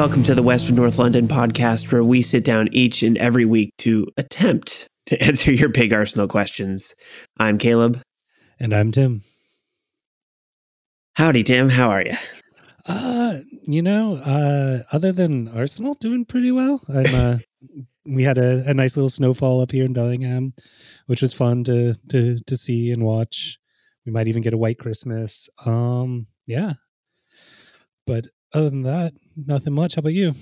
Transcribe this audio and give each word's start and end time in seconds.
welcome 0.00 0.22
to 0.22 0.34
the 0.34 0.42
Western 0.42 0.76
North 0.76 0.96
London 0.96 1.28
podcast, 1.28 1.92
where 1.92 2.02
we 2.02 2.22
sit 2.22 2.42
down 2.42 2.70
each 2.72 3.02
and 3.02 3.18
every 3.18 3.44
week 3.44 3.74
to 3.76 4.06
attempt 4.16 4.88
to 5.04 5.22
answer 5.22 5.52
your 5.52 5.68
big 5.68 5.92
Arsenal 5.92 6.26
questions. 6.26 6.94
I'm 7.38 7.58
Caleb. 7.58 8.00
And 8.58 8.72
I'm 8.72 8.92
Tim. 8.92 9.20
Howdy, 11.16 11.42
Tim. 11.42 11.68
How 11.68 11.90
are 11.90 12.02
you? 12.02 12.14
Uh, 12.86 13.40
you 13.64 13.82
know, 13.82 14.14
uh, 14.14 14.78
other 14.90 15.12
than 15.12 15.48
Arsenal 15.48 15.96
doing 15.96 16.24
pretty 16.24 16.50
well. 16.50 16.80
I'm 16.88 17.14
uh 17.14 17.38
we 18.06 18.24
had 18.24 18.38
a, 18.38 18.64
a 18.70 18.72
nice 18.72 18.96
little 18.96 19.10
snowfall 19.10 19.60
up 19.60 19.70
here 19.70 19.84
in 19.84 19.92
Bellingham, 19.92 20.54
which 21.08 21.20
was 21.20 21.34
fun 21.34 21.62
to 21.64 21.94
to 22.08 22.38
to 22.46 22.56
see 22.56 22.90
and 22.90 23.04
watch. 23.04 23.58
We 24.06 24.12
might 24.12 24.28
even 24.28 24.40
get 24.40 24.54
a 24.54 24.58
white 24.58 24.78
Christmas. 24.78 25.50
Um, 25.66 26.26
yeah. 26.46 26.72
But 28.06 28.28
other 28.52 28.70
than 28.70 28.82
that, 28.82 29.12
nothing 29.46 29.74
much. 29.74 29.94
How 29.94 30.00
about 30.00 30.12
you? 30.12 30.34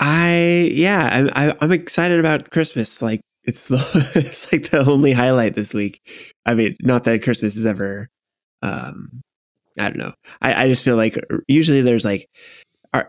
I 0.00 0.70
yeah, 0.72 1.30
I, 1.34 1.48
I 1.48 1.56
I'm 1.60 1.72
excited 1.72 2.18
about 2.18 2.50
Christmas. 2.50 3.00
Like 3.00 3.20
it's 3.44 3.68
the 3.68 3.76
it's 4.14 4.52
like 4.52 4.70
the 4.70 4.84
only 4.88 5.12
highlight 5.12 5.54
this 5.54 5.72
week. 5.72 6.00
I 6.46 6.54
mean, 6.54 6.74
not 6.82 7.04
that 7.04 7.22
Christmas 7.22 7.56
is 7.56 7.66
ever 7.66 8.08
um 8.62 9.22
I 9.78 9.88
don't 9.88 9.98
know. 9.98 10.14
I, 10.40 10.64
I 10.64 10.68
just 10.68 10.84
feel 10.84 10.96
like 10.96 11.18
usually 11.48 11.82
there's 11.82 12.04
like 12.04 12.28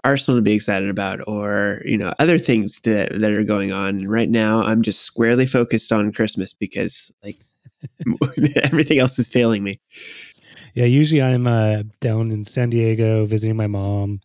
Arsenal 0.04 0.40
to 0.40 0.42
be 0.42 0.54
excited 0.54 0.90
about, 0.90 1.20
or 1.28 1.82
you 1.86 1.98
know, 1.98 2.14
other 2.18 2.40
things 2.40 2.80
to, 2.82 3.08
that 3.12 3.32
are 3.32 3.44
going 3.44 3.72
on. 3.72 3.90
And 3.90 4.10
right 4.10 4.30
now, 4.30 4.64
I'm 4.64 4.82
just 4.82 5.02
squarely 5.02 5.46
focused 5.46 5.92
on 5.92 6.12
Christmas 6.12 6.54
because 6.54 7.14
like 7.24 7.38
everything 8.64 8.98
else 9.00 9.20
is 9.20 9.28
failing 9.28 9.64
me. 9.64 9.80
Yeah, 10.76 10.86
usually 10.86 11.22
I'm 11.22 11.48
uh, 11.48 11.84
down 12.02 12.32
in 12.32 12.44
San 12.44 12.70
Diego 12.70 13.26
visiting 13.26 13.56
my 13.56 13.66
mom, 13.66 14.20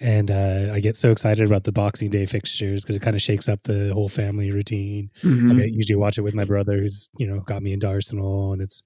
and 0.00 0.30
uh, 0.30 0.72
I 0.72 0.80
get 0.80 0.96
so 0.96 1.10
excited 1.10 1.46
about 1.46 1.64
the 1.64 1.72
Boxing 1.72 2.08
Day 2.08 2.24
fixtures 2.24 2.82
because 2.82 2.96
it 2.96 3.02
kind 3.02 3.14
of 3.14 3.20
shakes 3.20 3.50
up 3.50 3.62
the 3.64 3.92
whole 3.92 4.08
family 4.08 4.50
routine. 4.50 5.10
Mm-hmm. 5.22 5.50
I 5.50 5.54
get, 5.56 5.72
usually 5.72 5.96
watch 5.96 6.16
it 6.16 6.22
with 6.22 6.32
my 6.34 6.44
brother, 6.44 6.78
who's 6.78 7.10
you 7.18 7.26
know 7.26 7.40
got 7.40 7.62
me 7.62 7.74
into 7.74 7.86
Arsenal, 7.86 8.54
and 8.54 8.62
it's 8.62 8.82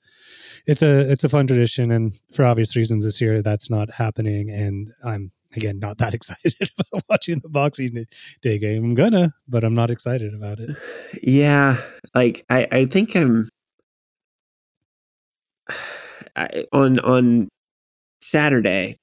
it's 0.67 0.83
a 0.83 1.11
it's 1.11 1.23
a 1.23 1.29
fun 1.29 1.47
tradition. 1.47 1.93
And 1.93 2.13
for 2.33 2.45
obvious 2.45 2.75
reasons, 2.75 3.05
this 3.05 3.21
year 3.21 3.43
that's 3.43 3.71
not 3.71 3.93
happening, 3.93 4.51
and 4.51 4.93
I'm 5.05 5.31
again 5.55 5.79
not 5.79 5.99
that 5.99 6.15
excited 6.19 6.69
about 6.91 7.05
watching 7.09 7.39
the 7.39 7.49
Boxing 7.49 8.07
Day 8.43 8.59
game. 8.59 8.85
I'm 8.85 8.95
gonna, 8.97 9.35
but 9.47 9.63
I'm 9.63 9.75
not 9.75 9.93
excited 9.93 10.35
about 10.35 10.59
it. 10.59 10.77
Yeah, 11.23 11.77
like 12.13 12.45
I 12.51 12.67
I 12.73 12.85
think 12.87 13.15
I'm 13.15 13.51
I, 16.37 16.65
on 16.73 16.99
on 17.01 17.49
Saturday, 18.23 18.97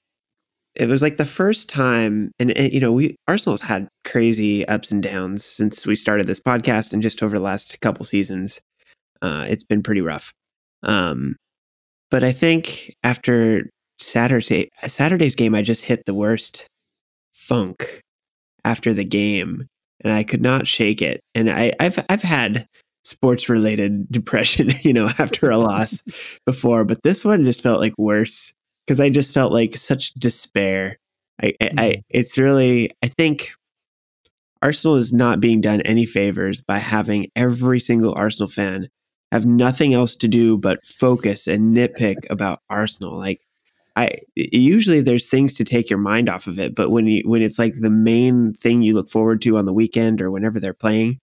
it 0.76 0.88
was 0.88 1.02
like 1.02 1.18
the 1.18 1.26
first 1.26 1.70
time, 1.70 2.32
and 2.40 2.52
it, 2.52 2.74
you 2.74 2.80
know, 2.80 2.92
we 2.92 3.16
Arsenal's 3.28 3.62
had 3.62 3.88
crazy 4.06 4.68
ups 4.68 4.92
and 4.92 5.04
downs 5.04 5.44
since 5.46 5.86
we 5.86 5.96
started 5.96 6.28
this 6.28 6.40
podcast, 6.40 6.94
and 6.94 7.02
just 7.02 7.22
over 7.22 7.38
the 7.38 7.44
last 7.44 7.80
couple 7.82 8.06
seasons, 8.06 8.60
uh, 9.22 9.46
it's 9.48 9.64
been 9.64 9.84
pretty 9.84 10.02
rough. 10.02 10.32
Um, 10.84 11.36
but 12.10 12.24
I 12.24 12.32
think 12.32 12.94
after 13.04 13.70
Saturday 14.00 14.70
Saturday's 14.86 15.36
game, 15.36 15.56
I 15.56 15.62
just 15.62 15.86
hit 15.86 16.04
the 16.06 16.14
worst 16.14 16.68
funk 17.34 18.02
after 18.64 18.94
the 18.94 19.06
game, 19.06 19.68
and 20.04 20.14
I 20.14 20.24
could 20.24 20.42
not 20.42 20.68
shake 20.68 21.02
it. 21.02 21.22
And 21.36 21.50
I, 21.50 21.74
I've 21.80 22.04
I've 22.10 22.22
had 22.24 22.66
sports 23.04 23.50
related 23.50 24.12
depression, 24.12 24.72
you 24.82 24.94
know, 24.94 25.10
after 25.18 25.50
a 25.50 25.58
loss 25.58 26.04
before, 26.46 26.84
but 26.84 27.04
this 27.04 27.26
one 27.26 27.46
just 27.46 27.62
felt 27.62 27.80
like 27.80 27.98
worse 27.98 28.56
because 28.86 29.00
I 29.00 29.10
just 29.10 29.34
felt 29.34 29.54
like 29.54 29.76
such 29.76 30.14
despair. 30.16 30.98
I, 31.42 31.54
I, 31.62 31.66
I, 31.66 31.70
mm. 31.70 32.04
it's 32.10 32.38
really, 32.38 32.92
I 33.02 33.08
think 33.08 33.52
Arsenal 34.62 34.96
is 34.96 35.12
not 35.12 35.40
being 35.40 35.62
done 35.62 35.82
any 35.82 36.06
favors 36.06 36.62
by 36.62 36.78
having 36.78 37.32
every 37.36 37.80
single 37.80 38.14
Arsenal 38.16 38.48
fan 38.48 38.90
have 39.32 39.46
nothing 39.46 39.94
else 39.94 40.16
to 40.18 40.28
do 40.28 40.58
but 40.58 40.86
focus 40.86 41.48
and 41.48 41.76
nitpick 41.76 42.18
about 42.30 42.60
Arsenal. 42.70 43.18
Like, 43.18 43.42
I 43.96 44.20
usually 44.36 45.02
there's 45.02 45.28
things 45.28 45.54
to 45.56 45.64
take 45.64 45.90
your 45.90 46.00
mind 46.00 46.30
off 46.30 46.48
of 46.48 46.60
it, 46.60 46.76
but 46.76 46.92
when 46.92 47.08
you 47.08 47.24
when 47.26 47.42
it's 47.42 47.60
like 47.60 47.76
the 47.76 47.90
main 47.90 48.54
thing 48.54 48.82
you 48.82 48.94
look 48.94 49.10
forward 49.10 49.42
to 49.42 49.58
on 49.58 49.66
the 49.66 49.74
weekend 49.74 50.22
or 50.22 50.32
whenever 50.32 50.62
they're 50.62 50.74
playing, 50.74 51.20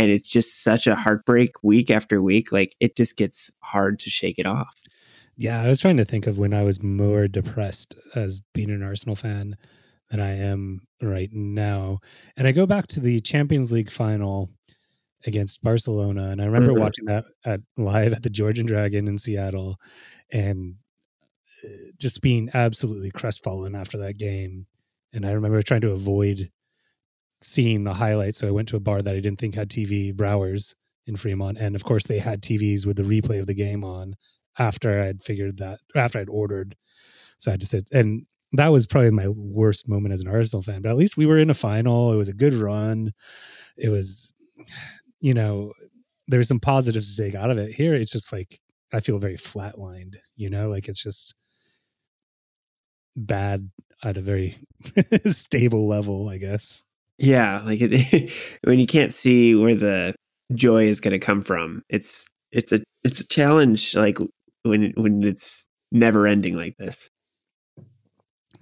and 0.00 0.10
it's 0.10 0.30
just 0.30 0.62
such 0.62 0.86
a 0.86 0.94
heartbreak 0.94 1.62
week 1.62 1.90
after 1.90 2.22
week 2.22 2.50
like 2.52 2.74
it 2.80 2.96
just 2.96 3.18
gets 3.18 3.50
hard 3.62 3.98
to 4.00 4.08
shake 4.08 4.38
it 4.38 4.46
off 4.46 4.74
yeah 5.36 5.62
i 5.62 5.68
was 5.68 5.80
trying 5.80 5.98
to 5.98 6.04
think 6.04 6.26
of 6.26 6.38
when 6.38 6.54
i 6.54 6.62
was 6.62 6.82
more 6.82 7.28
depressed 7.28 7.94
as 8.14 8.40
being 8.54 8.70
an 8.70 8.82
arsenal 8.82 9.14
fan 9.14 9.56
than 10.08 10.18
i 10.18 10.34
am 10.34 10.80
right 11.02 11.30
now 11.32 11.98
and 12.36 12.48
i 12.48 12.52
go 12.52 12.66
back 12.66 12.86
to 12.86 12.98
the 12.98 13.20
champions 13.20 13.70
league 13.70 13.90
final 13.90 14.50
against 15.26 15.62
barcelona 15.62 16.30
and 16.30 16.40
i 16.40 16.46
remember 16.46 16.70
mm-hmm. 16.70 16.80
watching 16.80 17.04
that 17.04 17.24
at 17.44 17.60
live 17.76 18.14
at 18.14 18.22
the 18.22 18.30
george 18.30 18.58
and 18.58 18.68
dragon 18.68 19.06
in 19.06 19.18
seattle 19.18 19.76
and 20.32 20.76
uh, 21.62 21.68
just 21.98 22.22
being 22.22 22.48
absolutely 22.54 23.10
crestfallen 23.10 23.74
after 23.74 23.98
that 23.98 24.16
game 24.16 24.66
and 25.12 25.26
i 25.26 25.32
remember 25.32 25.60
trying 25.60 25.82
to 25.82 25.92
avoid 25.92 26.50
seeing 27.42 27.84
the 27.84 27.94
highlights. 27.94 28.38
So 28.38 28.48
I 28.48 28.52
went 28.52 28.68
to 28.68 28.76
a 28.76 28.80
bar 28.80 29.00
that 29.00 29.14
I 29.14 29.20
didn't 29.20 29.38
think 29.38 29.54
had 29.54 29.70
TV, 29.70 30.14
Brouwer's 30.14 30.74
in 31.06 31.16
Fremont, 31.16 31.58
and 31.58 31.74
of 31.74 31.84
course 31.84 32.06
they 32.06 32.18
had 32.18 32.42
TVs 32.42 32.86
with 32.86 32.96
the 32.96 33.02
replay 33.02 33.40
of 33.40 33.46
the 33.46 33.54
game 33.54 33.84
on 33.84 34.14
after 34.58 35.02
I'd 35.02 35.22
figured 35.22 35.58
that 35.58 35.80
after 35.96 36.18
I'd 36.18 36.28
ordered. 36.28 36.76
So 37.38 37.50
I 37.50 37.52
had 37.52 37.60
to 37.60 37.66
sit 37.66 37.88
and 37.92 38.26
that 38.52 38.68
was 38.68 38.86
probably 38.86 39.10
my 39.10 39.28
worst 39.28 39.88
moment 39.88 40.12
as 40.12 40.20
an 40.20 40.28
Arsenal 40.28 40.62
fan. 40.62 40.82
But 40.82 40.90
at 40.90 40.96
least 40.96 41.16
we 41.16 41.26
were 41.26 41.38
in 41.38 41.50
a 41.50 41.54
final. 41.54 42.12
It 42.12 42.16
was 42.16 42.28
a 42.28 42.34
good 42.34 42.54
run. 42.54 43.12
It 43.76 43.90
was, 43.90 44.32
you 45.20 45.34
know, 45.34 45.72
there 46.26 46.38
were 46.38 46.44
some 46.44 46.60
positives 46.60 47.16
to 47.16 47.22
take 47.22 47.34
out 47.34 47.50
of 47.50 47.58
it. 47.58 47.72
Here, 47.72 47.94
it's 47.94 48.12
just 48.12 48.32
like 48.32 48.58
I 48.92 49.00
feel 49.00 49.18
very 49.18 49.36
flatlined. 49.36 50.16
You 50.36 50.50
know, 50.50 50.68
like 50.68 50.88
it's 50.88 51.02
just 51.02 51.34
bad 53.16 53.70
at 54.02 54.16
a 54.16 54.20
very 54.20 54.56
stable 55.28 55.86
level, 55.86 56.28
I 56.28 56.38
guess. 56.38 56.82
Yeah, 57.20 57.60
like 57.64 57.80
it, 57.82 58.32
when 58.64 58.78
you 58.78 58.86
can't 58.86 59.12
see 59.12 59.54
where 59.54 59.74
the 59.74 60.14
joy 60.54 60.84
is 60.84 61.00
going 61.00 61.12
to 61.12 61.18
come 61.18 61.42
from, 61.42 61.82
it's 61.88 62.26
it's 62.50 62.72
a 62.72 62.80
it's 63.04 63.20
a 63.20 63.26
challenge. 63.26 63.94
Like 63.94 64.18
when 64.62 64.92
when 64.96 65.22
it's 65.22 65.68
never 65.92 66.26
ending 66.26 66.56
like 66.56 66.76
this. 66.78 67.08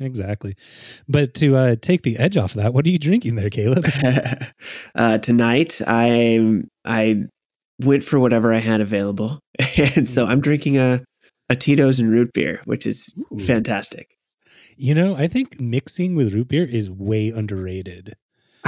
Exactly, 0.00 0.54
but 1.08 1.34
to 1.34 1.56
uh, 1.56 1.76
take 1.80 2.02
the 2.02 2.18
edge 2.18 2.36
off 2.36 2.54
of 2.54 2.62
that, 2.62 2.74
what 2.74 2.86
are 2.86 2.90
you 2.90 2.98
drinking 2.98 3.34
there, 3.34 3.50
Caleb? 3.50 3.84
uh, 4.94 5.18
tonight, 5.18 5.80
I 5.86 6.62
I 6.84 7.24
went 7.80 8.04
for 8.04 8.20
whatever 8.20 8.52
I 8.52 8.58
had 8.58 8.80
available, 8.80 9.40
and 9.76 10.08
so 10.08 10.26
mm. 10.26 10.30
I'm 10.30 10.40
drinking 10.40 10.78
a 10.78 11.04
a 11.48 11.56
Tito's 11.56 11.98
and 11.98 12.10
root 12.10 12.32
beer, 12.32 12.60
which 12.64 12.86
is 12.86 13.14
Ooh. 13.32 13.38
fantastic. 13.40 14.08
You 14.76 14.94
know, 14.94 15.16
I 15.16 15.26
think 15.26 15.60
mixing 15.60 16.14
with 16.14 16.32
root 16.32 16.48
beer 16.48 16.64
is 16.64 16.90
way 16.90 17.30
underrated. 17.30 18.14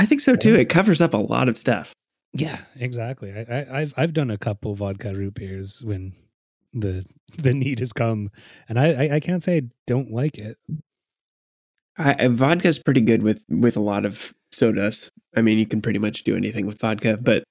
I 0.00 0.06
think 0.06 0.22
so 0.22 0.34
too. 0.34 0.55
It 0.55 0.71
covers 0.71 1.03
up 1.03 1.12
a 1.12 1.19
lot 1.19 1.50
of 1.50 1.59
stuff. 1.59 1.93
Yeah, 2.33 2.59
exactly. 2.78 3.33
I, 3.33 3.66
I, 3.71 3.81
have 3.81 3.94
I've 3.99 4.15
done 4.15 4.31
a 4.31 4.38
couple 4.38 4.75
vodka 4.75 5.15
root 5.15 5.34
beers 5.34 5.83
when 5.84 6.15
the 6.72 7.05
the 7.37 7.53
need 7.53 7.81
has 7.81 7.93
come, 7.93 8.31
and 8.66 8.81
I 8.81 8.93
I, 8.93 9.15
I 9.16 9.21
can't 9.21 9.43
say 9.43 9.59
I 9.59 9.62
don't 9.87 10.11
like 10.11 10.38
it. 10.38 10.56
I, 11.99 12.28
vodka 12.28 12.69
is 12.69 12.78
pretty 12.78 13.03
good 13.03 13.22
with 13.22 13.43
with 13.50 13.77
a 13.77 13.81
lot 13.81 14.06
of 14.06 14.33
sodas. 14.53 15.11
I 15.37 15.43
mean, 15.43 15.59
you 15.59 15.66
can 15.66 15.83
pretty 15.83 15.99
much 15.99 16.25
do 16.25 16.35
anything 16.35 16.64
with 16.64 16.81
vodka, 16.81 17.19
but 17.20 17.44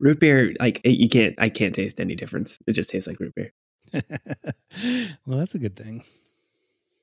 root 0.00 0.20
beer, 0.20 0.54
like 0.60 0.82
you 0.84 1.08
can't, 1.08 1.34
I 1.38 1.48
can't 1.48 1.74
taste 1.74 1.98
any 1.98 2.14
difference. 2.14 2.58
It 2.66 2.74
just 2.74 2.90
tastes 2.90 3.08
like 3.08 3.20
root 3.20 3.34
beer. 3.34 3.52
well, 5.26 5.38
that's 5.38 5.54
a 5.54 5.58
good 5.58 5.76
thing. 5.76 6.02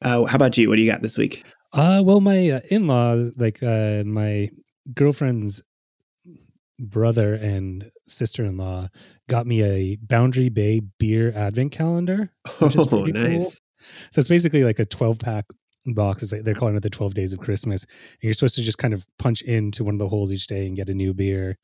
Uh, 0.03 0.25
how 0.25 0.35
about 0.35 0.55
you? 0.55 0.69
What 0.69 0.75
do 0.75 0.83
you 0.83 0.91
got 0.91 1.01
this 1.01 1.17
week? 1.17 1.43
Uh, 1.75 2.01
well, 2.03 2.21
my 2.21 2.49
uh, 2.51 2.59
in-law, 2.71 3.31
like 3.35 3.61
uh, 3.61 4.03
my 4.05 4.49
girlfriend's 4.93 5.61
brother 6.79 7.33
and 7.33 7.91
sister-in-law, 8.07 8.87
got 9.27 9.45
me 9.45 9.61
a 9.61 9.97
Boundary 10.01 10.47
Bay 10.47 10.81
beer 10.99 11.33
advent 11.35 11.73
calendar. 11.73 12.31
Which 12.59 12.75
is 12.75 12.87
oh, 12.91 13.03
nice! 13.03 13.19
Cool. 13.29 13.51
So 14.11 14.19
it's 14.19 14.29
basically 14.29 14.63
like 14.63 14.79
a 14.79 14.85
twelve-pack 14.85 15.45
box. 15.87 16.31
They're 16.31 16.55
calling 16.55 16.77
it 16.77 16.83
the 16.83 16.89
Twelve 16.89 17.13
Days 17.13 17.33
of 17.33 17.39
Christmas, 17.39 17.83
and 17.83 18.23
you're 18.23 18.33
supposed 18.33 18.55
to 18.55 18.61
just 18.61 18.77
kind 18.77 18.93
of 18.93 19.05
punch 19.19 19.41
into 19.41 19.83
one 19.83 19.95
of 19.95 19.99
the 19.99 20.07
holes 20.09 20.31
each 20.31 20.47
day 20.47 20.65
and 20.65 20.77
get 20.77 20.89
a 20.89 20.93
new 20.93 21.13
beer. 21.13 21.57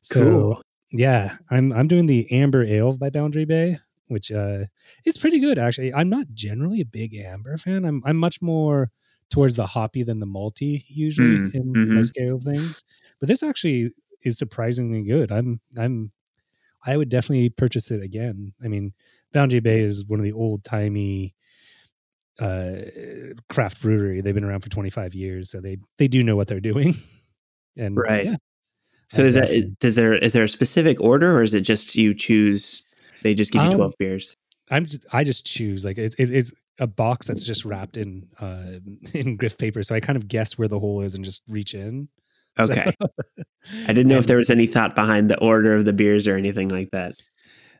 So 0.00 0.22
cool. 0.22 0.62
yeah, 0.90 1.36
I'm 1.50 1.70
I'm 1.72 1.86
doing 1.86 2.06
the 2.06 2.30
Amber 2.32 2.64
Ale 2.64 2.96
by 2.96 3.10
Boundary 3.10 3.44
Bay, 3.44 3.78
which 4.08 4.32
uh 4.32 4.64
is 5.04 5.18
pretty 5.18 5.38
good 5.38 5.58
actually. 5.58 5.92
I'm 5.92 6.08
not 6.08 6.28
generally 6.32 6.80
a 6.80 6.86
big 6.86 7.14
amber 7.14 7.58
fan. 7.58 7.84
I'm 7.84 8.02
I'm 8.06 8.16
much 8.16 8.40
more 8.40 8.90
towards 9.30 9.56
the 9.56 9.66
hoppy 9.66 10.02
than 10.02 10.20
the 10.20 10.26
malty 10.26 10.84
usually 10.88 11.38
mm, 11.38 11.54
in 11.54 11.72
mm-hmm. 11.72 11.94
my 11.94 12.02
scale 12.02 12.36
of 12.36 12.42
things. 12.42 12.84
But 13.20 13.28
this 13.28 13.42
actually 13.42 13.90
is 14.22 14.38
surprisingly 14.38 15.02
good. 15.02 15.30
I'm 15.32 15.60
I'm 15.78 16.12
I 16.84 16.96
would 16.96 17.08
definitely 17.08 17.50
purchase 17.50 17.90
it 17.90 18.02
again. 18.02 18.52
I 18.64 18.68
mean, 18.68 18.92
Boundary 19.32 19.60
Bay 19.60 19.80
is 19.80 20.04
one 20.06 20.18
of 20.18 20.24
the 20.24 20.32
old 20.32 20.64
timey 20.64 21.34
uh, 22.38 22.76
craft 23.50 23.82
brewery. 23.82 24.20
They've 24.20 24.34
been 24.34 24.44
around 24.44 24.60
for 24.60 24.70
25 24.70 25.14
years, 25.14 25.50
so 25.50 25.60
they 25.60 25.78
they 25.98 26.08
do 26.08 26.22
know 26.22 26.36
what 26.36 26.48
they're 26.48 26.60
doing. 26.60 26.94
and 27.76 27.96
Right. 27.96 28.26
yeah, 28.26 28.36
So 29.08 29.22
I 29.22 29.26
is 29.26 29.34
that 29.34 29.76
does 29.78 29.96
there 29.96 30.14
is 30.14 30.32
there 30.32 30.44
a 30.44 30.48
specific 30.48 31.00
order 31.00 31.36
or 31.36 31.42
is 31.42 31.54
it 31.54 31.62
just 31.62 31.94
you 31.96 32.14
choose 32.14 32.82
they 33.22 33.34
just 33.34 33.52
give 33.52 33.62
you 33.62 33.70
Um, 33.70 33.76
12 33.76 33.94
beers? 33.98 34.36
I'm 34.70 34.86
just, 34.86 35.04
I 35.12 35.24
just 35.24 35.44
choose 35.46 35.84
like 35.84 35.98
it's 35.98 36.14
it, 36.16 36.30
it's 36.30 36.52
a 36.78 36.86
box 36.86 37.26
that's 37.26 37.44
just 37.44 37.64
wrapped 37.64 37.96
in 37.96 38.28
uh 38.40 38.78
in 39.14 39.36
graph 39.36 39.58
paper, 39.58 39.82
so 39.82 39.94
I 39.94 40.00
kind 40.00 40.16
of 40.16 40.28
guess 40.28 40.56
where 40.58 40.68
the 40.68 40.78
hole 40.78 41.00
is 41.02 41.14
and 41.14 41.24
just 41.24 41.42
reach 41.48 41.74
in. 41.74 42.08
So- 42.60 42.72
Okay. 42.72 42.92
I 43.86 43.92
didn't 43.92 44.08
know 44.08 44.18
if 44.18 44.26
there 44.26 44.36
was 44.38 44.50
any 44.50 44.66
thought 44.66 44.94
behind 44.94 45.30
the 45.30 45.38
order 45.38 45.76
of 45.76 45.84
the 45.84 45.92
beers 45.92 46.26
or 46.26 46.36
anything 46.36 46.68
like 46.68 46.90
that. 46.92 47.14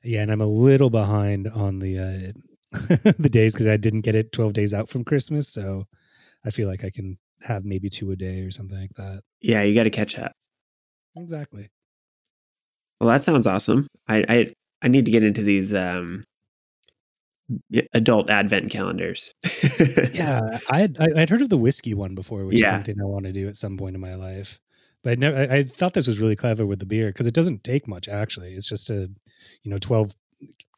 Yeah, 0.05 0.23
and 0.23 0.31
I'm 0.31 0.41
a 0.43 0.47
little 0.47 0.91
behind 0.91 1.49
on 1.49 1.79
the 1.79 1.99
uh 1.99 2.33
the 3.19 3.29
days 3.31 3.55
because 3.55 3.67
I 3.67 3.77
didn't 3.77 4.03
get 4.03 4.15
it 4.15 4.33
12 4.33 4.53
days 4.53 4.73
out 4.75 4.89
from 4.89 5.05
Christmas, 5.05 5.49
so 5.49 5.85
I 6.45 6.51
feel 6.51 6.69
like 6.69 6.85
I 6.85 6.91
can 6.91 7.19
have 7.43 7.65
maybe 7.65 7.89
two 7.91 8.11
a 8.13 8.17
day 8.17 8.43
or 8.43 8.51
something 8.51 8.79
like 8.81 8.95
that. 8.97 9.23
Yeah, 9.41 9.63
you 9.63 9.75
got 9.75 9.85
to 9.85 9.91
catch 9.91 10.19
up. 10.19 10.33
Exactly. 11.17 11.69
Well, 13.01 13.09
that 13.11 13.23
sounds 13.25 13.47
awesome. 13.47 13.87
I 14.09 14.25
I 14.29 14.47
I 14.83 14.89
need 14.89 15.05
to 15.07 15.11
get 15.11 15.25
into 15.25 15.43
these 15.43 15.75
um 15.75 16.25
adult 17.93 18.31
advent 18.31 18.71
calendars. 18.71 19.33
Yeah, 20.15 20.59
I 20.71 20.81
had 20.81 20.97
I, 21.01 21.23
I'd 21.23 21.31
heard 21.31 21.43
of 21.43 21.49
the 21.49 21.57
whiskey 21.57 21.95
one 21.95 22.15
before, 22.15 22.45
which 22.45 22.57
is 22.57 22.67
something 22.71 22.97
I 23.01 23.05
want 23.05 23.25
to 23.27 23.33
do 23.33 23.49
at 23.49 23.57
some 23.57 23.77
point 23.77 23.95
in 23.95 24.01
my 24.01 24.15
life. 24.15 24.61
But 25.03 25.13
I 25.13 25.15
never, 25.17 25.37
I, 25.37 25.57
I 25.59 25.65
thought 25.65 25.95
this 25.95 26.07
was 26.07 26.19
really 26.21 26.37
clever 26.37 26.67
with 26.67 26.79
the 26.79 26.87
beer 26.87 27.09
because 27.09 27.27
it 27.27 27.35
doesn't 27.35 27.65
take 27.65 27.89
much 27.89 28.09
actually. 28.09 28.55
It's 28.55 28.69
just 28.69 28.91
a, 28.91 29.11
you 29.63 29.71
know, 29.71 29.79
twelve 29.79 30.13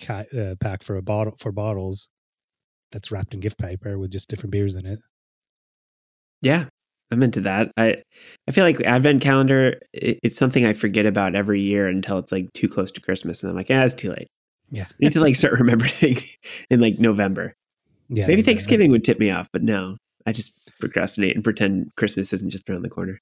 ca- 0.00 0.24
uh, 0.38 0.54
pack 0.60 0.82
for 0.82 0.96
a 0.96 1.02
bottle 1.02 1.34
for 1.38 1.50
bottles 1.52 2.08
that's 2.92 3.10
wrapped 3.10 3.34
in 3.34 3.40
gift 3.40 3.58
paper 3.58 3.98
with 3.98 4.10
just 4.12 4.28
different 4.28 4.52
beers 4.52 4.76
in 4.76 4.86
it. 4.86 5.00
Yeah, 6.40 6.66
I'm 7.10 7.22
into 7.22 7.40
that. 7.42 7.70
I 7.76 8.02
I 8.48 8.50
feel 8.52 8.64
like 8.64 8.80
advent 8.82 9.22
calendar 9.22 9.78
i- 9.96 10.18
it's 10.22 10.36
something 10.36 10.64
I 10.66 10.72
forget 10.72 11.06
about 11.06 11.34
every 11.34 11.60
year 11.60 11.86
until 11.88 12.18
it's 12.18 12.32
like 12.32 12.52
too 12.54 12.68
close 12.68 12.90
to 12.92 13.00
Christmas 13.00 13.42
and 13.42 13.50
I'm 13.50 13.56
like, 13.56 13.68
"Ah, 13.70 13.84
it's 13.84 13.94
too 13.94 14.10
late." 14.10 14.28
Yeah, 14.72 14.86
I 14.90 14.94
need 14.98 15.12
to 15.12 15.20
like 15.20 15.36
start 15.36 15.52
remembering 15.52 16.16
in 16.70 16.80
like 16.80 16.98
November. 16.98 17.54
yeah. 18.08 18.26
Maybe 18.26 18.40
exactly. 18.40 18.54
Thanksgiving 18.54 18.90
would 18.90 19.04
tip 19.04 19.20
me 19.20 19.30
off, 19.30 19.48
but 19.52 19.62
no. 19.62 19.98
I 20.26 20.32
just 20.32 20.52
procrastinate 20.80 21.34
and 21.34 21.44
pretend 21.44 21.90
Christmas 21.96 22.32
isn't 22.32 22.50
just 22.50 22.68
around 22.68 22.82
the 22.82 22.90
corner. 22.90 23.20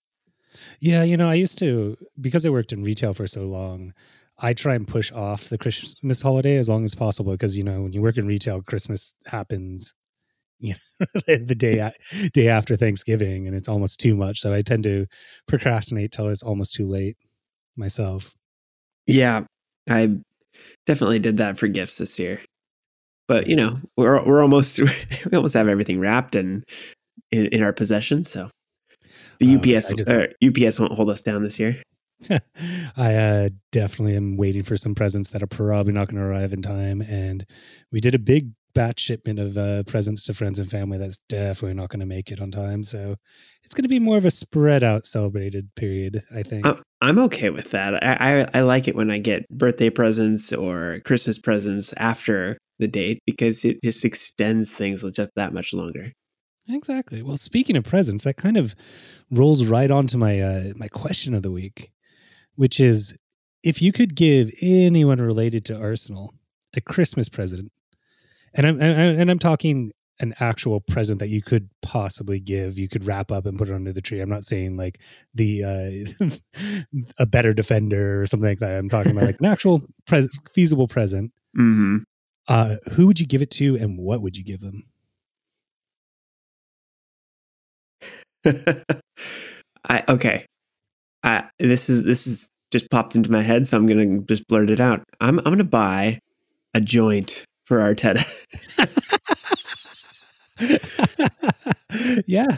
Yeah, 0.81 1.02
you 1.02 1.17
know, 1.17 1.29
I 1.29 1.35
used 1.35 1.58
to 1.58 1.97
because 2.20 2.44
I 2.44 2.50
worked 2.50 2.73
in 2.73 2.82
retail 2.82 3.14
for 3.14 3.26
so 3.26 3.43
long. 3.43 3.93
I 4.38 4.55
try 4.55 4.75
and 4.75 4.88
push 4.88 5.12
off 5.12 5.49
the 5.49 5.58
Christmas 5.58 6.23
holiday 6.23 6.56
as 6.56 6.69
long 6.69 6.85
as 6.85 6.94
possible 6.94 7.32
because 7.32 7.56
you 7.56 7.64
know 7.64 7.82
when 7.82 7.93
you 7.93 8.02
work 8.02 8.17
in 8.17 8.26
retail, 8.26 8.62
Christmas 8.62 9.14
happens, 9.26 9.94
you 10.58 10.75
know, 10.75 11.12
the 11.26 11.55
day 11.55 11.91
day 12.32 12.49
after 12.49 12.76
Thanksgiving, 12.76 13.47
and 13.47 13.56
it's 13.56 13.69
almost 13.69 13.99
too 14.00 14.17
much. 14.17 14.41
So 14.41 14.52
I 14.52 14.62
tend 14.62 14.85
to 14.85 15.06
procrastinate 15.47 16.12
till 16.12 16.29
it's 16.29 16.43
almost 16.43 16.75
too 16.75 16.87
late 16.87 17.17
myself. 17.76 18.35
Yeah, 19.06 19.44
I 19.88 20.19
definitely 20.87 21.19
did 21.19 21.39
that 21.39 21.59
for 21.59 21.69
gifts 21.69 21.99
this 21.99 22.19
year. 22.19 22.41
But 23.29 23.47
you 23.47 23.57
know, 23.57 23.79
we're 23.97 24.23
we're 24.25 24.43
almost 24.43 24.79
we 24.81 24.91
almost 25.37 25.55
have 25.55 25.69
everything 25.69 26.01
wrapped 26.01 26.35
and 26.37 26.65
in, 27.31 27.47
in 27.47 27.62
our 27.62 27.73
possession. 27.73 28.25
So 28.25 28.51
the 29.39 29.55
Um, 29.55 29.57
UPS 29.59 29.91
I 29.91 29.95
just- 29.95 30.09
or 30.09 30.29
UPS 30.43 30.79
won't 30.79 30.93
hold 30.93 31.11
us 31.11 31.21
down 31.21 31.43
this 31.43 31.59
year. 31.59 31.83
I 32.99 33.15
uh, 33.15 33.49
definitely 33.73 34.15
am 34.17 34.37
waiting 34.37 34.62
for 34.62 34.77
some 34.77 34.95
presents 34.95 35.31
that 35.31 35.43
are 35.43 35.47
probably 35.47 35.93
not 35.95 36.09
going 36.09 36.21
to 36.21 36.27
arrive 36.29 36.53
in 36.53 36.61
time, 36.61 37.01
and 37.01 37.47
we 37.91 38.01
did 38.01 38.15
a 38.15 38.19
big 38.19 38.51
batch 38.75 39.00
shipment 39.00 39.38
of 39.38 39.56
uh, 39.56 39.82
presents 39.84 40.25
to 40.25 40.34
friends 40.34 40.58
and 40.58 40.70
family 40.70 40.99
that's 40.99 41.19
definitely 41.28 41.75
not 41.75 41.88
going 41.88 42.00
to 42.00 42.06
make 42.06 42.31
it 42.31 42.40
on 42.40 42.50
time. 42.50 42.84
So 42.84 43.17
it's 43.64 43.75
going 43.75 43.84
to 43.84 43.88
be 43.88 43.99
more 43.99 44.17
of 44.17 44.25
a 44.25 44.31
spread 44.31 44.82
out 44.82 45.06
celebrated 45.06 45.75
period, 45.76 46.22
I 46.34 46.43
think. 46.43 46.67
I'm, 46.67 46.82
I'm 47.00 47.19
okay 47.20 47.50
with 47.50 47.70
that. 47.70 47.94
I, 48.02 48.43
I 48.43 48.58
I 48.58 48.61
like 48.62 48.88
it 48.88 48.96
when 48.96 49.11
I 49.11 49.19
get 49.19 49.49
birthday 49.49 49.90
presents 49.90 50.52
or 50.52 51.00
Christmas 51.05 51.38
presents 51.38 51.93
after 51.96 52.58
the 52.78 52.88
date 52.88 53.22
because 53.26 53.64
it 53.64 53.82
just 53.82 54.05
extends 54.05 54.73
things 54.73 55.05
just 55.12 55.31
that 55.37 55.52
much 55.52 55.73
longer. 55.73 56.12
Exactly. 56.69 57.23
Well, 57.23 57.37
speaking 57.37 57.76
of 57.76 57.84
presents, 57.84 58.25
that 58.25 58.37
kind 58.37 58.56
of 58.56 58.75
rolls 59.31 59.66
right 59.66 59.90
onto 59.90 60.19
my 60.19 60.40
uh, 60.40 60.73
my 60.76 60.88
question 60.88 61.34
of 61.34 61.43
the 61.43 61.50
week, 61.50 61.90
which 62.55 62.81
is 62.81 63.16
if 63.62 63.82
you 63.82 63.93
could 63.93 64.14
give 64.14 64.50
anyone 64.62 65.20
related 65.20 65.64
to 65.66 65.78
Arsenal 65.78 66.34
a 66.75 66.81
Christmas 66.81 67.28
present, 67.28 67.73
and 68.55 68.67
I'm 68.67 68.81
and 68.81 69.20
and 69.20 69.31
I'm 69.31 69.38
talking 69.38 69.93
an 70.20 70.35
actual 70.38 70.81
present 70.81 71.19
that 71.19 71.29
you 71.29 71.41
could 71.41 71.70
possibly 71.81 72.38
give, 72.41 72.79
you 72.79 72.88
could 72.88 73.06
wrap 73.06 73.32
up 73.32 73.47
and 73.47 73.56
put 73.56 73.69
it 73.70 73.75
under 73.75 73.93
the 73.93 74.02
tree. 74.02 74.20
I'm 74.20 74.29
not 74.29 74.44
saying 74.44 74.76
like 74.76 75.00
the 75.35 75.64
uh, 76.20 76.26
a 77.19 77.26
better 77.26 77.55
defender 77.55 78.20
or 78.23 78.26
something 78.26 78.49
like 78.49 78.58
that. 78.58 78.79
I'm 78.79 78.91
talking 78.91 79.12
about 79.12 79.25
like 79.25 79.41
an 79.41 79.47
actual 79.47 79.82
pres- 80.06 80.29
feasible 80.55 80.88
present. 80.88 81.32
hmm 81.55 81.99
Uh, 82.49 82.76
who 82.93 83.06
would 83.06 83.19
you 83.20 83.26
give 83.26 83.43
it 83.43 83.50
to, 83.52 83.76
and 83.76 83.99
what 83.99 84.20
would 84.23 84.37
you 84.37 84.44
give 84.44 84.61
them? 84.61 84.85
I 89.88 90.05
okay. 90.08 90.47
I 91.23 91.44
this 91.58 91.88
is 91.88 92.05
this 92.05 92.26
is 92.26 92.50
just 92.70 92.91
popped 92.91 93.17
into 93.17 93.31
my 93.31 93.43
head, 93.43 93.67
so 93.67 93.76
I'm 93.76 93.87
gonna 93.87 94.20
just 94.20 94.47
blurt 94.49 94.70
it 94.70 94.81
out. 94.81 95.02
I'm 95.20 95.38
I'm 95.38 95.44
gonna 95.44 95.64
buy 95.64 96.20
a 96.75 96.81
joint 96.81 97.44
for 97.70 97.78
Arteta. 97.78 98.26
yeah, 102.26 102.56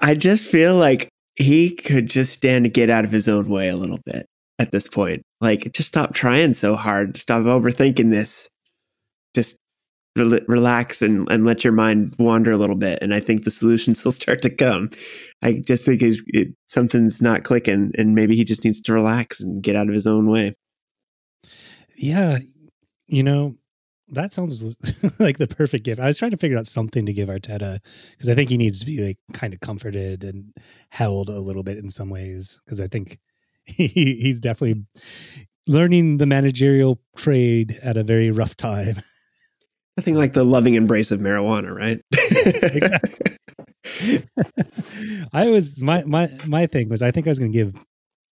I 0.00 0.14
just 0.14 0.44
feel 0.44 0.74
like 0.74 1.08
he 1.36 1.70
could 1.70 2.10
just 2.10 2.32
stand 2.32 2.64
to 2.64 2.68
get 2.68 2.90
out 2.90 3.04
of 3.04 3.12
his 3.12 3.28
own 3.28 3.48
way 3.48 3.68
a 3.68 3.76
little 3.76 4.00
bit 4.04 4.26
at 4.58 4.72
this 4.72 4.88
point. 4.88 5.22
Like, 5.40 5.70
just 5.72 5.88
stop 5.88 6.14
trying 6.14 6.52
so 6.54 6.74
hard. 6.74 7.16
Stop 7.16 7.42
overthinking 7.42 8.10
this. 8.10 8.48
Just 9.36 9.56
rel 10.18 10.40
relax 10.48 11.00
and, 11.00 11.30
and 11.30 11.46
let 11.46 11.62
your 11.62 11.72
mind 11.72 12.16
wander 12.18 12.50
a 12.50 12.56
little 12.56 12.74
bit. 12.74 12.98
And 13.00 13.14
I 13.14 13.20
think 13.20 13.44
the 13.44 13.52
solutions 13.52 14.04
will 14.04 14.10
start 14.10 14.42
to 14.42 14.50
come. 14.50 14.88
I 15.42 15.62
just 15.64 15.84
think 15.84 16.02
it, 16.02 16.48
something's 16.66 17.22
not 17.22 17.44
clicking, 17.44 17.92
and 17.96 18.16
maybe 18.16 18.34
he 18.34 18.42
just 18.42 18.64
needs 18.64 18.80
to 18.80 18.92
relax 18.92 19.40
and 19.40 19.62
get 19.62 19.76
out 19.76 19.86
of 19.86 19.94
his 19.94 20.08
own 20.08 20.28
way. 20.28 20.56
yeah. 21.96 22.38
You 23.06 23.22
know, 23.22 23.56
that 24.12 24.32
sounds 24.32 24.76
like 25.20 25.38
the 25.38 25.46
perfect 25.46 25.84
gift. 25.84 26.00
I 26.00 26.06
was 26.06 26.18
trying 26.18 26.32
to 26.32 26.36
figure 26.36 26.58
out 26.58 26.66
something 26.66 27.06
to 27.06 27.12
give 27.12 27.28
Arteta 27.28 27.78
because 28.12 28.28
I 28.28 28.34
think 28.34 28.50
he 28.50 28.56
needs 28.56 28.80
to 28.80 28.86
be 28.86 29.06
like 29.06 29.18
kind 29.32 29.54
of 29.54 29.60
comforted 29.60 30.24
and 30.24 30.52
held 30.90 31.28
a 31.28 31.40
little 31.40 31.62
bit 31.62 31.78
in 31.78 31.88
some 31.88 32.10
ways 32.10 32.60
because 32.64 32.80
I 32.80 32.86
think 32.86 33.18
he, 33.64 33.86
he's 33.86 34.40
definitely 34.40 34.84
learning 35.66 36.18
the 36.18 36.26
managerial 36.26 37.00
trade 37.16 37.76
at 37.82 37.96
a 37.96 38.02
very 38.02 38.30
rough 38.30 38.56
time. 38.56 38.96
Nothing 39.96 40.14
like 40.14 40.32
the 40.32 40.44
loving 40.44 40.74
embrace 40.74 41.10
of 41.10 41.20
marijuana, 41.20 41.74
right? 41.74 42.00
I 45.32 45.50
was 45.50 45.80
my 45.80 46.04
my 46.04 46.30
my 46.46 46.66
thing 46.66 46.88
was 46.88 47.02
I 47.02 47.10
think 47.10 47.26
I 47.26 47.30
was 47.30 47.38
going 47.38 47.52
to 47.52 47.58
give 47.58 47.74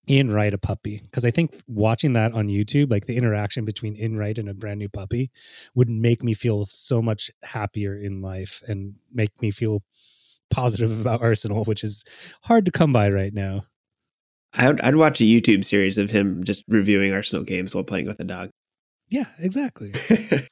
Ian 0.09 0.31
Wright 0.31 0.53
a 0.53 0.57
puppy 0.57 0.99
because 1.03 1.25
I 1.25 1.31
think 1.31 1.55
watching 1.67 2.13
that 2.13 2.33
on 2.33 2.47
YouTube, 2.47 2.91
like 2.91 3.05
the 3.05 3.15
interaction 3.15 3.65
between 3.65 3.95
Ian 3.95 4.17
Wright 4.17 4.37
and 4.37 4.49
a 4.49 4.53
brand 4.53 4.79
new 4.79 4.89
puppy, 4.89 5.31
would 5.73 5.89
make 5.89 6.23
me 6.23 6.33
feel 6.33 6.65
so 6.65 7.01
much 7.01 7.31
happier 7.43 7.97
in 7.97 8.21
life 8.21 8.61
and 8.67 8.95
make 9.11 9.41
me 9.41 9.51
feel 9.51 9.83
positive 10.49 10.99
about 11.01 11.21
Arsenal, 11.21 11.65
which 11.65 11.83
is 11.83 12.05
hard 12.43 12.65
to 12.65 12.71
come 12.71 12.93
by 12.93 13.09
right 13.09 13.33
now. 13.33 13.65
I'd, 14.53 14.79
I'd 14.81 14.95
watch 14.95 15.19
a 15.19 15.25
YouTube 15.25 15.65
series 15.65 15.97
of 15.97 16.11
him 16.11 16.43
just 16.43 16.63
reviewing 16.67 17.13
Arsenal 17.13 17.43
games 17.43 17.75
while 17.75 17.83
playing 17.83 18.07
with 18.07 18.19
a 18.19 18.23
dog. 18.23 18.49
Yeah, 19.09 19.25
exactly. 19.39 19.93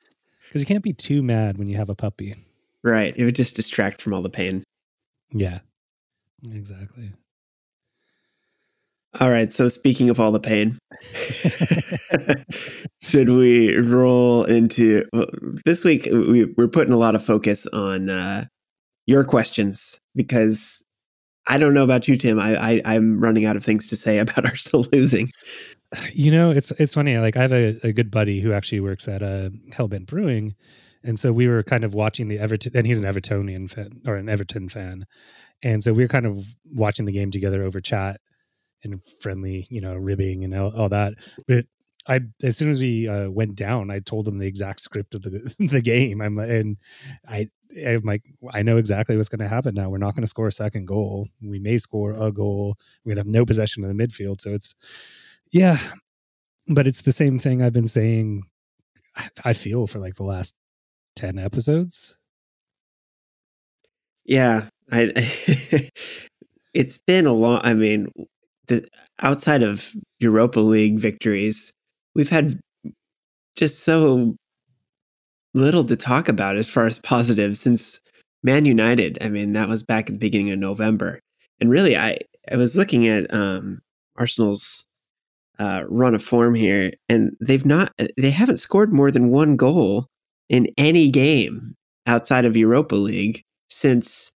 Because 0.53 0.61
you 0.61 0.67
can't 0.67 0.83
be 0.83 0.93
too 0.93 1.23
mad 1.23 1.57
when 1.57 1.67
you 1.67 1.77
have 1.77 1.89
a 1.89 1.95
puppy. 1.95 2.35
right. 2.83 3.11
It 3.17 3.25
would 3.25 3.33
just 3.33 3.55
distract 3.55 4.03
from 4.03 4.13
all 4.13 4.21
the 4.21 4.29
pain. 4.29 4.63
Yeah, 5.31 5.59
exactly. 6.43 7.11
All 9.19 9.29
right. 9.29 9.53
So 9.53 9.69
speaking 9.69 10.09
of 10.09 10.19
all 10.19 10.31
the 10.31 10.39
pain, 10.39 10.79
should 13.01 13.29
we 13.29 13.75
roll 13.77 14.43
into 14.43 15.05
well, 15.13 15.27
this 15.65 15.83
week? 15.83 16.07
We, 16.11 16.45
we're 16.57 16.67
putting 16.67 16.93
a 16.93 16.97
lot 16.97 17.13
of 17.13 17.23
focus 17.23 17.67
on 17.67 18.09
uh, 18.09 18.45
your 19.05 19.23
questions 19.23 19.99
because 20.15 20.83
I 21.45 21.57
don't 21.57 21.75
know 21.75 21.83
about 21.83 22.07
you, 22.07 22.15
Tim. 22.15 22.39
I, 22.39 22.55
I 22.55 22.81
I'm 22.85 23.19
running 23.19 23.45
out 23.45 23.55
of 23.55 23.63
things 23.63 23.87
to 23.89 23.95
say 23.95 24.17
about 24.19 24.45
Arsenal 24.45 24.87
losing. 24.91 25.29
You 26.13 26.31
know, 26.31 26.49
it's 26.49 26.71
it's 26.71 26.95
funny. 26.95 27.17
Like 27.19 27.37
I 27.37 27.41
have 27.41 27.53
a, 27.53 27.75
a 27.83 27.93
good 27.93 28.09
buddy 28.09 28.39
who 28.39 28.51
actually 28.51 28.79
works 28.79 29.07
at 29.07 29.21
uh, 29.21 29.49
Hellbent 29.69 30.07
Brewing, 30.07 30.55
and 31.03 31.19
so 31.19 31.31
we 31.31 31.47
were 31.47 31.61
kind 31.61 31.83
of 31.83 31.93
watching 31.93 32.29
the 32.29 32.39
Everton, 32.39 32.71
and 32.75 32.87
he's 32.87 32.99
an 32.99 33.05
Evertonian 33.05 33.69
fan 33.69 34.01
or 34.07 34.15
an 34.15 34.27
Everton 34.27 34.69
fan, 34.69 35.05
and 35.61 35.83
so 35.83 35.93
we 35.93 36.01
were 36.01 36.07
kind 36.07 36.25
of 36.25 36.43
watching 36.73 37.05
the 37.05 37.11
game 37.11 37.29
together 37.29 37.61
over 37.61 37.79
chat 37.79 38.19
and 38.83 39.01
friendly, 39.21 39.67
you 39.69 39.81
know, 39.81 39.95
ribbing 39.95 40.43
and 40.43 40.55
all, 40.55 40.75
all 40.75 40.89
that. 40.89 41.13
But 41.47 41.65
I, 42.07 42.21
as 42.43 42.57
soon 42.57 42.69
as 42.69 42.79
we 42.79 43.07
uh, 43.07 43.29
went 43.29 43.55
down, 43.55 43.89
I 43.89 43.99
told 43.99 44.25
them 44.25 44.39
the 44.39 44.47
exact 44.47 44.81
script 44.81 45.15
of 45.15 45.21
the 45.23 45.55
the 45.71 45.81
game. 45.81 46.21
I'm 46.21 46.37
and 46.39 46.77
I 47.27 47.49
I'm 47.85 48.01
like, 48.03 48.23
I 48.51 48.61
know 48.61 48.77
exactly 48.77 49.17
what's 49.17 49.29
going 49.29 49.39
to 49.39 49.47
happen 49.47 49.73
now. 49.75 49.89
We're 49.89 49.97
not 49.97 50.15
going 50.15 50.23
to 50.23 50.27
score 50.27 50.47
a 50.47 50.51
second 50.51 50.85
goal. 50.87 51.27
We 51.41 51.59
may 51.59 51.77
score 51.77 52.13
a 52.13 52.31
goal. 52.31 52.75
We're 53.03 53.11
going 53.11 53.23
to 53.23 53.29
have 53.29 53.33
no 53.33 53.45
possession 53.45 53.83
in 53.83 53.95
the 53.95 54.07
midfield. 54.07 54.41
So 54.41 54.51
it's, 54.51 54.75
yeah, 55.51 55.77
but 56.67 56.87
it's 56.87 57.01
the 57.01 57.11
same 57.11 57.39
thing 57.39 57.61
I've 57.61 57.73
been 57.73 57.87
saying. 57.87 58.43
I 59.45 59.53
feel 59.53 59.87
for 59.87 59.99
like 59.99 60.15
the 60.15 60.23
last 60.23 60.55
10 61.15 61.37
episodes. 61.37 62.17
Yeah. 64.25 64.69
I, 64.91 65.11
it's 66.73 66.97
been 66.97 67.25
a 67.25 67.33
long, 67.33 67.61
I 67.63 67.73
mean, 67.73 68.11
the 68.67 68.87
outside 69.21 69.63
of 69.63 69.93
Europa 70.19 70.59
League 70.59 70.99
victories, 70.99 71.73
we've 72.15 72.29
had 72.29 72.59
just 73.55 73.83
so 73.83 74.35
little 75.53 75.83
to 75.85 75.95
talk 75.95 76.27
about 76.27 76.57
as 76.57 76.69
far 76.69 76.87
as 76.87 76.99
positive 76.99 77.55
since 77.57 77.99
Man 78.41 78.65
United. 78.65 79.17
I 79.21 79.29
mean, 79.29 79.53
that 79.53 79.69
was 79.69 79.83
back 79.83 80.09
at 80.09 80.15
the 80.15 80.19
beginning 80.19 80.51
of 80.51 80.59
November. 80.59 81.19
And 81.59 81.69
really, 81.69 81.95
I, 81.95 82.17
I 82.51 82.55
was 82.55 82.75
looking 82.75 83.07
at 83.07 83.31
um, 83.33 83.79
Arsenal's 84.17 84.85
uh, 85.59 85.83
run 85.87 86.15
of 86.15 86.23
form 86.23 86.55
here, 86.55 86.91
and 87.07 87.37
they've 87.39 87.65
not, 87.65 87.91
they 88.17 88.31
haven't 88.31 88.57
scored 88.57 88.91
more 88.91 89.11
than 89.11 89.29
one 89.29 89.55
goal 89.55 90.07
in 90.49 90.67
any 90.77 91.09
game 91.09 91.75
outside 92.05 92.45
of 92.45 92.57
Europa 92.57 92.95
League 92.95 93.43
since 93.69 94.31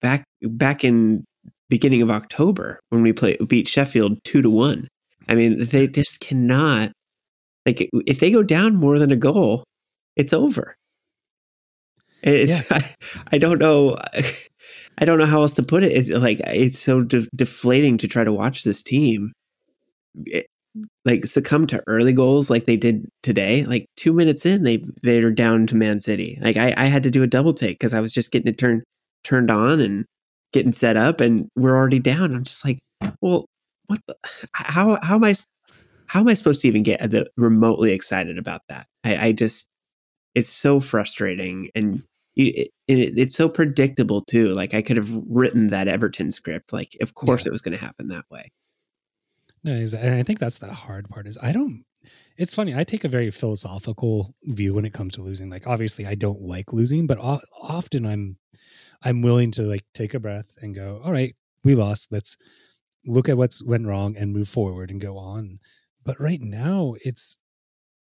back 0.00 0.24
back 0.42 0.84
in 0.84 1.24
beginning 1.68 2.02
of 2.02 2.10
October 2.10 2.80
when 2.90 3.02
we 3.02 3.12
play 3.12 3.36
beat 3.46 3.68
Sheffield 3.68 4.18
two 4.24 4.42
to 4.42 4.50
one. 4.50 4.88
I 5.28 5.34
mean, 5.34 5.64
they 5.64 5.86
just 5.86 6.20
cannot 6.20 6.92
like 7.66 7.88
if 8.06 8.20
they 8.20 8.30
go 8.30 8.42
down 8.42 8.76
more 8.76 8.98
than 8.98 9.12
a 9.12 9.16
goal, 9.16 9.64
it's 10.16 10.32
over. 10.32 10.76
It's 12.22 12.70
yeah. 12.70 12.78
I, 12.78 12.94
I, 13.32 13.38
don't 13.38 13.58
know 13.58 13.96
I 14.98 15.04
don't 15.04 15.18
know 15.18 15.26
how 15.26 15.42
else 15.42 15.52
to 15.52 15.62
put 15.62 15.82
it. 15.82 16.08
it 16.08 16.18
like 16.18 16.40
it's 16.46 16.80
so 16.80 17.02
de- 17.02 17.28
deflating 17.34 17.98
to 17.98 18.08
try 18.08 18.24
to 18.24 18.32
watch 18.32 18.64
this 18.64 18.82
team 18.82 19.32
it, 20.26 20.46
like 21.04 21.26
succumb 21.26 21.66
to 21.68 21.82
early 21.86 22.12
goals 22.12 22.50
like 22.50 22.66
they 22.66 22.76
did 22.76 23.08
today. 23.22 23.64
Like 23.64 23.86
two 23.96 24.12
minutes 24.12 24.44
in, 24.44 24.64
they 24.64 24.84
they're 25.02 25.30
down 25.30 25.66
to 25.68 25.76
Man 25.76 26.00
City. 26.00 26.38
Like 26.40 26.56
I, 26.56 26.74
I 26.76 26.86
had 26.86 27.02
to 27.04 27.10
do 27.10 27.22
a 27.22 27.28
double 27.28 27.54
take 27.54 27.78
because 27.78 27.94
I 27.94 28.00
was 28.00 28.12
just 28.12 28.32
getting 28.32 28.48
it 28.48 28.58
turned 28.58 28.82
turned 29.22 29.50
on 29.50 29.80
and 29.80 30.04
getting 30.54 30.72
set 30.72 30.96
up, 30.96 31.20
and 31.20 31.50
we're 31.56 31.76
already 31.76 31.98
down. 31.98 32.34
I'm 32.34 32.44
just 32.44 32.64
like, 32.64 32.78
well, 33.20 33.46
what? 33.88 34.00
The, 34.06 34.16
how 34.52 34.98
how 35.02 35.16
am 35.16 35.24
I 35.24 35.34
how 36.06 36.20
am 36.20 36.28
I 36.28 36.34
supposed 36.34 36.62
to 36.62 36.68
even 36.68 36.82
get 36.82 37.02
uh, 37.02 37.08
the 37.08 37.30
remotely 37.36 37.92
excited 37.92 38.38
about 38.38 38.62
that? 38.68 38.86
I, 39.02 39.16
I 39.16 39.32
just 39.32 39.68
it's 40.34 40.48
so 40.48 40.80
frustrating 40.80 41.70
and 41.74 42.02
it, 42.36 42.70
it, 42.88 43.18
it's 43.18 43.34
so 43.34 43.48
predictable 43.48 44.22
too. 44.22 44.54
Like 44.54 44.74
I 44.74 44.82
could 44.82 44.96
have 44.96 45.10
written 45.28 45.68
that 45.68 45.88
Everton 45.88 46.32
script. 46.32 46.72
Like 46.72 46.96
of 47.00 47.14
course 47.14 47.44
yeah. 47.44 47.50
it 47.50 47.52
was 47.52 47.60
going 47.60 47.76
to 47.76 47.84
happen 47.84 48.08
that 48.08 48.24
way. 48.30 48.50
No, 49.62 49.72
and 49.72 50.14
I 50.14 50.22
think 50.22 50.38
that's 50.38 50.58
the 50.58 50.72
hard 50.72 51.08
part 51.08 51.26
is 51.26 51.38
I 51.42 51.52
don't. 51.52 51.84
It's 52.36 52.54
funny. 52.54 52.74
I 52.74 52.84
take 52.84 53.04
a 53.04 53.08
very 53.08 53.30
philosophical 53.30 54.34
view 54.42 54.74
when 54.74 54.84
it 54.84 54.92
comes 54.92 55.14
to 55.14 55.22
losing. 55.22 55.48
Like 55.48 55.66
obviously 55.66 56.06
I 56.06 56.14
don't 56.14 56.42
like 56.42 56.72
losing, 56.72 57.06
but 57.06 57.18
often 57.18 58.04
I'm 58.04 58.36
I'm 59.02 59.22
willing 59.22 59.50
to 59.52 59.62
like 59.62 59.84
take 59.94 60.14
a 60.14 60.20
breath 60.20 60.46
and 60.60 60.74
go, 60.74 61.00
all 61.04 61.12
right, 61.12 61.34
we 61.64 61.74
lost. 61.74 62.12
Let's 62.12 62.36
look 63.06 63.28
at 63.28 63.36
what's 63.36 63.62
went 63.62 63.86
wrong 63.86 64.16
and 64.16 64.32
move 64.32 64.48
forward 64.48 64.90
and 64.90 65.00
go 65.00 65.18
on. 65.18 65.58
But 66.04 66.20
right 66.20 66.40
now 66.40 66.94
it's 67.04 67.38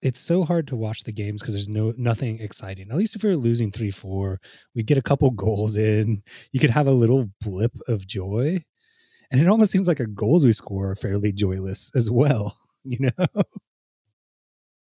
it's 0.01 0.19
so 0.19 0.45
hard 0.45 0.67
to 0.67 0.75
watch 0.75 1.03
the 1.03 1.11
games 1.11 1.41
because 1.41 1.53
there's 1.53 1.67
no 1.67 1.93
nothing 1.97 2.39
exciting. 2.39 2.89
At 2.89 2.97
least 2.97 3.15
if 3.15 3.23
we 3.23 3.29
are 3.29 3.37
losing 3.37 3.71
three 3.71 3.91
four, 3.91 4.39
we'd 4.75 4.87
get 4.87 4.97
a 4.97 5.03
couple 5.03 5.29
goals 5.31 5.75
in. 5.75 6.21
You 6.51 6.59
could 6.59 6.69
have 6.69 6.87
a 6.87 6.91
little 6.91 7.29
blip 7.41 7.73
of 7.87 8.07
joy, 8.07 8.63
and 9.31 9.41
it 9.41 9.47
almost 9.47 9.71
seems 9.71 9.87
like 9.87 9.99
our 9.99 10.05
goals 10.05 10.45
we 10.45 10.53
score 10.53 10.91
are 10.91 10.95
fairly 10.95 11.31
joyless 11.31 11.91
as 11.95 12.09
well. 12.09 12.55
You 12.85 13.09
know? 13.17 13.43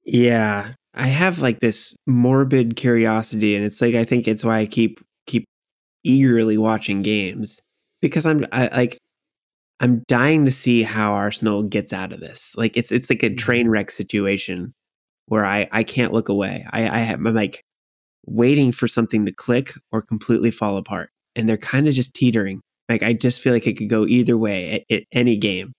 Yeah, 0.04 0.74
I 0.94 1.06
have 1.08 1.40
like 1.40 1.60
this 1.60 1.96
morbid 2.06 2.76
curiosity, 2.76 3.56
and 3.56 3.64
it's 3.64 3.80
like 3.80 3.94
I 3.94 4.04
think 4.04 4.28
it's 4.28 4.44
why 4.44 4.58
I 4.58 4.66
keep 4.66 5.00
eagerly 6.06 6.58
watching 6.58 7.02
games 7.02 7.60
because 8.00 8.26
I'm 8.26 8.46
I, 8.52 8.68
like 8.68 8.98
I'm 9.80 10.02
dying 10.08 10.44
to 10.44 10.50
see 10.50 10.82
how 10.82 11.12
Arsenal 11.12 11.62
gets 11.62 11.92
out 11.92 12.12
of 12.12 12.20
this. 12.20 12.54
Like 12.56 12.76
it's 12.76 12.92
it's 12.92 13.10
like 13.10 13.22
a 13.22 13.26
mm-hmm. 13.26 13.36
train 13.36 13.68
wreck 13.68 13.90
situation 13.90 14.72
where 15.26 15.44
I, 15.44 15.68
I 15.72 15.82
can't 15.82 16.12
look 16.12 16.28
away. 16.28 16.64
I, 16.70 16.86
I 16.86 16.98
am 16.98 17.24
like 17.24 17.62
waiting 18.26 18.72
for 18.72 18.88
something 18.88 19.26
to 19.26 19.32
click 19.32 19.72
or 19.92 20.02
completely 20.02 20.50
fall 20.50 20.76
apart. 20.76 21.10
And 21.34 21.48
they're 21.48 21.56
kind 21.56 21.88
of 21.88 21.94
just 21.94 22.14
teetering. 22.14 22.60
Like 22.88 23.02
I 23.02 23.12
just 23.12 23.40
feel 23.40 23.52
like 23.52 23.66
it 23.66 23.76
could 23.76 23.90
go 23.90 24.06
either 24.06 24.38
way 24.38 24.84
at, 24.90 24.96
at 24.96 25.02
any 25.12 25.36
game. 25.36 25.72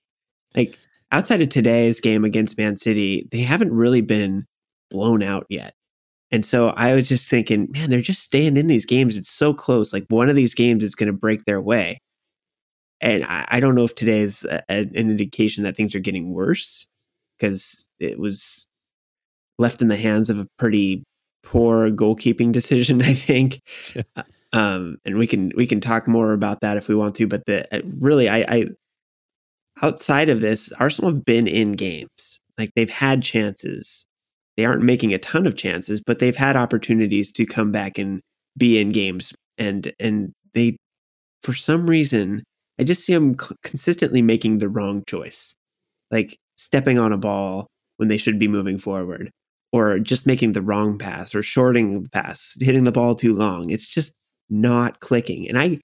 Like 0.56 0.78
outside 1.12 1.42
of 1.42 1.50
today's 1.50 2.00
game 2.00 2.26
against 2.26 2.58
Man 2.58 2.76
City, 2.78 3.28
they 3.32 3.40
haven't 3.40 3.72
really 3.72 4.02
been 4.02 4.46
blown 4.92 5.24
out 5.24 5.46
yet. 5.50 5.74
And 6.32 6.46
so 6.46 6.70
I 6.70 6.94
was 6.94 7.08
just 7.08 7.28
thinking, 7.28 7.68
man, 7.72 7.90
they're 7.90 8.02
just 8.02 8.22
staying 8.22 8.58
in 8.58 8.68
these 8.68 8.86
games. 8.86 9.18
It's 9.18 9.30
so 9.30 9.54
close. 9.54 9.94
Like 9.94 10.06
one 10.10 10.30
of 10.30 10.36
these 10.36 10.54
games 10.54 10.84
is 10.84 10.96
going 10.96 11.08
to 11.08 11.14
break 11.14 11.46
their 11.46 11.62
way. 11.62 12.00
And 13.00 13.24
I, 13.24 13.46
I 13.50 13.60
don't 13.60 13.76
know 13.76 13.84
if 13.84 13.96
today 13.96 14.22
is 14.22 14.44
a, 14.44 14.62
a, 14.70 14.80
an 14.80 14.96
indication 14.96 15.64
that 15.64 15.76
things 15.76 15.96
are 15.96 16.00
getting 16.00 16.34
worse 16.34 16.88
because 17.38 17.88
it 18.00 18.20
was 18.20 18.68
left 19.60 19.82
in 19.82 19.88
the 19.88 19.98
hands 19.98 20.30
of 20.30 20.40
a 20.40 20.48
pretty 20.58 21.04
poor 21.44 21.92
goalkeeping 21.92 22.52
decision, 22.52 23.02
I 23.02 23.14
think. 23.14 23.62
Uh, 24.16 24.24
um, 24.54 24.98
and 25.06 25.18
we 25.18 25.28
can 25.28 25.52
we 25.56 25.68
can 25.68 25.82
talk 25.82 26.08
more 26.08 26.34
about 26.34 26.62
that 26.62 26.78
if 26.78 26.88
we 26.88 26.96
want 26.96 27.16
to. 27.16 27.28
But 27.28 27.46
the 27.46 27.74
uh, 27.76 27.82
really, 28.00 28.30
I, 28.30 28.38
I 28.48 28.66
outside 29.82 30.30
of 30.30 30.42
this, 30.42 30.72
Arsenal 30.74 31.12
have 31.12 31.26
been 31.26 31.48
in 31.48 31.74
games. 31.74 32.40
Like 32.58 32.72
they've 32.76 32.90
had 32.90 33.22
chances. 33.22 34.07
They 34.58 34.66
aren't 34.66 34.84
making 34.84 35.14
a 35.14 35.20
ton 35.20 35.46
of 35.46 35.56
chances, 35.56 36.02
but 36.02 36.20
they've 36.20 36.36
had 36.36 36.56
opportunities 36.58 37.32
to 37.34 37.46
come 37.46 37.72
back 37.72 37.98
and 37.98 38.22
be 38.58 38.80
in 38.80 38.92
games. 38.92 39.34
And 39.58 39.94
and 40.00 40.34
they, 40.54 40.78
for 41.44 41.54
some 41.54 41.88
reason, 41.88 42.44
I 42.80 42.84
just 42.84 43.06
see 43.06 43.14
them 43.14 43.36
consistently 43.64 44.22
making 44.22 44.58
the 44.58 44.70
wrong 44.70 45.04
choice, 45.08 45.56
like 46.12 46.38
stepping 46.58 46.98
on 46.98 47.14
a 47.14 47.18
ball 47.18 47.68
when 47.98 48.10
they 48.10 48.18
should 48.18 48.40
be 48.40 48.48
moving 48.48 48.80
forward, 48.80 49.30
or 49.72 50.00
just 50.00 50.28
making 50.28 50.54
the 50.54 50.62
wrong 50.62 50.98
pass 50.98 51.36
or 51.36 51.44
shorting 51.44 52.04
the 52.04 52.10
pass, 52.10 52.56
hitting 52.60 52.84
the 52.84 52.92
ball 52.92 53.16
too 53.16 53.36
long. 53.36 53.70
It's 53.70 53.88
just 53.88 54.14
not 54.50 55.00
clicking. 55.00 55.48
And 55.48 55.60
I 55.60 55.80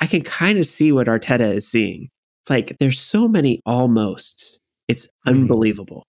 I 0.00 0.06
can 0.06 0.22
kind 0.22 0.58
of 0.58 0.66
see 0.66 0.92
what 0.92 1.06
Arteta 1.06 1.54
is 1.54 1.68
seeing. 1.68 2.08
It's 2.42 2.50
like 2.50 2.76
there's 2.80 3.00
so 3.00 3.28
many 3.28 3.60
almosts. 3.66 4.58
It's 4.88 5.06
mm-hmm. 5.06 5.30
unbelievable. 5.30 6.04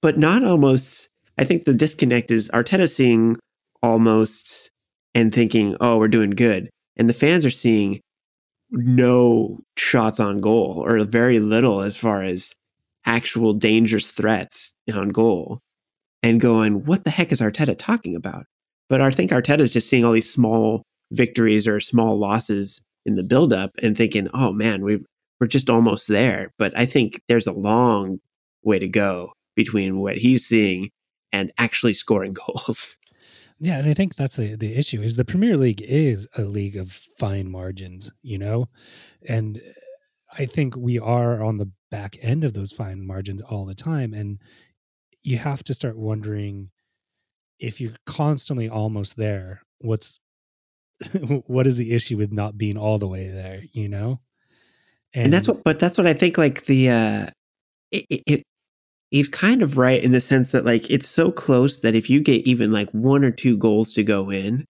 But 0.00 0.18
not 0.18 0.42
almost 0.42 1.11
I 1.38 1.44
think 1.44 1.64
the 1.64 1.74
disconnect 1.74 2.30
is 2.30 2.50
Arteta 2.50 2.88
seeing 2.88 3.36
almost 3.82 4.70
and 5.14 5.34
thinking, 5.34 5.76
"Oh, 5.80 5.98
we're 5.98 6.08
doing 6.08 6.30
good." 6.30 6.70
And 6.96 7.08
the 7.08 7.14
fans 7.14 7.44
are 7.44 7.50
seeing 7.50 8.00
no 8.70 9.60
shots 9.76 10.18
on 10.18 10.40
goal 10.40 10.82
or 10.86 11.02
very 11.04 11.38
little 11.38 11.82
as 11.82 11.96
far 11.96 12.22
as 12.22 12.54
actual 13.04 13.52
dangerous 13.52 14.10
threats 14.10 14.76
on 14.92 15.10
goal 15.10 15.60
and 16.22 16.40
going, 16.40 16.84
what 16.84 17.04
the 17.04 17.10
heck 17.10 17.32
is 17.32 17.40
Arteta 17.40 17.76
talking 17.76 18.16
about? 18.16 18.46
But 18.88 19.00
I 19.00 19.10
think 19.10 19.30
Arteta 19.30 19.60
is 19.60 19.72
just 19.72 19.88
seeing 19.88 20.04
all 20.04 20.12
these 20.12 20.32
small 20.32 20.82
victories 21.10 21.66
or 21.66 21.80
small 21.80 22.18
losses 22.18 22.82
in 23.04 23.16
the 23.16 23.22
buildup 23.22 23.72
and 23.82 23.96
thinking, 23.96 24.28
oh 24.32 24.52
man, 24.52 24.82
we 24.82 25.00
we're 25.40 25.48
just 25.48 25.68
almost 25.68 26.08
there. 26.08 26.52
But 26.56 26.72
I 26.78 26.86
think 26.86 27.20
there's 27.28 27.48
a 27.48 27.52
long 27.52 28.20
way 28.62 28.78
to 28.78 28.88
go 28.88 29.32
between 29.56 29.98
what 29.98 30.16
he's 30.16 30.46
seeing 30.46 30.90
and 31.32 31.52
actually 31.58 31.94
scoring 31.94 32.32
goals. 32.46 32.96
Yeah, 33.58 33.78
and 33.78 33.88
I 33.88 33.94
think 33.94 34.16
that's 34.16 34.36
the 34.36 34.56
the 34.56 34.74
issue 34.76 35.00
is 35.00 35.16
the 35.16 35.24
Premier 35.24 35.56
League 35.56 35.82
is 35.82 36.26
a 36.36 36.42
league 36.42 36.76
of 36.76 36.90
fine 36.90 37.50
margins, 37.50 38.10
you 38.22 38.38
know, 38.38 38.68
and 39.28 39.60
I 40.36 40.46
think 40.46 40.76
we 40.76 40.98
are 40.98 41.42
on 41.42 41.58
the 41.58 41.70
back 41.90 42.16
end 42.20 42.42
of 42.42 42.54
those 42.54 42.72
fine 42.72 43.06
margins 43.06 43.40
all 43.42 43.64
the 43.64 43.74
time, 43.74 44.14
and 44.14 44.38
you 45.22 45.38
have 45.38 45.62
to 45.64 45.74
start 45.74 45.96
wondering 45.96 46.70
if 47.60 47.80
you're 47.80 47.94
constantly 48.06 48.68
almost 48.68 49.16
there 49.16 49.62
what's 49.78 50.20
what 51.46 51.66
is 51.66 51.78
the 51.78 51.92
issue 51.92 52.16
with 52.16 52.32
not 52.32 52.58
being 52.58 52.76
all 52.76 52.98
the 52.98 53.08
way 53.08 53.28
there 53.28 53.62
you 53.72 53.88
know 53.88 54.20
and, 55.14 55.26
and 55.26 55.32
that's 55.32 55.48
what 55.48 55.62
but 55.64 55.78
that's 55.78 55.96
what 55.96 56.06
i 56.06 56.12
think 56.12 56.36
like 56.36 56.64
the 56.66 56.90
uh 56.90 57.26
it, 57.90 58.22
it 58.26 58.42
he's 59.12 59.28
kind 59.28 59.62
of 59.62 59.78
right 59.78 60.02
in 60.02 60.12
the 60.12 60.20
sense 60.20 60.52
that 60.52 60.64
like 60.64 60.90
it's 60.90 61.08
so 61.08 61.30
close 61.30 61.78
that 61.80 61.94
if 61.94 62.10
you 62.10 62.20
get 62.20 62.46
even 62.46 62.72
like 62.72 62.90
one 62.90 63.24
or 63.24 63.30
two 63.30 63.56
goals 63.56 63.92
to 63.94 64.02
go 64.02 64.30
in 64.30 64.66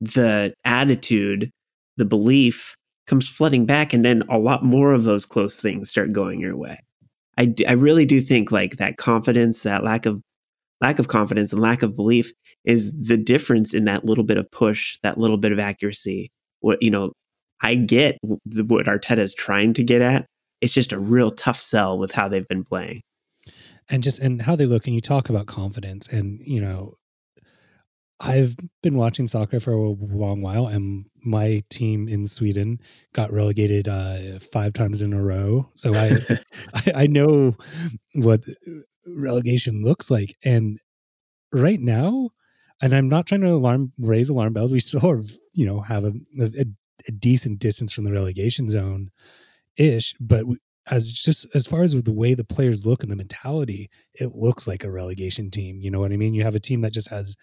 the 0.00 0.54
attitude 0.64 1.50
the 1.96 2.04
belief 2.04 2.76
comes 3.08 3.28
flooding 3.28 3.66
back 3.66 3.92
and 3.92 4.04
then 4.04 4.22
a 4.28 4.38
lot 4.38 4.62
more 4.62 4.92
of 4.92 5.04
those 5.04 5.26
close 5.26 5.60
things 5.60 5.90
start 5.90 6.12
going 6.12 6.40
your 6.40 6.56
way 6.56 6.78
I, 7.38 7.54
I 7.68 7.72
really 7.72 8.04
do 8.04 8.20
think 8.20 8.50
like 8.50 8.76
that 8.76 8.96
confidence, 8.96 9.62
that 9.62 9.84
lack 9.84 10.06
of 10.06 10.20
lack 10.80 10.98
of 10.98 11.08
confidence 11.08 11.52
and 11.52 11.62
lack 11.62 11.82
of 11.82 11.96
belief 11.96 12.32
is 12.64 12.92
the 12.92 13.16
difference 13.16 13.72
in 13.72 13.84
that 13.84 14.04
little 14.04 14.24
bit 14.24 14.36
of 14.36 14.50
push, 14.50 14.98
that 15.02 15.18
little 15.18 15.36
bit 15.38 15.52
of 15.52 15.60
accuracy. 15.60 16.30
What 16.60 16.82
you 16.82 16.90
know, 16.90 17.12
I 17.62 17.76
get 17.76 18.18
what 18.22 18.86
Arteta 18.86 19.18
is 19.18 19.32
trying 19.32 19.72
to 19.74 19.84
get 19.84 20.02
at. 20.02 20.26
It's 20.60 20.74
just 20.74 20.92
a 20.92 20.98
real 20.98 21.30
tough 21.30 21.60
sell 21.60 21.96
with 21.96 22.10
how 22.10 22.28
they've 22.28 22.48
been 22.48 22.64
playing, 22.64 23.02
and 23.90 24.02
just 24.02 24.18
and 24.18 24.42
how 24.42 24.56
they 24.56 24.66
look. 24.66 24.86
And 24.86 24.94
you 24.94 25.00
talk 25.00 25.28
about 25.28 25.46
confidence, 25.46 26.08
and 26.08 26.40
you 26.40 26.60
know, 26.60 26.94
I've 28.20 28.56
been 28.82 28.96
watching 28.96 29.28
soccer 29.28 29.60
for 29.60 29.72
a 29.72 29.90
long 29.90 30.42
while, 30.42 30.66
and 30.66 31.06
my 31.24 31.62
team 31.70 32.08
in 32.08 32.26
Sweden 32.26 32.80
got 33.12 33.32
relegated 33.32 33.86
uh, 33.86 34.38
five 34.40 34.72
times 34.72 35.02
in 35.02 35.12
a 35.12 35.22
row. 35.22 35.68
So 35.74 35.94
I, 35.94 36.18
I, 36.74 36.92
I 37.02 37.06
know 37.06 37.56
what 38.14 38.40
relegation 39.06 39.82
looks 39.82 40.10
like. 40.10 40.36
And 40.44 40.80
right 41.52 41.80
now, 41.80 42.30
and 42.82 42.94
I'm 42.94 43.08
not 43.08 43.26
trying 43.26 43.42
to 43.42 43.50
alarm 43.50 43.92
raise 43.98 44.28
alarm 44.28 44.52
bells. 44.52 44.72
We 44.72 44.80
still 44.80 45.06
are, 45.06 45.22
you 45.54 45.66
know, 45.66 45.80
have 45.80 46.04
a, 46.04 46.12
a, 46.40 46.64
a 47.06 47.12
decent 47.12 47.60
distance 47.60 47.92
from 47.92 48.04
the 48.04 48.12
relegation 48.12 48.68
zone, 48.68 49.10
ish. 49.76 50.14
But 50.18 50.44
as 50.90 51.10
just 51.12 51.46
as 51.54 51.66
far 51.66 51.82
as 51.82 51.92
the 51.92 52.12
way 52.12 52.34
the 52.34 52.44
players 52.44 52.86
look 52.86 53.02
and 53.02 53.12
the 53.12 53.16
mentality, 53.16 53.88
it 54.14 54.34
looks 54.34 54.66
like 54.66 54.84
a 54.84 54.90
relegation 54.90 55.50
team. 55.50 55.80
You 55.80 55.90
know 55.90 56.00
what 56.00 56.12
I 56.12 56.16
mean? 56.16 56.34
You 56.34 56.42
have 56.42 56.54
a 56.54 56.60
team 56.60 56.80
that 56.82 56.92
just 56.92 57.08
has 57.08 57.36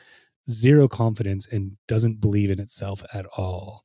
zero 0.50 0.88
confidence 0.88 1.48
and 1.52 1.78
doesn't 1.88 2.22
believe 2.22 2.52
in 2.52 2.60
itself 2.60 3.04
at 3.14 3.26
all. 3.38 3.82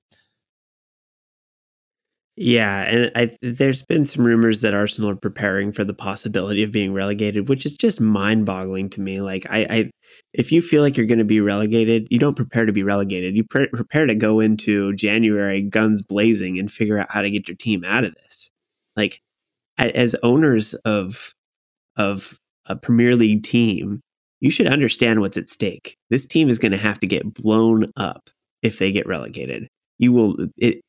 Yeah, 2.37 2.83
and 2.85 3.13
I, 3.15 3.37
there's 3.43 3.83
been 3.83 4.07
some 4.07 4.27
rumors 4.27 4.63
that 4.63 4.73
Arsenal 4.73 5.11
are 5.11 5.17
preparing 5.17 5.73
for 5.73 5.85
the 5.85 5.93
possibility 5.93 6.63
of 6.63 6.73
being 6.73 6.95
relegated, 6.95 7.51
which 7.51 7.67
is 7.67 7.73
just 7.73 8.01
mind-boggling 8.01 8.89
to 8.91 9.03
me. 9.03 9.21
Like, 9.21 9.47
I, 9.51 9.59
I 9.69 9.91
if 10.33 10.51
you 10.51 10.63
feel 10.63 10.81
like 10.81 10.97
you're 10.97 11.07
going 11.07 11.19
to 11.19 11.25
be 11.25 11.41
relegated, 11.43 12.07
you 12.11 12.19
don't 12.19 12.37
prepare 12.37 12.65
to 12.65 12.73
be 12.73 12.83
relegated. 12.83 13.37
You 13.37 13.45
pre- 13.45 13.69
prepare 13.69 14.07
to 14.07 14.15
go 14.15 14.41
into 14.41 14.95
January 14.95 15.61
guns 15.61 16.01
blazing 16.01 16.59
and 16.59 16.73
figure 16.73 16.99
out 16.99 17.11
how 17.11 17.21
to 17.21 17.31
get 17.31 17.47
your 17.47 17.57
team 17.57 17.85
out 17.85 18.05
of 18.05 18.15
this. 18.15 18.49
Like, 18.97 19.21
as 19.89 20.17
owners 20.23 20.75
of 20.85 21.33
of 21.97 22.39
a 22.67 22.77
Premier 22.77 23.17
League 23.17 23.43
team, 23.43 24.01
you 24.41 24.51
should 24.51 24.67
understand 24.67 25.21
what's 25.21 25.37
at 25.37 25.49
stake. 25.49 25.97
This 26.09 26.27
team 26.27 26.49
is 26.49 26.59
going 26.59 26.73
to 26.73 26.79
have 26.79 27.01
to 27.01 27.07
get 27.07 27.35
blown 27.35 27.91
up 27.97 28.31
if 28.63 28.79
they 28.79 28.93
get 28.93 29.07
relegated. 29.07 29.69
You 29.99 30.13
will 30.13 30.37
it 30.57 30.81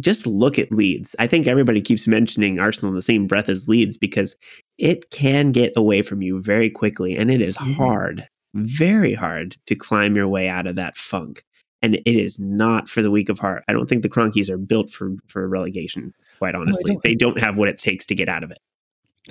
just 0.00 0.26
look 0.26 0.58
at 0.58 0.72
Leeds. 0.72 1.14
I 1.18 1.26
think 1.26 1.46
everybody 1.46 1.80
keeps 1.80 2.06
mentioning 2.06 2.58
Arsenal 2.58 2.90
in 2.90 2.96
the 2.96 3.02
same 3.02 3.26
breath 3.26 3.48
as 3.48 3.68
Leeds 3.68 3.96
because 3.96 4.34
it 4.78 5.10
can 5.10 5.52
get 5.52 5.72
away 5.76 6.02
from 6.02 6.20
you 6.20 6.40
very 6.40 6.68
quickly 6.68 7.16
and 7.16 7.30
it 7.30 7.40
is 7.40 7.56
mm-hmm. 7.56 7.74
hard, 7.74 8.26
very 8.54 9.14
hard 9.14 9.56
to 9.66 9.74
climb 9.74 10.16
your 10.16 10.28
way 10.28 10.48
out 10.48 10.66
of 10.66 10.76
that 10.76 10.96
funk. 10.96 11.44
And 11.80 11.96
it 11.96 12.06
is 12.06 12.38
not 12.40 12.88
for 12.88 13.02
the 13.02 13.10
weak 13.10 13.28
of 13.28 13.38
heart. 13.38 13.62
I 13.68 13.72
don't 13.72 13.88
think 13.88 14.02
the 14.02 14.08
Kroenkes 14.08 14.48
are 14.48 14.56
built 14.56 14.90
for 14.90 15.12
for 15.28 15.46
relegation, 15.46 16.14
quite 16.38 16.54
honestly. 16.54 16.82
No, 16.86 16.94
don't, 16.94 17.02
they 17.02 17.14
don't 17.14 17.40
have 17.40 17.58
what 17.58 17.68
it 17.68 17.78
takes 17.78 18.06
to 18.06 18.14
get 18.14 18.28
out 18.28 18.44
of 18.44 18.50
it. 18.50 18.58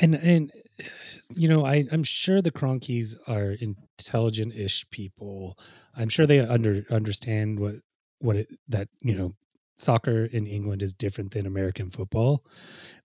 And 0.01 0.15
and 0.15 0.51
you 1.35 1.47
know, 1.47 1.65
I, 1.65 1.85
I'm 1.91 2.03
sure 2.03 2.41
the 2.41 2.51
Kroenkes 2.51 3.15
are 3.27 3.51
intelligent-ish 3.51 4.89
people. 4.89 5.57
I'm 5.95 6.09
sure 6.09 6.25
they 6.25 6.39
under 6.39 6.83
understand 6.89 7.59
what 7.59 7.75
what 8.19 8.37
it 8.37 8.47
that 8.67 8.87
you 9.01 9.15
know 9.15 9.33
soccer 9.75 10.25
in 10.25 10.47
England 10.47 10.81
is 10.81 10.93
different 10.93 11.31
than 11.31 11.45
American 11.45 11.89
football. 11.89 12.43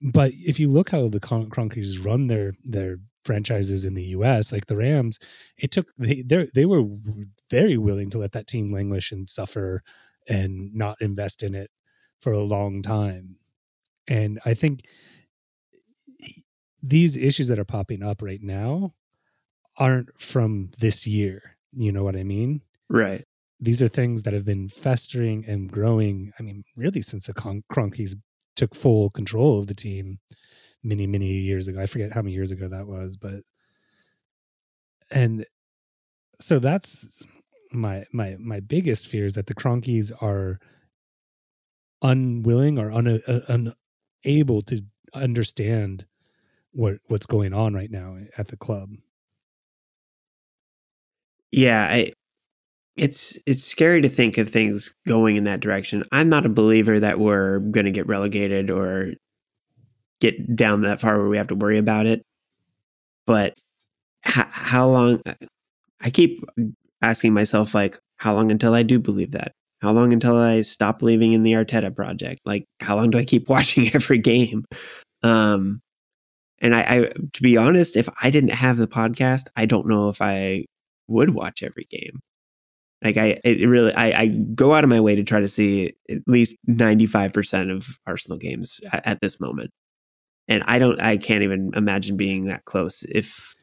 But 0.01 0.33
if 0.35 0.61
you 0.61 0.69
look 0.71 0.91
how 0.91 1.09
the 1.09 1.21
Kroenkes 1.21 2.05
run 2.05 2.29
their 2.29 2.55
their 2.65 2.99
franchises 3.25 3.85
in 3.85 3.95
the 3.95 4.05
U.S., 4.05 4.53
like 4.53 4.67
the 4.67 4.77
Rams, 4.77 5.19
it 5.59 5.71
took 5.71 5.89
they 5.99 6.23
they 6.55 6.65
were 6.65 6.85
very 7.51 7.77
willing 7.77 8.11
to 8.11 8.19
let 8.19 8.33
that 8.33 8.47
team 8.47 8.73
languish 8.73 9.13
and 9.13 9.29
suffer 9.29 9.83
and 10.29 10.75
not 10.75 10.97
invest 11.01 11.43
in 11.43 11.55
it 11.55 11.71
for 12.21 12.33
a 12.33 12.45
long 12.45 12.83
time. 12.83 13.38
And 14.09 14.39
I 14.45 14.55
think 14.55 14.85
these 16.83 17.17
issues 17.17 17.49
that 17.49 17.59
are 17.59 17.65
popping 17.65 18.03
up 18.03 18.23
right 18.23 18.43
now 18.43 18.95
aren't 19.77 20.19
from 20.19 20.71
this 20.79 21.07
year. 21.07 21.57
You 21.73 21.93
know 21.93 22.03
what 22.03 22.17
I 22.17 22.25
mean? 22.25 22.63
Right. 22.89 23.25
These 23.61 23.83
are 23.83 23.89
things 23.89 24.23
that 24.23 24.33
have 24.33 24.45
been 24.45 24.69
festering 24.69 25.45
and 25.47 25.71
growing. 25.71 26.33
I 26.39 26.43
mean, 26.43 26.65
really, 26.77 27.03
since 27.03 27.27
the 27.27 27.35
Con- 27.35 27.65
Kroenkes 27.73 28.15
took 28.57 28.75
full 28.75 29.11
control 29.11 29.61
of 29.61 29.67
the 29.67 29.75
team 29.75 30.19
many, 30.83 31.07
many 31.07 31.27
years 31.27 31.69
ago. 31.69 31.81
I 31.81 31.87
forget 31.87 32.13
how 32.13 32.23
many 32.23 32.35
years 32.35 32.51
ago 32.51 32.69
that 32.69 32.87
was, 32.87 33.17
but 33.17 33.43
and 35.11 35.45
so 36.39 36.59
that's 36.59 37.25
my 37.73 38.05
my 38.13 38.37
my 38.39 38.61
biggest 38.61 39.09
fear 39.09 39.27
is 39.27 39.35
that 39.35 39.47
the 39.47 39.55
Kroenkes 39.55 40.11
are 40.23 40.59
unwilling 42.03 42.79
or 42.79 42.91
un, 42.91 43.21
uh, 43.27 43.71
unable 44.25 44.63
to 44.63 44.83
understand 45.15 46.07
what 46.73 46.99
what's 47.09 47.27
going 47.27 47.55
on 47.55 47.75
right 47.75 47.91
now 47.91 48.19
at 48.39 48.49
the 48.49 48.57
club. 48.57 48.91
Yeah, 51.51 51.87
I 51.91 52.13
it's 52.97 53.39
it's 53.47 53.65
scary 53.65 54.03
to 54.03 54.09
think 54.09 54.39
of 54.39 54.51
things 54.51 54.95
going 55.07 55.37
in 55.37 55.45
that 55.45 55.61
direction. 55.61 56.05
I'm 56.13 56.29
not 56.29 56.47
a 56.47 56.51
believer 56.51 57.01
that 57.01 57.19
we're 57.21 57.61
going 57.61 57.87
to 57.87 57.93
get 57.93 58.07
relegated 58.09 58.71
or 58.71 59.15
get 60.21 60.57
down 60.57 60.83
that 60.83 61.01
far 61.01 61.19
where 61.19 61.29
we 61.29 61.37
have 61.37 61.49
to 61.49 61.55
worry 61.55 61.79
about 61.79 62.07
it. 62.07 62.25
But 63.27 63.55
how 64.23 64.89
long 64.89 65.23
I 66.01 66.11
keep 66.11 66.45
asking 67.03 67.35
myself 67.35 67.75
like 67.75 67.99
how 68.17 68.35
long 68.35 68.53
until 68.53 68.75
I 68.75 68.83
do 68.85 68.99
believe 68.99 69.33
that? 69.33 69.53
How 69.81 69.93
long 69.93 70.13
until 70.13 70.37
I 70.37 70.63
stop 70.63 70.99
believing 70.99 71.33
in 71.33 71.43
the 71.43 71.53
Arteta 71.53 71.95
project? 71.95 72.41
Like 72.45 72.65
how 72.81 72.97
long 72.97 73.11
do 73.11 73.19
I 73.19 73.25
keep 73.25 73.49
watching 73.51 73.95
every 73.95 74.19
game? 74.19 74.65
Um 75.23 75.81
and 76.61 76.75
I, 76.75 76.81
I, 76.81 77.13
to 77.35 77.43
be 77.43 77.57
honest, 77.57 77.97
if 77.97 78.09
I 78.21 78.31
didn't 78.31 78.51
have 78.51 78.79
the 78.79 78.89
podcast, 78.89 79.45
I 79.57 79.67
don't 79.67 79.87
know 79.87 80.09
if 80.09 80.21
I 80.21 80.65
would 81.07 81.31
watch 81.31 81.63
every 81.63 81.87
game. 81.91 82.21
Like 83.03 83.17
I, 83.17 83.39
it 83.45 83.69
really, 83.69 83.95
I, 83.95 84.21
I 84.21 84.27
go 84.27 84.75
out 84.75 84.83
of 84.83 84.91
my 84.91 84.99
way 84.99 85.15
to 85.15 85.23
try 85.23 85.39
to 85.39 85.49
see 85.49 85.95
at 86.11 86.19
least 86.27 86.57
ninety 86.67 87.07
five 87.07 87.33
percent 87.33 87.71
of 87.71 87.99
Arsenal 88.07 88.39
games 88.39 88.81
at, 88.93 89.07
at, 89.07 89.21
this 89.21 89.39
moment, 89.39 89.71
and 90.49 90.65
I 90.67 90.81
don't, 90.81 91.01
I 91.01 91.17
can't 91.17 91.45
even 91.45 91.71
imagine 91.77 92.17
being 92.17 92.47
that 92.47 92.65
close 92.65 93.05
if, 93.05 93.55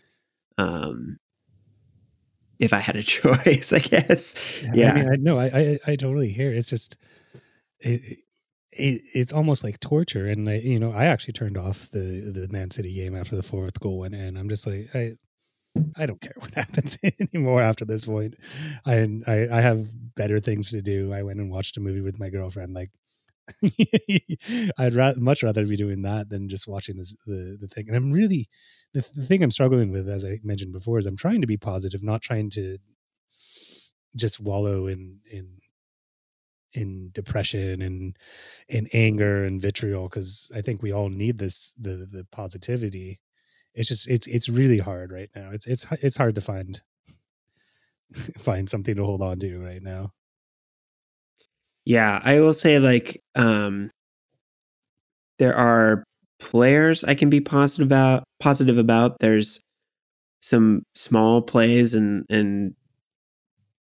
um, 0.58 1.18
if 2.60 2.74
I 2.74 2.80
had 2.80 2.96
a 2.96 3.04
choice. 3.18 3.74
I 3.74 3.80
guess. 3.80 4.66
Yeah. 4.74 4.92
I 4.92 4.96
mean, 4.96 5.10
I, 5.10 5.16
no, 5.18 5.38
I, 5.38 5.46
I, 5.46 5.80
I 5.88 5.96
totally 5.96 6.30
hear. 6.30 6.52
It's 6.52 6.70
just, 6.70 6.98
it, 7.80 8.20
it, 8.72 9.02
it's 9.14 9.34
almost 9.34 9.64
like 9.64 9.80
torture. 9.80 10.28
And 10.28 10.50
I, 10.50 10.56
you 10.60 10.80
know, 10.80 10.92
I 10.92 11.06
actually 11.06 11.34
turned 11.34 11.58
off 11.58 11.90
the 11.92 12.32
the 12.34 12.48
Man 12.52 12.72
City 12.72 12.94
game 12.94 13.16
after 13.16 13.36
the 13.36 13.44
fourth 13.44 13.80
goal 13.80 14.00
went 14.00 14.16
in. 14.16 14.38
I'm 14.38 14.50
just 14.50 14.68
like, 14.68 14.90
I, 14.94 15.16
I 15.98 16.06
don't 16.06 16.22
care 16.22 16.34
what 16.40 16.54
happens 16.54 16.98
anymore 17.20 17.62
after 17.62 17.86
this 17.86 18.06
point. 18.06 18.36
I, 18.86 19.22
I, 19.28 19.48
I 19.52 19.62
have 19.62 19.88
better 20.16 20.40
things 20.40 20.72
to 20.72 20.82
do. 20.82 21.14
I 21.14 21.24
went 21.24 21.40
and 21.40 21.52
watched 21.52 21.78
a 21.78 21.82
movie 21.82 22.02
with 22.02 22.20
my 22.20 22.30
girlfriend. 22.30 22.74
Like, 22.74 22.92
I'd 24.78 25.18
much 25.18 25.44
rather 25.44 25.66
be 25.68 25.76
doing 25.76 26.02
that 26.02 26.30
than 26.30 26.50
just 26.50 26.68
watching 26.68 26.98
this 26.98 27.16
the 27.26 27.58
the 27.60 27.68
thing. 27.68 27.86
And 27.88 27.96
I'm 27.96 28.12
really 28.12 28.50
the, 28.94 29.08
the 29.16 29.26
thing 29.26 29.44
I'm 29.44 29.52
struggling 29.52 29.92
with, 29.92 30.10
as 30.10 30.26
I 30.26 30.40
mentioned 30.44 30.74
before, 30.74 31.00
is 31.00 31.06
I'm 31.06 31.18
trying 31.18 31.42
to 31.42 31.48
be 31.48 31.58
positive, 31.58 32.04
not 32.04 32.22
trying 32.22 32.50
to 32.52 32.78
just 34.16 34.40
wallow 34.40 34.88
in 34.88 35.20
in 35.30 35.58
in 36.74 37.10
depression 37.14 37.82
and 37.82 38.18
in 38.68 38.88
anger 38.94 39.46
and 39.46 39.62
vitriol 39.62 40.10
because 40.10 40.52
I 40.56 40.62
think 40.62 40.82
we 40.82 40.92
all 40.92 41.10
need 41.10 41.38
this 41.38 41.74
the 41.80 42.08
the 42.12 42.26
positivity. 42.32 43.20
It's 43.74 43.90
just 43.90 44.10
it's 44.10 44.28
it's 44.28 44.50
really 44.50 44.80
hard 44.80 45.12
right 45.12 45.30
now. 45.36 45.52
It's 45.52 45.68
it's 45.68 45.86
it's 46.02 46.18
hard 46.18 46.36
to 46.36 46.42
find 46.42 46.82
find 48.38 48.70
something 48.70 48.96
to 48.96 49.06
hold 49.06 49.22
on 49.22 49.40
to 49.40 49.60
right 49.60 49.82
now. 49.82 50.14
Yeah, 51.86 52.20
I 52.24 52.40
will 52.40 52.54
say 52.54 52.80
like 52.80 53.22
um 53.36 53.92
there 55.40 55.56
are 55.56 56.04
players 56.40 57.04
I 57.04 57.16
can 57.16 57.30
be 57.30 57.42
positive 57.42 57.88
about 57.88 58.24
positive 58.40 58.78
about. 58.78 59.20
There's 59.20 59.62
some 60.42 60.84
small 60.96 61.42
plays 61.42 61.96
and 61.96 62.26
and 62.30 62.76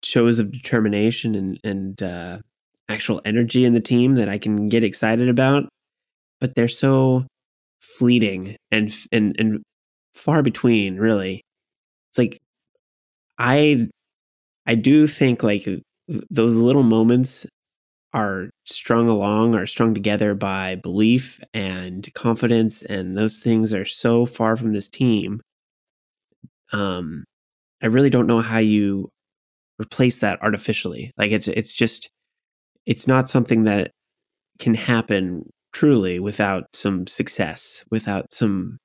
shows 0.03 0.39
of 0.39 0.51
determination 0.51 1.35
and 1.35 1.59
and 1.63 2.03
uh 2.03 2.39
actual 2.89 3.21
energy 3.25 3.65
in 3.65 3.73
the 3.73 3.81
team 3.81 4.15
that 4.15 4.29
I 4.29 4.37
can 4.37 4.69
get 4.69 4.83
excited 4.83 5.27
about, 5.27 5.65
but 6.41 6.55
they're 6.55 6.67
so 6.69 7.25
fleeting 7.81 8.57
and 8.71 8.93
and 9.11 9.35
and 9.39 9.63
far 10.15 10.43
between, 10.43 10.97
really. 10.97 11.43
It's 12.11 12.19
like 12.19 12.39
I 13.37 13.87
I 14.67 14.75
do 14.75 15.07
think 15.07 15.43
like 15.43 15.67
those 16.31 16.57
little 16.57 16.83
moments 16.83 17.45
are 18.17 18.49
strung 18.65 19.07
along 19.07 19.55
are 19.55 19.65
strung 19.65 19.93
together 19.93 20.33
by 20.33 20.75
belief 20.75 21.39
and 21.53 22.13
confidence 22.15 22.83
and 22.83 23.17
those 23.17 23.37
things 23.39 23.73
are 23.73 23.85
so 23.85 24.25
far 24.25 24.57
from 24.57 24.73
this 24.73 24.87
team 24.87 25.41
um 26.73 27.23
I 27.81 27.87
really 27.87 28.09
don't 28.09 28.27
know 28.27 28.41
how 28.41 28.57
you 28.59 29.09
replace 29.79 30.19
that 30.19 30.41
artificially. 30.41 31.11
Like 31.17 31.31
it's 31.31 31.47
it's 31.47 31.73
just 31.73 32.09
it's 32.85 33.07
not 33.07 33.29
something 33.29 33.63
that 33.65 33.91
can 34.59 34.73
happen 34.73 35.49
truly 35.73 36.19
without 36.19 36.65
some 36.73 37.07
success, 37.07 37.83
without 37.91 38.33
some 38.33 38.77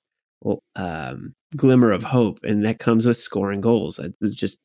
um, 0.77 1.35
glimmer 1.57 1.93
of 1.93 2.03
hope, 2.03 2.41
and 2.43 2.65
that 2.65 2.79
comes 2.79 3.07
with 3.07 3.17
scoring 3.17 3.61
goals. 3.61 4.01
It's 4.21 4.35
just 4.35 4.59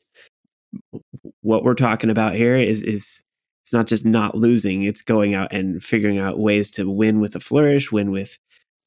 what 1.42 1.64
we're 1.64 1.76
talking 1.76 2.10
about 2.10 2.36
here 2.36 2.56
is 2.56 2.84
is 2.84 3.22
it's 3.68 3.74
not 3.74 3.88
just 3.88 4.06
not 4.06 4.34
losing; 4.34 4.84
it's 4.84 5.02
going 5.02 5.36
out 5.36 5.52
and 5.52 5.84
figuring 5.84 6.20
out 6.20 6.40
ways 6.40 6.70
to 6.70 6.90
win 6.90 7.20
with 7.20 7.36
a 7.36 7.42
flourish, 7.42 7.92
win 7.92 8.12
with, 8.12 8.38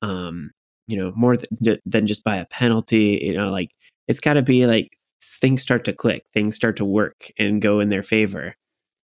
um, 0.00 0.52
you 0.86 0.96
know, 0.96 1.12
more 1.14 1.36
th- 1.36 1.80
than 1.84 2.06
just 2.06 2.24
by 2.24 2.36
a 2.36 2.46
penalty. 2.46 3.20
You 3.22 3.34
know, 3.34 3.50
like 3.50 3.72
it's 4.08 4.20
got 4.20 4.34
to 4.34 4.42
be 4.42 4.64
like 4.64 4.88
things 5.22 5.60
start 5.60 5.84
to 5.84 5.92
click, 5.92 6.24
things 6.32 6.56
start 6.56 6.78
to 6.78 6.86
work 6.86 7.30
and 7.38 7.60
go 7.60 7.80
in 7.80 7.90
their 7.90 8.02
favor. 8.02 8.54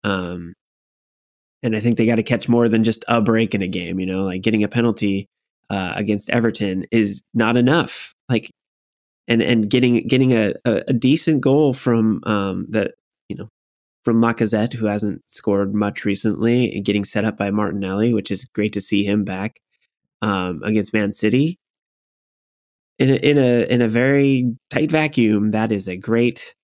Um, 0.03 0.53
and 1.62 1.75
I 1.75 1.82
think 1.82 1.99
they 1.99 2.08
got 2.08 2.15
to 2.15 2.23
catch 2.23 2.49
more 2.49 2.67
than 2.67 2.84
just 2.84 3.05
a 3.08 3.21
break 3.21 3.53
in 3.53 3.62
a 3.62 3.67
game. 3.67 3.99
You 3.99 4.08
know, 4.08 4.23
like 4.23 4.41
getting 4.41 4.63
a 4.63 4.67
penalty 4.67 5.27
uh, 5.69 5.93
against 5.95 6.32
Everton 6.32 6.88
is 6.91 7.21
not 7.36 7.58
enough. 7.58 8.15
Like, 8.27 8.49
and 9.27 9.43
and 9.43 9.69
getting 9.69 10.08
getting 10.08 10.34
a, 10.34 10.55
a, 10.65 10.93
decent 10.93 11.41
goal 11.41 11.73
from 11.73 12.23
um, 12.25 12.65
the 12.69 12.91
from 14.10 14.24
Lacazette, 14.24 14.74
who 14.74 14.88
hasn't 14.88 15.22
scored 15.28 15.76
much 15.76 16.04
recently, 16.04 16.74
and 16.74 16.84
getting 16.84 17.06
set 17.06 17.26
up 17.26 17.38
by 17.38 17.52
Martinelli, 17.52 18.12
which 18.12 18.32
is 18.32 18.43
great 18.56 18.74
to 18.74 18.82
see 18.82 19.04
him 19.04 19.24
back 19.24 19.62
um, 20.24 20.63
against 20.63 20.95
Man 20.95 21.13
City. 21.13 21.60
In 22.98 23.12
a, 23.12 23.15
in 23.17 23.38
a 23.38 23.72
in 23.72 23.84
a 23.84 23.88
very 23.88 24.56
tight 24.72 24.89
vacuum, 24.89 25.52
that 25.52 25.72
is 25.72 25.88
a 25.88 25.95
great 25.95 26.56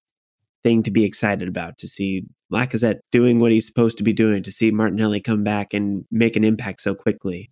thing 0.63 0.81
to 0.81 0.89
be 0.89 1.03
excited 1.03 1.47
about. 1.47 1.77
To 1.77 1.88
see 1.88 2.23
Lacazette 2.51 3.01
doing 3.12 3.38
what 3.38 3.51
he's 3.51 3.67
supposed 3.67 3.99
to 3.99 4.03
be 4.03 4.12
doing, 4.12 4.41
to 4.41 4.51
see 4.51 4.71
Martinelli 4.71 5.21
come 5.21 5.43
back 5.43 5.75
and 5.75 6.03
make 6.10 6.36
an 6.36 6.43
impact 6.43 6.81
so 6.81 6.95
quickly. 6.95 7.51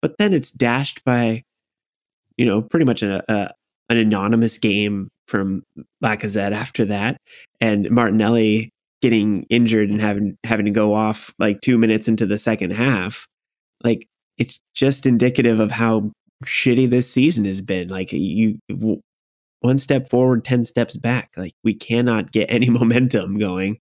But 0.00 0.14
then 0.18 0.32
it's 0.32 0.50
dashed 0.50 1.04
by, 1.04 1.42
you 2.38 2.46
know, 2.46 2.62
pretty 2.62 2.86
much 2.86 3.02
a, 3.02 3.22
a 3.30 3.50
an 3.90 3.98
anonymous 3.98 4.56
game 4.56 5.10
from 5.28 5.62
Lacazette 6.02 6.52
after 6.52 6.86
that, 6.86 7.18
and 7.60 7.90
Martinelli 7.90 8.70
getting 9.06 9.44
injured 9.44 9.88
and 9.88 10.00
having 10.00 10.36
having 10.44 10.66
to 10.66 10.72
go 10.72 10.94
off 10.94 11.32
like 11.38 11.60
two 11.60 11.78
minutes 11.78 12.08
into 12.08 12.26
the 12.26 12.38
second 12.38 12.72
half. 12.72 13.26
Like 13.84 14.08
it's 14.36 14.60
just 14.74 15.06
indicative 15.06 15.60
of 15.60 15.70
how 15.70 16.10
shitty 16.44 16.90
this 16.90 17.10
season 17.10 17.44
has 17.44 17.62
been. 17.62 17.88
Like 17.88 18.12
you, 18.12 18.58
one 19.60 19.78
step 19.78 20.10
forward, 20.10 20.44
ten 20.44 20.64
steps 20.64 20.96
back. 20.96 21.30
Like 21.36 21.54
we 21.62 21.74
cannot 21.74 22.32
get 22.32 22.50
any 22.50 22.68
momentum 22.80 23.38
going 23.38 23.78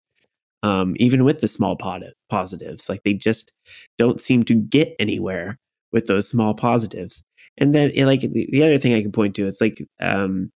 um, 0.65 0.95
even 0.97 1.25
with 1.25 1.41
the 1.41 1.49
small 1.49 1.77
positives. 1.77 2.89
Like 2.89 3.03
they 3.05 3.13
just 3.13 3.53
don't 3.99 4.21
seem 4.21 4.45
to 4.45 4.55
get 4.55 4.97
anywhere 4.99 5.59
with 5.93 6.07
those 6.07 6.27
small 6.27 6.55
positives. 6.55 7.23
And 7.59 7.75
then, 7.75 7.93
like 7.97 8.23
the, 8.23 8.49
the 8.51 8.63
other 8.63 8.79
thing 8.79 8.95
I 8.95 9.03
can 9.03 9.13
point 9.13 9.37
to, 9.37 9.47
it's 9.47 9.61
like, 9.61 9.79
um, 10.01 10.51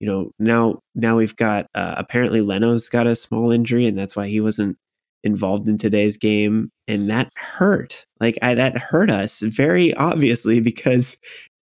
you 0.00 0.06
know, 0.06 0.30
now 0.38 0.80
now 0.94 1.16
we've 1.16 1.36
got 1.36 1.66
uh, 1.74 1.94
apparently 1.96 2.40
Leno's 2.40 2.88
got 2.88 3.06
a 3.06 3.16
small 3.16 3.50
injury, 3.50 3.86
and 3.86 3.98
that's 3.98 4.16
why 4.16 4.28
he 4.28 4.40
wasn't 4.40 4.76
involved 5.22 5.68
in 5.68 5.78
today's 5.78 6.16
game, 6.16 6.70
and 6.88 7.08
that 7.10 7.30
hurt. 7.36 8.04
Like 8.20 8.38
I, 8.42 8.54
that 8.54 8.78
hurt 8.78 9.10
us 9.10 9.40
very 9.40 9.94
obviously 9.94 10.60
because 10.72 11.16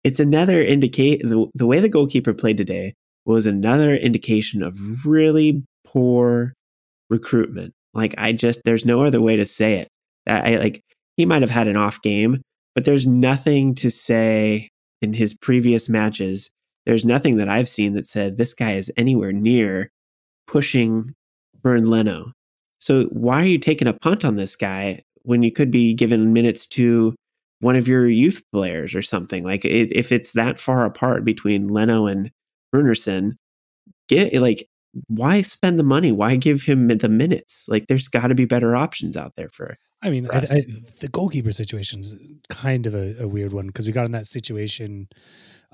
it's 0.04 0.20
another 0.20 0.62
indicate 0.62 1.22
the, 1.22 1.46
the 1.54 1.66
way 1.66 1.80
the 1.80 1.88
goalkeeper 1.88 2.32
played 2.32 2.56
today 2.56 2.94
was 3.26 3.46
another 3.46 3.94
indication 3.94 4.62
of 4.62 5.04
really 5.04 5.62
poor 5.84 6.54
recruitment 7.10 7.74
like 7.94 8.14
I 8.18 8.32
just 8.32 8.62
there's 8.64 8.84
no 8.84 9.04
other 9.04 9.20
way 9.20 9.36
to 9.36 9.46
say 9.46 9.74
it. 9.74 9.88
I, 10.26 10.54
I 10.54 10.56
like 10.56 10.82
he 11.16 11.26
might 11.26 11.42
have 11.42 11.50
had 11.50 11.68
an 11.68 11.76
off 11.76 12.00
game, 12.02 12.42
but 12.74 12.84
there's 12.84 13.06
nothing 13.06 13.74
to 13.76 13.90
say 13.90 14.68
in 15.02 15.12
his 15.12 15.34
previous 15.34 15.88
matches. 15.88 16.50
There's 16.90 17.04
nothing 17.04 17.36
that 17.36 17.48
I've 17.48 17.68
seen 17.68 17.94
that 17.94 18.04
said 18.04 18.36
this 18.36 18.52
guy 18.52 18.72
is 18.72 18.90
anywhere 18.96 19.30
near 19.30 19.92
pushing 20.48 21.04
Bernd 21.62 21.88
Leno. 21.88 22.32
So 22.78 23.04
why 23.12 23.42
are 23.42 23.46
you 23.46 23.58
taking 23.60 23.86
a 23.86 23.92
punt 23.92 24.24
on 24.24 24.34
this 24.34 24.56
guy 24.56 25.04
when 25.22 25.44
you 25.44 25.52
could 25.52 25.70
be 25.70 25.94
given 25.94 26.32
minutes 26.32 26.66
to 26.70 27.14
one 27.60 27.76
of 27.76 27.86
your 27.86 28.08
youth 28.08 28.42
players 28.52 28.96
or 28.96 29.02
something? 29.02 29.44
Like 29.44 29.64
if 29.64 30.10
it's 30.10 30.32
that 30.32 30.58
far 30.58 30.84
apart 30.84 31.24
between 31.24 31.68
Leno 31.68 32.06
and 32.06 32.32
Runarsson, 32.74 33.34
get 34.08 34.34
like 34.42 34.68
why 35.06 35.42
spend 35.42 35.78
the 35.78 35.84
money? 35.84 36.10
Why 36.10 36.34
give 36.34 36.64
him 36.64 36.88
the 36.88 37.08
minutes? 37.08 37.66
Like, 37.68 37.86
there's 37.86 38.08
got 38.08 38.26
to 38.26 38.34
be 38.34 38.46
better 38.46 38.74
options 38.74 39.16
out 39.16 39.34
there 39.36 39.48
for. 39.48 39.76
I 40.02 40.10
mean, 40.10 40.28
I, 40.32 40.38
I, 40.38 40.62
the 41.00 41.08
goalkeeper 41.12 41.52
situation's 41.52 42.16
kind 42.48 42.86
of 42.86 42.96
a, 42.96 43.14
a 43.20 43.28
weird 43.28 43.52
one 43.52 43.68
because 43.68 43.86
we 43.86 43.92
got 43.92 44.06
in 44.06 44.12
that 44.12 44.26
situation 44.26 45.08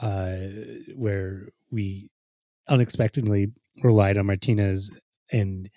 uh, 0.00 0.36
where 0.94 1.48
we 1.70 2.10
unexpectedly 2.68 3.48
relied 3.82 4.16
on 4.16 4.26
Martinez, 4.26 4.90
and 5.32 5.68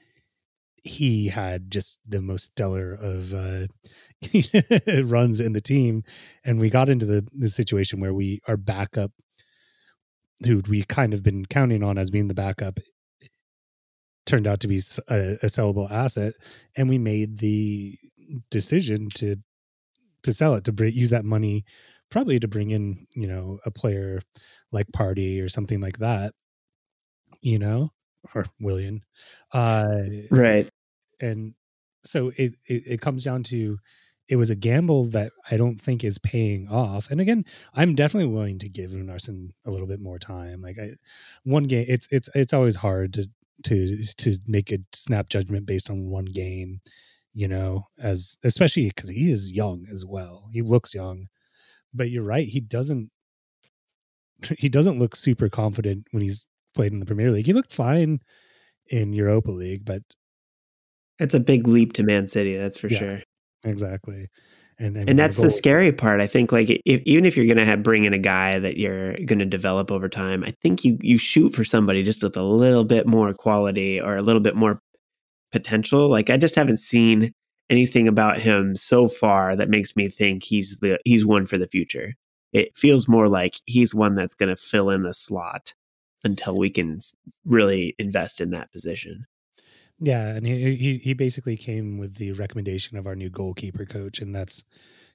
he 0.83 1.27
had 1.27 1.71
just 1.71 1.99
the 2.07 2.21
most 2.21 2.45
stellar 2.45 2.93
of 2.93 3.33
uh, 3.33 3.67
runs 5.03 5.39
in 5.39 5.53
the 5.53 5.61
team, 5.61 6.03
and 6.43 6.59
we 6.59 6.69
got 6.69 6.89
into 6.89 7.05
the, 7.05 7.27
the 7.33 7.49
situation 7.49 7.99
where 7.99 8.13
we 8.13 8.39
our 8.47 8.57
backup 8.57 9.11
who 10.45 10.61
we 10.69 10.83
kind 10.83 11.13
of 11.13 11.21
been 11.21 11.45
counting 11.45 11.83
on 11.83 11.97
as 11.97 12.09
being 12.09 12.27
the 12.27 12.33
backup 12.33 12.79
turned 14.25 14.47
out 14.47 14.59
to 14.61 14.67
be 14.67 14.81
a, 15.09 15.33
a 15.43 15.47
sellable 15.47 15.89
asset, 15.91 16.33
and 16.77 16.87
we 16.87 16.97
made 16.97 17.39
the 17.39 17.97
decision 18.51 19.09
to 19.15 19.35
to 20.23 20.33
sell 20.33 20.53
it 20.55 20.63
to 20.65 20.91
use 20.91 21.09
that 21.09 21.25
money 21.25 21.63
probably 22.09 22.39
to 22.39 22.47
bring 22.47 22.71
in 22.71 23.07
you 23.15 23.27
know 23.27 23.59
a 23.65 23.71
player 23.71 24.21
like 24.71 24.87
Partey 24.95 25.43
or 25.43 25.49
something 25.49 25.79
like 25.79 25.99
that 25.99 26.33
you 27.41 27.59
know 27.59 27.91
or 28.33 28.45
Willian 28.59 29.01
uh 29.53 29.99
right. 30.31 30.69
and 31.21 31.53
so 32.03 32.29
it, 32.37 32.53
it, 32.67 32.83
it 32.87 33.01
comes 33.01 33.23
down 33.23 33.43
to 33.43 33.77
it 34.27 34.35
was 34.35 34.49
a 34.49 34.55
gamble 34.55 35.05
that 35.05 35.31
i 35.49 35.57
don't 35.57 35.81
think 35.81 36.03
is 36.03 36.19
paying 36.19 36.67
off 36.67 37.09
and 37.09 37.19
again 37.19 37.43
i'm 37.73 37.95
definitely 37.95 38.31
willing 38.31 38.59
to 38.59 38.69
give 38.69 38.91
Runarsson 38.91 39.49
a 39.65 39.71
little 39.71 39.87
bit 39.87 39.99
more 39.99 40.19
time 40.19 40.61
like 40.61 40.77
i 40.79 40.91
one 41.43 41.63
game 41.63 41.85
it's 41.87 42.07
it's 42.11 42.29
it's 42.35 42.53
always 42.53 42.75
hard 42.75 43.13
to 43.13 43.29
to 43.63 44.03
to 44.17 44.37
make 44.47 44.71
a 44.71 44.79
snap 44.93 45.29
judgment 45.29 45.65
based 45.65 45.89
on 45.89 46.09
one 46.09 46.25
game 46.25 46.81
you 47.33 47.47
know 47.47 47.87
as 47.97 48.37
especially 48.43 48.87
because 48.87 49.09
he 49.09 49.31
is 49.31 49.51
young 49.51 49.85
as 49.91 50.05
well 50.05 50.47
he 50.51 50.61
looks 50.61 50.93
young 50.93 51.27
but 51.93 52.09
you're 52.09 52.23
right 52.23 52.47
he 52.47 52.59
doesn't 52.59 53.09
he 54.57 54.69
doesn't 54.69 54.99
look 54.99 55.15
super 55.15 55.49
confident 55.49 56.07
when 56.11 56.21
he's 56.21 56.47
played 56.73 56.91
in 56.91 56.99
the 56.99 57.05
premier 57.05 57.31
league 57.31 57.45
he 57.45 57.53
looked 57.53 57.73
fine 57.73 58.19
in 58.87 59.13
europa 59.13 59.51
league 59.51 59.85
but 59.85 60.01
it's 61.19 61.35
a 61.35 61.39
big 61.39 61.67
leap 61.67 61.93
to 61.93 62.03
man 62.03 62.27
city 62.27 62.55
that's 62.55 62.77
for 62.77 62.87
yeah, 62.87 62.99
sure 62.99 63.21
exactly 63.63 64.27
and 64.79 64.95
and 64.95 65.19
that's 65.19 65.37
the 65.37 65.51
scary 65.51 65.91
part. 65.91 66.21
I 66.21 66.27
think 66.27 66.53
like 66.53 66.69
if, 66.69 67.01
even 67.01 67.25
if 67.25 67.35
you're 67.35 67.45
going 67.45 67.57
to 67.57 67.65
have 67.65 67.83
bring 67.83 68.05
in 68.05 68.13
a 68.13 68.17
guy 68.19 68.59
that 68.59 68.77
you're 68.77 69.13
going 69.25 69.39
to 69.39 69.45
develop 69.45 69.91
over 69.91 70.07
time, 70.07 70.41
I 70.45 70.53
think 70.61 70.85
you 70.85 70.97
you 71.01 71.17
shoot 71.17 71.49
for 71.49 71.65
somebody 71.65 72.01
just 72.01 72.23
with 72.23 72.37
a 72.37 72.43
little 72.43 72.85
bit 72.85 73.05
more 73.05 73.33
quality 73.33 73.99
or 73.99 74.15
a 74.15 74.21
little 74.21 74.41
bit 74.41 74.55
more 74.55 74.79
potential. 75.51 76.07
Like 76.07 76.29
I 76.29 76.37
just 76.37 76.55
haven't 76.55 76.79
seen 76.79 77.33
anything 77.69 78.07
about 78.07 78.39
him 78.39 78.75
so 78.75 79.07
far 79.07 79.55
that 79.55 79.69
makes 79.69 79.95
me 79.95 80.09
think 80.09 80.43
he's 80.43 80.79
the 80.79 80.99
he's 81.05 81.25
one 81.25 81.45
for 81.45 81.57
the 81.57 81.67
future. 81.67 82.15
It 82.51 82.75
feels 82.77 83.07
more 83.07 83.27
like 83.27 83.55
he's 83.65 83.93
one 83.93 84.15
that's 84.15 84.35
going 84.35 84.49
to 84.49 84.55
fill 84.55 84.89
in 84.89 85.03
the 85.03 85.13
slot 85.13 85.73
until 86.23 86.57
we 86.57 86.69
can 86.69 86.99
really 87.45 87.95
invest 87.99 88.41
in 88.41 88.49
that 88.51 88.71
position. 88.71 89.25
Yeah, 89.99 90.29
and 90.29 90.47
he, 90.47 90.75
he 90.75 90.97
he 90.97 91.13
basically 91.13 91.57
came 91.57 91.97
with 91.97 92.15
the 92.15 92.31
recommendation 92.31 92.97
of 92.97 93.05
our 93.05 93.15
new 93.15 93.29
goalkeeper 93.29 93.85
coach, 93.85 94.19
and 94.19 94.33
that's 94.33 94.63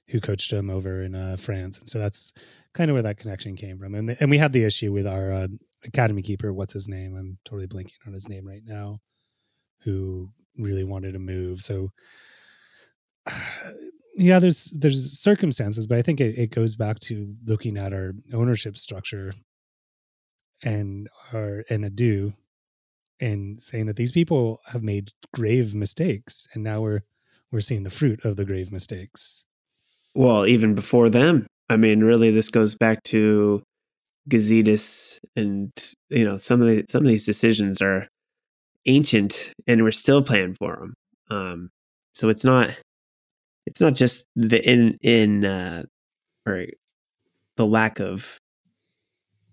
who 0.09 0.21
coached 0.21 0.53
him 0.53 0.69
over 0.69 1.01
in 1.01 1.15
uh, 1.15 1.37
France, 1.37 1.79
and 1.79 1.89
so 1.89 1.97
that's 1.97 2.33
kind 2.73 2.91
of 2.91 2.95
where 2.95 3.03
that 3.03 3.17
connection 3.17 3.55
came 3.55 3.79
from. 3.79 3.95
And 3.95 4.15
and 4.19 4.29
we 4.29 4.37
had 4.37 4.53
the 4.53 4.63
issue 4.63 4.93
with 4.93 5.07
our 5.07 5.33
uh, 5.33 5.47
academy 5.83 6.21
keeper. 6.21 6.53
What's 6.53 6.73
his 6.73 6.87
name? 6.87 7.15
I'm 7.17 7.39
totally 7.45 7.67
blanking 7.67 8.05
on 8.05 8.13
his 8.13 8.29
name 8.29 8.47
right 8.47 8.63
now. 8.63 8.99
Who 9.81 10.29
really 10.57 10.83
wanted 10.83 11.13
to 11.13 11.19
move? 11.19 11.61
So 11.61 11.89
yeah, 14.15 14.39
there's 14.39 14.71
there's 14.71 15.19
circumstances, 15.19 15.87
but 15.87 15.97
I 15.97 16.01
think 16.01 16.21
it, 16.21 16.37
it 16.37 16.51
goes 16.51 16.75
back 16.75 16.99
to 17.01 17.33
looking 17.45 17.77
at 17.77 17.93
our 17.93 18.13
ownership 18.33 18.77
structure 18.77 19.33
and 20.63 21.07
our 21.33 21.63
and 21.69 21.83
Edu 21.83 22.33
and 23.19 23.61
saying 23.61 23.85
that 23.85 23.95
these 23.95 24.11
people 24.11 24.59
have 24.71 24.83
made 24.83 25.11
grave 25.33 25.73
mistakes 25.73 26.47
and 26.53 26.63
now 26.63 26.81
we're 26.81 27.01
we're 27.51 27.61
seeing 27.61 27.83
the 27.83 27.89
fruit 27.89 28.23
of 28.25 28.35
the 28.35 28.43
grave 28.45 28.71
mistakes 28.71 29.45
well 30.15 30.45
even 30.45 30.75
before 30.75 31.09
them 31.09 31.47
i 31.69 31.77
mean 31.77 32.03
really 32.03 32.29
this 32.29 32.49
goes 32.49 32.75
back 32.75 33.01
to 33.03 33.61
Gazidis 34.29 35.19
and 35.35 35.71
you 36.09 36.25
know 36.25 36.35
some 36.35 36.61
of 36.61 36.67
the 36.67 36.83
some 36.89 37.03
of 37.03 37.07
these 37.07 37.25
decisions 37.25 37.81
are 37.81 38.07
ancient, 38.85 39.53
and 39.67 39.83
we're 39.83 39.91
still 39.91 40.21
playing 40.21 40.55
for 40.55 40.75
them. 40.75 40.93
Um, 41.29 41.69
so 42.13 42.29
it's 42.29 42.43
not 42.45 42.69
it's 43.65 43.81
not 43.81 43.93
just 43.93 44.27
the 44.35 44.67
in 44.67 44.97
in 45.01 45.45
uh, 45.45 45.83
or 46.45 46.65
the 47.57 47.65
lack 47.65 47.99
of 47.99 48.39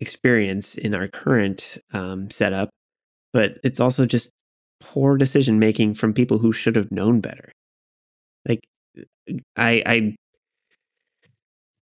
experience 0.01 0.77
in 0.77 0.95
our 0.95 1.09
current 1.09 1.79
um, 1.93 2.31
setup, 2.31 2.71
but 3.33 3.59
it's 3.65 3.81
also 3.81 4.05
just 4.07 4.33
poor 4.81 5.17
decision 5.17 5.59
making 5.59 5.95
from 5.95 6.13
people 6.13 6.39
who 6.39 6.53
should 6.53 6.77
have 6.77 6.91
known 6.91 7.21
better. 7.21 7.53
Like 8.47 8.61
I 9.57 9.83
I 9.87 10.15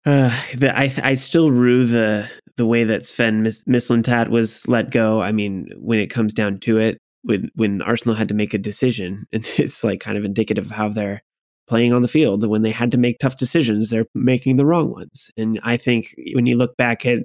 uh, 0.05 0.43
the, 0.57 0.77
I 0.77 0.93
I 1.03 1.15
still 1.15 1.51
rue 1.51 1.85
the 1.85 2.31
the 2.57 2.67
way 2.67 2.85
that 2.85 3.05
Sven 3.05 3.43
Mis- 3.43 3.65
Mislintat 3.65 4.29
was 4.29 4.67
let 4.69 4.91
go. 4.91 5.21
I 5.21 5.33
mean, 5.33 5.69
when 5.77 5.99
it 5.99 6.09
comes 6.09 6.33
down 6.33 6.59
to 6.61 6.79
it, 6.79 6.99
when 7.23 7.51
when 7.55 7.83
Arsenal 7.83 8.15
had 8.17 8.29
to 8.29 8.35
make 8.35 8.55
a 8.55 8.59
decision, 8.59 9.27
and 9.33 9.47
it's 9.57 9.85
like 9.85 10.01
kind 10.01 10.19
of 10.19 10.25
indicative 10.25 10.67
of 10.67 10.73
how 10.73 10.89
they're 10.89 11.23
playing 11.69 11.93
on 11.93 12.03
the 12.03 12.09
field. 12.09 12.47
When 12.47 12.63
they 12.63 12.71
had 12.71 12.91
to 12.93 12.99
make 12.99 13.19
tough 13.19 13.37
decisions, 13.37 13.91
they're 13.91 14.07
making 14.15 14.57
the 14.57 14.67
wrong 14.67 14.91
ones. 14.91 15.31
And 15.37 15.61
I 15.63 15.77
think 15.77 16.15
when 16.35 16.47
you 16.47 16.57
look 16.57 16.77
back 16.77 17.07
at 17.07 17.25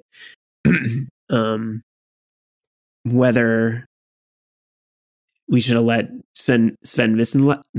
um, 1.30 1.82
whether 3.04 3.86
we 5.50 5.62
should 5.62 5.76
have 5.76 5.86
let 5.86 6.10
Sven 6.36 6.76
Sven 6.84 7.16
Mislintat 7.16 7.62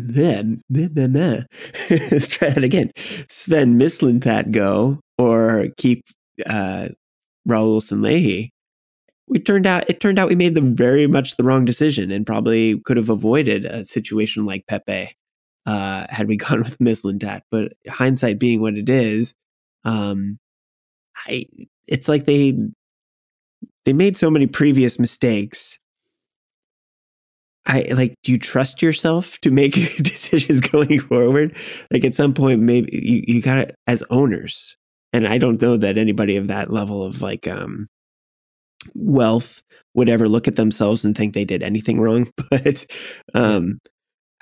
let's 1.90 2.28
try 2.28 2.50
that 2.50 2.64
again. 2.64 2.90
Sven 3.28 3.78
Mislintat 3.78 4.50
go 4.50 5.00
or 5.18 5.68
keep 5.76 6.04
uh, 6.46 6.88
Raul 7.48 7.80
Sanllehi. 7.80 8.50
We 9.26 9.38
turned 9.38 9.66
out 9.66 9.88
it 9.88 10.00
turned 10.00 10.18
out 10.18 10.28
we 10.28 10.34
made 10.34 10.54
the 10.54 10.60
very 10.60 11.06
much 11.06 11.36
the 11.36 11.44
wrong 11.44 11.64
decision 11.64 12.10
and 12.10 12.26
probably 12.26 12.78
could 12.80 12.98
have 12.98 13.08
avoided 13.08 13.64
a 13.64 13.86
situation 13.86 14.44
like 14.44 14.66
Pepe 14.66 15.16
uh, 15.66 16.06
had 16.08 16.28
we 16.28 16.36
gone 16.36 16.62
with 16.62 16.78
Mislintat. 16.78 17.42
But 17.50 17.72
hindsight 17.88 18.38
being 18.38 18.60
what 18.60 18.74
it 18.74 18.88
is, 18.88 19.34
um, 19.84 20.38
I 21.26 21.46
it's 21.86 22.08
like 22.08 22.24
they 22.24 22.56
they 23.84 23.92
made 23.92 24.16
so 24.16 24.30
many 24.30 24.46
previous 24.46 24.98
mistakes. 24.98 25.78
I 27.66 27.86
like, 27.92 28.14
do 28.22 28.32
you 28.32 28.38
trust 28.38 28.82
yourself 28.82 29.38
to 29.40 29.50
make 29.50 29.72
decisions 30.02 30.60
going 30.60 31.00
forward? 31.00 31.56
Like 31.90 32.04
at 32.04 32.14
some 32.14 32.34
point, 32.34 32.60
maybe 32.60 32.90
you, 32.92 33.24
you 33.36 33.42
got 33.42 33.54
to, 33.54 33.74
as 33.86 34.02
owners, 34.10 34.76
and 35.14 35.26
I 35.26 35.38
don't 35.38 35.60
know 35.62 35.76
that 35.78 35.96
anybody 35.96 36.36
of 36.36 36.48
that 36.48 36.70
level 36.70 37.02
of 37.02 37.22
like, 37.22 37.48
um, 37.48 37.88
wealth 38.94 39.62
would 39.94 40.10
ever 40.10 40.28
look 40.28 40.46
at 40.46 40.56
themselves 40.56 41.04
and 41.04 41.16
think 41.16 41.32
they 41.32 41.46
did 41.46 41.62
anything 41.62 42.00
wrong. 42.02 42.30
But, 42.50 42.84
um, 43.32 43.80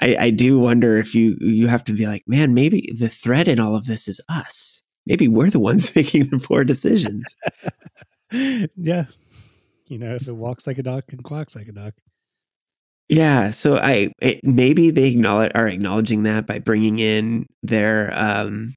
I, 0.02 0.16
I 0.18 0.30
do 0.30 0.58
wonder 0.58 0.98
if 0.98 1.14
you, 1.14 1.36
you 1.40 1.68
have 1.68 1.84
to 1.84 1.92
be 1.92 2.06
like, 2.06 2.24
man, 2.26 2.54
maybe 2.54 2.92
the 2.98 3.08
threat 3.08 3.46
in 3.46 3.60
all 3.60 3.76
of 3.76 3.86
this 3.86 4.08
is 4.08 4.20
us. 4.28 4.82
Maybe 5.06 5.28
we're 5.28 5.50
the 5.50 5.60
ones 5.60 5.94
making 5.96 6.26
the 6.26 6.38
poor 6.38 6.64
decisions. 6.64 7.24
yeah, 8.76 9.04
you 9.86 9.98
know, 9.98 10.16
if 10.16 10.26
it 10.26 10.32
walks 10.32 10.66
like 10.66 10.78
a 10.78 10.82
duck 10.82 11.04
and 11.12 11.22
quacks 11.22 11.54
like 11.54 11.68
a 11.68 11.72
duck. 11.72 11.94
Yeah, 13.08 13.50
so 13.50 13.76
I 13.76 14.12
it, 14.20 14.40
maybe 14.42 14.90
they 14.90 15.08
acknowledge 15.08 15.52
are 15.54 15.68
acknowledging 15.68 16.22
that 16.22 16.46
by 16.46 16.58
bringing 16.58 16.98
in 16.98 17.46
their 17.62 18.12
um, 18.16 18.74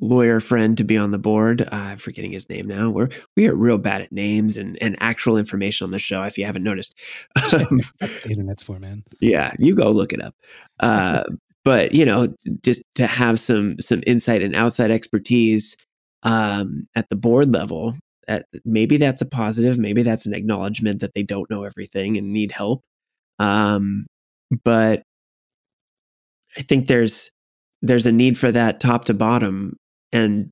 lawyer 0.00 0.40
friend 0.40 0.76
to 0.76 0.84
be 0.84 0.96
on 0.96 1.10
the 1.10 1.18
board. 1.18 1.62
Uh, 1.62 1.68
I'm 1.70 1.98
forgetting 1.98 2.32
his 2.32 2.48
name 2.48 2.66
now. 2.66 2.90
We're 2.90 3.08
we 3.36 3.48
are 3.48 3.54
real 3.54 3.78
bad 3.78 4.02
at 4.02 4.12
names 4.12 4.56
and 4.56 4.76
and 4.80 4.96
actual 5.00 5.38
information 5.38 5.84
on 5.84 5.90
the 5.90 5.98
show. 5.98 6.22
If 6.22 6.38
you 6.38 6.44
haven't 6.44 6.64
noticed, 6.64 6.98
um, 7.52 7.80
the 8.00 8.28
internet's 8.30 8.62
for 8.62 8.78
man. 8.78 9.04
Yeah, 9.20 9.52
you 9.58 9.74
go 9.74 9.90
look 9.90 10.12
it 10.12 10.22
up. 10.22 10.34
Uh, 10.80 11.24
but 11.64 11.92
you 11.92 12.04
know, 12.04 12.34
just 12.62 12.82
to 12.96 13.06
have 13.06 13.40
some 13.40 13.80
some 13.80 14.02
insight 14.06 14.42
and 14.42 14.54
outside 14.54 14.90
expertise 14.90 15.76
um, 16.22 16.88
at 16.94 17.08
the 17.08 17.16
board 17.16 17.52
level 17.52 17.94
that 18.26 18.46
maybe 18.64 18.96
that's 18.96 19.20
a 19.20 19.26
positive 19.26 19.78
maybe 19.78 20.02
that's 20.02 20.26
an 20.26 20.34
acknowledgement 20.34 21.00
that 21.00 21.14
they 21.14 21.22
don't 21.22 21.50
know 21.50 21.64
everything 21.64 22.16
and 22.16 22.32
need 22.32 22.50
help 22.50 22.82
um, 23.38 24.06
but 24.64 25.02
i 26.56 26.62
think 26.62 26.88
there's 26.88 27.30
there's 27.82 28.06
a 28.06 28.12
need 28.12 28.36
for 28.36 28.50
that 28.50 28.80
top 28.80 29.04
to 29.04 29.14
bottom 29.14 29.76
and 30.12 30.50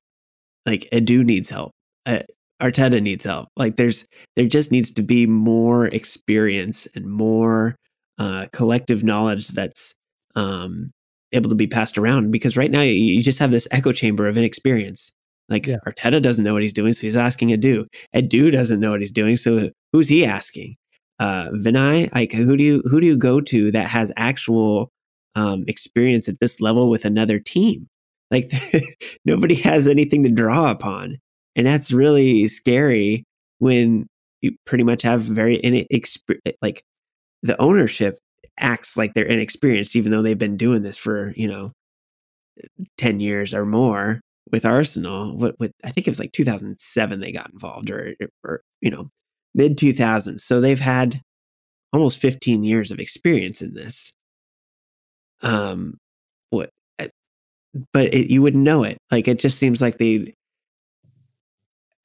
like 0.65 0.87
edu 0.91 1.23
needs 1.23 1.49
help 1.49 1.71
uh, 2.05 2.19
arteta 2.61 3.01
needs 3.01 3.25
help 3.25 3.49
like 3.57 3.77
there's 3.77 4.07
there 4.35 4.47
just 4.47 4.71
needs 4.71 4.91
to 4.91 5.01
be 5.01 5.25
more 5.25 5.87
experience 5.87 6.87
and 6.95 7.05
more 7.05 7.75
uh, 8.17 8.45
collective 8.53 9.03
knowledge 9.03 9.49
that's 9.49 9.93
um, 10.35 10.91
able 11.33 11.49
to 11.49 11.55
be 11.55 11.67
passed 11.67 11.97
around 11.97 12.31
because 12.31 12.55
right 12.55 12.71
now 12.71 12.81
you, 12.81 13.21
just 13.21 13.39
have 13.39 13.51
this 13.51 13.67
echo 13.71 13.91
chamber 13.91 14.27
of 14.27 14.37
inexperience 14.37 15.11
like 15.49 15.67
yeah. 15.67 15.77
Arteta 15.87 16.21
doesn't 16.21 16.43
know 16.43 16.53
what 16.53 16.61
he's 16.61 16.73
doing, 16.73 16.93
so 16.93 17.01
he's 17.01 17.17
asking 17.17 17.49
Edu. 17.49 17.85
Edu 18.15 18.51
doesn't 18.51 18.79
know 18.79 18.91
what 18.91 18.99
he's 18.99 19.11
doing, 19.11 19.37
so 19.37 19.69
who's 19.93 20.09
he 20.09 20.25
asking? 20.25 20.75
Uh, 21.19 21.49
Vinai, 21.51 22.13
like 22.13 22.31
who 22.33 22.57
do 22.57 22.63
you 22.63 22.81
who 22.85 22.99
do 22.99 23.07
you 23.07 23.17
go 23.17 23.39
to 23.41 23.71
that 23.71 23.87
has 23.87 24.11
actual 24.17 24.89
um, 25.35 25.63
experience 25.67 26.27
at 26.27 26.39
this 26.39 26.59
level 26.59 26.89
with 26.89 27.05
another 27.05 27.39
team? 27.39 27.87
Like 28.31 28.51
nobody 29.25 29.55
has 29.55 29.87
anything 29.87 30.23
to 30.23 30.29
draw 30.29 30.71
upon, 30.71 31.17
and 31.55 31.65
that's 31.67 31.91
really 31.91 32.47
scary 32.47 33.23
when 33.59 34.07
you 34.41 34.55
pretty 34.65 34.83
much 34.83 35.03
have 35.03 35.21
very 35.21 35.59
inexperienced, 35.63 36.57
like 36.61 36.83
the 37.43 37.59
ownership 37.61 38.17
acts 38.59 38.97
like 38.97 39.13
they're 39.13 39.25
inexperienced, 39.25 39.95
even 39.95 40.11
though 40.11 40.21
they've 40.21 40.37
been 40.37 40.57
doing 40.57 40.83
this 40.83 40.97
for 40.97 41.33
you 41.35 41.47
know 41.47 41.71
ten 42.97 43.19
years 43.19 43.53
or 43.53 43.65
more 43.65 44.21
with 44.51 44.65
Arsenal. 44.65 45.37
What, 45.37 45.55
what 45.57 45.71
I 45.83 45.91
think 45.91 46.07
it 46.07 46.11
was 46.11 46.19
like 46.19 46.31
2007 46.31 47.19
they 47.19 47.31
got 47.31 47.51
involved, 47.51 47.89
or, 47.89 48.15
or 48.43 48.61
you 48.81 48.91
know, 48.91 49.09
mid 49.53 49.77
2000s. 49.77 50.41
So 50.41 50.61
they've 50.61 50.79
had 50.79 51.21
almost 51.93 52.19
15 52.19 52.63
years 52.63 52.91
of 52.91 52.99
experience 52.99 53.61
in 53.61 53.73
this. 53.73 54.11
Um, 55.41 55.97
what? 56.49 56.69
But 57.93 58.13
it, 58.13 58.31
you 58.31 58.41
wouldn't 58.41 58.63
know 58.63 58.83
it. 58.83 58.97
Like 59.11 59.27
it 59.27 59.39
just 59.39 59.57
seems 59.57 59.81
like 59.81 59.97
they. 59.97 60.33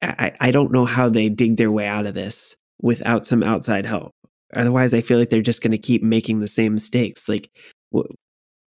I, 0.01 0.33
I 0.39 0.51
don't 0.51 0.71
know 0.71 0.85
how 0.85 1.09
they 1.09 1.29
dig 1.29 1.57
their 1.57 1.71
way 1.71 1.87
out 1.87 2.07
of 2.07 2.15
this 2.15 2.55
without 2.81 3.25
some 3.25 3.43
outside 3.43 3.85
help. 3.85 4.11
Otherwise, 4.53 4.93
I 4.93 5.01
feel 5.01 5.19
like 5.19 5.29
they're 5.29 5.41
just 5.41 5.61
going 5.61 5.71
to 5.71 5.77
keep 5.77 6.01
making 6.01 6.39
the 6.39 6.47
same 6.47 6.73
mistakes. 6.73 7.29
Like, 7.29 7.49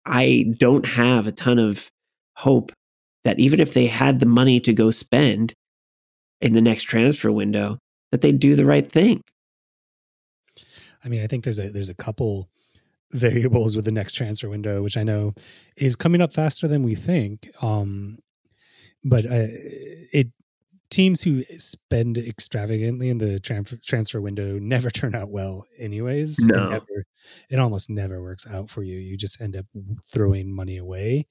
I 0.06 0.54
don't 0.58 0.86
have 0.86 1.28
a 1.28 1.32
ton 1.32 1.60
of 1.60 1.90
hope 2.38 2.72
that 3.24 3.40
even 3.40 3.60
if 3.60 3.74
they 3.74 3.86
had 3.86 4.20
the 4.20 4.26
money 4.26 4.60
to 4.62 4.74
go 4.74 4.92
spend 4.92 5.54
in 6.42 6.54
the 6.54 6.62
next 6.62 6.84
transfer 6.84 7.32
window, 7.32 7.78
that 8.12 8.22
they'd 8.22 8.40
do 8.40 8.56
the 8.56 8.66
right 8.66 8.92
thing. 8.92 9.22
I 11.04 11.08
mean, 11.08 11.24
I 11.24 11.28
think 11.28 11.44
there's 11.44 11.60
a 11.60 11.70
there's 11.70 11.90
a 11.90 11.96
couple 11.96 12.50
variables 13.12 13.76
with 13.76 13.86
the 13.86 13.92
next 13.92 14.14
transfer 14.14 14.50
window, 14.50 14.82
which 14.82 14.98
I 14.98 15.04
know 15.04 15.34
is 15.78 15.96
coming 15.96 16.22
up 16.22 16.34
faster 16.34 16.68
than 16.68 16.84
we 16.84 16.96
think. 16.96 17.50
Um, 17.62 18.20
but 19.04 19.26
uh, 19.26 19.48
it 20.14 20.28
teams 20.90 21.22
who 21.22 21.44
spend 21.58 22.18
extravagantly 22.18 23.10
in 23.10 23.18
the 23.18 23.40
transfer 23.40 23.78
transfer 23.78 24.22
window 24.22 24.60
never 24.60 24.90
turn 24.92 25.16
out 25.16 25.30
well, 25.30 25.66
anyways. 25.80 26.38
No, 26.48 26.66
it, 26.66 26.70
never, 26.70 27.06
it 27.50 27.60
almost 27.60 27.90
never 27.90 28.22
works 28.22 28.48
out 28.48 28.70
for 28.70 28.84
you. 28.84 28.98
You 28.98 29.18
just 29.18 29.42
end 29.42 29.56
up 29.56 29.66
throwing 30.06 30.54
money 30.54 30.78
away 30.78 31.28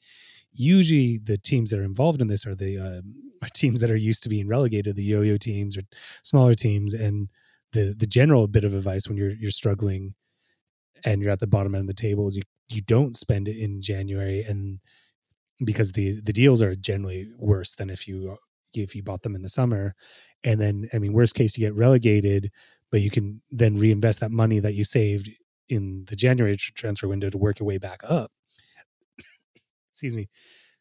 usually 0.53 1.19
the 1.19 1.39
teams 1.39 1.71
that 1.71 1.79
are 1.79 1.85
involved 1.85 2.21
in 2.21 2.29
this 2.29 2.47
are 2.47 2.55
the 2.55 2.79
uh, 3.43 3.47
teams 3.55 3.81
that 3.81 3.91
are 3.91 3.97
used 3.97 4.23
to 4.25 4.29
being 4.29 4.49
relegated, 4.49 4.97
the 4.97 5.03
yo-yo 5.03 5.37
teams 5.37 5.77
or 5.77 5.83
smaller 6.23 6.55
teams. 6.55 6.95
And 6.95 7.29
the 7.73 7.95
the 7.97 8.07
general 8.07 8.49
bit 8.49 8.65
of 8.65 8.75
advice 8.75 9.09
when 9.09 9.17
you're 9.17 9.31
you're 9.31 9.51
struggling 9.51 10.15
and 11.05 11.23
you're 11.23 11.33
at 11.33 11.41
the 11.41 11.47
bottom 11.47 11.75
end 11.75 11.85
of 11.85 11.89
the 11.89 11.95
table 11.95 12.29
is 12.29 12.37
you 12.37 12.43
you 12.69 12.81
don't 12.83 13.17
spend 13.17 13.49
it 13.49 13.57
in 13.57 13.83
January 13.83 14.43
and 14.43 14.79
because 15.65 15.93
the 15.93 16.21
the 16.21 16.33
deals 16.33 16.63
are 16.63 16.75
generally 16.75 17.29
worse 17.39 17.75
than 17.75 17.91
if 17.91 18.07
you 18.07 18.37
if 18.75 18.95
you 18.95 19.03
bought 19.03 19.23
them 19.23 19.35
in 19.35 19.43
the 19.43 19.49
summer 19.49 19.95
and 20.45 20.61
then 20.61 20.89
i 20.95 20.99
mean 20.99 21.13
worst 21.13 21.35
case 21.35 21.59
you 21.59 21.67
get 21.67 21.77
relegated 21.77 22.51
but 22.93 23.01
you 23.01 23.11
can 23.11 23.43
then 23.51 23.77
reinvest 23.77 24.21
that 24.21 24.31
money 24.31 24.61
that 24.61 24.75
you 24.75 24.85
saved 24.85 25.29
in 25.69 26.05
the 26.09 26.15
january 26.15 26.57
transfer 26.57 27.09
window 27.09 27.29
to 27.29 27.37
work 27.37 27.59
your 27.59 27.67
way 27.67 27.79
back 27.79 28.01
up 28.09 28.31
excuse 30.01 30.15
me, 30.15 30.29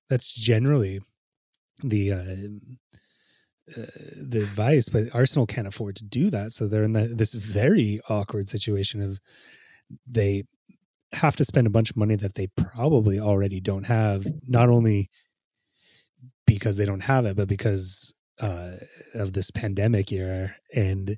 that's 0.09 0.33
generally 0.33 1.01
the 1.83 2.13
uh, 2.13 2.23
uh, 3.77 3.85
the 4.25 4.41
advice. 4.43 4.89
But 4.89 5.13
Arsenal 5.13 5.45
can't 5.45 5.67
afford 5.67 5.95
to 5.97 6.05
do 6.05 6.29
that, 6.29 6.53
so 6.53 6.67
they're 6.67 6.83
in 6.83 6.93
the, 6.93 7.07
this 7.07 7.33
very 7.33 7.99
awkward 8.09 8.47
situation 8.47 9.01
of 9.01 9.19
they 10.07 10.43
have 11.13 11.35
to 11.37 11.45
spend 11.45 11.67
a 11.67 11.71
bunch 11.71 11.89
of 11.89 11.97
money 11.97 12.15
that 12.15 12.35
they 12.35 12.47
probably 12.55 13.19
already 13.19 13.59
don't 13.59 13.85
have. 13.85 14.25
Not 14.47 14.69
only 14.69 15.09
because 16.45 16.77
they 16.77 16.85
don't 16.85 17.03
have 17.03 17.25
it, 17.25 17.35
but 17.35 17.47
because 17.47 18.13
uh, 18.39 18.73
of 19.15 19.33
this 19.33 19.51
pandemic 19.51 20.11
era 20.11 20.55
and 20.73 21.17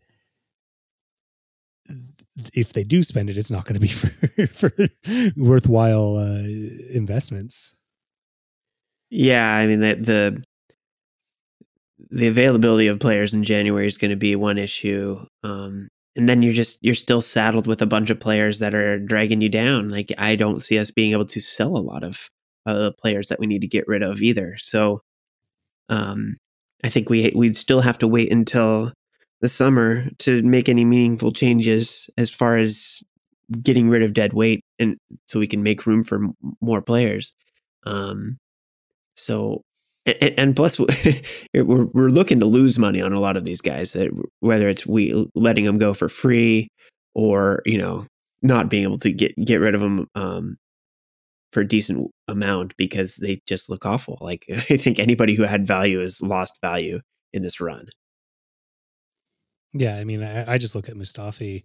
if 2.53 2.73
they 2.73 2.83
do 2.83 3.03
spend 3.03 3.29
it, 3.29 3.37
it's 3.37 3.51
not 3.51 3.65
going 3.65 3.73
to 3.73 3.79
be 3.79 3.87
for, 3.87 4.47
for 4.47 4.71
worthwhile 5.35 6.17
uh, 6.17 6.43
investments. 6.93 7.75
Yeah, 9.09 9.53
I 9.53 9.67
mean 9.67 9.81
the, 9.81 9.95
the 9.95 10.43
the 12.09 12.27
availability 12.27 12.87
of 12.87 12.99
players 12.99 13.33
in 13.33 13.43
January 13.43 13.87
is 13.87 13.97
going 13.97 14.11
to 14.11 14.17
be 14.17 14.35
one 14.35 14.57
issue. 14.57 15.25
Um, 15.43 15.89
and 16.15 16.27
then 16.27 16.41
you're 16.41 16.53
just 16.53 16.83
you're 16.83 16.95
still 16.95 17.21
saddled 17.21 17.67
with 17.67 17.81
a 17.81 17.87
bunch 17.87 18.09
of 18.09 18.19
players 18.19 18.59
that 18.59 18.75
are 18.75 18.99
dragging 18.99 19.41
you 19.41 19.49
down. 19.49 19.89
Like 19.89 20.11
I 20.17 20.35
don't 20.35 20.61
see 20.61 20.77
us 20.77 20.91
being 20.91 21.11
able 21.11 21.25
to 21.25 21.39
sell 21.39 21.77
a 21.77 21.79
lot 21.79 22.03
of 22.03 22.29
uh, 22.65 22.91
players 22.99 23.29
that 23.29 23.39
we 23.39 23.47
need 23.47 23.61
to 23.61 23.67
get 23.67 23.87
rid 23.87 24.03
of 24.03 24.21
either. 24.21 24.55
So, 24.57 25.01
um, 25.89 26.37
I 26.83 26.89
think 26.89 27.09
we 27.09 27.31
we'd 27.35 27.57
still 27.57 27.81
have 27.81 27.97
to 27.99 28.07
wait 28.07 28.31
until 28.31 28.93
the 29.41 29.49
summer 29.49 30.05
to 30.19 30.41
make 30.43 30.69
any 30.69 30.85
meaningful 30.85 31.31
changes 31.31 32.09
as 32.17 32.29
far 32.29 32.57
as 32.57 33.01
getting 33.61 33.89
rid 33.89 34.03
of 34.03 34.13
dead 34.13 34.33
weight 34.33 34.63
and 34.79 34.97
so 35.27 35.39
we 35.39 35.47
can 35.47 35.63
make 35.63 35.85
room 35.85 36.03
for 36.03 36.27
more 36.61 36.81
players. 36.81 37.33
Um, 37.85 38.37
so 39.15 39.63
and, 40.05 40.33
and 40.37 40.55
plus 40.55 40.79
we're 41.53 41.85
we're 41.85 42.09
looking 42.09 42.39
to 42.39 42.45
lose 42.45 42.77
money 42.77 43.01
on 43.01 43.13
a 43.13 43.19
lot 43.19 43.37
of 43.37 43.45
these 43.45 43.61
guys 43.61 43.93
that 43.93 44.09
whether 44.39 44.69
it's 44.69 44.85
we 44.85 45.27
letting 45.35 45.65
them 45.65 45.77
go 45.77 45.93
for 45.93 46.09
free 46.09 46.69
or 47.13 47.61
you 47.65 47.77
know 47.77 48.05
not 48.41 48.69
being 48.69 48.83
able 48.83 48.99
to 48.99 49.11
get 49.11 49.33
get 49.43 49.57
rid 49.57 49.75
of 49.75 49.81
them 49.81 50.07
um, 50.15 50.57
for 51.53 51.61
a 51.61 51.67
decent 51.67 52.09
amount 52.27 52.75
because 52.77 53.17
they 53.17 53.41
just 53.45 53.69
look 53.69 53.85
awful. 53.85 54.17
Like 54.21 54.45
i 54.49 54.77
think 54.77 54.99
anybody 54.99 55.35
who 55.35 55.43
had 55.43 55.67
value 55.67 55.99
has 55.99 56.21
lost 56.21 56.57
value 56.61 56.99
in 57.33 57.43
this 57.43 57.61
run. 57.61 57.87
Yeah 59.73 59.95
i 59.95 60.03
mean 60.03 60.21
i, 60.23 60.53
I 60.53 60.57
just 60.57 60.75
look 60.75 60.89
at 60.89 60.95
mustafi 60.95 61.63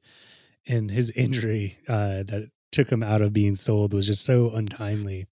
and 0.68 0.90
his 0.90 1.10
injury 1.12 1.76
uh, 1.88 2.22
that 2.24 2.50
took 2.72 2.90
him 2.90 3.02
out 3.02 3.22
of 3.22 3.32
being 3.32 3.54
sold 3.54 3.94
was 3.94 4.06
just 4.06 4.24
so 4.24 4.50
untimely. 4.50 5.26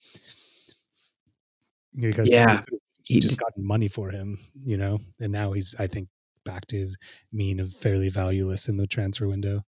Because 1.97 2.31
yeah 2.31 2.63
he 3.05 3.21
just 3.21 3.41
gotten 3.41 3.65
money 3.65 3.89
for 3.89 4.11
him, 4.11 4.39
you 4.55 4.77
know, 4.77 5.01
and 5.21 5.33
now 5.33 5.53
he's 5.53 5.75
I 5.79 5.87
think 5.87 6.09
back 6.45 6.67
to 6.67 6.79
his 6.79 6.97
mean 7.33 7.61
of 7.61 7.73
fairly 7.73 8.09
valueless 8.09 8.69
in 8.69 8.77
the 8.77 8.87
transfer 8.87 9.29
window. 9.29 9.63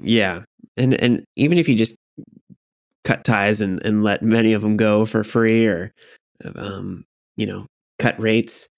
Yeah, 0.00 0.42
and 0.76 0.94
and 0.94 1.24
even 1.36 1.58
if 1.58 1.68
you 1.68 1.74
just 1.74 1.96
cut 3.04 3.24
ties 3.24 3.60
and 3.60 3.84
and 3.84 4.02
let 4.02 4.22
many 4.22 4.52
of 4.52 4.62
them 4.62 4.76
go 4.76 5.04
for 5.04 5.24
free 5.24 5.66
or, 5.66 5.92
um, 6.54 7.04
you 7.36 7.46
know, 7.46 7.66
cut 7.98 8.18
rates, 8.20 8.68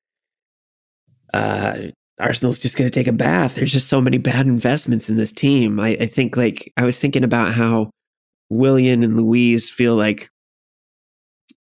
uh, 1.35 1.89
Arsenal's 2.19 2.59
just 2.59 2.77
going 2.77 2.89
to 2.89 2.95
take 2.95 3.07
a 3.07 3.13
bath. 3.13 3.55
There's 3.55 3.73
just 3.73 3.89
so 3.89 4.01
many 4.01 4.19
bad 4.19 4.47
investments 4.47 5.09
in 5.09 5.17
this 5.17 5.33
team. 5.33 5.81
I, 5.81 5.91
I 6.01 6.07
think 6.07 6.37
like 6.37 6.73
I 6.77 6.85
was 6.85 6.99
thinking 6.99 7.25
about 7.25 7.53
how 7.53 7.91
Willian 8.51 9.03
and 9.03 9.17
Luiz 9.17 9.71
feel 9.71 9.97
like 9.97 10.29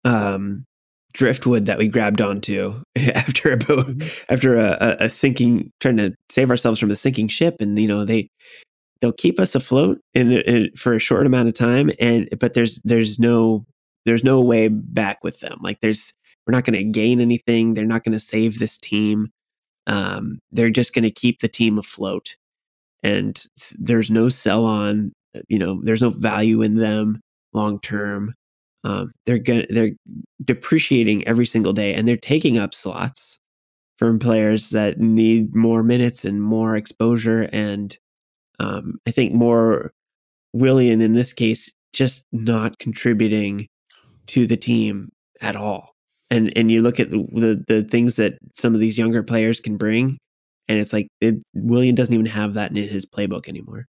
um 0.05 0.65
driftwood 1.13 1.65
that 1.67 1.77
we 1.77 1.87
grabbed 1.87 2.21
onto 2.21 2.81
after 2.95 3.51
a 3.51 3.57
boat 3.57 3.87
mm-hmm. 3.87 4.33
after 4.33 4.57
a, 4.57 4.97
a, 4.99 5.09
sinking 5.09 5.71
trying 5.79 5.97
to 5.97 6.13
save 6.29 6.49
ourselves 6.49 6.79
from 6.79 6.91
a 6.91 6.95
sinking 6.95 7.27
ship. 7.27 7.57
And 7.59 7.77
you 7.77 7.87
know 7.87 8.05
they 8.05 8.29
they'll 9.01 9.11
keep 9.11 9.39
us 9.39 9.55
afloat 9.55 9.99
in, 10.13 10.31
in, 10.31 10.69
for 10.77 10.93
a 10.93 10.99
short 10.99 11.25
amount 11.25 11.49
of 11.49 11.53
time. 11.53 11.91
And 11.99 12.27
but 12.39 12.53
there's 12.53 12.81
there's 12.83 13.19
no 13.19 13.65
there's 14.05 14.23
no 14.23 14.41
way 14.41 14.67
back 14.67 15.23
with 15.23 15.39
them. 15.39 15.59
Like 15.61 15.79
there's 15.81 16.13
we're 16.45 16.53
not 16.53 16.65
going 16.65 16.77
to 16.77 16.83
gain 16.83 17.21
anything. 17.21 17.73
They're 17.73 17.85
not 17.85 18.03
going 18.03 18.13
to 18.13 18.19
save 18.19 18.59
this 18.59 18.77
team. 18.77 19.29
Um, 19.87 20.39
they're 20.51 20.69
just 20.69 20.93
going 20.93 21.03
to 21.03 21.11
keep 21.11 21.39
the 21.39 21.47
team 21.47 21.77
afloat. 21.77 22.35
And 23.01 23.41
there's 23.79 24.09
no 24.09 24.29
sell 24.29 24.65
on 24.65 25.13
you 25.47 25.59
know 25.59 25.81
there's 25.83 26.01
no 26.01 26.09
value 26.09 26.61
in 26.61 26.75
them 26.75 27.19
long 27.53 27.79
term 27.79 28.33
um, 28.83 29.13
they're 29.25 29.39
going 29.39 29.65
they're 29.69 29.91
depreciating 30.43 31.27
every 31.27 31.45
single 31.45 31.73
day, 31.73 31.93
and 31.93 32.07
they're 32.07 32.17
taking 32.17 32.57
up 32.57 32.73
slots 32.73 33.39
from 33.97 34.19
players 34.19 34.71
that 34.71 34.99
need 34.99 35.55
more 35.55 35.83
minutes 35.83 36.25
and 36.25 36.41
more 36.41 36.75
exposure. 36.75 37.43
And 37.53 37.97
um, 38.59 38.99
I 39.07 39.11
think 39.11 39.33
more 39.33 39.91
Willian 40.53 41.01
in 41.01 41.13
this 41.13 41.33
case 41.33 41.71
just 41.93 42.25
not 42.31 42.79
contributing 42.79 43.67
to 44.27 44.47
the 44.47 44.57
team 44.57 45.09
at 45.41 45.55
all. 45.55 45.91
And 46.29 46.51
and 46.57 46.71
you 46.71 46.81
look 46.81 46.99
at 46.99 47.11
the 47.11 47.25
the, 47.31 47.63
the 47.67 47.83
things 47.83 48.15
that 48.17 48.33
some 48.55 48.73
of 48.73 48.81
these 48.81 48.97
younger 48.97 49.23
players 49.23 49.59
can 49.59 49.77
bring, 49.77 50.17
and 50.67 50.79
it's 50.79 50.91
like 50.91 51.07
it, 51.21 51.35
Willian 51.53 51.95
doesn't 51.95 52.13
even 52.13 52.25
have 52.25 52.55
that 52.55 52.71
in 52.71 52.77
his 52.77 53.05
playbook 53.05 53.47
anymore. 53.47 53.85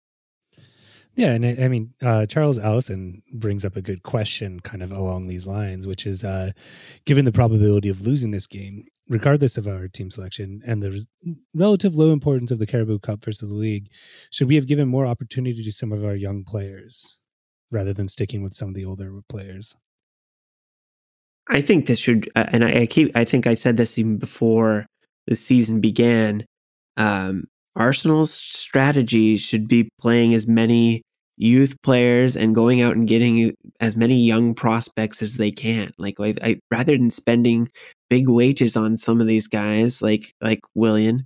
Yeah, 1.15 1.31
and 1.33 1.45
I, 1.45 1.55
I 1.63 1.67
mean, 1.69 1.93
uh, 2.01 2.25
Charles 2.25 2.59
Allison 2.59 3.21
brings 3.33 3.63
up 3.63 3.77
a 3.77 3.81
good 3.81 4.03
question, 4.03 4.59
kind 4.59 4.83
of 4.83 4.91
along 4.91 5.27
these 5.27 5.47
lines, 5.47 5.87
which 5.87 6.05
is, 6.05 6.25
uh, 6.25 6.51
given 7.05 7.23
the 7.23 7.31
probability 7.31 7.87
of 7.87 8.01
losing 8.01 8.31
this 8.31 8.47
game, 8.47 8.83
regardless 9.07 9.57
of 9.57 9.65
our 9.65 9.87
team 9.87 10.11
selection 10.11 10.61
and 10.65 10.83
the 10.83 10.91
res- 10.91 11.07
relative 11.55 11.95
low 11.95 12.11
importance 12.11 12.51
of 12.51 12.59
the 12.59 12.67
Carabao 12.67 12.97
Cup 12.97 13.23
versus 13.23 13.47
the 13.47 13.55
league, 13.55 13.87
should 14.29 14.49
we 14.49 14.55
have 14.55 14.67
given 14.67 14.89
more 14.89 15.05
opportunity 15.05 15.63
to 15.63 15.71
some 15.71 15.93
of 15.93 16.03
our 16.03 16.15
young 16.15 16.43
players 16.43 17.19
rather 17.71 17.93
than 17.93 18.09
sticking 18.09 18.43
with 18.43 18.53
some 18.53 18.69
of 18.69 18.75
the 18.75 18.85
older 18.85 19.21
players? 19.29 19.75
I 21.47 21.61
think 21.61 21.85
this 21.85 21.99
should, 21.99 22.29
uh, 22.35 22.47
and 22.49 22.65
I, 22.65 22.81
I, 22.81 22.85
keep, 22.87 23.15
I 23.15 23.23
think 23.23 23.47
I 23.47 23.53
said 23.53 23.77
this 23.77 23.97
even 23.97 24.17
before 24.17 24.85
the 25.27 25.35
season 25.37 25.79
began. 25.79 26.45
Um, 26.97 27.45
Arsenal's 27.75 28.33
strategy 28.33 29.37
should 29.37 29.67
be 29.67 29.89
playing 29.99 30.33
as 30.33 30.47
many 30.47 31.01
youth 31.37 31.75
players 31.81 32.35
and 32.35 32.55
going 32.55 32.81
out 32.81 32.95
and 32.95 33.07
getting 33.07 33.53
as 33.79 33.95
many 33.95 34.23
young 34.23 34.53
prospects 34.53 35.21
as 35.21 35.35
they 35.35 35.51
can. 35.51 35.91
Like 35.97 36.19
I, 36.19 36.33
I, 36.41 36.59
rather 36.71 36.97
than 36.97 37.09
spending 37.09 37.69
big 38.09 38.29
wages 38.29 38.75
on 38.75 38.97
some 38.97 39.21
of 39.21 39.27
these 39.27 39.47
guys, 39.47 40.01
like 40.01 40.33
like 40.41 40.61
Willian, 40.73 41.25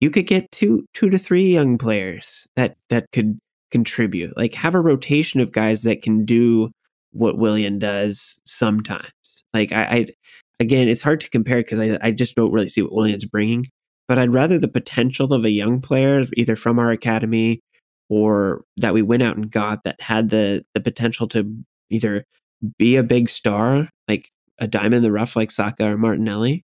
you 0.00 0.10
could 0.10 0.26
get 0.26 0.50
two 0.52 0.84
two 0.94 1.10
to 1.10 1.18
three 1.18 1.52
young 1.52 1.78
players 1.78 2.46
that 2.56 2.76
that 2.90 3.06
could 3.12 3.38
contribute. 3.70 4.36
Like 4.36 4.54
have 4.54 4.74
a 4.74 4.80
rotation 4.80 5.40
of 5.40 5.52
guys 5.52 5.82
that 5.82 6.02
can 6.02 6.24
do 6.24 6.70
what 7.12 7.38
Willian 7.38 7.78
does 7.78 8.40
sometimes. 8.44 9.12
Like 9.52 9.72
I, 9.72 9.82
I 9.82 10.06
again, 10.60 10.88
it's 10.88 11.02
hard 11.02 11.20
to 11.22 11.30
compare 11.30 11.58
because 11.58 11.80
I, 11.80 11.98
I 12.00 12.10
just 12.12 12.34
don't 12.36 12.52
really 12.52 12.68
see 12.68 12.82
what 12.82 12.92
Willian's 12.92 13.24
bringing 13.24 13.66
but 14.08 14.18
I'd 14.18 14.34
rather 14.34 14.58
the 14.58 14.68
potential 14.68 15.32
of 15.32 15.44
a 15.44 15.50
young 15.50 15.80
player, 15.80 16.26
either 16.36 16.56
from 16.56 16.78
our 16.78 16.90
academy 16.90 17.60
or 18.08 18.64
that 18.76 18.94
we 18.94 19.02
went 19.02 19.22
out 19.22 19.36
and 19.36 19.50
got 19.50 19.84
that 19.84 20.00
had 20.00 20.30
the 20.30 20.64
the 20.74 20.80
potential 20.80 21.28
to 21.28 21.54
either 21.90 22.24
be 22.78 22.96
a 22.96 23.02
big 23.02 23.28
star, 23.28 23.88
like 24.08 24.30
a 24.58 24.66
diamond 24.66 24.96
in 24.96 25.02
the 25.02 25.12
rough, 25.12 25.36
like 25.36 25.50
Saka 25.50 25.90
or 25.90 25.96
Martinelli, 25.96 26.64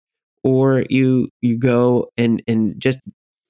or 0.43 0.85
you 0.89 1.29
you 1.41 1.59
go 1.59 2.11
and 2.17 2.43
and 2.47 2.81
just 2.81 2.99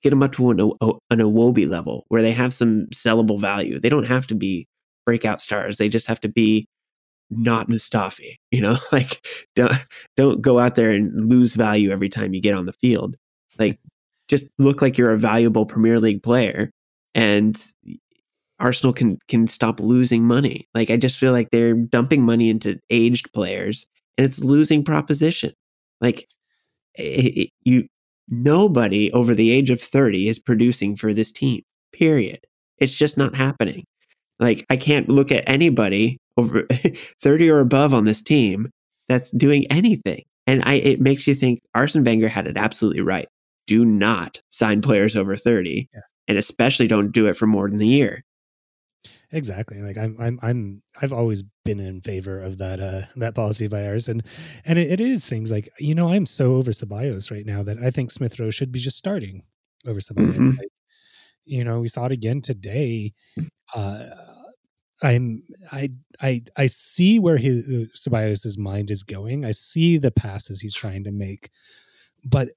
get 0.03 0.11
them 0.11 0.23
up 0.23 0.33
to 0.33 0.51
an, 0.51 0.61
an 0.61 1.19
Iwobi 1.19 1.69
level 1.69 2.05
where 2.09 2.23
they 2.23 2.33
have 2.33 2.55
some 2.55 2.87
sellable 2.95 3.41
value. 3.41 3.81
They 3.81 3.89
don't 3.89 4.07
have 4.07 4.27
to 4.29 4.35
be 4.35 4.69
breakout 5.05 5.41
stars. 5.41 5.79
They 5.79 5.89
just 5.89 6.07
have 6.07 6.21
to 6.21 6.29
be 6.29 6.67
not 7.31 7.69
Mustafi. 7.69 8.37
You 8.51 8.63
know, 8.63 8.79
like 8.93 9.27
don't 9.55 9.73
don't 10.17 10.43
go 10.43 10.59
out 10.59 10.75
there 10.75 10.91
and 10.91 11.29
lose 11.29 11.55
value 11.55 11.91
every 11.91 12.09
time 12.09 12.35
you 12.35 12.41
get 12.41 12.55
on 12.55 12.67
the 12.67 12.73
field. 12.73 13.17
Like, 13.59 13.79
just 14.29 14.49
look 14.59 14.83
like 14.83 14.99
you're 14.99 15.13
a 15.13 15.17
valuable 15.17 15.67
Premier 15.67 15.99
League 15.99 16.23
player, 16.23 16.71
and 17.19 17.61
Arsenal 18.61 18.93
can 18.93 19.19
can 19.27 19.49
stop 19.49 19.81
losing 19.81 20.25
money. 20.25 20.69
Like, 20.73 20.89
I 20.89 20.97
just 20.97 21.19
feel 21.19 21.33
like 21.33 21.49
they're 21.51 21.75
dumping 21.75 22.23
money 22.23 22.49
into 22.49 22.79
aged 22.91 23.33
players, 23.33 23.87
and 24.17 24.25
it's 24.25 24.39
losing 24.39 24.85
proposition. 24.85 25.53
Like, 26.01 26.29
it, 26.95 27.03
it, 27.03 27.51
you 27.65 27.89
nobody 28.29 29.11
over 29.13 29.35
the 29.35 29.51
age 29.51 29.71
of 29.71 29.81
30 29.81 30.29
is 30.29 30.39
producing 30.39 30.95
for 30.95 31.15
this 31.15 31.33
team 31.33 31.63
period 31.95 32.41
it's 32.77 32.93
just 32.93 33.17
not 33.17 33.35
happening 33.35 33.85
like 34.39 34.67
i 34.69 34.77
can't 34.77 35.09
look 35.09 35.33
at 35.33 35.49
anybody 35.49 36.19
over 36.37 36.67
30 37.23 37.49
or 37.49 37.61
above 37.61 37.95
on 37.95 38.05
this 38.05 38.21
team 38.21 38.69
that's 39.09 39.31
doing 39.31 39.67
anything 39.71 40.25
and 40.47 40.63
i 40.67 40.75
it 40.75 41.01
makes 41.01 41.27
you 41.27 41.35
think 41.35 41.61
arsene 41.75 42.05
wenger 42.05 42.29
had 42.29 42.47
it 42.47 42.59
absolutely 42.59 43.01
right 43.01 43.29
do 43.67 43.83
not 43.87 44.43
sign 44.51 44.83
players 44.83 45.17
over 45.17 45.35
30 45.35 45.89
yeah. 45.95 46.01
And 46.29 46.37
especially 46.37 46.87
don't 46.87 47.11
do 47.11 47.27
it 47.27 47.37
for 47.37 47.47
more 47.47 47.69
than 47.69 47.81
a 47.81 47.87
year 47.87 48.25
exactly 49.31 49.81
like 49.81 49.99
i'm 49.99 50.17
i'm 50.19 50.39
i'm 50.43 50.83
i've 51.03 51.13
always 51.13 51.43
been 51.65 51.81
in 51.81 52.01
favor 52.01 52.41
of 52.41 52.59
that 52.59 52.81
uh 52.81 53.03
that 53.17 53.35
policy 53.35 53.69
by 53.69 53.83
Arsène 53.83 54.25
and 54.65 54.79
it, 54.79 54.91
it 54.91 55.01
is 55.01 55.29
things 55.29 55.51
like 55.51 55.69
you 55.79 55.95
know 55.95 56.09
i'm 56.09 56.25
so 56.25 56.55
over 56.55 56.71
Ceballos 56.71 57.31
right 57.31 57.45
now 57.45 57.63
that 57.63 57.79
i 57.79 57.91
think 57.91 58.11
smith 58.11 58.39
rowe 58.39 58.51
should 58.51 58.73
be 58.73 58.79
just 58.79 58.97
starting 58.97 59.43
over 59.87 60.01
Ceballos 60.01 60.35
mm-hmm. 60.35 60.57
like, 60.57 60.69
you 61.45 61.63
know 61.63 61.81
we 61.81 61.89
saw 61.89 62.07
it 62.07 62.13
again 62.13 62.41
today 62.41 63.13
uh 63.75 64.05
i'm 65.03 65.43
i 65.73 65.91
i 66.23 66.41
i 66.57 66.67
see 66.67 67.19
where 67.19 67.37
his 67.37 67.69
uh, 67.69 67.85
Ceballos's 67.95 68.57
mind 68.57 68.91
is 68.91 69.03
going 69.03 69.45
i 69.45 69.51
see 69.51 69.99
the 69.99 70.11
passes 70.11 70.61
he's 70.61 70.75
trying 70.75 71.05
to 71.05 71.13
make 71.13 71.51
but 72.25 72.49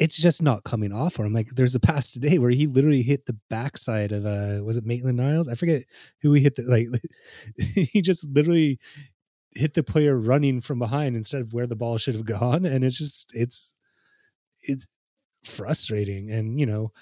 it's 0.00 0.16
just 0.16 0.42
not 0.42 0.64
coming 0.64 0.92
off 0.92 1.12
for 1.12 1.26
him. 1.26 1.34
Like 1.34 1.50
there's 1.50 1.74
a 1.74 1.80
pass 1.80 2.10
today 2.10 2.38
where 2.38 2.50
he 2.50 2.66
literally 2.66 3.02
hit 3.02 3.26
the 3.26 3.36
backside 3.50 4.12
of 4.12 4.24
uh 4.24 4.64
was 4.64 4.78
it 4.78 4.86
Maitland 4.86 5.18
Niles? 5.18 5.46
I 5.46 5.54
forget 5.54 5.84
who 6.22 6.32
he 6.32 6.42
hit 6.42 6.56
the 6.56 6.62
like 6.62 6.88
he 7.92 8.00
just 8.00 8.26
literally 8.30 8.80
hit 9.52 9.74
the 9.74 9.82
player 9.82 10.16
running 10.16 10.62
from 10.62 10.78
behind 10.78 11.16
instead 11.16 11.42
of 11.42 11.52
where 11.52 11.66
the 11.66 11.76
ball 11.76 11.98
should 11.98 12.14
have 12.14 12.24
gone. 12.24 12.64
And 12.64 12.82
it's 12.82 12.96
just 12.96 13.30
it's 13.34 13.78
it's 14.62 14.88
frustrating. 15.44 16.30
And 16.30 16.58
you 16.58 16.64
know, 16.64 16.92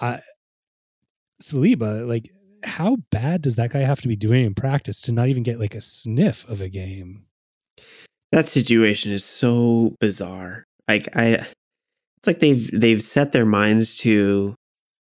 I 0.00 0.20
Saliba, 1.40 2.06
like 2.06 2.32
how 2.64 2.96
bad 3.12 3.42
does 3.42 3.54
that 3.54 3.70
guy 3.70 3.80
have 3.80 4.00
to 4.00 4.08
be 4.08 4.16
doing 4.16 4.44
in 4.44 4.54
practice 4.54 5.00
to 5.02 5.12
not 5.12 5.28
even 5.28 5.44
get 5.44 5.60
like 5.60 5.76
a 5.76 5.80
sniff 5.80 6.46
of 6.48 6.60
a 6.60 6.68
game? 6.68 7.26
That 8.32 8.48
situation 8.48 9.12
is 9.12 9.24
so 9.24 9.94
bizarre. 10.00 10.66
Like 10.88 11.08
I 11.14 11.46
it's 12.20 12.26
like 12.26 12.40
they've 12.40 12.70
they've 12.78 13.02
set 13.02 13.32
their 13.32 13.46
minds 13.46 13.96
to 13.98 14.54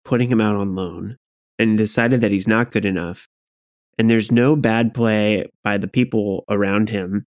putting 0.05 0.31
him 0.31 0.41
out 0.41 0.57
on 0.57 0.75
loan 0.75 1.17
and 1.59 1.79
decided 1.79 2.21
that 2.21 2.33
he's 2.33 2.47
not 2.47 2.71
good 2.71 2.85
enough. 2.85 3.27
And 3.99 4.09
there's 4.09 4.31
no 4.31 4.55
bad 4.55 4.95
play 4.95 5.47
by 5.65 5.79
the 5.79 5.89
people 5.89 6.45
around 6.49 6.89
him 6.89 7.27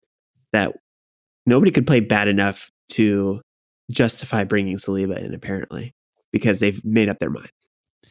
that 0.53 0.75
nobody 1.45 1.71
could 1.71 1.87
play 1.87 2.01
bad 2.01 2.29
enough 2.29 2.71
to 2.91 3.43
justify 3.91 4.45
bringing 4.45 4.77
Saliba 4.77 5.19
in, 5.19 5.35
apparently, 5.35 5.93
because 6.33 6.61
they've 6.61 6.83
made 6.85 7.09
up 7.09 7.19
their 7.19 7.31
minds. 7.31 7.51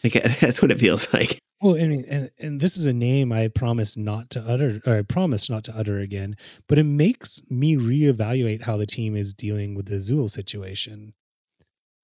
Like, 0.04 0.14
that's 0.40 0.62
what 0.62 0.70
it 0.70 0.80
feels 0.80 1.12
like. 1.14 1.40
Well, 1.62 1.82
I 1.82 1.88
mean, 1.88 2.06
and, 2.10 2.30
and 2.40 2.60
this 2.60 2.78
is 2.78 2.86
a 2.86 2.94
name 2.94 3.32
I 3.32 3.48
promise 3.48 3.98
not 3.98 4.30
to 4.32 4.42
utter, 4.42 4.82
or 4.86 4.98
I 4.98 5.02
promise 5.02 5.50
not 5.50 5.64
to 5.64 5.76
utter 5.76 5.98
again, 6.00 6.36
but 6.68 6.78
it 6.78 6.84
makes 6.84 7.42
me 7.50 7.76
reevaluate 7.78 8.64
how 8.64 8.78
the 8.78 8.86
team 8.86 9.16
is 9.16 9.34
dealing 9.34 9.74
with 9.74 9.88
the 9.88 9.96
Ozil 9.96 10.30
situation 10.30 11.14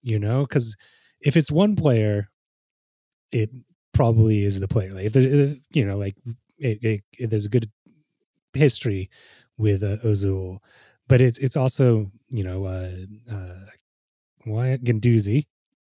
you 0.02 0.18
know 0.18 0.42
because 0.42 0.76
if 1.20 1.36
it's 1.36 1.50
one 1.50 1.76
player 1.76 2.28
it 3.32 3.50
probably 3.92 4.44
is 4.44 4.60
the 4.60 4.68
player. 4.68 4.92
Like 4.92 5.06
if 5.06 5.12
there, 5.12 5.54
you 5.72 5.84
know 5.84 5.96
like 5.96 6.16
it, 6.58 7.02
it, 7.18 7.30
there's 7.30 7.46
a 7.46 7.50
good 7.50 7.70
history 8.54 9.10
with 9.56 9.82
uh, 9.82 9.98
Ozil 9.98 10.58
but 11.08 11.20
it's 11.20 11.38
it's 11.38 11.56
also 11.56 12.10
you 12.28 12.42
know 12.44 12.64
uh 12.64 12.90
uh 13.30 13.66
why 14.44 14.78
Guendouzi 14.82 15.46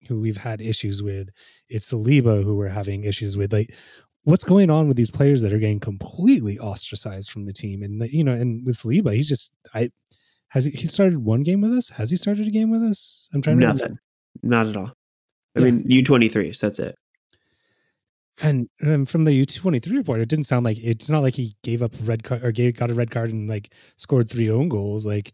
who 0.07 0.19
we've 0.19 0.37
had 0.37 0.59
issues 0.61 1.03
with. 1.03 1.29
It's 1.67 1.91
Saliba 1.91 2.43
who 2.43 2.55
we're 2.55 2.69
having 2.69 3.03
issues 3.03 3.37
with. 3.37 3.53
Like 3.53 3.75
what's 4.23 4.43
going 4.43 4.69
on 4.69 4.87
with 4.87 4.97
these 4.97 5.11
players 5.11 5.41
that 5.41 5.53
are 5.53 5.59
getting 5.59 5.79
completely 5.79 6.57
ostracized 6.57 7.29
from 7.29 7.45
the 7.45 7.53
team? 7.53 7.83
And 7.83 8.01
you 8.09 8.23
know 8.23 8.33
and 8.33 8.65
with 8.65 8.77
Saliba 8.77 9.13
he's 9.13 9.29
just 9.29 9.53
I 9.73 9.91
has 10.49 10.65
he, 10.65 10.71
he 10.71 10.87
started 10.87 11.19
one 11.19 11.43
game 11.43 11.61
with 11.61 11.71
us? 11.71 11.89
Has 11.89 12.09
he 12.11 12.17
started 12.17 12.47
a 12.47 12.51
game 12.51 12.69
with 12.69 12.83
us? 12.83 13.29
I'm 13.33 13.41
trying 13.41 13.59
to 13.59 13.67
nothing, 13.67 13.81
remember. 13.81 14.01
not 14.43 14.67
at 14.67 14.75
all. 14.77 14.93
I 15.55 15.59
yeah. 15.59 15.65
mean, 15.65 15.83
U 15.87 16.03
twenty 16.03 16.29
three. 16.29 16.53
So 16.53 16.67
that's 16.67 16.79
it. 16.79 16.95
And 18.41 18.69
um, 18.85 19.05
from 19.05 19.25
the 19.25 19.33
U 19.33 19.45
twenty 19.45 19.79
three 19.79 19.97
report, 19.97 20.21
it 20.21 20.29
didn't 20.29 20.45
sound 20.45 20.65
like 20.65 20.77
it's 20.81 21.09
not 21.09 21.21
like 21.21 21.35
he 21.35 21.55
gave 21.63 21.81
up 21.81 21.93
a 21.93 22.03
red 22.03 22.23
card 22.23 22.43
or 22.43 22.51
gave 22.51 22.77
got 22.77 22.91
a 22.91 22.93
red 22.93 23.11
card 23.11 23.31
and 23.31 23.49
like 23.49 23.73
scored 23.97 24.29
three 24.29 24.49
own 24.49 24.69
goals. 24.69 25.05
Like 25.05 25.33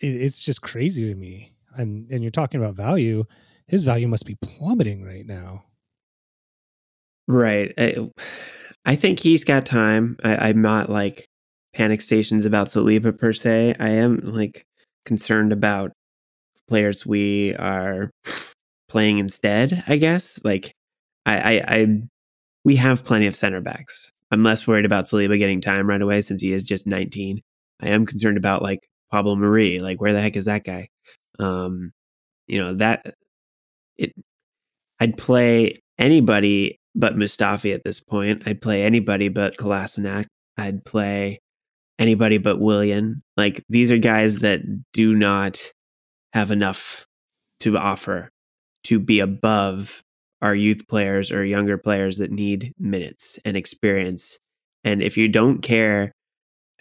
it, 0.00 0.06
it's 0.06 0.44
just 0.44 0.62
crazy 0.62 1.08
to 1.08 1.14
me. 1.14 1.56
And 1.76 2.08
and 2.10 2.22
you're 2.22 2.30
talking 2.30 2.60
about 2.60 2.74
value. 2.74 3.24
His 3.66 3.84
value 3.84 4.08
must 4.08 4.26
be 4.26 4.36
plummeting 4.40 5.04
right 5.04 5.26
now. 5.26 5.64
Right. 7.26 7.72
I, 7.78 8.10
I 8.84 8.96
think 8.96 9.18
he's 9.18 9.44
got 9.44 9.64
time. 9.64 10.18
I, 10.22 10.48
I'm 10.48 10.60
not 10.60 10.90
like 10.90 11.26
panic 11.74 12.00
stations 12.00 12.46
about 12.46 12.68
Saliba 12.68 13.16
per 13.16 13.32
se. 13.32 13.74
I 13.78 13.88
am 13.88 14.20
like 14.22 14.64
concerned 15.04 15.52
about 15.52 15.92
players 16.68 17.04
we 17.04 17.54
are 17.56 18.10
playing 18.88 19.18
instead. 19.18 19.82
I 19.86 19.96
guess 19.96 20.40
like 20.44 20.72
I, 21.26 21.36
I, 21.38 21.64
I 21.66 21.86
we 22.64 22.76
have 22.76 23.04
plenty 23.04 23.26
of 23.26 23.36
center 23.36 23.60
backs. 23.60 24.10
I'm 24.30 24.42
less 24.42 24.66
worried 24.66 24.84
about 24.84 25.04
Saliba 25.04 25.38
getting 25.38 25.60
time 25.60 25.88
right 25.88 26.00
away 26.00 26.22
since 26.22 26.42
he 26.42 26.52
is 26.52 26.64
just 26.64 26.86
19. 26.86 27.40
I 27.80 27.88
am 27.88 28.06
concerned 28.06 28.38
about 28.38 28.62
like 28.62 28.80
Pablo 29.10 29.36
Mari. 29.36 29.80
Like 29.80 30.00
where 30.00 30.12
the 30.12 30.20
heck 30.20 30.36
is 30.36 30.46
that 30.46 30.64
guy? 30.64 30.88
Um, 31.38 31.92
you 32.46 32.62
know 32.62 32.74
that 32.74 33.04
it. 33.96 34.12
I'd 35.00 35.16
play 35.16 35.80
anybody 35.98 36.78
but 36.94 37.16
Mustafi 37.16 37.74
at 37.74 37.82
this 37.84 38.00
point. 38.00 38.44
I'd 38.46 38.60
play 38.60 38.84
anybody 38.84 39.28
but 39.28 39.56
Kolasinac. 39.56 40.26
I'd 40.56 40.84
play 40.84 41.40
anybody 41.98 42.38
but 42.38 42.60
Willian. 42.60 43.22
Like 43.36 43.64
these 43.68 43.92
are 43.92 43.98
guys 43.98 44.38
that 44.38 44.60
do 44.92 45.14
not 45.14 45.60
have 46.32 46.50
enough 46.50 47.06
to 47.60 47.78
offer 47.78 48.30
to 48.84 49.00
be 49.00 49.20
above 49.20 50.02
our 50.42 50.54
youth 50.54 50.86
players 50.88 51.32
or 51.32 51.44
younger 51.44 51.78
players 51.78 52.18
that 52.18 52.30
need 52.30 52.74
minutes 52.78 53.38
and 53.44 53.56
experience. 53.56 54.38
And 54.82 55.02
if 55.02 55.16
you 55.16 55.28
don't 55.28 55.60
care, 55.62 56.12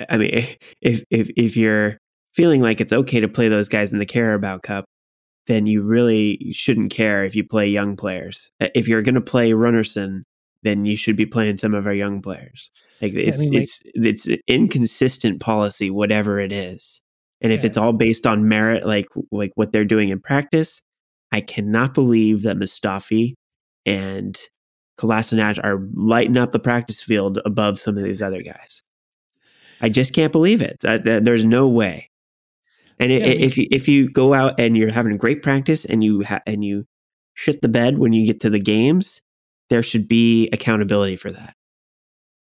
I 0.10 0.18
mean, 0.18 0.32
if 0.82 1.04
if 1.10 1.30
if 1.38 1.58
you're 1.58 1.98
feeling 2.34 2.62
like 2.62 2.82
it's 2.82 2.94
okay 2.94 3.20
to 3.20 3.28
play 3.28 3.48
those 3.48 3.70
guys 3.70 3.94
in 3.94 4.00
the 4.00 4.06
Carabao 4.06 4.58
Cup, 4.58 4.86
then 5.48 5.68
you 5.68 5.82
really 5.82 6.52
shouldn't 6.54 6.92
care 6.92 7.26
if 7.26 7.36
you 7.36 7.44
play 7.44 7.68
young 7.68 7.96
players. 7.96 8.52
Uh, 8.60 8.70
if 8.76 8.88
you're 8.88 9.02
going 9.02 9.16
to 9.16 9.22
play 9.22 9.52
Runarsson 9.52 10.24
then 10.64 10.86
you 10.86 10.96
should 10.96 11.16
be 11.16 11.26
playing 11.26 11.58
some 11.58 11.74
of 11.74 11.86
our 11.86 11.94
young 11.94 12.22
players. 12.22 12.72
Like 13.02 13.14
it's 13.14 13.40
I 13.40 13.44
mean, 13.44 13.54
like, 13.54 13.64
it's 13.64 13.84
it's 13.94 14.28
inconsistent 14.48 15.40
policy, 15.40 15.90
whatever 15.90 16.40
it 16.40 16.52
is. 16.52 17.02
And 17.42 17.52
if 17.52 17.62
yeah. 17.62 17.68
it's 17.68 17.78
all 17.78 17.94
based 17.94 18.26
on 18.26 18.48
merit, 18.48 18.86
like 18.86 19.08
like 19.32 19.52
what 19.56 19.72
they're 19.72 19.86
doing 19.86 20.10
in 20.10 20.20
practice, 20.20 20.82
I 21.32 21.42
cannot 21.42 21.94
believe 21.94 22.44
that 22.44 22.58
Mustafi 22.58 23.34
and 23.86 24.40
Kolasinac 24.98 25.60
are 25.64 25.86
lighting 25.94 26.38
up 26.38 26.52
the 26.52 26.60
practice 26.60 27.02
field 27.02 27.40
above 27.46 27.80
some 27.80 27.98
of 27.98 28.04
these 28.04 28.22
other 28.22 28.42
guys. 28.42 28.82
I 29.82 29.90
just 29.90 30.14
can't 30.14 30.32
believe 30.32 30.62
it. 30.62 30.78
there's 30.80 31.44
no 31.44 31.68
way. 31.68 32.10
And 33.00 33.12
yeah, 33.12 33.18
it, 33.18 33.42
if 33.42 33.58
you, 33.58 33.68
if 33.72 33.88
you 33.88 34.10
go 34.10 34.34
out 34.34 34.60
and 34.60 34.78
you're 34.78 34.92
having 34.92 35.14
a 35.14 35.18
great 35.18 35.44
practice 35.44 35.84
and 35.84 36.04
you 36.04 36.24
ha- 36.24 36.44
and 36.46 36.64
you 36.64 36.86
shit 37.34 37.62
the 37.62 37.68
bed 37.68 37.98
when 37.98 38.14
you 38.14 38.26
get 38.26 38.40
to 38.42 38.50
the 38.50 38.60
games, 38.60 39.22
there 39.70 39.84
should 39.84 40.08
be 40.08 40.50
accountability 40.52 41.16
for 41.16 41.32
that. 41.32 41.54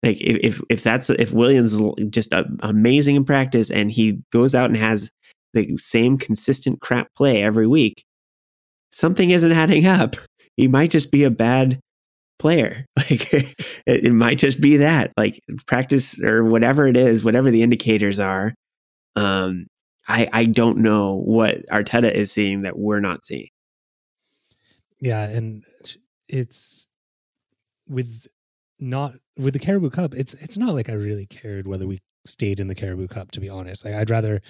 Like 0.03 0.21
if 0.21 0.37
if, 0.43 0.61
if 0.69 0.83
that's 0.83 1.09
if 1.09 1.33
Willian's 1.33 1.79
just 2.09 2.33
amazing 2.61 3.15
in 3.15 3.25
practice 3.25 3.71
and 3.71 3.91
he 3.91 4.21
goes 4.31 4.53
out 4.53 4.69
and 4.69 4.77
has 4.77 5.09
the 5.53 5.75
same 5.77 6.17
consistent 6.17 6.81
crap 6.81 7.07
play 7.15 7.41
every 7.41 7.67
week, 7.67 8.03
something 8.91 9.31
isn't 9.31 9.51
adding 9.51 9.87
up. 9.87 10.15
He 10.55 10.67
might 10.67 10.91
just 10.91 11.11
be 11.11 11.23
a 11.23 11.31
bad 11.31 11.79
player. 12.39 12.85
Like 13.09 13.33
it, 13.33 13.55
it 13.85 14.13
might 14.13 14.37
just 14.37 14.59
be 14.59 14.77
that. 14.77 15.13
Like 15.15 15.39
practice 15.65 16.21
or 16.21 16.43
whatever 16.43 16.87
it 16.87 16.97
is, 16.97 17.23
whatever 17.23 17.49
the 17.51 17.61
indicators 17.61 18.19
are. 18.19 18.53
Um, 19.15 19.67
I 20.07 20.29
I 20.33 20.45
don't 20.45 20.79
know 20.79 21.15
what 21.15 21.65
Arteta 21.67 22.13
is 22.13 22.31
seeing 22.31 22.63
that 22.63 22.77
we're 22.77 22.99
not 22.99 23.23
seeing. 23.23 23.47
Yeah, 24.99 25.23
and 25.23 25.63
it's 26.27 26.87
with 27.89 28.27
not 28.79 29.13
with 29.37 29.53
the 29.53 29.59
Carabao 29.59 29.89
Cup, 29.89 30.13
it's 30.13 30.33
it's 30.35 30.57
not 30.57 30.73
like 30.73 30.89
I 30.89 30.93
really 30.93 31.25
cared 31.25 31.67
whether 31.67 31.87
we 31.87 31.99
stayed 32.25 32.59
in 32.59 32.67
the 32.67 32.75
Carabao 32.75 33.07
Cup. 33.07 33.31
To 33.31 33.39
be 33.39 33.49
honest, 33.49 33.85
like, 33.85 33.93
I'd 33.93 34.09
rather 34.09 34.41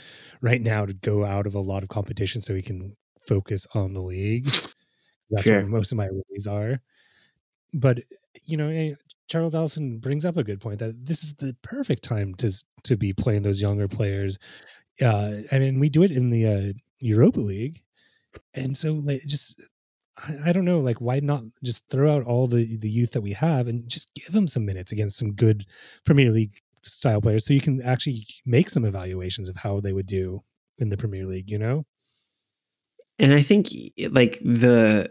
right 0.41 0.61
now 0.61 0.85
to 0.85 0.93
go 0.93 1.25
out 1.25 1.47
of 1.47 1.55
a 1.55 1.59
lot 1.59 1.83
of 1.83 1.89
competition 1.89 2.41
so 2.41 2.53
we 2.53 2.61
can 2.61 2.95
focus 3.27 3.67
on 3.73 3.93
the 3.93 4.01
league. 4.01 4.45
That's 5.29 5.43
sure. 5.43 5.57
where 5.57 5.65
most 5.65 5.91
of 5.91 5.97
my 5.97 6.09
worries 6.09 6.47
are. 6.47 6.79
But 7.73 7.99
you 8.45 8.57
know, 8.57 8.69
eh, 8.69 8.93
Charles 9.27 9.55
Ellison 9.55 9.99
brings 9.99 10.25
up 10.25 10.38
a 10.38 10.43
good 10.43 10.61
point 10.61 10.79
that 10.79 11.05
this 11.05 11.23
is 11.23 11.33
the 11.35 11.55
perfect 11.61 12.03
time 12.03 12.33
to 12.35 12.51
to 12.83 12.97
be 12.97 13.13
playing 13.13 13.43
those 13.43 13.61
younger 13.61 13.88
players. 13.88 14.38
Uh, 15.01 15.41
I 15.51 15.59
mean, 15.59 15.79
we 15.79 15.89
do 15.89 16.03
it 16.03 16.11
in 16.11 16.29
the 16.29 16.47
uh, 16.47 16.73
Europa 16.99 17.39
League, 17.39 17.81
and 18.53 18.75
so 18.75 18.93
like 18.93 19.21
just 19.25 19.61
I, 20.18 20.49
I 20.49 20.51
don't 20.53 20.65
know, 20.65 20.80
like 20.80 20.99
why 21.01 21.20
not 21.20 21.43
just 21.63 21.88
throw 21.89 22.15
out 22.15 22.24
all 22.24 22.47
the 22.47 22.78
the 22.78 22.89
youth 22.89 23.11
that 23.11 23.22
we 23.22 23.34
have 23.34 23.68
and 23.68 23.88
just 23.89 24.13
give 24.15 24.32
them 24.32 24.47
some 24.47 24.65
minutes 24.65 24.91
against 24.91 25.18
some 25.18 25.34
good 25.34 25.65
Premier 26.05 26.32
League 26.32 26.59
style 26.84 27.22
players, 27.22 27.45
so 27.45 27.53
you 27.53 27.61
can 27.61 27.82
actually 27.82 28.26
make 28.45 28.70
some 28.70 28.86
evaluations 28.86 29.49
of 29.49 29.57
how 29.57 29.80
they 29.80 29.93
would 29.93 30.07
do 30.07 30.43
in 30.78 30.89
the 30.89 30.97
Premier 30.97 31.26
League. 31.26 31.49
You 31.49 31.59
know, 31.59 31.86
and 33.20 33.34
I 33.34 33.41
think 33.41 33.70
like 34.11 34.39
the 34.39 35.09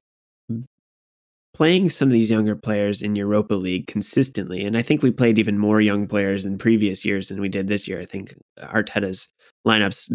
playing 1.55 1.89
some 1.89 2.09
of 2.09 2.13
these 2.13 2.31
younger 2.31 2.55
players 2.55 3.01
in 3.01 3.17
Europa 3.17 3.55
League 3.55 3.87
consistently, 3.87 4.65
and 4.65 4.77
I 4.77 4.83
think 4.83 5.03
we 5.03 5.11
played 5.11 5.39
even 5.39 5.59
more 5.59 5.81
young 5.81 6.07
players 6.07 6.45
in 6.45 6.59
previous 6.59 7.05
years 7.05 7.29
than 7.29 7.41
we 7.41 7.49
did 7.49 7.69
this 7.69 7.89
year. 7.89 8.01
I 8.01 8.07
think 8.07 8.35
Arteta's 8.61 9.33
lineups 9.67 10.13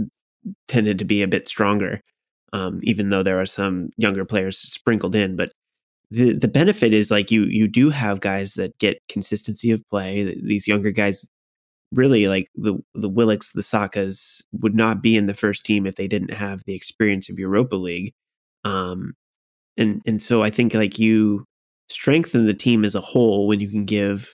tended 0.67 0.99
to 0.99 1.05
be 1.05 1.21
a 1.21 1.27
bit 1.27 1.47
stronger 1.47 2.01
um, 2.53 2.79
even 2.83 3.09
though 3.09 3.23
there 3.23 3.39
are 3.39 3.45
some 3.45 3.89
younger 3.97 4.25
players 4.25 4.57
sprinkled 4.59 5.15
in. 5.15 5.35
But 5.35 5.51
the 6.09 6.33
the 6.33 6.47
benefit 6.47 6.93
is 6.93 7.09
like 7.11 7.31
you 7.31 7.43
you 7.45 7.67
do 7.67 7.89
have 7.89 8.19
guys 8.19 8.55
that 8.55 8.77
get 8.79 8.99
consistency 9.09 9.71
of 9.71 9.81
play. 9.89 10.35
These 10.43 10.67
younger 10.67 10.91
guys 10.91 11.25
really 11.93 12.27
like 12.27 12.47
the 12.55 12.75
the 12.93 13.09
Willocks, 13.09 13.53
the 13.53 13.61
Sakas 13.61 14.41
would 14.51 14.75
not 14.75 15.01
be 15.01 15.15
in 15.15 15.27
the 15.27 15.33
first 15.33 15.65
team 15.65 15.85
if 15.85 15.95
they 15.95 16.07
didn't 16.07 16.33
have 16.33 16.63
the 16.65 16.75
experience 16.75 17.29
of 17.29 17.39
Europa 17.39 17.75
League. 17.75 18.13
Um, 18.63 19.13
and 19.77 20.01
and 20.05 20.21
so 20.21 20.43
I 20.43 20.49
think 20.49 20.73
like 20.73 20.99
you 20.99 21.45
strengthen 21.89 22.45
the 22.45 22.53
team 22.53 22.85
as 22.85 22.95
a 22.95 23.01
whole 23.01 23.47
when 23.47 23.59
you 23.59 23.69
can 23.69 23.85
give 23.85 24.33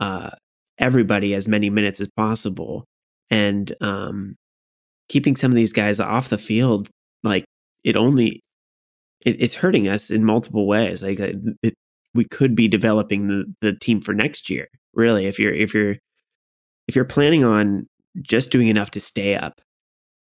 uh, 0.00 0.30
everybody 0.78 1.34
as 1.34 1.48
many 1.48 1.70
minutes 1.70 2.00
as 2.00 2.08
possible, 2.16 2.84
and 3.30 3.72
um, 3.80 4.36
keeping 5.08 5.36
some 5.36 5.52
of 5.52 5.56
these 5.56 5.72
guys 5.72 6.00
off 6.00 6.28
the 6.28 6.38
field, 6.38 6.88
like 7.24 7.44
it 7.82 7.96
only 7.96 8.40
it, 9.24 9.36
it's 9.40 9.54
hurting 9.54 9.88
us 9.88 10.10
in 10.10 10.24
multiple 10.24 10.66
ways. 10.66 11.02
Like 11.02 11.20
uh, 11.20 11.32
it, 11.62 11.74
we 12.14 12.24
could 12.24 12.54
be 12.54 12.68
developing 12.68 13.28
the 13.28 13.44
the 13.60 13.72
team 13.72 14.00
for 14.00 14.14
next 14.14 14.48
year. 14.48 14.68
Really, 14.94 15.26
if 15.26 15.38
you're 15.38 15.52
if 15.54 15.74
you're 15.74 15.96
if 16.86 16.94
you're 16.94 17.04
planning 17.04 17.44
on 17.44 17.86
just 18.22 18.50
doing 18.50 18.68
enough 18.68 18.90
to 18.92 19.00
stay 19.00 19.34
up 19.34 19.60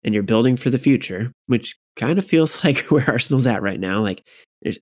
and 0.03 0.13
you're 0.13 0.23
building 0.23 0.55
for 0.55 0.69
the 0.69 0.77
future, 0.77 1.31
which 1.47 1.75
kind 1.95 2.17
of 2.17 2.25
feels 2.25 2.63
like 2.63 2.79
where 2.91 3.09
Arsenal's 3.09 3.47
at 3.47 3.61
right 3.61 3.79
now. 3.79 4.01
Like, 4.01 4.27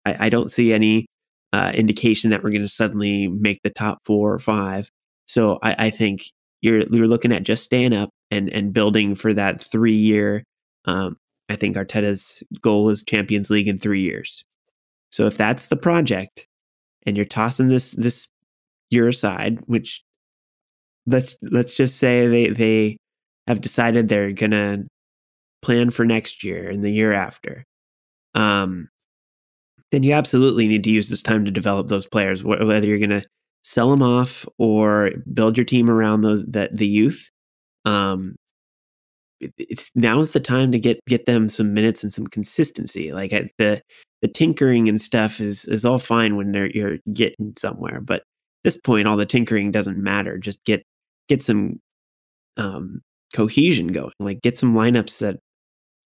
I, 0.05 0.16
I, 0.20 0.30
don't 0.30 0.51
see 0.51 0.72
any 0.72 1.07
uh, 1.51 1.72
indication 1.74 2.30
that 2.30 2.43
we're 2.43 2.51
going 2.51 2.61
to 2.61 2.70
suddenly 2.70 3.28
make 3.28 3.59
the 3.64 3.70
top 3.70 3.99
four 4.05 4.34
or 4.34 4.39
five. 4.39 4.89
So 5.28 5.59
I, 5.61 5.88
I, 5.88 5.89
think 5.89 6.22
you're 6.61 6.82
you're 6.91 7.07
looking 7.07 7.32
at 7.32 7.43
just 7.43 7.64
staying 7.64 7.93
up 7.93 8.09
and 8.32 8.49
and 8.49 8.74
building 8.74 9.16
for 9.16 9.34
that 9.34 9.61
three 9.61 9.95
year. 9.95 10.43
Um, 10.86 11.18
I 11.54 11.56
think 11.56 11.76
Arteta's 11.76 12.41
goal 12.62 12.89
is 12.89 13.04
Champions 13.04 13.51
League 13.51 13.68
in 13.68 13.78
three 13.78 14.01
years. 14.01 14.43
So 15.12 15.28
if 15.28 15.38
that's 15.38 15.68
the 15.68 15.78
project, 15.78 16.47
and 17.06 17.16
you're 17.16 17.26
tossing 17.28 17.68
this 17.68 17.91
this 17.91 18.28
year 18.89 19.08
aside, 19.08 19.60
which 19.68 20.04
let's 21.06 21.38
let's 21.43 21.76
just 21.76 21.97
say 21.97 22.28
they 22.28 22.49
they 22.49 22.97
have 23.45 23.62
decided 23.62 24.10
they're 24.10 24.32
gonna 24.32 24.80
plan 25.62 25.91
for 25.91 26.06
next 26.06 26.43
year 26.43 26.68
and 26.68 26.84
the 26.84 26.89
year 26.89 27.14
after, 27.14 27.66
um, 28.34 28.89
then 29.91 30.01
you 30.01 30.14
absolutely 30.14 30.68
need 30.68 30.84
to 30.86 30.89
use 30.89 31.10
this 31.10 31.22
time 31.22 31.45
to 31.45 31.51
develop 31.51 31.88
those 31.88 32.08
players. 32.08 32.43
Whether 32.43 32.88
you're 32.88 32.97
gonna 32.97 33.26
sell 33.64 33.91
them 33.91 34.01
off 34.01 34.47
or 34.58 35.12
build 35.32 35.56
your 35.56 35.66
team 35.66 35.88
around 35.88 36.22
those 36.22 36.45
that 36.45 36.76
the 36.76 36.88
youth, 36.88 37.30
um, 37.86 38.36
it's 39.58 39.91
now's 39.96 40.32
the 40.32 40.39
time 40.39 40.72
to 40.72 40.80
get 40.80 41.00
get 41.08 41.26
them 41.26 41.50
some 41.50 41.74
minutes 41.74 42.04
and 42.04 42.12
some 42.12 42.28
consistency. 42.28 43.12
Like 43.12 43.32
the 43.58 43.82
the 44.22 44.28
tinkering 44.28 44.88
and 44.89 45.00
stuff 45.00 45.39
is 45.39 45.66
is 45.66 45.86
all 45.86 46.00
fine 46.00 46.36
when 46.36 46.52
they're 46.52 46.70
you're 46.70 46.98
getting 47.12 47.54
somewhere, 47.58 48.00
but 48.02 48.22
at 48.22 48.26
this 48.64 48.80
point, 48.80 49.08
all 49.08 49.18
the 49.18 49.26
tinkering 49.26 49.72
doesn't 49.72 49.98
matter. 49.98 50.38
Just 50.38 50.64
get 50.66 50.84
get 51.28 51.41
some 51.41 51.80
um, 52.58 53.02
cohesion 53.34 53.88
going. 53.88 54.14
Like 54.20 54.41
get 54.41 54.58
some 54.58 54.74
lineups 54.74 55.20
that 55.20 55.39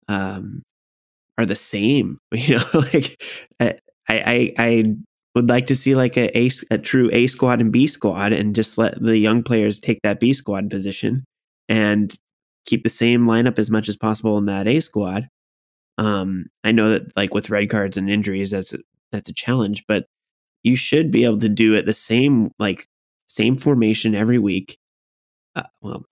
um, 0.07 0.63
are 1.37 1.45
the 1.45 1.55
same. 1.55 2.19
You 2.33 2.57
know, 2.57 2.65
like 2.73 3.21
I, 3.59 3.73
I 4.09 4.53
I 4.57 4.83
would 5.35 5.49
like 5.49 5.67
to 5.67 5.75
see 5.75 5.95
like 5.95 6.17
a, 6.17 6.35
a 6.37 6.49
a 6.71 6.77
true 6.77 7.09
A 7.11 7.27
squad 7.27 7.61
and 7.61 7.71
B 7.71 7.87
squad, 7.87 8.33
and 8.33 8.55
just 8.55 8.77
let 8.77 9.01
the 9.01 9.17
young 9.17 9.43
players 9.43 9.79
take 9.79 9.99
that 10.03 10.19
B 10.19 10.33
squad 10.33 10.69
position 10.69 11.25
and 11.69 12.15
keep 12.67 12.83
the 12.83 12.89
same 12.91 13.25
lineup 13.25 13.57
as 13.57 13.71
much 13.71 13.89
as 13.89 13.97
possible 13.97 14.37
in 14.37 14.45
that 14.45 14.67
A 14.67 14.79
squad. 14.81 15.29
Um, 15.97 16.47
I 16.63 16.71
know 16.71 16.91
that 16.91 17.17
like 17.17 17.33
with 17.33 17.49
red 17.49 17.71
cards 17.71 17.97
and 17.97 18.09
injuries, 18.09 18.51
that's 18.51 18.75
that's 19.11 19.29
a 19.29 19.33
challenge, 19.33 19.85
but 19.87 20.05
you 20.63 20.75
should 20.75 21.11
be 21.11 21.25
able 21.25 21.39
to 21.39 21.49
do 21.49 21.73
it 21.73 21.87
the 21.87 21.93
same 21.95 22.51
like 22.59 22.87
same 23.27 23.57
formation 23.57 24.13
every 24.13 24.39
week 24.39 24.77
uh, 25.57 25.63
well, 25.81 26.05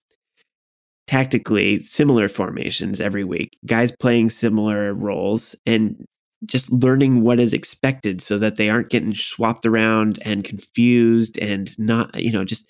tactically 1.08 1.78
similar 1.80 2.28
formations 2.28 3.00
every 3.00 3.24
week, 3.24 3.58
guys 3.66 3.92
playing 3.92 4.30
similar 4.32 4.94
roles 4.94 5.56
and 5.66 6.04
just 6.46 6.72
learning 6.72 7.22
what 7.22 7.40
is 7.40 7.54
expected 7.54 8.22
so 8.22 8.38
that 8.40 8.56
they 8.56 8.70
aren't 8.70 8.90
getting 8.90 9.14
swapped 9.14 9.66
around 9.66 10.20
and 10.24 10.44
confused 10.44 11.38
and 11.40 11.78
not, 11.78 12.20
you 12.20 12.32
know, 12.32 12.44
just 12.44 12.68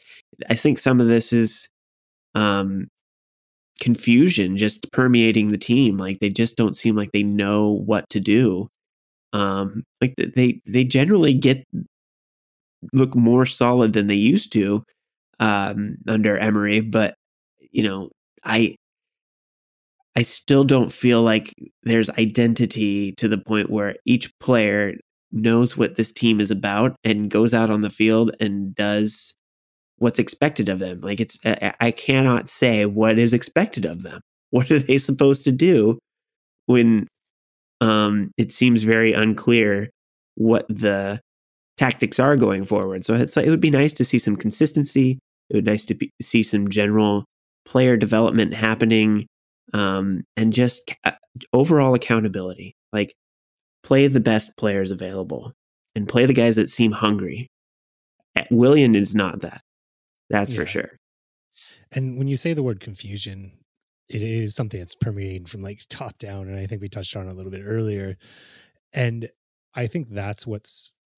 I 0.50 0.56
think 0.56 0.80
some 0.80 1.00
of 1.00 1.08
this 1.08 1.32
is 1.34 1.70
um 2.36 2.88
confusion 3.80 4.58
just 4.58 4.92
permeating 4.92 5.52
the 5.52 5.58
team 5.58 5.98
like 5.98 6.20
they 6.20 6.30
just 6.30 6.56
don't 6.58 6.76
seem 6.76 6.96
like 6.96 7.12
they 7.12 7.24
know 7.24 7.72
what 7.72 8.10
to 8.10 8.20
do. 8.20 8.70
Um 9.34 9.84
like 10.02 10.16
they 10.18 10.62
they 10.66 10.84
generally 10.86 11.34
get 11.34 11.66
look 12.94 13.16
more 13.16 13.46
solid 13.46 13.94
than 13.94 14.08
they 14.08 14.16
used 14.16 14.52
to 14.54 14.84
um, 15.40 15.98
under 16.08 16.38
Emery, 16.38 16.82
but 16.82 17.16
you 17.72 17.84
know, 17.84 18.10
I 18.44 18.76
I 20.16 20.22
still 20.22 20.64
don't 20.64 20.92
feel 20.92 21.24
like 21.24 21.54
there's 21.84 22.10
identity 22.12 23.12
to 23.14 23.28
the 23.28 23.38
point 23.38 23.70
where 23.70 23.96
each 24.06 24.32
player 24.40 24.94
knows 25.32 25.76
what 25.76 25.96
this 25.96 26.12
team 26.14 26.40
is 26.40 26.52
about 26.52 26.96
and 27.04 27.30
goes 27.30 27.54
out 27.54 27.70
on 27.70 27.82
the 27.82 27.90
field 27.90 28.32
and 28.40 28.74
does 28.76 29.34
what's 29.98 30.20
expected 30.20 30.70
of 30.70 30.80
them. 30.80 31.02
Like 31.02 31.20
it's 31.20 31.38
I 31.46 31.92
cannot 31.92 32.50
say 32.50 32.86
what 32.86 33.18
is 33.18 33.34
expected 33.34 33.86
of 33.86 34.04
them. 34.04 34.22
What 34.52 34.72
are 34.72 34.80
they 34.80 35.00
supposed 35.00 35.44
to 35.46 35.52
do 35.52 36.00
when 36.68 37.08
um 37.82 38.32
it 38.38 38.54
seems 38.54 38.84
very 38.84 39.12
unclear 39.12 39.90
what 40.36 40.66
the 40.70 41.20
tactics 41.78 42.20
are 42.20 42.36
going 42.38 42.64
forward. 42.64 43.06
So 43.06 43.16
it's 43.16 43.36
like, 43.36 43.46
it 43.46 43.50
would 43.50 43.60
be 43.60 43.72
nice 43.72 43.94
to 43.94 44.06
see 44.06 44.20
some 44.20 44.36
consistency, 44.36 45.20
it 45.50 45.56
would 45.56 45.66
be 45.66 45.72
nice 45.72 45.86
to 45.86 45.96
be, 45.96 46.12
see 46.22 46.44
some 46.44 46.70
general 46.70 47.26
player 47.66 47.98
development 47.98 48.54
happening 48.54 49.28
um, 49.74 50.24
and 50.38 50.54
just 50.54 50.94
uh, 51.04 51.12
overall 51.52 51.94
accountability. 51.94 52.76
Like 52.94 53.14
play 53.84 54.08
the 54.08 54.20
best 54.20 54.56
players 54.58 54.92
available 54.92 55.52
and 55.96 56.08
play 56.08 56.26
the 56.26 56.34
guys 56.34 56.56
that 56.56 56.70
seem 56.70 56.92
hungry. 56.92 57.48
Willian 58.52 58.96
is 58.96 59.16
not 59.16 59.42
that. 59.42 59.62
That's 60.30 60.52
yeah. 60.52 60.58
for 60.58 60.66
sure. 60.66 60.92
And 61.92 62.18
when 62.18 62.28
you 62.28 62.38
say 62.38 62.54
the 62.54 62.64
word 62.64 62.80
confusion, 62.80 63.52
it 64.10 64.22
is 64.22 64.56
something 64.56 64.80
that's 64.80 64.96
permeating 64.96 65.46
from 65.46 65.62
like 65.62 65.82
top 65.90 66.18
down. 66.18 66.48
And 66.48 66.60
I 66.60 66.66
think 66.66 66.82
we 66.82 66.90
touched 66.90 67.16
on 67.16 67.28
a 67.28 67.34
little 67.34 67.52
bit 67.52 67.64
earlier. 67.66 68.18
And 68.94 69.30
I 69.74 69.88
think 69.88 70.10
that's 70.10 70.46
what 70.46 70.68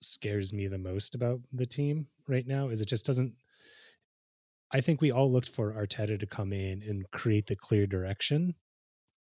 scares 0.01 0.53
me 0.53 0.67
the 0.67 0.77
most 0.77 1.15
about 1.15 1.39
the 1.51 1.65
team 1.65 2.07
right 2.27 2.45
now 2.45 2.69
is 2.69 2.81
it 2.81 2.87
just 2.87 3.05
doesn't 3.05 3.33
I 4.71 4.81
think 4.81 5.01
we 5.01 5.11
all 5.11 5.31
looked 5.31 5.49
for 5.49 5.73
Arteta 5.73 6.19
to 6.19 6.25
come 6.25 6.51
in 6.51 6.81
and 6.83 7.09
create 7.11 7.47
the 7.47 7.55
clear 7.55 7.87
direction. 7.87 8.55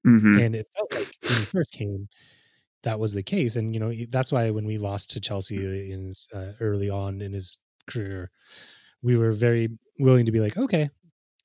Mm-hmm. 0.07 0.39
And 0.39 0.55
it 0.55 0.66
felt 0.76 0.95
like 0.95 1.12
when 1.22 1.39
he 1.39 1.45
first 1.45 1.74
came, 1.74 2.09
that 2.82 2.99
was 2.99 3.12
the 3.12 3.22
case. 3.22 3.57
And, 3.57 3.74
you 3.74 3.80
know, 3.80 3.93
that's 4.11 4.32
why 4.32 4.51
when 4.51 4.66
we 4.66 4.78
lost 4.78 5.11
to 5.12 5.20
Chelsea 5.20 5.93
in 5.93 6.07
his, 6.07 6.28
uh, 6.35 6.53
early 6.61 6.91
on 6.91 7.20
in 7.20 7.32
his 7.32 7.59
career, 7.87 8.30
we 9.05 9.16
were 9.16 9.32
very 9.32 9.68
willing 10.00 10.26
to 10.26 10.32
be 10.32 10.40
like, 10.40 10.57
okay, 10.57 10.90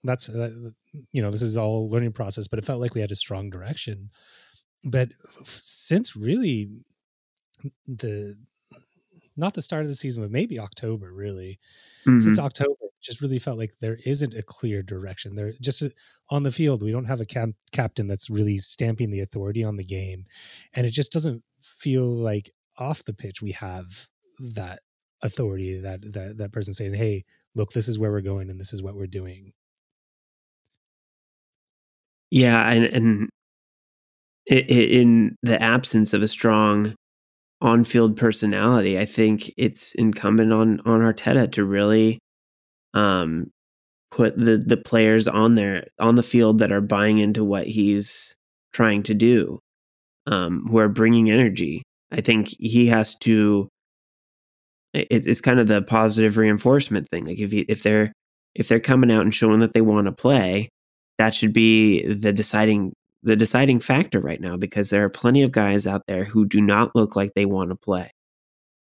that's, 0.04 0.30
uh, 0.30 0.50
you 1.12 1.22
know, 1.22 1.30
this 1.30 1.42
is 1.42 1.58
all 1.58 1.90
learning 1.90 2.14
process, 2.14 2.48
but 2.48 2.58
it 2.58 2.66
felt 2.66 2.82
like 2.82 2.96
we 2.96 3.02
had 3.02 3.12
a 3.12 3.16
strong 3.16 3.50
direction. 3.50 4.10
But 4.84 5.10
since 5.44 6.16
really 6.16 6.70
the, 7.86 8.38
not 9.36 9.54
the 9.54 9.62
start 9.62 9.84
of 9.84 9.90
the 9.90 9.96
season, 9.96 10.24
but 10.24 10.32
maybe 10.32 10.58
October, 10.58 11.14
really, 11.14 11.60
mm-hmm. 12.06 12.20
since 12.20 12.40
October, 12.40 12.76
just 13.02 13.22
really 13.22 13.40
felt 13.40 13.58
like 13.58 13.72
there 13.80 13.98
isn't 14.06 14.34
a 14.34 14.44
clear 14.44 14.82
direction. 14.84 15.36
There 15.36 15.54
just 15.62 15.82
uh, 15.82 15.90
on 16.30 16.44
the 16.44 16.52
field, 16.52 16.84
we 16.84 16.92
don't 16.92 17.06
have 17.06 17.22
a 17.22 17.26
cap- 17.26 17.50
captain 17.72 18.08
that's 18.08 18.30
really 18.30 18.58
stamping 18.58 19.10
the 19.10 19.22
authority 19.22 19.64
on 19.64 19.78
the 19.78 19.86
game, 19.86 20.26
and 20.74 20.86
it 20.86 20.92
just 20.92 21.12
doesn't 21.12 21.44
feel 21.62 22.06
like 22.06 22.52
off 22.78 23.06
the 23.06 23.14
pitch 23.14 23.42
we 23.42 23.52
have 23.52 24.08
that 24.56 24.82
authority 25.22 25.80
that 25.80 26.02
that 26.14 26.38
that 26.38 26.52
person 26.52 26.74
saying, 26.74 26.94
"Hey, 26.94 27.24
look, 27.56 27.72
this 27.72 27.88
is 27.88 28.00
where 28.00 28.12
we're 28.12 28.22
going, 28.22 28.50
and 28.50 28.60
this 28.60 28.74
is 28.74 28.84
what 28.84 28.96
we're 28.96 29.08
doing." 29.08 29.52
Yeah, 32.32 32.70
and 32.72 32.86
and 32.86 33.30
in 34.48 35.36
the 35.44 35.62
absence 35.62 36.14
of 36.14 36.24
a 36.24 36.28
strong 36.28 36.96
on-field 37.62 38.18
personality, 38.18 38.98
I 39.00 39.06
think 39.06 39.52
it's 39.58 39.94
incumbent 39.96 40.54
on 40.54 40.80
on 40.82 41.02
Arteta 41.02 41.52
to 41.54 41.66
really 41.66 42.20
um, 42.94 43.52
put 44.12 44.38
the 44.38 44.58
the 44.58 44.78
players 44.78 45.28
on 45.28 45.56
there 45.56 45.88
on 46.00 46.16
the 46.16 46.24
field 46.24 46.60
that 46.60 46.72
are 46.72 46.82
buying 46.82 47.20
into 47.20 47.44
what 47.44 47.68
he's 47.68 48.36
trying 48.74 49.04
to 49.04 49.14
do, 49.14 49.60
um, 50.28 50.66
who 50.70 50.78
are 50.80 50.90
bringing 50.90 51.32
energy. 51.32 51.84
I 52.12 52.22
think 52.22 52.50
he 52.60 52.88
has 52.88 53.16
to. 53.20 53.70
It, 54.94 55.08
it's 55.10 55.42
kind 55.42 55.60
of 55.60 55.68
the 55.68 55.82
positive 55.82 56.38
reinforcement 56.38 57.10
thing. 57.10 57.26
Like 57.26 57.40
if 57.40 57.52
he, 57.52 57.60
if 57.62 57.84
they're 57.84 58.14
if 58.56 58.68
they're 58.68 58.80
coming 58.80 59.12
out 59.12 59.22
and 59.22 59.34
showing 59.34 59.60
that 59.60 59.74
they 59.74 59.82
want 59.82 60.06
to 60.06 60.12
play, 60.12 60.70
that 61.18 61.36
should 61.36 61.54
be 61.54 62.06
the 62.14 62.34
deciding 62.34 62.94
the 63.24 63.36
deciding 63.36 63.80
factor 63.80 64.20
right 64.20 64.40
now 64.40 64.56
because 64.58 64.90
there 64.90 65.04
are 65.04 65.10
plenty 65.10 65.44
of 65.44 65.52
guys 65.52 65.86
out 65.86 66.04
there 66.08 66.24
who 66.24 66.46
do 66.46 66.62
not 66.62 66.96
look 66.96 67.16
like 67.16 67.34
they 67.36 67.46
want 67.46 67.70
to 67.70 67.76
play. 67.76 68.12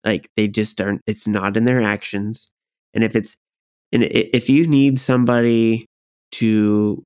Like 0.04 0.30
they 0.36 0.46
just 0.48 0.80
aren't. 0.80 1.02
It's 1.06 1.26
not 1.26 1.56
in 1.56 1.64
their 1.64 1.82
actions. 1.82 2.48
And 2.94 3.02
if 3.02 3.16
it's 3.16 3.36
and 3.92 4.04
if 4.04 4.48
you 4.48 4.66
need 4.66 5.00
somebody 5.00 5.86
to 6.32 7.04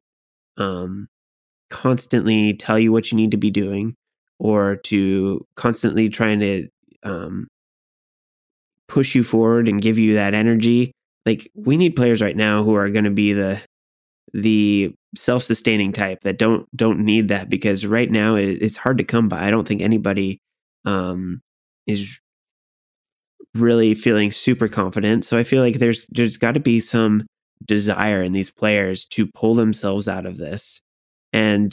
um, 0.57 1.09
constantly 1.71 2.55
tell 2.55 2.79
you 2.79 2.93
what 2.93 3.11
you 3.11 3.17
need 3.17 3.31
to 3.31 3.37
be 3.37 3.51
doing 3.51 3.95
or 4.39 4.77
to 4.77 5.47
constantly 5.57 6.09
trying 6.09 6.41
to 6.41 6.69
um, 7.05 7.47
push 8.91 9.15
you 9.15 9.23
forward 9.23 9.69
and 9.69 9.81
give 9.81 9.99
you 9.99 10.15
that 10.15 10.35
energy. 10.35 10.93
Like 11.25 11.49
we 11.55 11.77
need 11.77 11.97
players 11.97 12.21
right 12.21 12.37
now 12.37 12.65
who 12.65 12.75
are 12.75 12.91
going 12.91 13.05
to 13.05 13.11
be 13.11 13.33
the 13.33 13.63
the 14.33 14.93
self-sustaining 15.17 15.93
type 15.93 16.21
that 16.23 16.39
don't 16.39 16.67
don't 16.77 17.01
need 17.01 17.29
that 17.29 17.49
because 17.49 17.87
right 17.87 18.11
now 18.11 18.35
it, 18.35 18.59
it's 18.61 18.77
hard 18.77 18.99
to 18.99 19.05
come 19.05 19.29
by. 19.29 19.47
I 19.47 19.51
don't 19.51 19.67
think 19.67 19.81
anybody 19.81 20.41
um, 20.85 21.41
is 21.87 22.19
really 23.55 23.95
feeling 23.95 24.33
super 24.33 24.69
confident. 24.69 25.25
So 25.25 25.39
I 25.39 25.45
feel 25.45 25.63
like 25.63 25.77
there's 25.77 26.07
there's 26.11 26.37
got 26.37 26.53
to 26.55 26.61
be 26.61 26.81
some 26.81 27.27
desire 27.65 28.23
in 28.23 28.33
these 28.33 28.51
players 28.51 29.05
to 29.05 29.27
pull 29.27 29.55
themselves 29.55 30.09
out 30.09 30.27
of 30.27 30.37
this 30.39 30.81
and 31.33 31.73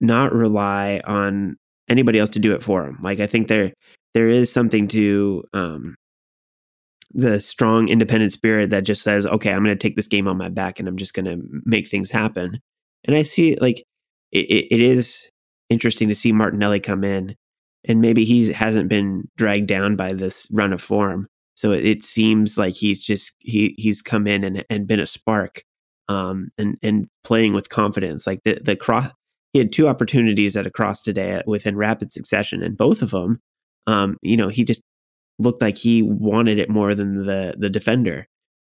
not 0.00 0.32
rely 0.32 1.00
on 1.04 1.56
anybody 1.88 2.18
else 2.18 2.30
to 2.30 2.38
do 2.38 2.54
it 2.54 2.62
for 2.62 2.82
them. 2.82 2.98
Like 3.02 3.20
I 3.20 3.26
think 3.26 3.48
there 3.48 3.72
there 4.14 4.28
is 4.28 4.52
something 4.52 4.88
to 4.88 5.44
um, 5.52 5.94
the 7.14 7.40
strong 7.40 7.88
independent 7.88 8.32
spirit 8.32 8.70
that 8.70 8.84
just 8.84 9.02
says, 9.02 9.26
okay, 9.26 9.52
I'm 9.52 9.64
going 9.64 9.76
to 9.76 9.82
take 9.82 9.96
this 9.96 10.06
game 10.06 10.28
on 10.28 10.38
my 10.38 10.48
back 10.48 10.78
and 10.78 10.88
I'm 10.88 10.96
just 10.96 11.14
going 11.14 11.26
to 11.26 11.42
make 11.64 11.88
things 11.88 12.10
happen. 12.10 12.60
And 13.04 13.16
I 13.16 13.22
see 13.22 13.56
like 13.56 13.84
it, 14.30 14.68
it 14.70 14.80
is 14.80 15.28
interesting 15.68 16.08
to 16.08 16.14
see 16.14 16.32
Martinelli 16.32 16.80
come 16.80 17.04
in 17.04 17.34
and 17.84 18.00
maybe 18.00 18.24
he 18.24 18.52
hasn't 18.52 18.88
been 18.88 19.28
dragged 19.36 19.66
down 19.66 19.96
by 19.96 20.12
this 20.12 20.48
run 20.52 20.72
of 20.72 20.80
form. 20.80 21.26
So 21.54 21.72
it, 21.72 21.84
it 21.84 22.04
seems 22.04 22.56
like 22.56 22.74
he's 22.74 23.02
just 23.02 23.32
he 23.40 23.74
he's 23.76 24.02
come 24.02 24.26
in 24.26 24.44
and, 24.44 24.64
and 24.70 24.86
been 24.86 25.00
a 25.00 25.06
spark 25.06 25.62
um, 26.08 26.48
and 26.58 26.76
and 26.82 27.06
playing 27.24 27.52
with 27.52 27.68
confidence. 27.68 28.26
Like 28.26 28.40
the 28.44 28.58
the 28.62 28.76
cross, 28.76 29.10
he 29.52 29.58
had 29.58 29.72
two 29.72 29.88
opportunities 29.88 30.56
at 30.56 30.66
a 30.66 30.70
cross 30.70 31.02
today 31.02 31.42
within 31.46 31.76
rapid 31.76 32.12
succession, 32.12 32.62
and 32.62 32.76
both 32.76 33.02
of 33.02 33.10
them, 33.10 33.40
um, 33.86 34.16
you 34.22 34.36
know, 34.36 34.48
he 34.48 34.64
just 34.64 34.82
looked 35.42 35.62
like 35.62 35.78
he 35.78 36.02
wanted 36.02 36.58
it 36.58 36.70
more 36.70 36.94
than 36.94 37.26
the 37.26 37.54
the 37.58 37.70
defender, 37.70 38.26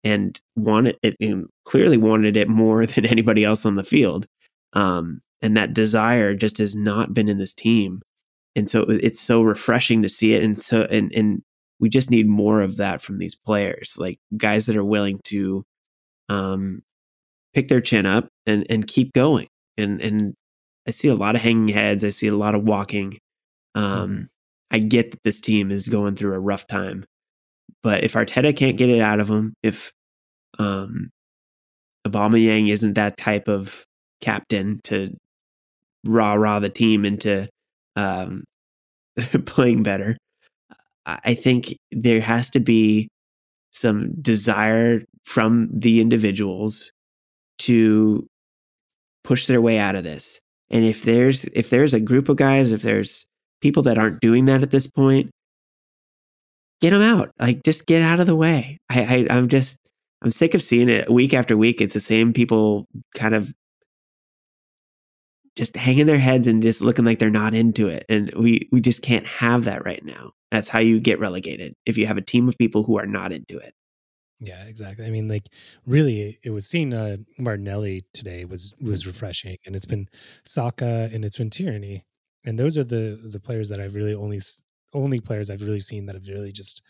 and 0.04 0.40
wanted 0.56 0.98
it 1.02 1.16
and 1.20 1.46
clearly 1.64 1.96
wanted 1.96 2.36
it 2.36 2.48
more 2.48 2.86
than 2.86 3.06
anybody 3.06 3.44
else 3.44 3.64
on 3.64 3.76
the 3.76 3.84
field. 3.84 4.26
Um, 4.74 5.20
and 5.40 5.56
that 5.56 5.72
desire 5.74 6.34
just 6.34 6.58
has 6.58 6.74
not 6.74 7.14
been 7.14 7.28
in 7.28 7.38
this 7.38 7.52
team, 7.52 8.02
and 8.56 8.68
so 8.68 8.82
it's 8.82 9.20
so 9.20 9.42
refreshing 9.42 10.02
to 10.02 10.08
see 10.08 10.34
it. 10.34 10.42
And 10.42 10.58
so 10.58 10.82
and 10.82 11.12
and 11.12 11.42
we 11.80 11.88
just 11.88 12.10
need 12.10 12.28
more 12.28 12.60
of 12.60 12.76
that 12.76 13.00
from 13.00 13.18
these 13.18 13.34
players, 13.34 13.94
like 13.98 14.18
guys 14.36 14.66
that 14.66 14.76
are 14.76 14.84
willing 14.84 15.20
to 15.24 15.64
um, 16.28 16.82
pick 17.54 17.68
their 17.68 17.80
chin 17.80 18.06
up 18.06 18.28
and 18.46 18.66
and 18.68 18.86
keep 18.86 19.12
going. 19.12 19.48
And 19.76 20.00
and 20.00 20.34
I 20.86 20.90
see 20.90 21.08
a 21.08 21.14
lot 21.14 21.36
of 21.36 21.42
hanging 21.42 21.68
heads. 21.68 22.04
I 22.04 22.10
see 22.10 22.28
a 22.28 22.36
lot 22.36 22.54
of 22.54 22.64
walking. 22.64 23.18
Um, 23.74 23.84
mm-hmm. 23.84 24.22
I 24.70 24.78
get 24.78 25.10
that 25.12 25.22
this 25.24 25.40
team 25.40 25.70
is 25.70 25.88
going 25.88 26.16
through 26.16 26.34
a 26.34 26.40
rough 26.40 26.66
time, 26.66 27.04
but 27.82 28.04
if 28.04 28.14
Arteta 28.14 28.56
can't 28.56 28.76
get 28.76 28.90
it 28.90 29.00
out 29.00 29.20
of 29.20 29.28
them, 29.28 29.54
if 29.62 29.92
um, 30.58 31.10
Yang 32.04 32.68
isn't 32.68 32.94
that 32.94 33.16
type 33.16 33.48
of 33.48 33.84
captain 34.20 34.80
to 34.84 35.14
rah 36.04 36.34
rah 36.34 36.60
the 36.60 36.70
team 36.70 37.04
into 37.04 37.48
um, 37.96 38.44
playing 39.46 39.82
better, 39.82 40.16
I 41.06 41.34
think 41.34 41.74
there 41.90 42.20
has 42.20 42.50
to 42.50 42.60
be 42.60 43.08
some 43.72 44.12
desire 44.20 45.02
from 45.24 45.68
the 45.72 46.00
individuals 46.00 46.92
to 47.60 48.26
push 49.24 49.46
their 49.46 49.60
way 49.60 49.78
out 49.78 49.96
of 49.96 50.04
this. 50.04 50.40
And 50.70 50.84
if 50.84 51.02
there's 51.02 51.44
if 51.46 51.70
there's 51.70 51.94
a 51.94 52.00
group 52.00 52.28
of 52.28 52.36
guys, 52.36 52.72
if 52.72 52.82
there's 52.82 53.26
people 53.60 53.82
that 53.84 53.98
aren't 53.98 54.20
doing 54.20 54.46
that 54.46 54.62
at 54.62 54.70
this 54.70 54.86
point, 54.86 55.30
get 56.80 56.90
them 56.90 57.02
out. 57.02 57.30
Like 57.38 57.62
just 57.64 57.86
get 57.86 58.02
out 58.02 58.20
of 58.20 58.26
the 58.26 58.36
way. 58.36 58.78
I, 58.88 59.26
I 59.28 59.36
I'm 59.36 59.48
just 59.48 59.78
I'm 60.22 60.30
sick 60.30 60.54
of 60.54 60.62
seeing 60.62 60.88
it 60.88 61.10
week 61.10 61.34
after 61.34 61.56
week. 61.56 61.80
It's 61.80 61.94
the 61.94 62.00
same 62.00 62.32
people 62.32 62.86
kind 63.14 63.34
of 63.34 63.52
just 65.56 65.76
hanging 65.76 66.06
their 66.06 66.18
heads 66.18 66.46
and 66.46 66.62
just 66.62 66.80
looking 66.80 67.04
like 67.04 67.18
they're 67.18 67.30
not 67.30 67.54
into 67.54 67.88
it. 67.88 68.06
And 68.08 68.32
we 68.36 68.68
we 68.72 68.80
just 68.80 69.02
can't 69.02 69.26
have 69.26 69.64
that 69.64 69.84
right 69.84 70.04
now. 70.04 70.32
That's 70.50 70.68
how 70.68 70.78
you 70.78 71.00
get 71.00 71.20
relegated. 71.20 71.74
If 71.84 71.98
you 71.98 72.06
have 72.06 72.16
a 72.16 72.22
team 72.22 72.48
of 72.48 72.56
people 72.56 72.84
who 72.84 72.98
are 72.98 73.06
not 73.06 73.32
into 73.32 73.58
it. 73.58 73.74
Yeah, 74.40 74.64
exactly. 74.66 75.04
I 75.04 75.10
mean, 75.10 75.26
like 75.26 75.48
really, 75.84 76.38
it 76.44 76.50
was 76.50 76.66
seeing 76.66 76.94
uh, 76.94 77.16
Martinelli 77.38 78.04
today 78.12 78.44
was 78.44 78.72
was 78.80 79.06
refreshing, 79.06 79.56
and 79.66 79.74
it's 79.74 79.84
been 79.84 80.06
Saka 80.44 81.10
and 81.12 81.24
it's 81.24 81.38
been 81.38 81.50
Tierney, 81.50 82.04
and 82.48 82.58
those 82.58 82.78
are 82.78 82.84
the 82.84 83.20
the 83.30 83.38
players 83.38 83.68
that 83.68 83.78
I've 83.78 83.94
really 83.94 84.14
only 84.14 84.40
only 84.94 85.20
players 85.20 85.50
I've 85.50 85.60
really 85.60 85.82
seen 85.82 86.06
that 86.06 86.14
have 86.14 86.26
really 86.28 86.50
just 86.50 86.82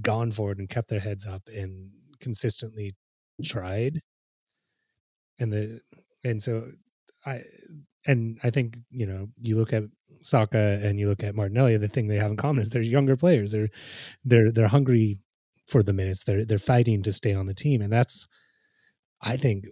gone 0.00 0.30
forward 0.32 0.58
and 0.58 0.70
kept 0.70 0.88
their 0.88 1.00
heads 1.00 1.26
up 1.26 1.42
and 1.54 1.90
consistently 2.18 2.94
tried. 3.44 4.00
And 5.38 5.52
the 5.52 5.80
and 6.24 6.42
so 6.42 6.68
I 7.26 7.42
and 8.06 8.38
I 8.42 8.48
think 8.48 8.78
you 8.90 9.06
know 9.06 9.28
you 9.38 9.56
look 9.58 9.74
at 9.74 9.82
Saka 10.22 10.80
and 10.82 10.98
you 10.98 11.08
look 11.08 11.22
at 11.22 11.34
Martinelli. 11.34 11.76
The 11.76 11.88
thing 11.88 12.06
they 12.08 12.16
have 12.16 12.30
in 12.30 12.38
common 12.38 12.62
is 12.62 12.70
they're 12.70 12.80
younger 12.80 13.18
players. 13.18 13.52
They're 13.52 13.68
they're 14.24 14.50
they're 14.50 14.68
hungry 14.68 15.18
for 15.68 15.82
the 15.82 15.92
minutes. 15.92 16.24
They're 16.24 16.46
they're 16.46 16.58
fighting 16.58 17.02
to 17.02 17.12
stay 17.12 17.34
on 17.34 17.44
the 17.44 17.54
team, 17.54 17.82
and 17.82 17.92
that's 17.92 18.26
I 19.20 19.36
think 19.36 19.66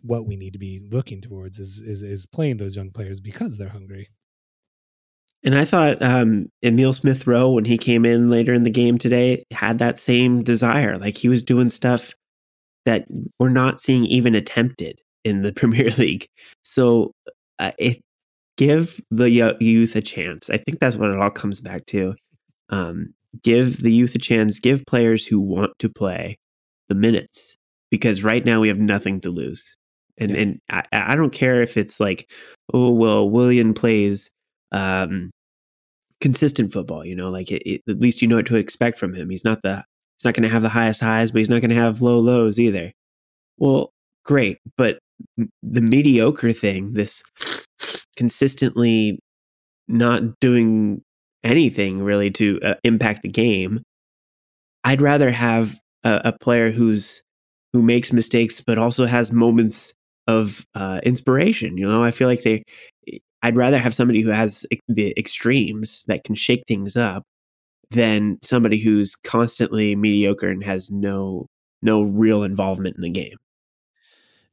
what 0.00 0.26
we 0.26 0.36
need 0.36 0.54
to 0.54 0.58
be 0.58 0.88
looking 0.90 1.20
towards 1.20 1.58
is 1.58 1.82
is 1.84 2.02
is 2.02 2.24
playing 2.24 2.56
those 2.56 2.76
young 2.76 2.92
players 2.92 3.20
because 3.20 3.58
they're 3.58 3.68
hungry. 3.68 4.08
And 5.44 5.54
I 5.54 5.66
thought 5.66 6.02
um, 6.02 6.48
Emil 6.62 6.94
Smith 6.94 7.26
Rowe, 7.26 7.52
when 7.52 7.66
he 7.66 7.76
came 7.76 8.06
in 8.06 8.30
later 8.30 8.54
in 8.54 8.62
the 8.62 8.70
game 8.70 8.96
today, 8.96 9.44
had 9.50 9.78
that 9.78 9.98
same 9.98 10.42
desire. 10.42 10.96
Like 10.96 11.18
he 11.18 11.28
was 11.28 11.42
doing 11.42 11.68
stuff 11.68 12.14
that 12.86 13.06
we're 13.38 13.50
not 13.50 13.80
seeing 13.80 14.04
even 14.06 14.34
attempted 14.34 15.00
in 15.22 15.42
the 15.42 15.52
Premier 15.56 15.90
League. 15.90 16.26
So 16.64 17.12
uh, 17.58 17.72
it 17.78 18.00
give 18.56 19.00
the 19.10 19.30
youth 19.30 19.96
a 19.96 20.02
chance. 20.02 20.48
I 20.48 20.56
think 20.58 20.80
that's 20.80 20.96
what 20.96 21.10
it 21.10 21.20
all 21.20 21.30
comes 21.30 21.60
back 21.60 21.86
to. 21.86 22.14
Um, 22.70 23.14
give 23.42 23.82
the 23.82 23.92
youth 23.92 24.14
a 24.14 24.18
chance. 24.18 24.58
Give 24.58 24.86
players 24.86 25.26
who 25.26 25.40
want 25.40 25.72
to 25.80 25.88
play 25.88 26.38
the 26.88 26.94
minutes 26.94 27.56
because 27.90 28.24
right 28.24 28.44
now 28.44 28.60
we 28.60 28.68
have 28.68 28.78
nothing 28.78 29.20
to 29.22 29.30
lose. 29.30 29.76
And 30.16 30.30
yeah. 30.30 30.36
and 30.38 30.60
I, 30.70 30.84
I 30.92 31.16
don't 31.16 31.32
care 31.32 31.60
if 31.60 31.76
it's 31.76 32.00
like, 32.00 32.30
oh 32.72 32.90
well, 32.90 33.28
Willian 33.28 33.74
plays 33.74 34.30
um, 34.74 35.30
consistent 36.20 36.72
football. 36.72 37.04
You 37.04 37.14
know, 37.14 37.30
like 37.30 37.50
it, 37.50 37.62
it, 37.64 37.82
at 37.88 38.00
least 38.00 38.20
you 38.20 38.28
know 38.28 38.36
what 38.36 38.46
to 38.46 38.56
expect 38.56 38.98
from 38.98 39.14
him. 39.14 39.30
He's 39.30 39.44
not 39.44 39.62
the 39.62 39.84
he's 40.18 40.24
not 40.24 40.34
going 40.34 40.42
to 40.42 40.48
have 40.52 40.62
the 40.62 40.68
highest 40.68 41.00
highs, 41.00 41.30
but 41.30 41.38
he's 41.38 41.48
not 41.48 41.60
going 41.60 41.70
to 41.70 41.76
have 41.76 42.02
low 42.02 42.18
lows 42.18 42.58
either. 42.58 42.92
Well, 43.56 43.92
great, 44.24 44.58
but 44.76 44.98
the 45.62 45.80
mediocre 45.80 46.52
thing, 46.52 46.92
this 46.94 47.22
consistently 48.16 49.20
not 49.86 50.22
doing 50.40 51.02
anything 51.42 52.02
really 52.02 52.30
to 52.32 52.58
uh, 52.62 52.74
impact 52.84 53.22
the 53.22 53.28
game, 53.28 53.82
I'd 54.82 55.02
rather 55.02 55.30
have 55.30 55.78
a, 56.02 56.22
a, 56.26 56.32
player 56.32 56.70
who's 56.70 57.22
who 57.72 57.82
makes 57.82 58.12
mistakes 58.12 58.60
but 58.60 58.78
also 58.78 59.04
has 59.04 59.30
moments 59.30 59.94
of 60.26 60.64
uh, 60.74 61.00
inspiration. 61.02 61.76
You 61.76 61.88
know, 61.88 62.02
I 62.02 62.10
feel 62.10 62.28
like 62.28 62.42
they. 62.42 62.64
I'd 63.42 63.56
rather 63.56 63.78
have 63.78 63.94
somebody 63.94 64.22
who 64.22 64.30
has 64.30 64.64
the 64.88 65.12
extremes 65.18 66.02
that 66.06 66.24
can 66.24 66.34
shake 66.34 66.62
things 66.66 66.96
up 66.96 67.24
than 67.90 68.38
somebody 68.42 68.78
who's 68.78 69.14
constantly 69.16 69.94
mediocre 69.94 70.48
and 70.48 70.64
has 70.64 70.90
no 70.90 71.46
no 71.82 72.02
real 72.02 72.42
involvement 72.42 72.96
in 72.96 73.02
the 73.02 73.10
game. 73.10 73.36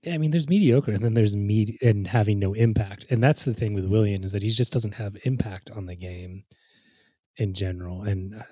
Yeah, 0.04 0.16
I 0.16 0.18
mean, 0.18 0.32
there's 0.32 0.50
mediocre, 0.50 0.92
and 0.92 1.06
then 1.06 1.14
there's 1.14 1.36
me 1.36 1.78
and 1.82 2.08
having 2.08 2.40
no 2.40 2.54
impact, 2.54 3.06
and 3.10 3.24
that's 3.24 3.46
the 3.46 3.54
thing 3.54 3.74
with 3.74 3.88
Willian 3.88 4.24
is 4.24 4.32
that 4.32 4.44
he 4.44 4.50
just 4.50 4.74
doesn't 4.74 4.96
have 4.96 5.16
impact 5.24 5.70
on 5.72 5.86
the 5.86 5.96
game 5.96 6.44
in 7.38 7.54
general, 7.54 8.02
and 8.02 8.36
uh, 8.36 8.44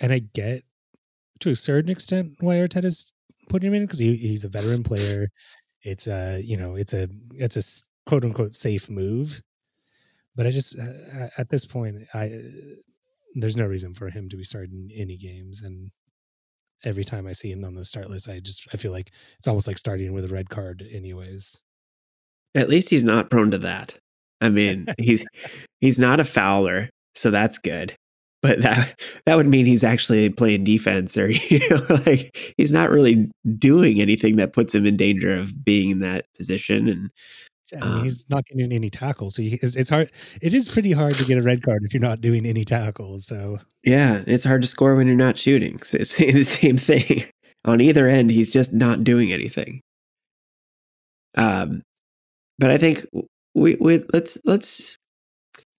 and 0.00 0.12
I 0.12 0.20
get 0.20 0.62
to 1.40 1.50
a 1.50 1.56
certain 1.56 1.90
extent 1.90 2.36
why 2.40 2.56
Arteta's 2.56 3.12
putting 3.48 3.68
him 3.68 3.74
in 3.74 3.82
because 3.84 3.98
he, 3.98 4.16
he's 4.16 4.44
a 4.44 4.48
veteran 4.48 4.82
player. 4.82 5.28
It's 5.82 6.06
a 6.06 6.40
you 6.42 6.56
know 6.56 6.76
it's 6.76 6.94
a 6.94 7.08
it's 7.32 7.56
a 7.56 8.08
quote 8.08 8.24
unquote 8.24 8.52
safe 8.52 8.88
move, 8.88 9.40
but 10.36 10.46
I 10.46 10.50
just 10.50 10.78
uh, 10.78 11.28
at 11.38 11.48
this 11.50 11.64
point 11.64 11.96
I 12.14 12.30
there's 13.34 13.56
no 13.56 13.66
reason 13.66 13.94
for 13.94 14.10
him 14.10 14.28
to 14.28 14.36
be 14.36 14.44
starting 14.44 14.90
any 14.94 15.16
games, 15.16 15.62
and 15.62 15.90
every 16.84 17.04
time 17.04 17.26
I 17.26 17.32
see 17.32 17.50
him 17.50 17.64
on 17.64 17.74
the 17.74 17.84
start 17.84 18.10
list, 18.10 18.28
I 18.28 18.40
just 18.40 18.68
I 18.72 18.76
feel 18.76 18.92
like 18.92 19.10
it's 19.38 19.48
almost 19.48 19.66
like 19.66 19.78
starting 19.78 20.12
with 20.12 20.24
a 20.24 20.34
red 20.34 20.50
card, 20.50 20.84
anyways. 20.92 21.62
At 22.54 22.68
least 22.68 22.90
he's 22.90 23.04
not 23.04 23.30
prone 23.30 23.50
to 23.52 23.58
that. 23.58 23.98
I 24.40 24.48
mean, 24.50 24.86
he's 24.98 25.24
he's 25.80 25.98
not 25.98 26.20
a 26.20 26.24
fouler, 26.24 26.90
so 27.14 27.30
that's 27.30 27.58
good. 27.58 27.96
But 28.42 28.60
that 28.60 29.00
that 29.24 29.36
would 29.36 29.46
mean 29.46 29.66
he's 29.66 29.84
actually 29.84 30.28
playing 30.28 30.64
defense, 30.64 31.16
or 31.16 31.30
you 31.30 31.68
know, 31.70 31.86
like 32.06 32.54
he's 32.58 32.72
not 32.72 32.90
really 32.90 33.30
doing 33.56 34.00
anything 34.00 34.36
that 34.36 34.52
puts 34.52 34.74
him 34.74 34.84
in 34.84 34.96
danger 34.96 35.34
of 35.34 35.64
being 35.64 35.90
in 35.90 36.00
that 36.00 36.26
position. 36.36 36.88
And 36.88 37.10
yeah, 37.72 37.84
mean, 37.84 38.04
he's 38.04 38.26
not 38.28 38.44
getting 38.46 38.72
any 38.72 38.90
tackles, 38.90 39.36
so 39.36 39.42
it's, 39.44 39.76
it's 39.76 39.88
hard. 39.88 40.10
It 40.42 40.52
is 40.52 40.68
pretty 40.68 40.92
hard 40.92 41.14
to 41.14 41.24
get 41.24 41.38
a 41.38 41.42
red 41.42 41.62
card 41.62 41.84
if 41.84 41.94
you're 41.94 42.02
not 42.02 42.20
doing 42.20 42.44
any 42.44 42.64
tackles. 42.64 43.26
So 43.26 43.58
yeah, 43.84 44.22
it's 44.26 44.44
hard 44.44 44.62
to 44.62 44.68
score 44.68 44.96
when 44.96 45.06
you're 45.06 45.16
not 45.16 45.38
shooting. 45.38 45.80
So 45.82 45.98
it's 45.98 46.16
the 46.18 46.42
same 46.42 46.76
thing 46.76 47.24
on 47.64 47.80
either 47.80 48.08
end. 48.08 48.32
He's 48.32 48.52
just 48.52 48.74
not 48.74 49.04
doing 49.04 49.32
anything. 49.32 49.80
Um, 51.36 51.82
but 52.58 52.70
I 52.70 52.76
think 52.76 53.06
we, 53.54 53.76
we 53.76 54.04
let's 54.12 54.36
let's. 54.44 54.98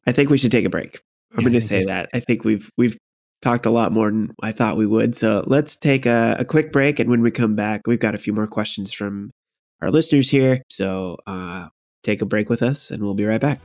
I 0.08 0.12
think 0.14 0.30
we 0.30 0.38
should 0.38 0.52
take 0.52 0.66
a 0.66 0.70
break. 0.70 1.02
I'm 1.34 1.40
yeah, 1.40 1.50
going 1.50 1.54
to 1.54 1.62
say 1.62 1.86
that. 1.86 2.10
I 2.14 2.20
think 2.20 2.44
we've 2.44 2.70
we've 2.78 2.96
talked 3.42 3.66
a 3.66 3.72
lot 3.72 3.92
more 3.92 4.10
than 4.10 4.32
I 4.42 4.52
thought 4.52 4.78
we 4.78 4.86
would. 4.86 5.16
So 5.16 5.44
let's 5.48 5.76
take 5.76 6.06
a, 6.06 6.38
a, 6.40 6.46
quick 6.46 6.72
break, 6.72 7.00
and 7.00 7.10
when 7.10 7.22
we 7.22 7.32
come 7.32 7.56
back, 7.56 7.82
we've 7.88 8.00
got 8.00 8.14
a 8.14 8.20
few 8.20 8.34
more 8.34 8.48
questions 8.48 8.94
from 8.94 9.32
our 9.82 9.90
listeners 9.90 10.30
here. 10.30 10.62
So 10.70 11.18
uh, 11.26 11.70
take 12.04 12.22
a 12.22 12.26
break 12.26 12.50
with 12.50 12.62
us, 12.62 12.92
and 12.92 13.04
we'll 13.04 13.16
be 13.16 13.26
right 13.26 13.42
back. 13.42 13.60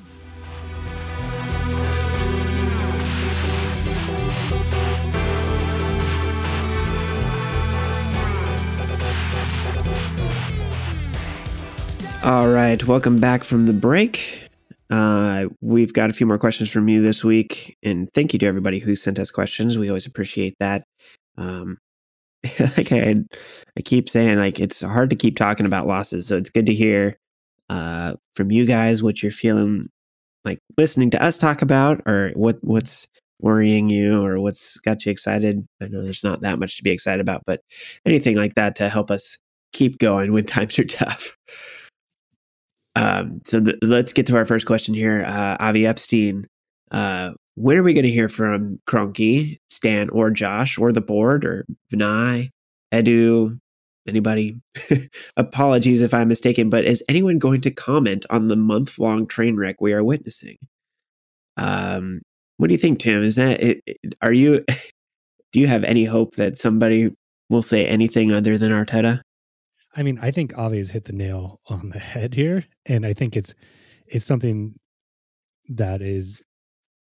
All 12.24 12.48
right, 12.48 12.82
welcome 12.84 13.18
back 13.18 13.44
from 13.44 13.64
the 13.64 13.72
break. 13.72 14.47
Uh, 14.90 15.46
we've 15.60 15.92
got 15.92 16.10
a 16.10 16.14
few 16.14 16.26
more 16.26 16.38
questions 16.38 16.70
from 16.70 16.88
you 16.88 17.02
this 17.02 17.22
week, 17.22 17.76
and 17.82 18.08
thank 18.14 18.32
you 18.32 18.38
to 18.38 18.46
everybody 18.46 18.78
who 18.78 18.96
sent 18.96 19.18
us 19.18 19.30
questions. 19.30 19.76
We 19.76 19.88
always 19.88 20.06
appreciate 20.06 20.56
that. 20.60 20.84
Um, 21.36 21.78
like 22.76 22.92
I, 22.92 23.16
I 23.76 23.80
keep 23.84 24.08
saying, 24.08 24.38
like 24.38 24.60
it's 24.60 24.80
hard 24.80 25.10
to 25.10 25.16
keep 25.16 25.36
talking 25.36 25.66
about 25.66 25.86
losses, 25.86 26.26
so 26.26 26.36
it's 26.36 26.50
good 26.50 26.66
to 26.66 26.74
hear 26.74 27.18
uh, 27.68 28.14
from 28.34 28.50
you 28.50 28.64
guys 28.64 29.02
what 29.02 29.22
you're 29.22 29.32
feeling 29.32 29.88
like 30.44 30.60
listening 30.78 31.10
to 31.10 31.22
us 31.22 31.36
talk 31.36 31.60
about, 31.60 32.00
or 32.06 32.30
what 32.34 32.56
what's 32.62 33.06
worrying 33.40 33.90
you, 33.90 34.24
or 34.24 34.40
what's 34.40 34.78
got 34.78 35.04
you 35.04 35.12
excited. 35.12 35.66
I 35.82 35.88
know 35.88 36.02
there's 36.02 36.24
not 36.24 36.40
that 36.40 36.58
much 36.58 36.78
to 36.78 36.82
be 36.82 36.90
excited 36.90 37.20
about, 37.20 37.42
but 37.46 37.60
anything 38.06 38.36
like 38.36 38.54
that 38.54 38.76
to 38.76 38.88
help 38.88 39.10
us 39.10 39.38
keep 39.72 39.98
going 39.98 40.32
when 40.32 40.44
times 40.46 40.78
are 40.78 40.84
tough. 40.84 41.36
Um, 42.98 43.40
so 43.44 43.60
the, 43.60 43.78
let's 43.80 44.12
get 44.12 44.26
to 44.26 44.36
our 44.36 44.44
first 44.44 44.66
question 44.66 44.92
here. 44.92 45.24
Uh, 45.24 45.56
Avi 45.60 45.86
Epstein, 45.86 46.48
uh, 46.90 47.32
when 47.54 47.76
are 47.76 47.82
we 47.84 47.92
going 47.94 48.04
to 48.04 48.10
hear 48.10 48.28
from 48.28 48.80
Kroenke, 48.88 49.58
Stan, 49.70 50.10
or 50.10 50.30
Josh, 50.32 50.78
or 50.78 50.92
the 50.92 51.00
board, 51.00 51.44
or 51.44 51.64
Vinai, 51.92 52.50
Edu, 52.92 53.60
anybody? 54.06 54.60
Apologies 55.36 56.02
if 56.02 56.12
I'm 56.12 56.26
mistaken, 56.26 56.70
but 56.70 56.84
is 56.84 57.04
anyone 57.08 57.38
going 57.38 57.60
to 57.60 57.70
comment 57.70 58.26
on 58.30 58.48
the 58.48 58.56
month 58.56 58.98
long 58.98 59.28
train 59.28 59.56
wreck 59.56 59.80
we 59.80 59.92
are 59.92 60.02
witnessing? 60.02 60.58
Um, 61.56 62.22
what 62.56 62.66
do 62.66 62.74
you 62.74 62.78
think, 62.78 62.98
Tim? 62.98 63.22
Is 63.22 63.36
that 63.36 63.62
it, 63.62 63.82
it, 63.86 64.14
are 64.20 64.32
you? 64.32 64.64
Do 65.50 65.60
you 65.60 65.66
have 65.66 65.82
any 65.82 66.04
hope 66.04 66.36
that 66.36 66.58
somebody 66.58 67.10
will 67.48 67.62
say 67.62 67.86
anything 67.86 68.32
other 68.32 68.58
than 68.58 68.70
Arteta? 68.70 69.22
I 69.96 70.02
mean, 70.02 70.18
I 70.20 70.30
think 70.30 70.56
Avi 70.56 70.78
has 70.78 70.90
hit 70.90 71.04
the 71.04 71.12
nail 71.12 71.60
on 71.66 71.90
the 71.90 71.98
head 71.98 72.34
here, 72.34 72.64
and 72.86 73.06
I 73.06 73.12
think 73.12 73.36
it's 73.36 73.54
it's 74.06 74.26
something 74.26 74.78
that 75.68 76.02
is 76.02 76.42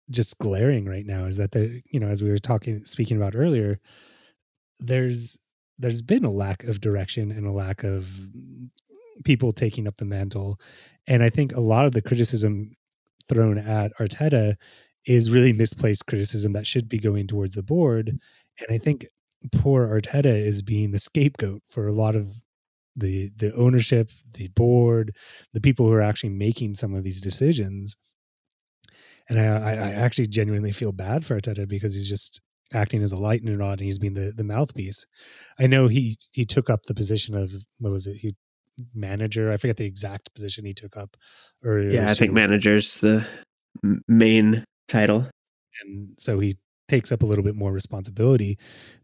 just 0.09 0.37
glaring 0.39 0.85
right 0.85 1.05
now. 1.05 1.25
Is 1.25 1.37
that 1.37 1.51
the 1.51 1.81
you 1.91 1.99
know 1.99 2.07
as 2.07 2.23
we 2.23 2.29
were 2.29 2.37
talking 2.37 2.83
speaking 2.85 3.17
about 3.17 3.35
earlier, 3.35 3.79
there's 4.79 5.37
there's 5.79 6.01
been 6.01 6.25
a 6.25 6.31
lack 6.31 6.63
of 6.63 6.81
direction 6.81 7.31
and 7.31 7.45
a 7.45 7.51
lack 7.51 7.83
of 7.83 8.09
people 9.25 9.51
taking 9.51 9.87
up 9.87 9.97
the 9.97 10.05
mantle, 10.05 10.59
and 11.07 11.23
I 11.23 11.29
think 11.29 11.53
a 11.53 11.61
lot 11.61 11.85
of 11.85 11.91
the 11.91 12.01
criticism 12.01 12.75
thrown 13.27 13.57
at 13.57 13.91
Arteta 13.99 14.55
is 15.05 15.31
really 15.31 15.53
misplaced 15.53 16.05
criticism 16.07 16.51
that 16.53 16.67
should 16.67 16.87
be 16.87 16.99
going 16.99 17.27
towards 17.27 17.55
the 17.55 17.63
board, 17.63 18.07
and 18.59 18.67
I 18.69 18.77
think 18.77 19.07
poor 19.51 19.87
Arteta 19.87 20.25
is 20.25 20.61
being 20.61 20.91
the 20.91 20.99
scapegoat 20.99 21.63
for 21.67 21.87
a 21.87 21.93
lot 21.93 22.15
of 22.15 22.31
the 22.95 23.31
the 23.35 23.53
ownership, 23.55 24.09
the 24.35 24.49
board, 24.49 25.15
the 25.53 25.61
people 25.61 25.87
who 25.87 25.93
are 25.93 26.01
actually 26.01 26.29
making 26.29 26.75
some 26.75 26.93
of 26.93 27.03
these 27.03 27.21
decisions. 27.21 27.95
And 29.29 29.39
I, 29.39 29.45
I 29.45 29.91
actually 29.91 30.27
genuinely 30.27 30.71
feel 30.71 30.91
bad 30.91 31.25
for 31.25 31.39
Arteta 31.39 31.67
because 31.67 31.93
he's 31.93 32.09
just 32.09 32.41
acting 32.73 33.03
as 33.03 33.11
a 33.11 33.17
lightning 33.17 33.57
rod 33.57 33.79
and 33.79 33.85
he's 33.85 33.99
being 33.99 34.13
the, 34.13 34.33
the 34.35 34.43
mouthpiece. 34.43 35.05
I 35.59 35.67
know 35.67 35.87
he 35.87 36.17
he 36.31 36.45
took 36.45 36.69
up 36.69 36.85
the 36.87 36.93
position 36.93 37.35
of 37.35 37.53
what 37.79 37.91
was 37.91 38.07
it? 38.07 38.17
He 38.17 38.35
manager. 38.93 39.51
I 39.51 39.57
forget 39.57 39.77
the 39.77 39.85
exact 39.85 40.33
position 40.33 40.65
he 40.65 40.73
took 40.73 40.97
up. 40.97 41.15
Or 41.63 41.79
yeah, 41.79 42.09
I 42.09 42.13
think 42.13 42.33
manager's 42.33 42.95
the 42.95 43.25
main 44.07 44.65
title. 44.87 45.27
And 45.83 46.09
so 46.17 46.39
he 46.39 46.57
takes 46.91 47.11
up 47.11 47.23
a 47.23 47.25
little 47.25 47.43
bit 47.43 47.55
more 47.55 47.71
responsibility. 47.71 48.57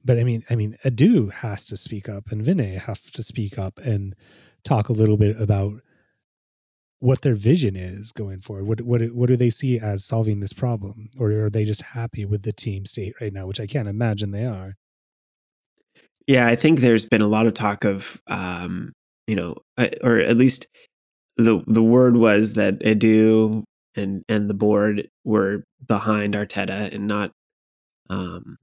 But 0.04 0.20
I 0.20 0.24
mean, 0.24 0.44
I 0.50 0.56
mean, 0.56 0.76
Edu 0.86 1.32
has 1.32 1.66
to 1.68 1.78
speak 1.78 2.10
up, 2.10 2.32
and 2.32 2.46
Vinai 2.46 2.78
have 2.78 3.10
to 3.12 3.24
speak 3.24 3.58
up 3.58 3.80
and 3.80 4.16
talk 4.64 4.90
a 4.90 4.94
little 4.94 5.18
bit 5.18 5.40
about 5.40 5.82
what 7.00 7.22
their 7.22 7.36
vision 7.36 7.76
is 7.76 8.12
going 8.12 8.42
forward. 8.42 8.68
What 8.68 8.82
what 8.82 9.02
what 9.16 9.30
do 9.30 9.36
they 9.36 9.50
see 9.50 9.80
as 9.80 10.04
solving 10.04 10.42
this 10.42 10.54
problem, 10.54 11.10
or 11.18 11.32
are 11.32 11.50
they 11.50 11.66
just 11.66 11.82
happy 11.82 12.26
with 12.26 12.44
the 12.44 12.54
team 12.54 12.86
state 12.86 13.14
right 13.22 13.34
now? 13.34 13.48
Which 13.48 13.60
I 13.60 13.68
can't 13.68 13.88
imagine 13.88 14.32
they 14.32 14.46
are. 14.46 14.76
Yeah, 16.28 16.48
I 16.48 16.58
think 16.58 16.80
there's 16.80 17.06
been 17.06 17.22
a 17.22 17.28
lot 17.28 17.48
of 17.48 17.54
talk 17.54 17.86
of, 17.86 18.22
um, 18.28 18.92
you 19.28 19.36
know, 19.36 19.56
uh, 19.78 19.88
or 20.04 20.18
at 20.18 20.36
least 20.36 20.68
the 21.38 21.64
the 21.68 21.84
word 21.84 22.18
was 22.18 22.54
that 22.54 22.80
Edu 22.82 23.64
and 23.96 24.24
and 24.28 24.50
the 24.50 24.54
board 24.54 25.08
were 25.24 25.64
behind 25.86 26.34
Arteta 26.34 26.94
and 26.94 27.08
not 27.08 27.32
um, 28.10 28.58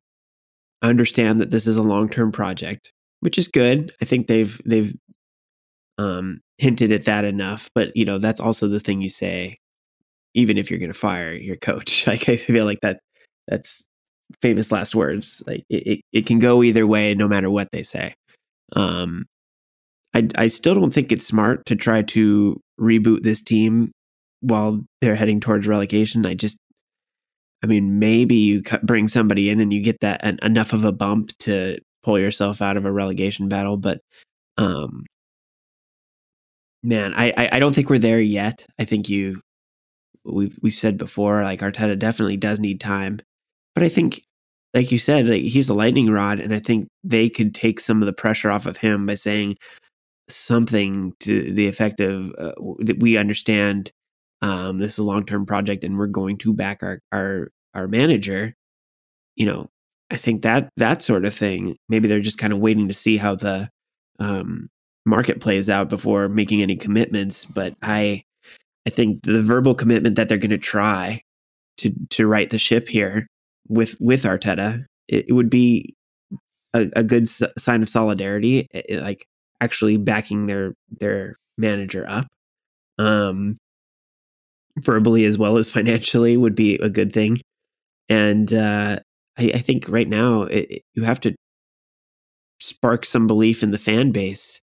I 0.82 0.88
understand 0.88 1.40
that 1.40 1.50
this 1.50 1.66
is 1.66 1.76
a 1.76 1.82
long 1.82 2.08
term 2.08 2.32
project, 2.32 2.92
which 3.20 3.38
is 3.38 3.48
good. 3.48 3.92
I 4.00 4.04
think 4.04 4.26
they've 4.26 4.60
they've 4.64 4.94
um, 5.98 6.40
hinted 6.58 6.92
at 6.92 7.04
that 7.04 7.24
enough. 7.24 7.70
But 7.74 7.96
you 7.96 8.04
know, 8.04 8.18
that's 8.18 8.40
also 8.40 8.68
the 8.68 8.80
thing 8.80 9.00
you 9.00 9.08
say, 9.08 9.58
even 10.34 10.58
if 10.58 10.70
you're 10.70 10.80
going 10.80 10.92
to 10.92 10.98
fire 10.98 11.32
your 11.32 11.56
coach. 11.56 12.06
Like 12.14 12.28
I 12.28 12.36
feel 12.36 12.64
like 12.64 12.80
that 12.82 13.00
that's 13.48 13.86
famous 14.42 14.72
last 14.72 14.94
words. 14.94 15.42
Like 15.46 15.64
it, 15.70 15.86
it, 15.86 16.00
it 16.12 16.26
can 16.26 16.38
go 16.38 16.62
either 16.62 16.86
way, 16.86 17.14
no 17.14 17.28
matter 17.28 17.50
what 17.50 17.68
they 17.72 17.82
say. 17.82 18.14
Um, 18.74 19.26
I 20.14 20.28
I 20.36 20.48
still 20.48 20.74
don't 20.74 20.92
think 20.92 21.12
it's 21.12 21.26
smart 21.26 21.66
to 21.66 21.76
try 21.76 22.02
to 22.02 22.60
reboot 22.80 23.22
this 23.22 23.42
team 23.42 23.92
while 24.40 24.84
they're 25.00 25.14
heading 25.14 25.40
towards 25.40 25.66
relegation. 25.66 26.26
I 26.26 26.34
just 26.34 26.58
I 27.64 27.66
mean, 27.66 27.98
maybe 27.98 28.34
you 28.34 28.62
bring 28.82 29.08
somebody 29.08 29.48
in 29.48 29.58
and 29.58 29.72
you 29.72 29.80
get 29.80 30.00
that 30.00 30.20
an, 30.22 30.38
enough 30.42 30.74
of 30.74 30.84
a 30.84 30.92
bump 30.92 31.30
to 31.38 31.78
pull 32.02 32.18
yourself 32.18 32.60
out 32.60 32.76
of 32.76 32.84
a 32.84 32.92
relegation 32.92 33.48
battle, 33.48 33.78
but 33.78 34.02
um, 34.58 35.06
man, 36.82 37.14
I, 37.16 37.48
I, 37.50 37.58
don't 37.58 37.74
think 37.74 37.88
we're 37.88 37.98
there 37.98 38.20
yet. 38.20 38.66
I 38.78 38.84
think 38.84 39.08
you 39.08 39.40
we 40.26 40.52
we 40.60 40.70
said 40.70 40.98
before, 40.98 41.42
like 41.42 41.60
Arteta 41.60 41.98
definitely 41.98 42.36
does 42.36 42.60
need 42.60 42.82
time, 42.82 43.20
but 43.74 43.82
I 43.82 43.88
think, 43.88 44.20
like 44.74 44.92
you 44.92 44.98
said, 44.98 45.26
like, 45.26 45.42
he's 45.42 45.70
a 45.70 45.74
lightning 45.74 46.10
rod, 46.10 46.40
and 46.40 46.52
I 46.54 46.60
think 46.60 46.88
they 47.02 47.30
could 47.30 47.54
take 47.54 47.80
some 47.80 48.02
of 48.02 48.06
the 48.06 48.12
pressure 48.12 48.50
off 48.50 48.66
of 48.66 48.76
him 48.76 49.06
by 49.06 49.14
saying 49.14 49.56
something 50.28 51.14
to 51.20 51.50
the 51.50 51.66
effect 51.66 52.00
of 52.00 52.30
uh, 52.36 52.52
that 52.80 53.00
we 53.00 53.16
understand 53.16 53.90
um, 54.44 54.78
this 54.78 54.92
is 54.92 54.98
a 54.98 55.04
long 55.04 55.24
term 55.24 55.46
project 55.46 55.84
and 55.84 55.96
we're 55.96 56.06
going 56.06 56.36
to 56.36 56.52
back 56.52 56.82
our 56.82 57.00
our 57.12 57.48
our 57.74 57.88
manager 57.88 58.54
you 59.36 59.46
know 59.46 59.68
i 60.10 60.16
think 60.16 60.42
that 60.42 60.68
that 60.76 61.02
sort 61.02 61.24
of 61.24 61.34
thing 61.34 61.76
maybe 61.88 62.06
they're 62.06 62.20
just 62.20 62.38
kind 62.38 62.52
of 62.52 62.58
waiting 62.58 62.86
to 62.88 62.94
see 62.94 63.16
how 63.16 63.34
the 63.34 63.68
um, 64.20 64.68
market 65.06 65.40
plays 65.40 65.70
out 65.70 65.88
before 65.88 66.28
making 66.28 66.60
any 66.60 66.76
commitments 66.76 67.44
but 67.46 67.74
i 67.82 68.22
i 68.86 68.90
think 68.90 69.22
the 69.22 69.42
verbal 69.42 69.74
commitment 69.74 70.16
that 70.16 70.28
they're 70.28 70.38
going 70.38 70.50
to 70.50 70.58
try 70.58 71.22
to 71.78 71.90
to 72.10 72.26
right 72.26 72.50
the 72.50 72.58
ship 72.58 72.86
here 72.86 73.26
with 73.68 73.96
with 73.98 74.24
arteta 74.24 74.84
it, 75.08 75.24
it 75.28 75.32
would 75.32 75.50
be 75.50 75.96
a, 76.74 76.90
a 76.96 77.02
good 77.02 77.24
s- 77.24 77.42
sign 77.56 77.82
of 77.82 77.88
solidarity 77.88 78.68
it, 78.72 79.02
like 79.02 79.26
actually 79.60 79.96
backing 79.96 80.46
their 80.46 80.74
their 81.00 81.36
manager 81.56 82.04
up. 82.08 82.26
Um 82.98 83.58
verbally 84.78 85.24
as 85.24 85.38
well 85.38 85.56
as 85.56 85.70
financially 85.70 86.36
would 86.36 86.54
be 86.54 86.76
a 86.76 86.88
good 86.88 87.12
thing. 87.12 87.40
And 88.08 88.52
uh, 88.52 88.98
I, 89.38 89.44
I, 89.54 89.58
think 89.58 89.88
right 89.88 90.08
now 90.08 90.42
it, 90.42 90.66
it, 90.70 90.82
you 90.94 91.04
have 91.04 91.20
to 91.20 91.34
spark 92.60 93.06
some 93.06 93.26
belief 93.26 93.62
in 93.62 93.70
the 93.70 93.78
fan 93.78 94.10
base. 94.10 94.60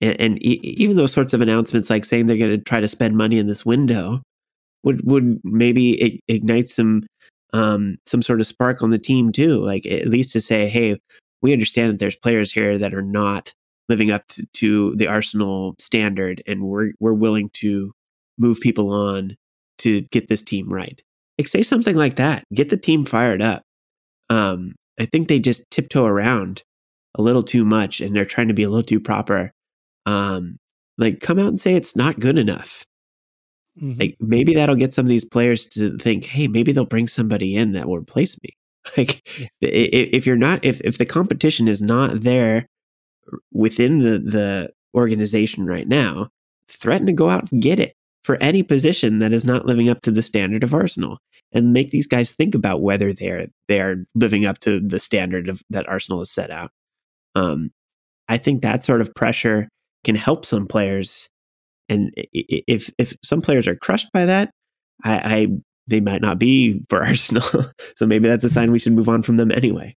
And, 0.00 0.20
and 0.20 0.42
e- 0.44 0.60
even 0.62 0.96
those 0.96 1.12
sorts 1.12 1.32
of 1.32 1.40
announcements, 1.40 1.90
like 1.90 2.04
saying 2.04 2.26
they're 2.26 2.36
going 2.36 2.58
to 2.58 2.58
try 2.58 2.80
to 2.80 2.88
spend 2.88 3.16
money 3.16 3.38
in 3.38 3.46
this 3.46 3.64
window, 3.64 4.22
would 4.84 5.08
would 5.08 5.38
maybe 5.44 6.20
ignite 6.28 6.68
some 6.68 7.04
um, 7.52 7.98
some 8.06 8.22
sort 8.22 8.40
of 8.40 8.46
spark 8.46 8.82
on 8.82 8.90
the 8.90 8.98
team 8.98 9.30
too. 9.30 9.58
Like 9.58 9.86
at 9.86 10.08
least 10.08 10.30
to 10.30 10.40
say, 10.40 10.68
hey, 10.68 10.98
we 11.40 11.52
understand 11.52 11.92
that 11.92 11.98
there's 11.98 12.16
players 12.16 12.52
here 12.52 12.78
that 12.78 12.94
are 12.94 13.02
not 13.02 13.52
living 13.88 14.10
up 14.10 14.26
to, 14.28 14.46
to 14.54 14.96
the 14.96 15.06
Arsenal 15.06 15.74
standard, 15.78 16.42
and 16.46 16.62
we're 16.62 16.92
we're 16.98 17.12
willing 17.12 17.50
to 17.54 17.92
move 18.38 18.60
people 18.60 18.90
on 18.90 19.36
to 19.82 20.00
get 20.12 20.28
this 20.28 20.42
team 20.42 20.72
right. 20.72 21.00
Like 21.38 21.48
say 21.48 21.62
something 21.62 21.96
like 21.96 22.16
that. 22.16 22.44
Get 22.54 22.70
the 22.70 22.76
team 22.76 23.04
fired 23.04 23.42
up. 23.42 23.62
Um, 24.30 24.74
I 24.98 25.06
think 25.06 25.28
they 25.28 25.38
just 25.38 25.70
tiptoe 25.70 26.06
around 26.06 26.62
a 27.14 27.22
little 27.22 27.42
too 27.42 27.64
much, 27.64 28.00
and 28.00 28.14
they're 28.14 28.24
trying 28.24 28.48
to 28.48 28.54
be 28.54 28.62
a 28.62 28.70
little 28.70 28.84
too 28.84 29.00
proper. 29.00 29.52
Um, 30.06 30.58
like 30.98 31.20
come 31.20 31.38
out 31.38 31.48
and 31.48 31.60
say 31.60 31.74
it's 31.74 31.96
not 31.96 32.20
good 32.20 32.38
enough. 32.38 32.84
Mm-hmm. 33.80 34.00
Like 34.00 34.16
maybe 34.20 34.54
that'll 34.54 34.76
get 34.76 34.92
some 34.92 35.06
of 35.06 35.08
these 35.08 35.24
players 35.24 35.66
to 35.66 35.96
think, 35.98 36.24
hey, 36.24 36.46
maybe 36.48 36.72
they'll 36.72 36.84
bring 36.84 37.08
somebody 37.08 37.56
in 37.56 37.72
that 37.72 37.88
will 37.88 37.98
replace 37.98 38.36
me. 38.42 38.50
Like 38.96 39.22
yeah. 39.38 39.46
if 39.60 40.26
you're 40.26 40.34
not, 40.34 40.64
if 40.64 40.80
if 40.80 40.98
the 40.98 41.06
competition 41.06 41.68
is 41.68 41.80
not 41.80 42.22
there 42.22 42.66
within 43.52 44.00
the 44.00 44.18
the 44.18 44.70
organization 44.92 45.66
right 45.66 45.86
now, 45.86 46.30
threaten 46.66 47.06
to 47.06 47.12
go 47.12 47.30
out 47.30 47.50
and 47.52 47.62
get 47.62 47.78
it 47.78 47.94
for 48.24 48.36
any 48.36 48.62
position 48.62 49.18
that 49.18 49.32
is 49.32 49.44
not 49.44 49.66
living 49.66 49.88
up 49.88 50.00
to 50.02 50.10
the 50.10 50.22
standard 50.22 50.62
of 50.62 50.74
Arsenal, 50.74 51.18
and 51.52 51.72
make 51.72 51.90
these 51.90 52.06
guys 52.06 52.32
think 52.32 52.54
about 52.54 52.82
whether 52.82 53.12
they're 53.12 53.46
they're 53.68 54.04
living 54.14 54.46
up 54.46 54.58
to 54.60 54.80
the 54.80 54.98
standard 54.98 55.48
of 55.48 55.62
that 55.70 55.88
Arsenal 55.88 56.20
has 56.20 56.30
set 56.30 56.50
out. 56.50 56.70
Um, 57.34 57.70
I 58.28 58.38
think 58.38 58.62
that 58.62 58.84
sort 58.84 59.00
of 59.00 59.14
pressure 59.14 59.68
can 60.04 60.14
help 60.14 60.44
some 60.44 60.66
players 60.66 61.28
and 61.88 62.12
if 62.32 62.90
if 62.98 63.14
some 63.22 63.42
players 63.42 63.66
are 63.66 63.76
crushed 63.76 64.10
by 64.12 64.24
that, 64.26 64.50
I, 65.04 65.12
I 65.12 65.46
they 65.86 66.00
might 66.00 66.22
not 66.22 66.38
be 66.38 66.84
for 66.88 67.02
Arsenal. 67.04 67.66
so 67.96 68.06
maybe 68.06 68.28
that's 68.28 68.44
a 68.44 68.48
sign 68.48 68.72
we 68.72 68.78
should 68.78 68.94
move 68.94 69.08
on 69.08 69.22
from 69.22 69.36
them 69.36 69.50
anyway. 69.50 69.94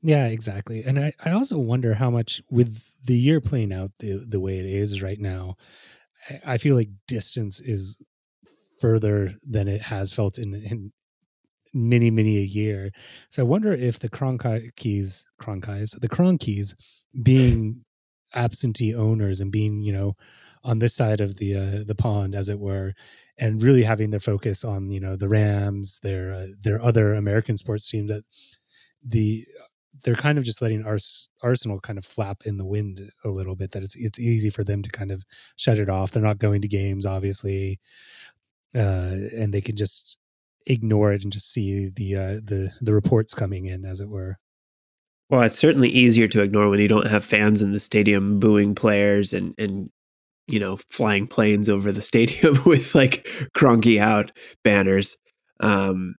Yeah, 0.00 0.26
exactly. 0.26 0.84
And 0.84 0.98
I, 0.98 1.12
I 1.24 1.32
also 1.32 1.58
wonder 1.58 1.94
how 1.94 2.08
much 2.08 2.40
with 2.50 3.04
the 3.06 3.18
year 3.18 3.40
playing 3.40 3.72
out 3.72 3.90
the 3.98 4.24
the 4.28 4.40
way 4.40 4.58
it 4.58 4.66
is 4.66 5.02
right 5.02 5.20
now, 5.20 5.56
I, 6.46 6.58
feel 6.58 6.76
like 6.76 6.90
distance 7.06 7.60
is 7.60 8.04
further 8.80 9.34
than 9.42 9.68
it 9.68 9.82
has 9.82 10.12
felt 10.12 10.38
in, 10.38 10.54
in 10.54 10.92
many, 11.74 12.10
many 12.10 12.38
a 12.38 12.42
year. 12.42 12.90
So 13.30 13.42
I 13.42 13.46
wonder 13.46 13.72
if 13.72 13.98
the 13.98 14.08
Kroenkes, 14.08 15.24
Kroenkes, 15.40 16.00
the 16.00 16.08
Kroenkes 16.08 16.74
being 17.22 17.84
absentee 18.34 18.94
owners 18.94 19.40
and 19.40 19.50
being 19.50 19.82
you 19.82 19.92
know 19.92 20.14
on 20.64 20.78
this 20.78 20.94
side 20.94 21.20
of 21.20 21.38
the 21.38 21.56
uh, 21.56 21.84
the 21.86 21.94
pond 21.94 22.34
as 22.34 22.48
it 22.48 22.58
were 22.58 22.92
and 23.38 23.62
really 23.62 23.82
having 23.82 24.10
their 24.10 24.20
focus 24.20 24.64
on 24.64 24.90
you 24.90 25.00
know 25.00 25.16
the 25.16 25.28
rams 25.28 25.98
their 26.02 26.34
uh, 26.34 26.46
their 26.62 26.80
other 26.82 27.14
american 27.14 27.56
sports 27.56 27.88
team 27.88 28.06
that 28.06 28.24
the 29.02 29.44
they're 30.04 30.14
kind 30.14 30.38
of 30.38 30.44
just 30.44 30.62
letting 30.62 30.84
Ars- 30.84 31.28
arsenal 31.42 31.80
kind 31.80 31.98
of 31.98 32.04
flap 32.04 32.42
in 32.44 32.56
the 32.56 32.66
wind 32.66 33.10
a 33.24 33.28
little 33.28 33.56
bit 33.56 33.72
that 33.72 33.82
it's 33.82 33.96
it's 33.96 34.18
easy 34.18 34.50
for 34.50 34.64
them 34.64 34.82
to 34.82 34.90
kind 34.90 35.10
of 35.10 35.24
shut 35.56 35.78
it 35.78 35.88
off 35.88 36.12
they're 36.12 36.22
not 36.22 36.38
going 36.38 36.62
to 36.62 36.68
games 36.68 37.06
obviously 37.06 37.80
uh, 38.74 39.16
and 39.36 39.52
they 39.52 39.60
can 39.60 39.76
just 39.76 40.18
ignore 40.66 41.12
it 41.12 41.22
and 41.22 41.32
just 41.32 41.50
see 41.52 41.90
the 41.96 42.14
uh, 42.14 42.34
the 42.34 42.70
the 42.80 42.94
reports 42.94 43.34
coming 43.34 43.66
in 43.66 43.84
as 43.84 44.00
it 44.00 44.08
were 44.08 44.38
well, 45.30 45.42
it's 45.42 45.58
certainly 45.58 45.90
easier 45.90 46.26
to 46.28 46.40
ignore 46.40 46.70
when 46.70 46.80
you 46.80 46.88
don't 46.88 47.06
have 47.06 47.24
fans 47.24 47.60
in 47.60 47.72
the 47.72 47.80
stadium 47.80 48.40
booing 48.40 48.74
players 48.74 49.32
and 49.34 49.54
and 49.58 49.90
you 50.46 50.58
know 50.58 50.78
flying 50.90 51.26
planes 51.26 51.68
over 51.68 51.92
the 51.92 52.00
stadium 52.12 52.62
with 52.64 52.94
like 52.94 53.24
Kroenke 53.56 54.00
out 54.00 54.32
banners. 54.64 55.18
Um, 55.60 56.14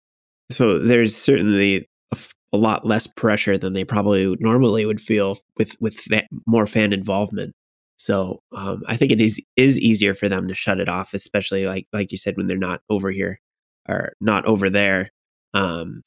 so 0.51 0.79
there's 0.79 1.15
certainly 1.15 1.87
a, 2.11 2.17
a, 2.53 2.57
lot 2.57 2.85
less 2.85 3.07
pressure 3.07 3.57
than 3.57 3.73
they 3.73 3.83
probably 3.83 4.35
normally 4.39 4.85
would 4.85 5.01
feel 5.01 5.37
with 5.57 5.75
with 5.79 6.07
more 6.45 6.67
fan 6.67 6.93
involvement. 6.93 7.53
So 7.97 8.41
um, 8.55 8.81
I 8.87 8.95
think 8.95 9.11
it 9.11 9.21
is 9.21 9.41
is 9.55 9.79
easier 9.79 10.13
for 10.13 10.29
them 10.29 10.47
to 10.47 10.55
shut 10.55 10.79
it 10.79 10.89
off, 10.89 11.13
especially 11.13 11.65
like 11.65 11.87
like 11.93 12.11
you 12.11 12.17
said 12.17 12.37
when 12.37 12.47
they're 12.47 12.57
not 12.57 12.81
over 12.89 13.11
here 13.11 13.39
or 13.87 14.13
not 14.21 14.45
over 14.45 14.69
there 14.69 15.09
um, 15.53 16.01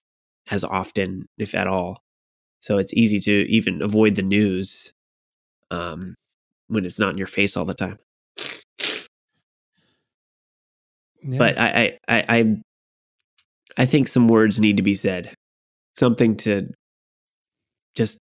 as 0.51 0.65
often, 0.65 1.29
if 1.39 1.55
at 1.55 1.67
all. 1.67 2.03
So 2.61 2.79
it's 2.79 2.95
easy 2.95 3.19
to 3.21 3.51
even 3.51 3.83
avoid 3.83 4.15
the 4.15 4.23
news 4.23 4.93
um, 5.71 6.15
when 6.69 6.85
it's 6.85 6.99
not 6.99 7.11
in 7.11 7.19
your 7.19 7.27
face 7.27 7.57
all 7.57 7.65
the 7.65 7.75
time. 7.75 7.99
Yeah. 11.25 11.39
But 11.39 11.59
I, 11.59 11.99
I, 12.09 12.25
I, 12.29 12.57
I 13.79 13.87
think 13.87 14.09
some 14.09 14.29
words 14.29 14.59
need 14.59 14.77
to 14.77 14.83
be 14.83 14.95
said, 14.95 15.35
something 15.97 16.37
to 16.39 16.69
just 17.95 18.19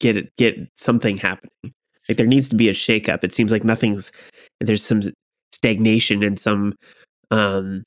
get 0.00 0.16
it, 0.16 0.30
get 0.36 0.56
something 0.76 1.16
happening. 1.16 1.72
Like 2.08 2.18
there 2.18 2.26
needs 2.26 2.48
to 2.50 2.56
be 2.56 2.68
a 2.68 2.72
shakeup. 2.72 3.24
It 3.24 3.32
seems 3.32 3.52
like 3.52 3.64
nothing's. 3.64 4.12
There's 4.60 4.84
some 4.84 5.02
stagnation 5.52 6.22
and 6.22 6.38
some 6.38 6.74
um, 7.30 7.84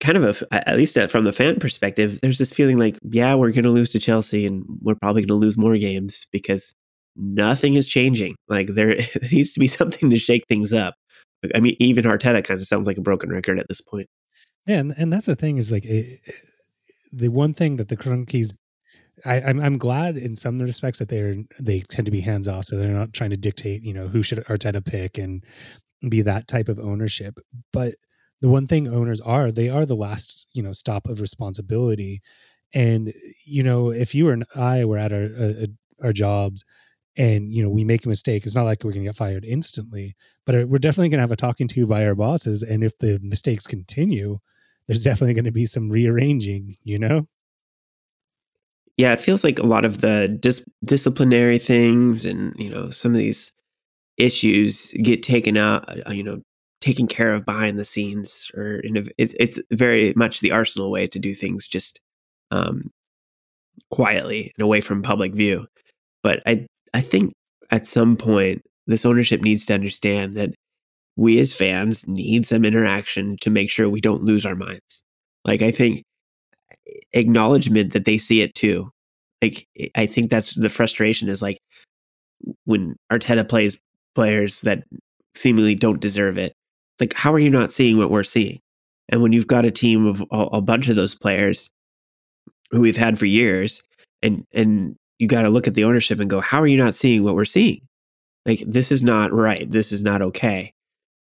kind 0.00 0.16
of 0.16 0.42
a, 0.50 0.68
at 0.68 0.76
least 0.76 0.98
from 1.10 1.24
the 1.24 1.32
fan 1.32 1.58
perspective, 1.58 2.20
there's 2.22 2.38
this 2.38 2.52
feeling 2.52 2.78
like, 2.78 2.98
yeah, 3.10 3.34
we're 3.34 3.50
going 3.50 3.64
to 3.64 3.70
lose 3.70 3.90
to 3.90 3.98
Chelsea 3.98 4.46
and 4.46 4.64
we're 4.80 4.94
probably 4.94 5.22
going 5.22 5.40
to 5.40 5.44
lose 5.46 5.58
more 5.58 5.76
games 5.76 6.26
because 6.32 6.74
nothing 7.16 7.74
is 7.74 7.86
changing. 7.86 8.36
Like 8.48 8.68
there, 8.74 8.96
needs 9.30 9.52
to 9.52 9.60
be 9.60 9.68
something 9.68 10.10
to 10.10 10.18
shake 10.18 10.44
things 10.48 10.72
up. 10.72 10.94
I 11.54 11.60
mean, 11.60 11.76
even 11.78 12.04
Arteta 12.04 12.44
kind 12.44 12.60
of 12.60 12.66
sounds 12.66 12.86
like 12.86 12.98
a 12.98 13.02
broken 13.02 13.30
record 13.30 13.58
at 13.58 13.68
this 13.68 13.80
point. 13.80 14.08
Yeah, 14.66 14.80
and, 14.80 14.94
and 14.96 15.12
that's 15.12 15.26
the 15.26 15.36
thing 15.36 15.56
is 15.56 15.70
like 15.70 15.84
it, 15.84 16.20
the 17.12 17.28
one 17.28 17.54
thing 17.54 17.76
that 17.76 17.88
the 17.88 17.96
Kroenkes, 17.96 18.54
I, 19.24 19.40
I'm 19.40 19.60
I'm 19.60 19.78
glad 19.78 20.16
in 20.16 20.36
some 20.36 20.60
respects 20.60 20.98
that 21.00 21.08
they're 21.08 21.36
they 21.60 21.80
tend 21.80 22.06
to 22.06 22.12
be 22.12 22.20
hands 22.20 22.48
off, 22.48 22.64
so 22.64 22.76
they're 22.76 22.88
not 22.88 23.12
trying 23.12 23.30
to 23.30 23.36
dictate, 23.36 23.82
you 23.82 23.92
know, 23.92 24.08
who 24.08 24.22
should 24.22 24.44
Arteta 24.44 24.84
pick 24.84 25.18
and 25.18 25.44
be 26.08 26.22
that 26.22 26.46
type 26.46 26.68
of 26.68 26.78
ownership. 26.78 27.38
But 27.72 27.94
the 28.40 28.48
one 28.48 28.66
thing 28.66 28.88
owners 28.88 29.20
are 29.20 29.50
they 29.50 29.68
are 29.68 29.86
the 29.86 29.96
last 29.96 30.46
you 30.52 30.62
know 30.62 30.72
stop 30.72 31.06
of 31.06 31.20
responsibility 31.20 32.20
and 32.74 33.12
you 33.44 33.62
know 33.62 33.90
if 33.90 34.14
you 34.14 34.28
and 34.30 34.44
i 34.54 34.84
were 34.84 34.98
at 34.98 35.12
our 35.12 35.28
uh, 35.38 35.66
our 36.02 36.12
jobs 36.12 36.64
and 37.16 37.52
you 37.52 37.62
know 37.62 37.70
we 37.70 37.84
make 37.84 38.04
a 38.04 38.08
mistake 38.08 38.44
it's 38.44 38.54
not 38.54 38.64
like 38.64 38.84
we're 38.84 38.92
going 38.92 39.04
to 39.04 39.08
get 39.08 39.16
fired 39.16 39.44
instantly 39.44 40.14
but 40.46 40.54
uh, 40.54 40.66
we're 40.66 40.78
definitely 40.78 41.08
going 41.08 41.18
to 41.18 41.22
have 41.22 41.32
a 41.32 41.36
talking 41.36 41.68
to 41.68 41.86
by 41.86 42.04
our 42.06 42.14
bosses 42.14 42.62
and 42.62 42.84
if 42.84 42.96
the 42.98 43.18
mistakes 43.22 43.66
continue 43.66 44.38
there's 44.88 45.04
definitely 45.04 45.34
going 45.34 45.44
to 45.44 45.52
be 45.52 45.66
some 45.66 45.88
rearranging 45.88 46.76
you 46.82 46.98
know? 46.98 47.26
Yeah 48.96 49.12
it 49.12 49.20
feels 49.20 49.44
like 49.44 49.60
a 49.60 49.66
lot 49.66 49.84
of 49.84 50.00
the 50.00 50.36
dis- 50.40 50.66
disciplinary 50.84 51.58
things 51.58 52.26
and 52.26 52.54
you 52.56 52.70
know 52.70 52.90
some 52.90 53.12
of 53.12 53.18
these 53.18 53.54
issues 54.16 54.92
get 55.02 55.22
taken 55.22 55.56
out 55.56 55.88
uh, 56.06 56.10
you 56.10 56.24
know 56.24 56.42
taken 56.80 57.06
care 57.06 57.32
of 57.32 57.44
behind 57.44 57.78
the 57.78 57.84
scenes 57.84 58.50
or 58.54 58.76
in 58.76 58.96
a, 58.96 59.04
it's, 59.18 59.34
it's 59.38 59.58
very 59.72 60.12
much 60.16 60.40
the 60.40 60.52
arsenal 60.52 60.90
way 60.90 61.06
to 61.08 61.18
do 61.18 61.34
things 61.34 61.66
just 61.66 62.00
um, 62.50 62.90
quietly 63.90 64.52
and 64.56 64.62
away 64.62 64.80
from 64.80 65.02
public 65.02 65.34
view. 65.34 65.66
But 66.22 66.42
i 66.46 66.66
i 66.94 67.00
think 67.00 67.32
at 67.70 67.86
some 67.86 68.16
point 68.16 68.62
this 68.86 69.04
ownership 69.04 69.42
needs 69.42 69.66
to 69.66 69.74
understand 69.74 70.36
that 70.36 70.54
we 71.18 71.38
as 71.38 71.52
fans 71.52 72.06
need 72.08 72.46
some 72.46 72.64
interaction 72.64 73.36
to 73.40 73.50
make 73.50 73.70
sure 73.70 73.88
we 73.88 74.00
don't 74.00 74.24
lose 74.24 74.46
our 74.46 74.56
minds 74.56 75.04
like 75.44 75.62
i 75.62 75.70
think 75.70 76.02
eh, 76.72 76.92
acknowledgement 77.12 77.92
that 77.92 78.04
they 78.04 78.16
see 78.16 78.40
it 78.40 78.54
too 78.54 78.90
like 79.42 79.66
eh, 79.78 79.88
i 79.94 80.06
think 80.06 80.30
that's 80.30 80.54
the 80.54 80.70
frustration 80.70 81.28
is 81.28 81.42
like 81.42 81.58
when 82.64 82.96
arteta 83.12 83.46
plays 83.46 83.80
players 84.14 84.60
that 84.62 84.84
seemingly 85.34 85.74
don't 85.74 86.00
deserve 86.00 86.38
it 86.38 86.54
like, 87.00 87.14
how 87.14 87.32
are 87.32 87.38
you 87.38 87.50
not 87.50 87.72
seeing 87.72 87.98
what 87.98 88.10
we're 88.10 88.24
seeing? 88.24 88.60
And 89.08 89.22
when 89.22 89.32
you've 89.32 89.46
got 89.46 89.64
a 89.64 89.70
team 89.70 90.06
of 90.06 90.22
a, 90.30 90.56
a 90.56 90.60
bunch 90.60 90.88
of 90.88 90.96
those 90.96 91.14
players 91.14 91.70
who 92.70 92.80
we've 92.80 92.96
had 92.96 93.18
for 93.18 93.26
years, 93.26 93.82
and 94.22 94.44
and 94.52 94.96
you 95.18 95.28
got 95.28 95.42
to 95.42 95.50
look 95.50 95.66
at 95.66 95.74
the 95.74 95.84
ownership 95.84 96.20
and 96.20 96.30
go, 96.30 96.40
how 96.40 96.60
are 96.60 96.66
you 96.66 96.76
not 96.76 96.94
seeing 96.94 97.24
what 97.24 97.34
we're 97.34 97.44
seeing? 97.44 97.80
Like, 98.46 98.62
this 98.66 98.92
is 98.92 99.02
not 99.02 99.32
right. 99.32 99.70
This 99.70 99.92
is 99.92 100.02
not 100.02 100.22
okay. 100.22 100.72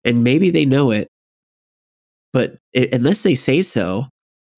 And 0.05 0.23
maybe 0.23 0.49
they 0.49 0.65
know 0.65 0.91
it, 0.91 1.09
but 2.31 2.57
it, 2.73 2.93
unless 2.93 3.23
they 3.23 3.35
say 3.35 3.61
so, 3.61 4.07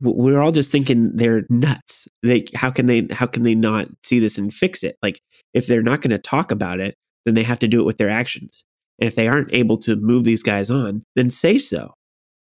we're 0.01 0.39
all 0.39 0.51
just 0.51 0.71
thinking 0.71 1.11
they're 1.15 1.43
nuts. 1.49 2.07
Like, 2.23 2.49
how 2.53 2.71
can 2.71 2.87
they? 2.87 3.07
How 3.11 3.25
can 3.27 3.43
they 3.43 3.55
not 3.55 3.87
see 4.03 4.19
this 4.19 4.37
and 4.37 4.53
fix 4.53 4.83
it? 4.83 4.97
Like, 5.03 5.19
if 5.53 5.67
they're 5.67 5.83
not 5.83 6.01
going 6.01 6.11
to 6.11 6.17
talk 6.17 6.51
about 6.51 6.79
it, 6.79 6.95
then 7.25 7.35
they 7.35 7.43
have 7.43 7.59
to 7.59 7.67
do 7.67 7.79
it 7.79 7.85
with 7.85 7.97
their 7.97 8.09
actions. 8.09 8.63
And 8.99 9.07
if 9.07 9.15
they 9.15 9.27
aren't 9.27 9.53
able 9.53 9.77
to 9.79 9.95
move 9.95 10.23
these 10.23 10.43
guys 10.43 10.69
on, 10.69 11.03
then 11.15 11.29
say 11.29 11.57
so. 11.57 11.93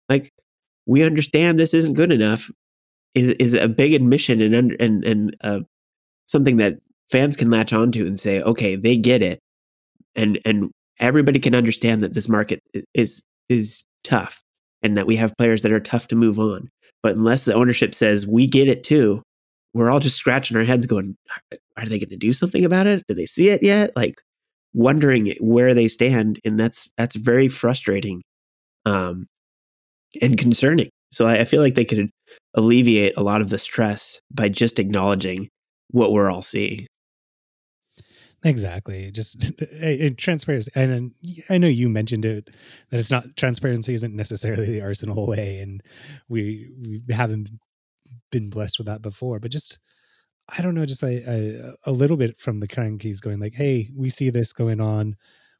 Like, 0.09 0.30
we 0.86 1.03
understand 1.03 1.59
this 1.59 1.74
isn't 1.74 1.94
good 1.94 2.12
enough 2.12 2.51
is 3.14 3.30
is 3.30 3.55
a 3.55 3.68
big 3.68 3.92
admission 3.92 4.40
and 4.40 4.72
and 4.80 5.05
and 5.05 5.36
uh, 5.42 5.61
something 6.26 6.59
that 6.59 6.74
fans 7.11 7.36
can 7.36 7.51
latch 7.51 7.72
onto 7.72 8.07
and 8.07 8.18
say, 8.18 8.40
okay, 8.42 8.76
they 8.76 8.96
get 8.96 9.22
it, 9.22 9.40
and 10.14 10.38
and 10.44 10.70
everybody 11.01 11.40
can 11.40 11.55
understand 11.55 12.03
that 12.05 12.14
this 12.14 12.28
market 12.28 12.62
is 12.94 13.24
is 13.48 13.84
tough, 14.05 14.42
and 14.82 14.96
that 14.96 15.07
we 15.07 15.16
have 15.16 15.36
players 15.36 15.62
that 15.62 15.72
are 15.72 15.80
tough 15.80 16.07
to 16.09 16.16
move 16.16 16.38
on. 16.38 16.68
But 17.03 17.16
unless 17.16 17.44
the 17.44 17.55
ownership 17.55 17.94
says 17.94 18.26
we 18.26 18.46
get 18.46 18.68
it 18.68 18.84
too, 18.84 19.22
we're 19.74 19.90
all 19.90 20.01
just 20.01 20.16
scratching 20.16 20.57
our 20.57 20.64
heads 20.64 20.86
going, 20.86 21.16
are 21.76 21.86
they 21.86 21.98
going 21.98 22.11
to 22.11 22.16
do 22.16 22.32
something 22.32 22.64
about 22.64 22.86
it? 22.86 23.05
Do 23.09 23.14
they 23.14 23.26
see 23.26 23.48
it 23.48 23.62
yet? 23.62 23.92
Like 23.96 24.16
wondering 24.74 25.34
where 25.40 25.74
they 25.74 25.88
stand. 25.88 26.40
And 26.44 26.59
that's, 26.59 26.90
that's 26.98 27.16
very 27.16 27.48
frustrating 27.48 28.22
um, 28.84 29.26
and 30.20 30.36
concerning. 30.36 30.90
So 31.12 31.26
I, 31.26 31.40
I 31.40 31.44
feel 31.44 31.62
like 31.62 31.74
they 31.74 31.84
could 31.84 32.11
alleviate 32.55 33.14
a 33.16 33.22
lot 33.22 33.40
of 33.40 33.48
the 33.48 33.59
stress 33.59 34.20
by 34.30 34.48
just 34.48 34.78
acknowledging 34.78 35.48
what 35.90 36.12
we're 36.12 36.30
all 36.30 36.42
seeing. 36.42 36.86
Exactly. 38.43 39.11
Just 39.11 39.53
transparency. 40.16 40.70
And 40.74 41.12
I 41.51 41.59
know 41.59 41.68
you 41.68 41.88
mentioned 41.88 42.24
it 42.24 42.49
that 42.91 42.99
it's 42.99 43.11
not 43.11 43.36
transparency 43.36 43.95
isn't 43.95 44.14
necessarily 44.16 44.66
the 44.66 44.82
Arsenal 44.82 45.26
way, 45.26 45.59
and 45.61 45.82
we 46.28 46.70
we 46.80 47.14
haven't 47.14 47.51
been 48.32 48.51
blessed 48.51 48.78
with 48.78 48.86
that 48.88 49.03
before. 49.03 49.41
But 49.41 49.51
just 49.53 49.78
I 50.49 50.62
don't 50.62 50.74
know, 50.74 50.86
just 50.86 51.03
a, 51.03 51.22
a, 51.86 51.91
a 51.91 51.93
little 51.93 52.16
bit 52.16 52.38
from 52.38 52.61
the 52.61 52.68
Kroenkes 52.68 53.20
going 53.22 53.41
like, 53.41 53.55
"Hey, 53.55 53.91
we 53.97 54.11
see 54.11 54.30
this 54.30 54.53
going 54.53 54.80
on. 54.80 55.16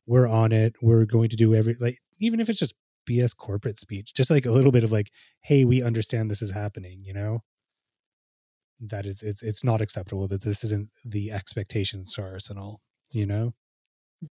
We're 0.07 0.29
on 0.29 0.53
it. 0.53 0.75
We're 0.83 1.07
going 1.07 1.31
to 1.31 1.37
do 1.37 1.55
every 1.55 1.75
like 1.81 1.99
even 2.21 2.41
if 2.41 2.49
it's 2.51 2.59
just 2.61 2.75
BS 3.09 3.37
corporate 3.37 3.79
speech, 3.79 4.15
just 4.15 4.31
like 4.31 4.47
a 4.47 4.53
little 4.53 4.73
bit 4.73 4.85
of 4.85 4.93
like, 4.93 5.11
hey, 5.43 5.65
we 5.65 5.83
understand 5.83 6.31
this 6.31 6.43
is 6.43 6.53
happening, 6.53 7.03
you 7.05 7.13
know? 7.15 7.41
That 8.81 9.07
it's 9.07 9.23
it's 9.23 9.43
it's 9.43 9.63
not 9.63 9.81
acceptable 9.81 10.27
that 10.29 10.43
this 10.43 10.65
isn't 10.65 10.89
the 11.05 11.33
expectations 11.33 12.15
for 12.15 12.25
Arsenal, 12.25 12.81
you 13.11 13.27
know? 13.27 13.53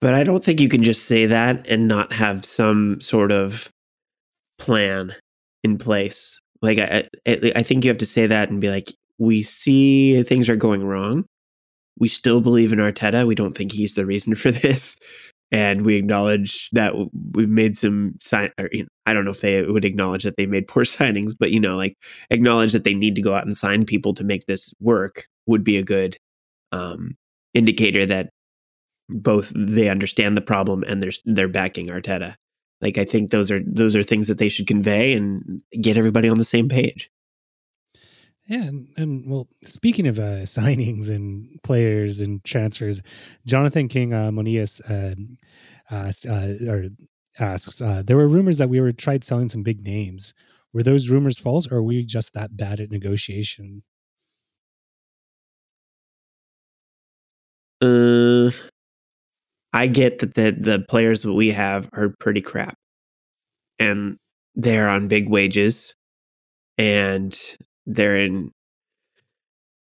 But 0.02 0.14
I 0.14 0.24
don't 0.24 0.44
think 0.44 0.60
you 0.60 0.70
can 0.70 0.84
just 0.84 1.06
say 1.06 1.26
that 1.28 1.68
and 1.68 1.88
not 1.88 2.14
have 2.14 2.46
some 2.46 3.00
sort 3.02 3.32
of 3.32 3.70
plan 4.58 5.16
in 5.64 5.78
place. 5.78 6.40
Like 6.62 6.80
I, 6.80 7.08
I 7.28 7.64
think 7.64 7.84
you 7.84 7.90
have 7.90 8.00
to 8.00 8.06
say 8.06 8.26
that 8.28 8.50
and 8.50 8.62
be 8.62 8.70
like, 8.70 8.92
we 9.18 9.44
see 9.44 10.22
things 10.24 10.50
are 10.50 10.56
going 10.56 10.84
wrong. 10.84 11.26
We 11.98 12.08
still 12.08 12.42
believe 12.42 12.74
in 12.74 12.80
Arteta. 12.80 13.26
We 13.28 13.36
don't 13.36 13.56
think 13.56 13.72
he's 13.72 13.94
the 13.94 14.06
reason 14.06 14.36
for 14.36 14.52
this 14.52 14.98
and 15.52 15.86
we 15.86 15.96
acknowledge 15.96 16.70
that 16.72 16.94
we've 17.34 17.50
made 17.50 17.78
some 17.78 18.14
sign 18.20 18.52
or, 18.60 18.70
you 18.72 18.84
know, 18.84 18.90
i 19.06 19.14
don't 19.14 19.26
know 19.26 19.32
if 19.32 19.42
they 19.42 19.64
would 19.64 19.86
acknowledge 19.86 20.24
that 20.24 20.38
they 20.38 20.46
made 20.46 20.68
poor 20.68 20.84
signings 20.84 21.34
but 21.38 21.52
you 21.52 21.60
know 21.60 21.76
like 21.76 21.98
acknowledge 22.30 22.74
that 22.74 22.84
they 22.84 22.94
need 22.94 23.16
to 23.16 23.22
go 23.22 23.34
out 23.34 23.46
and 23.46 23.56
sign 23.56 23.86
people 23.86 24.14
to 24.14 24.24
make 24.24 24.46
this 24.46 24.74
work 24.80 25.26
would 25.46 25.64
be 25.64 25.78
a 25.78 25.84
good 25.84 26.18
um, 26.72 27.16
indicator 27.54 28.06
that 28.06 28.30
both 29.10 29.52
they 29.56 29.90
understand 29.90 30.36
the 30.36 30.42
problem 30.42 30.84
and 30.84 31.02
they're 31.02 31.12
they're 31.26 31.48
backing 31.48 31.88
arteta. 31.88 32.36
Like 32.82 32.98
i 32.98 33.06
think 33.06 33.32
those 33.32 33.52
are 33.52 33.62
those 33.66 33.96
are 33.96 34.04
things 34.04 34.28
that 34.28 34.38
they 34.38 34.50
should 34.50 34.68
convey 34.68 35.14
and 35.14 35.64
get 35.80 35.98
everybody 35.98 36.28
on 36.28 36.38
the 36.38 36.44
same 36.44 36.68
page 36.68 37.10
yeah, 38.48 38.64
and, 38.64 38.88
and, 38.98 39.30
well, 39.30 39.48
speaking 39.64 40.08
of 40.08 40.20
uh, 40.20 40.22
signings 40.46 41.10
and 41.10 41.48
players 41.64 42.22
and 42.22 42.44
transfers, 42.44 43.02
Jonathan 43.46 43.88
King 43.88 44.14
uh, 44.14 44.32
Monias 44.32 44.82
uh, 44.90 45.16
asks, 45.90 46.26
uh, 46.26 46.56
or 46.70 46.86
asks, 47.40 47.82
uh, 47.82 48.04
there 48.06 48.18
were 48.18 48.28
rumors 48.28 48.58
that 48.60 48.70
we 48.70 48.80
were 48.80 48.92
tried 48.92 49.24
selling 49.24 49.50
some 49.50 49.64
big 49.64 49.84
names. 49.84 50.34
Were 50.74 50.84
those 50.84 51.10
rumors 51.10 51.40
false, 51.40 51.68
or 51.72 51.78
are 51.78 51.84
we 51.84 52.06
just 52.06 52.34
that 52.34 52.56
bad 52.56 52.80
at 52.80 52.92
negotiation? 52.92 53.84
Uh, 57.82 58.52
I 59.74 59.88
get 59.88 60.20
that 60.20 60.36
the 60.36 60.56
the 60.58 60.80
players 60.80 61.24
that 61.24 61.34
we 61.34 61.52
have 61.52 61.90
are 61.94 62.14
pretty 62.20 62.42
crap, 62.42 62.78
and 63.80 64.18
they're 64.56 64.90
on 64.90 65.08
big 65.08 65.30
wages, 65.30 65.96
and 66.78 67.38
they're 67.86 68.18
in 68.18 68.52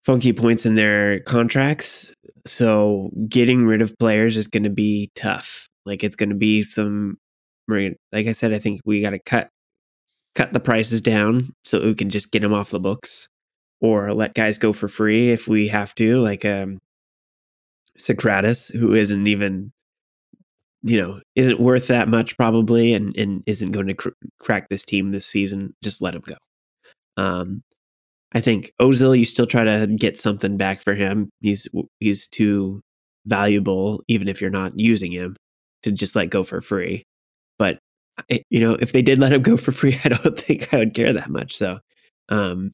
funky 0.05 0.33
points 0.33 0.67
in 0.67 0.75
their 0.75 1.21
contracts. 1.21 2.15
So 2.47 3.11
getting 3.29 3.67
rid 3.67 3.83
of 3.83 3.97
players 3.99 4.37
is 4.37 4.49
going 4.49 4.65
to 4.65 4.71
be 4.71 5.11
tough. 5.15 5.69
Like 5.87 6.03
it's 6.03 6.17
going 6.17 6.31
to 6.31 6.35
be 6.35 6.63
some, 6.63 7.19
like 7.69 7.97
I 8.13 8.33
said, 8.33 8.53
I 8.53 8.59
think 8.59 8.81
we 8.85 9.01
got 9.01 9.11
to 9.11 9.19
cut 9.19 9.49
cut 10.35 10.53
the 10.53 10.61
prices 10.61 11.01
down 11.01 11.55
so 11.65 11.83
we 11.83 11.95
can 11.95 12.11
just 12.11 12.33
get 12.33 12.41
them 12.41 12.55
off 12.55 12.71
the 12.71 12.81
books, 12.81 13.29
or 13.81 14.13
let 14.15 14.35
guys 14.35 14.59
go 14.59 14.73
for 14.73 14.89
free 14.89 15.31
if 15.31 15.47
we 15.47 15.69
have 15.69 15.95
to, 15.95 16.21
like 16.21 16.45
um, 16.45 16.79
Sokratis, 17.99 18.75
who 18.75 18.95
isn't 18.95 19.27
even, 19.27 19.73
you 20.83 21.01
know, 21.01 21.21
isn't 21.35 21.61
worth 21.61 21.89
that 21.89 22.09
much 22.09 22.37
probably, 22.37 22.95
and 22.95 23.17
and 23.17 23.43
isn't 23.47 23.73
going 23.73 23.89
to 23.89 23.95
cr- 23.95 24.09
crack 24.39 24.69
this 24.69 24.85
team 24.85 25.11
this 25.11 25.27
season. 25.27 25.75
Just 25.83 26.03
let 26.03 26.15
him 26.15 26.23
go. 26.23 26.37
Um, 27.17 27.63
I 28.35 28.41
think 28.41 28.73
Ozil, 28.81 29.19
you 29.19 29.25
still 29.25 29.47
try 29.47 29.65
to 29.65 29.87
get 29.87 30.19
something 30.19 30.57
back 30.57 30.83
for 30.83 30.95
him. 30.95 31.31
He's 31.41 31.69
he's 32.01 32.27
too 32.29 32.81
valuable, 33.27 34.03
even 34.09 34.29
if 34.29 34.41
you're 34.41 34.51
not 34.51 34.79
using 34.79 35.13
him, 35.13 35.37
to 35.83 35.93
just 35.93 36.17
let 36.17 36.31
go 36.31 36.43
for 36.43 36.61
free. 36.61 37.05
But 37.59 37.79
you 38.51 38.61
know, 38.61 38.75
if 38.75 38.93
they 38.93 39.03
did 39.03 39.19
let 39.19 39.33
him 39.33 39.43
go 39.43 39.57
for 39.57 39.73
free, 39.73 39.99
I 40.05 40.09
don't 40.09 40.39
think 40.39 40.73
I 40.73 40.79
would 40.79 40.95
care 40.95 41.13
that 41.13 41.31
much. 41.31 41.57
So, 41.57 41.81
um, 42.29 42.73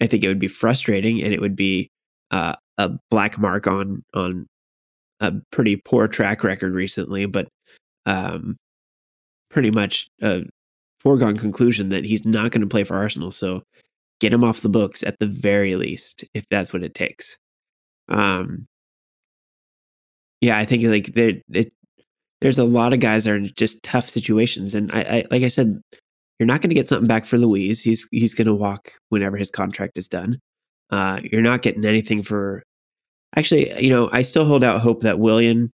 I 0.00 0.06
think 0.06 0.24
it 0.24 0.28
would 0.28 0.38
be 0.38 0.48
frustrating, 0.48 1.22
and 1.22 1.32
it 1.34 1.40
would 1.40 1.56
be 1.56 1.90
uh, 2.30 2.54
a 2.78 2.92
black 3.10 3.38
mark 3.38 3.66
on 3.66 4.02
on 4.14 4.46
a 5.20 5.32
pretty 5.50 5.76
poor 5.76 6.08
track 6.08 6.44
record 6.44 6.74
recently. 6.74 7.26
But 7.26 7.48
um, 8.06 8.56
pretty 9.50 9.70
much 9.70 10.08
a 10.22 10.44
foregone 11.00 11.36
conclusion 11.36 11.88
that 11.90 12.04
he's 12.04 12.24
not 12.24 12.52
going 12.52 12.60
to 12.60 12.66
play 12.66 12.84
for 12.84 12.96
Arsenal. 12.96 13.32
So 13.32 13.62
get 14.22 14.32
him 14.32 14.44
off 14.44 14.60
the 14.60 14.68
books 14.68 15.02
at 15.02 15.18
the 15.18 15.26
very 15.26 15.74
least, 15.74 16.24
if 16.32 16.48
that's 16.48 16.72
what 16.72 16.84
it 16.84 16.94
takes. 16.94 17.36
Um, 18.08 18.68
yeah, 20.40 20.58
I 20.58 20.64
think 20.64 20.84
like 20.84 21.14
there, 21.14 21.32
it, 21.50 21.72
there's 22.40 22.58
a 22.58 22.64
lot 22.64 22.92
of 22.92 23.00
guys 23.00 23.24
that 23.24 23.32
are 23.32 23.36
in 23.36 23.50
just 23.56 23.82
tough 23.82 24.08
situations, 24.08 24.76
and 24.76 24.92
I, 24.92 25.00
I 25.00 25.24
like 25.32 25.42
I 25.42 25.48
said, 25.48 25.80
you're 26.38 26.46
not 26.46 26.60
going 26.60 26.70
to 26.70 26.74
get 26.74 26.86
something 26.86 27.08
back 27.08 27.26
for 27.26 27.36
Luiz. 27.36 27.82
He's 27.82 28.06
he's 28.12 28.32
going 28.32 28.46
to 28.46 28.54
walk 28.54 28.92
whenever 29.08 29.36
his 29.36 29.50
contract 29.50 29.98
is 29.98 30.06
done. 30.08 30.38
Uh, 30.90 31.20
you're 31.24 31.42
not 31.42 31.62
getting 31.62 31.84
anything 31.84 32.22
for. 32.22 32.62
Actually, 33.34 33.82
you 33.82 33.90
know, 33.90 34.08
I 34.12 34.22
still 34.22 34.44
hold 34.44 34.62
out 34.62 34.80
hope 34.80 35.02
that 35.02 35.18
Willian 35.18 35.72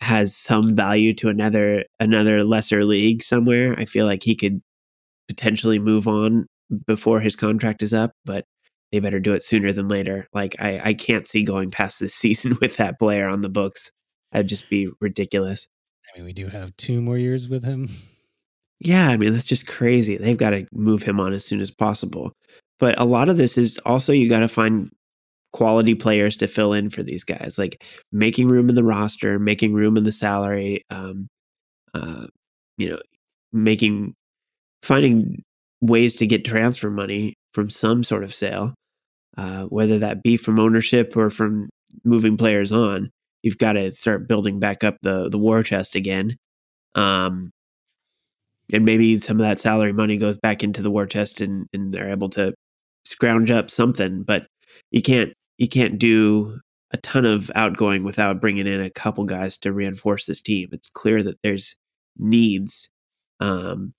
has 0.00 0.34
some 0.34 0.74
value 0.74 1.14
to 1.14 1.28
another 1.28 1.84
another 2.00 2.42
lesser 2.42 2.84
league 2.84 3.22
somewhere. 3.22 3.78
I 3.78 3.84
feel 3.84 4.06
like 4.06 4.24
he 4.24 4.34
could 4.34 4.60
potentially 5.28 5.78
move 5.78 6.08
on 6.08 6.46
before 6.86 7.20
his 7.20 7.36
contract 7.36 7.82
is 7.82 7.94
up, 7.94 8.12
but 8.24 8.44
they 8.92 9.00
better 9.00 9.20
do 9.20 9.32
it 9.32 9.42
sooner 9.42 9.72
than 9.72 9.88
later. 9.88 10.28
Like 10.32 10.56
I, 10.58 10.80
I 10.84 10.94
can't 10.94 11.26
see 11.26 11.42
going 11.42 11.70
past 11.70 12.00
this 12.00 12.14
season 12.14 12.58
with 12.60 12.76
that 12.76 12.98
player 12.98 13.28
on 13.28 13.40
the 13.40 13.48
books. 13.48 13.90
That'd 14.32 14.48
just 14.48 14.68
be 14.68 14.88
ridiculous. 15.00 15.66
I 16.12 16.18
mean, 16.18 16.26
we 16.26 16.32
do 16.32 16.48
have 16.48 16.76
two 16.76 17.00
more 17.00 17.18
years 17.18 17.48
with 17.48 17.64
him. 17.64 17.88
Yeah, 18.80 19.08
I 19.08 19.16
mean 19.16 19.32
that's 19.32 19.46
just 19.46 19.66
crazy. 19.66 20.16
They've 20.16 20.36
got 20.36 20.50
to 20.50 20.66
move 20.72 21.02
him 21.02 21.18
on 21.18 21.32
as 21.32 21.44
soon 21.44 21.60
as 21.60 21.70
possible. 21.70 22.32
But 22.78 23.00
a 23.00 23.04
lot 23.04 23.28
of 23.28 23.36
this 23.36 23.56
is 23.56 23.78
also 23.86 24.12
you 24.12 24.28
got 24.28 24.40
to 24.40 24.48
find 24.48 24.90
quality 25.52 25.94
players 25.94 26.36
to 26.36 26.48
fill 26.48 26.72
in 26.72 26.90
for 26.90 27.02
these 27.02 27.24
guys, 27.24 27.56
like 27.58 27.82
making 28.10 28.48
room 28.48 28.68
in 28.68 28.74
the 28.74 28.84
roster, 28.84 29.38
making 29.38 29.72
room 29.72 29.96
in 29.96 30.02
the 30.02 30.12
salary, 30.12 30.84
um, 30.90 31.28
uh, 31.94 32.26
you 32.76 32.90
know, 32.90 32.98
making 33.52 34.14
finding 34.82 35.42
ways 35.84 36.14
to 36.14 36.26
get 36.26 36.44
transfer 36.44 36.90
money 36.90 37.34
from 37.52 37.70
some 37.70 38.02
sort 38.02 38.24
of 38.24 38.34
sale, 38.34 38.74
uh, 39.36 39.64
whether 39.64 39.98
that 39.98 40.22
be 40.22 40.36
from 40.36 40.58
ownership 40.58 41.16
or 41.16 41.30
from 41.30 41.68
moving 42.04 42.36
players 42.36 42.72
on. 42.72 43.10
You've 43.42 43.58
got 43.58 43.74
to 43.74 43.90
start 43.92 44.26
building 44.26 44.58
back 44.58 44.82
up 44.82 44.96
the 45.02 45.28
the 45.28 45.38
war 45.38 45.62
chest 45.62 45.96
again, 45.96 46.36
um, 46.94 47.50
and 48.72 48.84
maybe 48.84 49.16
some 49.18 49.36
of 49.38 49.46
that 49.46 49.60
salary 49.60 49.92
money 49.92 50.16
goes 50.16 50.38
back 50.38 50.64
into 50.64 50.80
the 50.82 50.90
war 50.90 51.06
chest, 51.06 51.40
and, 51.40 51.66
and 51.72 51.92
they're 51.92 52.10
able 52.10 52.30
to 52.30 52.54
scrounge 53.04 53.50
up 53.50 53.70
something. 53.70 54.22
But 54.22 54.46
you 54.90 55.02
can't 55.02 55.34
you 55.58 55.68
can't 55.68 55.98
do 55.98 56.58
a 56.92 56.96
ton 56.98 57.26
of 57.26 57.50
outgoing 57.54 58.04
without 58.04 58.40
bringing 58.40 58.66
in 58.66 58.80
a 58.80 58.90
couple 58.90 59.24
guys 59.24 59.58
to 59.58 59.72
reinforce 59.72 60.26
this 60.26 60.40
team. 60.40 60.68
It's 60.72 60.88
clear 60.88 61.22
that 61.22 61.36
there's 61.42 61.76
needs. 62.16 62.88
Um, 63.40 63.92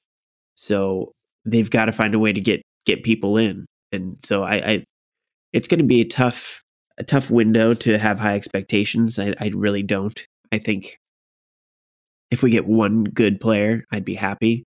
so 0.56 1.12
they've 1.46 1.70
got 1.70 1.86
to 1.86 1.92
find 1.92 2.14
a 2.16 2.20
way 2.20 2.34
to 2.34 2.42
get 2.42 2.62
get 2.86 3.04
people 3.04 3.38
in. 3.38 3.66
And 3.92 4.18
so 4.24 4.44
I, 4.44 4.56
I 4.56 4.84
it's 5.54 5.68
going 5.68 5.80
to 5.80 5.86
be 5.86 6.02
a 6.02 6.06
tough 6.06 6.62
a 6.98 7.04
tough 7.04 7.30
window 7.30 7.74
to 7.74 7.98
have 7.98 8.20
high 8.20 8.36
expectations. 8.36 9.20
I, 9.20 9.34
I 9.40 9.52
really 9.54 9.84
don't. 9.84 10.26
I 10.52 10.58
think 10.58 10.98
if 12.32 12.42
we 12.42 12.50
get 12.52 12.66
one 12.66 13.04
good 13.04 13.40
player, 13.40 13.84
I'd 13.92 14.06
be 14.06 14.16
happy. 14.16 14.64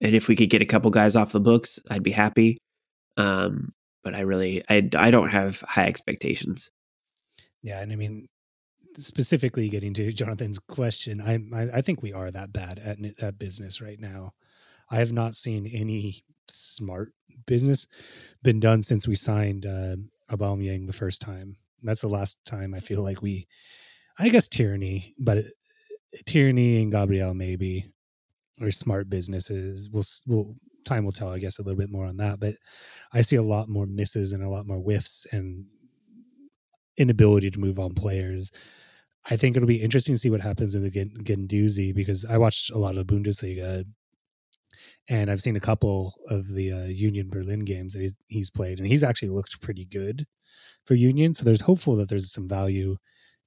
And 0.00 0.14
if 0.14 0.28
we 0.28 0.36
could 0.36 0.50
get 0.50 0.62
a 0.62 0.66
couple 0.66 0.90
guys 0.90 1.16
off 1.16 1.32
the 1.32 1.40
books, 1.40 1.78
I'd 1.90 2.02
be 2.02 2.10
happy. 2.10 2.58
Um, 3.16 3.72
but 4.02 4.14
I 4.14 4.20
really, 4.20 4.62
I, 4.68 4.88
I 4.96 5.10
don't 5.10 5.30
have 5.30 5.60
high 5.60 5.86
expectations. 5.86 6.70
Yeah, 7.62 7.80
and 7.80 7.92
I 7.92 7.96
mean, 7.96 8.26
specifically 8.98 9.68
getting 9.68 9.94
to 9.94 10.12
Jonathan's 10.12 10.58
question, 10.58 11.20
I, 11.20 11.38
I, 11.54 11.78
I 11.78 11.80
think 11.82 12.02
we 12.02 12.12
are 12.12 12.30
that 12.30 12.52
bad 12.52 12.78
at 12.78 12.98
at 13.22 13.38
business 13.38 13.80
right 13.80 14.00
now. 14.00 14.32
I 14.90 14.96
have 14.96 15.12
not 15.12 15.34
seen 15.34 15.66
any 15.66 16.24
smart 16.48 17.12
business 17.46 17.86
been 18.42 18.60
done 18.60 18.82
since 18.82 19.08
we 19.08 19.14
signed 19.14 19.66
uh, 19.66 19.96
Aubameyang 20.30 20.86
the 20.86 20.92
first 20.92 21.20
time. 21.20 21.56
That's 21.82 22.02
the 22.02 22.08
last 22.08 22.38
time 22.44 22.74
I 22.74 22.80
feel 22.80 23.02
like 23.02 23.22
we, 23.22 23.46
I 24.18 24.28
guess 24.28 24.48
Tierney, 24.48 25.14
but 25.18 25.44
Tierney 26.26 26.82
and 26.82 26.92
Gabriel 26.92 27.34
maybe 27.34 27.86
or 28.60 28.70
smart 28.70 29.08
businesses. 29.08 29.88
We'll, 29.90 30.04
we'll 30.26 30.56
time 30.84 31.04
will 31.04 31.12
tell, 31.12 31.30
I 31.30 31.38
guess, 31.38 31.58
a 31.58 31.62
little 31.62 31.78
bit 31.78 31.90
more 31.90 32.06
on 32.06 32.18
that. 32.18 32.40
But 32.40 32.56
I 33.12 33.22
see 33.22 33.36
a 33.36 33.42
lot 33.42 33.68
more 33.68 33.86
misses 33.86 34.32
and 34.32 34.42
a 34.42 34.48
lot 34.48 34.66
more 34.66 34.78
whiffs 34.78 35.26
and 35.32 35.66
inability 36.96 37.50
to 37.50 37.60
move 37.60 37.78
on 37.78 37.94
players. 37.94 38.50
I 39.30 39.36
think 39.36 39.56
it'll 39.56 39.68
be 39.68 39.82
interesting 39.82 40.14
to 40.14 40.18
see 40.18 40.30
what 40.30 40.40
happens 40.40 40.74
with 40.74 40.82
the 40.82 40.90
Guendouzi 40.90 41.94
because 41.94 42.24
I 42.24 42.38
watched 42.38 42.70
a 42.70 42.78
lot 42.78 42.96
of 42.96 43.06
Bundesliga 43.06 43.84
and 45.08 45.30
I've 45.30 45.40
seen 45.40 45.56
a 45.56 45.60
couple 45.60 46.14
of 46.28 46.48
the 46.54 46.72
uh, 46.72 46.84
Union 46.84 47.28
Berlin 47.30 47.60
games 47.60 47.94
that 47.94 48.00
he's, 48.00 48.16
he's 48.28 48.50
played, 48.50 48.78
and 48.78 48.86
he's 48.86 49.04
actually 49.04 49.30
looked 49.30 49.60
pretty 49.60 49.84
good 49.84 50.26
for 50.86 50.94
Union. 50.94 51.34
So 51.34 51.44
there's 51.44 51.62
hopeful 51.62 51.96
that 51.96 52.08
there's 52.08 52.32
some 52.32 52.48
value 52.48 52.96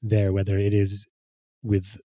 there, 0.02 0.34
whether 0.34 0.58
it 0.58 0.74
is 0.74 1.08
with 1.64 2.00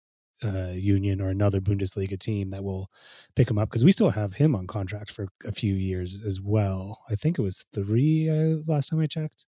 uh, 0.44 0.72
Union 0.74 1.22
or 1.22 1.30
another 1.30 1.60
Bundesliga 1.60 2.20
team 2.20 2.52
that 2.52 2.64
will 2.64 2.90
pick 3.36 3.50
him 3.50 3.58
up 3.58 3.70
because 3.70 3.84
we 3.84 3.92
still 3.92 4.12
have 4.12 4.34
him 4.34 4.56
on 4.56 4.68
contract 4.68 5.12
for 5.12 5.28
a 5.46 5.52
few 5.52 5.74
years 5.74 6.22
as 6.26 6.40
well. 6.42 7.00
I 7.10 7.16
think 7.16 7.40
it 7.40 7.42
was 7.42 7.66
three 7.74 8.30
uh, 8.30 8.62
last 8.68 8.90
time 8.90 9.00
I 9.00 9.08
checked, 9.08 9.46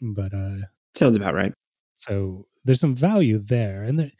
but 0.00 0.34
uh, 0.34 0.56
sounds 0.94 1.16
about 1.16 1.34
right. 1.34 1.52
So 1.94 2.46
there's 2.64 2.80
some 2.80 2.96
value 2.96 3.38
there, 3.38 3.84
and 3.84 3.98
there, 3.98 4.10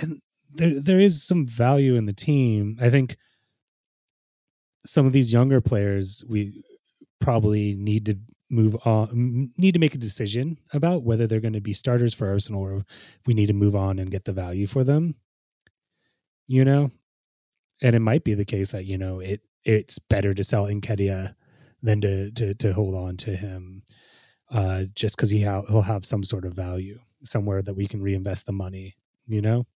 and 0.00 0.20
there 0.54 0.80
there 0.80 1.00
is 1.00 1.22
some 1.22 1.46
value 1.46 1.96
in 1.96 2.06
the 2.06 2.12
team. 2.12 2.78
I 2.80 2.88
think 2.88 3.16
some 4.84 5.06
of 5.06 5.12
these 5.12 5.32
younger 5.32 5.60
players 5.60 6.24
we 6.28 6.64
probably 7.20 7.74
need 7.74 8.06
to 8.06 8.16
move 8.50 8.76
on 8.84 9.50
need 9.56 9.72
to 9.72 9.80
make 9.80 9.94
a 9.94 9.98
decision 9.98 10.58
about 10.74 11.04
whether 11.04 11.26
they're 11.26 11.40
going 11.40 11.52
to 11.54 11.60
be 11.60 11.72
starters 11.72 12.12
for 12.12 12.28
Arsenal 12.28 12.62
or 12.62 12.84
we 13.26 13.34
need 13.34 13.46
to 13.46 13.54
move 13.54 13.74
on 13.74 13.98
and 13.98 14.10
get 14.10 14.24
the 14.24 14.32
value 14.32 14.66
for 14.66 14.84
them 14.84 15.14
you 16.46 16.64
know? 16.64 16.90
And 17.82 17.96
it 17.96 18.00
might 18.00 18.24
be 18.24 18.34
the 18.34 18.44
case 18.44 18.72
that 18.72 18.84
you 18.84 18.98
know 18.98 19.20
it 19.20 19.40
it's 19.64 19.98
better 19.98 20.34
to 20.34 20.44
sell 20.44 20.66
Nketiah 20.66 21.34
than 21.82 22.00
to 22.02 22.30
to 22.32 22.54
to 22.54 22.72
hold 22.72 22.94
on 22.94 23.16
to 23.18 23.34
him 23.34 23.82
uh 24.50 24.84
just 24.94 25.18
cuz 25.18 25.30
he 25.30 25.42
ha- 25.42 25.64
he'll 25.68 25.82
have 25.82 26.04
some 26.04 26.22
sort 26.22 26.44
of 26.44 26.54
value 26.54 27.00
somewhere 27.24 27.62
that 27.62 27.74
we 27.74 27.86
can 27.86 28.02
reinvest 28.02 28.46
the 28.46 28.52
money 28.52 28.96
you 29.26 29.40
know 29.40 29.66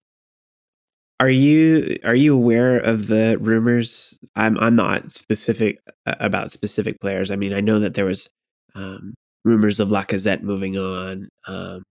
are 1.19 1.31
you 1.31 1.97
are 2.05 2.14
you 2.14 2.35
aware 2.35 2.79
of 2.79 3.07
the 3.07 3.39
rumors? 3.39 4.19
I'm 4.35 4.59
I'm 4.59 4.77
not 4.77 5.11
specific 5.11 5.79
about 6.05 6.51
specific 6.51 7.01
players. 7.01 7.31
I 7.31 7.37
mean, 7.37 7.55
I 7.55 7.61
know 7.61 7.79
that 7.79 7.95
there 7.95 8.05
was 8.05 8.29
um, 8.75 9.14
rumors 9.45 9.81
of 9.81 9.89
Lacazette 9.89 10.43
moving 10.43 10.77
on, 10.77 11.29
um, 11.47 11.83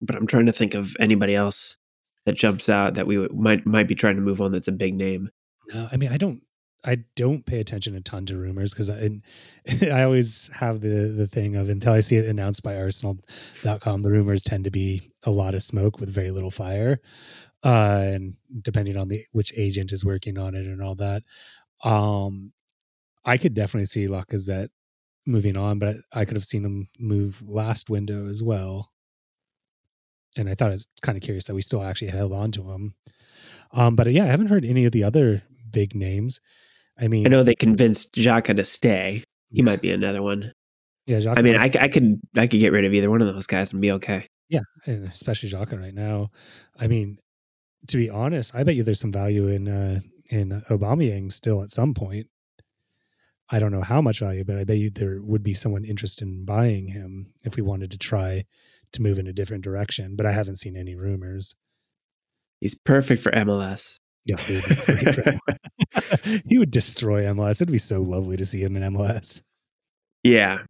but 0.00 0.14
I'm 0.14 0.26
trying 0.26 0.46
to 0.46 0.52
think 0.52 0.74
of 0.74 0.96
anybody 1.00 1.34
else 1.34 1.76
that 2.24 2.36
jumps 2.36 2.68
out 2.68 2.94
that 2.94 3.06
we 3.06 3.26
might 3.28 3.66
might 3.66 3.88
be 3.88 3.96
trying 3.96 4.16
to 4.16 4.22
move 4.22 4.40
on. 4.40 4.52
That's 4.52 4.68
a 4.68 4.72
big 4.72 4.94
name. 4.94 5.28
No, 5.74 5.88
I 5.90 5.96
mean, 5.96 6.12
I 6.12 6.18
don't 6.18 6.40
I 6.84 6.98
don't 7.16 7.44
pay 7.44 7.58
attention 7.58 7.96
a 7.96 8.00
ton 8.00 8.26
to 8.26 8.36
rumors 8.36 8.72
because 8.72 8.90
I, 8.90 9.10
I 9.92 10.04
always 10.04 10.50
have 10.54 10.82
the 10.82 11.12
the 11.16 11.26
thing 11.26 11.56
of 11.56 11.68
until 11.68 11.94
I 11.94 12.00
see 12.00 12.16
it 12.16 12.26
announced 12.26 12.62
by 12.62 12.76
Arsenal.com, 12.76 14.02
the 14.02 14.10
rumors 14.10 14.44
tend 14.44 14.64
to 14.64 14.70
be 14.70 15.02
a 15.24 15.32
lot 15.32 15.54
of 15.54 15.64
smoke 15.64 15.98
with 15.98 16.08
very 16.08 16.30
little 16.30 16.52
fire 16.52 17.00
uh, 17.64 18.02
and 18.04 18.34
depending 18.62 18.96
on 18.96 19.08
the 19.08 19.24
which 19.32 19.52
agent 19.56 19.92
is 19.92 20.04
working 20.04 20.38
on 20.38 20.54
it 20.54 20.66
and 20.66 20.82
all 20.82 20.94
that. 20.96 21.22
Um, 21.84 22.52
I 23.24 23.36
could 23.38 23.54
definitely 23.54 23.86
see 23.86 24.06
Lacazette 24.06 24.68
moving 25.26 25.56
on, 25.56 25.78
but 25.78 25.96
I 26.12 26.24
could 26.24 26.36
have 26.36 26.44
seen 26.44 26.64
him 26.64 26.88
move 26.98 27.42
last 27.46 27.90
window 27.90 28.28
as 28.28 28.42
well. 28.42 28.90
And 30.36 30.48
I 30.48 30.54
thought 30.54 30.72
it's 30.72 30.86
kind 31.02 31.16
of 31.16 31.22
curious 31.22 31.44
that 31.44 31.54
we 31.54 31.62
still 31.62 31.82
actually 31.82 32.10
held 32.10 32.32
on 32.32 32.52
to 32.52 32.70
him. 32.70 32.94
Um, 33.72 33.96
but 33.96 34.10
yeah, 34.12 34.24
I 34.24 34.28
haven't 34.28 34.48
heard 34.48 34.64
any 34.64 34.84
of 34.84 34.92
the 34.92 35.04
other 35.04 35.42
big 35.70 35.94
names. 35.94 36.40
I 36.98 37.08
mean, 37.08 37.26
I 37.26 37.30
know 37.30 37.42
they 37.42 37.54
convinced 37.54 38.14
Xhaka 38.14 38.56
to 38.56 38.64
stay. 38.64 39.24
He 39.50 39.62
might 39.62 39.82
be 39.82 39.90
another 39.90 40.22
one. 40.22 40.52
Yeah, 41.06 41.18
Xhaka 41.18 41.38
I 41.38 41.42
mean, 41.42 41.56
I, 41.56 41.64
I 41.64 41.88
could 41.88 42.20
I 42.36 42.46
could 42.46 42.60
get 42.60 42.72
rid 42.72 42.84
of 42.84 42.94
either 42.94 43.10
one 43.10 43.20
of 43.20 43.32
those 43.32 43.46
guys 43.46 43.72
and 43.72 43.82
be 43.82 43.92
okay. 43.92 44.26
Yeah, 44.48 44.60
and 44.86 45.08
especially 45.08 45.50
Xhaka 45.50 45.80
right 45.80 45.94
now. 45.94 46.30
I 46.78 46.86
mean, 46.86 47.18
to 47.88 47.96
be 47.96 48.10
honest, 48.10 48.54
I 48.54 48.64
bet 48.64 48.74
you 48.74 48.82
there's 48.82 49.00
some 49.00 49.12
value 49.12 49.48
in 49.48 49.68
uh, 49.68 50.00
in 50.30 50.62
Aubameyang 50.70 51.30
still 51.30 51.62
at 51.62 51.70
some 51.70 51.94
point. 51.94 52.28
I 53.50 53.58
don't 53.60 53.70
know 53.70 53.82
how 53.82 54.00
much 54.00 54.20
value, 54.20 54.44
but 54.44 54.58
I 54.58 54.64
bet 54.64 54.78
you 54.78 54.90
there 54.90 55.22
would 55.22 55.42
be 55.42 55.54
someone 55.54 55.84
interested 55.84 56.26
in 56.26 56.44
buying 56.44 56.88
him 56.88 57.32
if 57.44 57.56
we 57.56 57.62
wanted 57.62 57.92
to 57.92 57.98
try 57.98 58.44
to 58.92 59.02
move 59.02 59.18
in 59.18 59.28
a 59.28 59.32
different 59.32 59.62
direction. 59.62 60.16
But 60.16 60.26
I 60.26 60.32
haven't 60.32 60.56
seen 60.56 60.76
any 60.76 60.96
rumors. 60.96 61.54
He's 62.60 62.74
perfect 62.74 63.22
for 63.22 63.30
MLS. 63.32 64.00
Yeah, 64.24 64.38
he 64.38 64.54
would, 64.56 65.40
he 66.48 66.58
would 66.58 66.72
destroy 66.72 67.22
MLS. 67.24 67.62
It'd 67.62 67.70
be 67.70 67.78
so 67.78 68.02
lovely 68.02 68.36
to 68.36 68.44
see 68.44 68.62
him 68.62 68.76
in 68.76 68.94
MLS. 68.94 69.42
Yeah, 70.24 70.62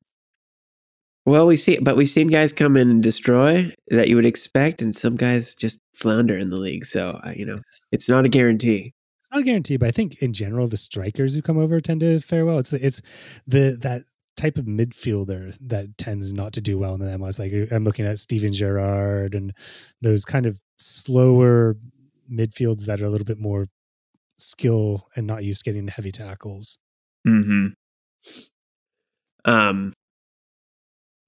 well, 1.26 1.46
we 1.46 1.56
see, 1.56 1.78
but 1.78 1.96
we've 1.96 2.08
seen 2.08 2.28
guys 2.28 2.52
come 2.52 2.76
in 2.76 2.88
and 2.88 3.02
destroy 3.02 3.74
that 3.88 4.08
you 4.08 4.14
would 4.14 4.26
expect, 4.26 4.80
and 4.80 4.94
some 4.94 5.16
guys 5.16 5.54
just 5.56 5.80
flounder 5.94 6.38
in 6.38 6.48
the 6.48 6.56
league. 6.56 6.84
So 6.86 7.20
uh, 7.24 7.32
you 7.34 7.44
know, 7.44 7.60
it's 7.90 8.08
not 8.08 8.24
a 8.24 8.28
guarantee. 8.28 8.94
It's 9.20 9.28
not 9.32 9.40
a 9.40 9.44
guarantee, 9.44 9.76
but 9.76 9.88
I 9.88 9.90
think 9.90 10.22
in 10.22 10.32
general, 10.32 10.68
the 10.68 10.76
strikers 10.76 11.34
who 11.34 11.42
come 11.42 11.58
over 11.58 11.80
tend 11.80 12.00
to 12.00 12.20
fare 12.20 12.46
well. 12.46 12.58
It's 12.58 12.72
it's 12.72 13.02
the 13.46 13.76
that 13.82 14.02
type 14.36 14.56
of 14.56 14.66
midfielder 14.66 15.56
that 15.62 15.98
tends 15.98 16.32
not 16.32 16.52
to 16.52 16.60
do 16.60 16.78
well 16.78 16.94
in 16.94 17.00
the 17.00 17.06
MLS. 17.06 17.40
Like 17.40 17.72
I'm 17.72 17.82
looking 17.82 18.06
at 18.06 18.20
Steven 18.20 18.52
Gerrard 18.52 19.34
and 19.34 19.52
those 20.02 20.24
kind 20.24 20.46
of 20.46 20.60
slower 20.78 21.76
midfields 22.30 22.86
that 22.86 23.00
are 23.00 23.06
a 23.06 23.10
little 23.10 23.24
bit 23.24 23.38
more 23.38 23.66
skill 24.38 25.08
and 25.16 25.26
not 25.26 25.42
used 25.42 25.64
to 25.64 25.70
getting 25.70 25.88
heavy 25.88 26.12
tackles. 26.12 26.78
Hmm. 27.24 27.68
Um. 29.44 29.92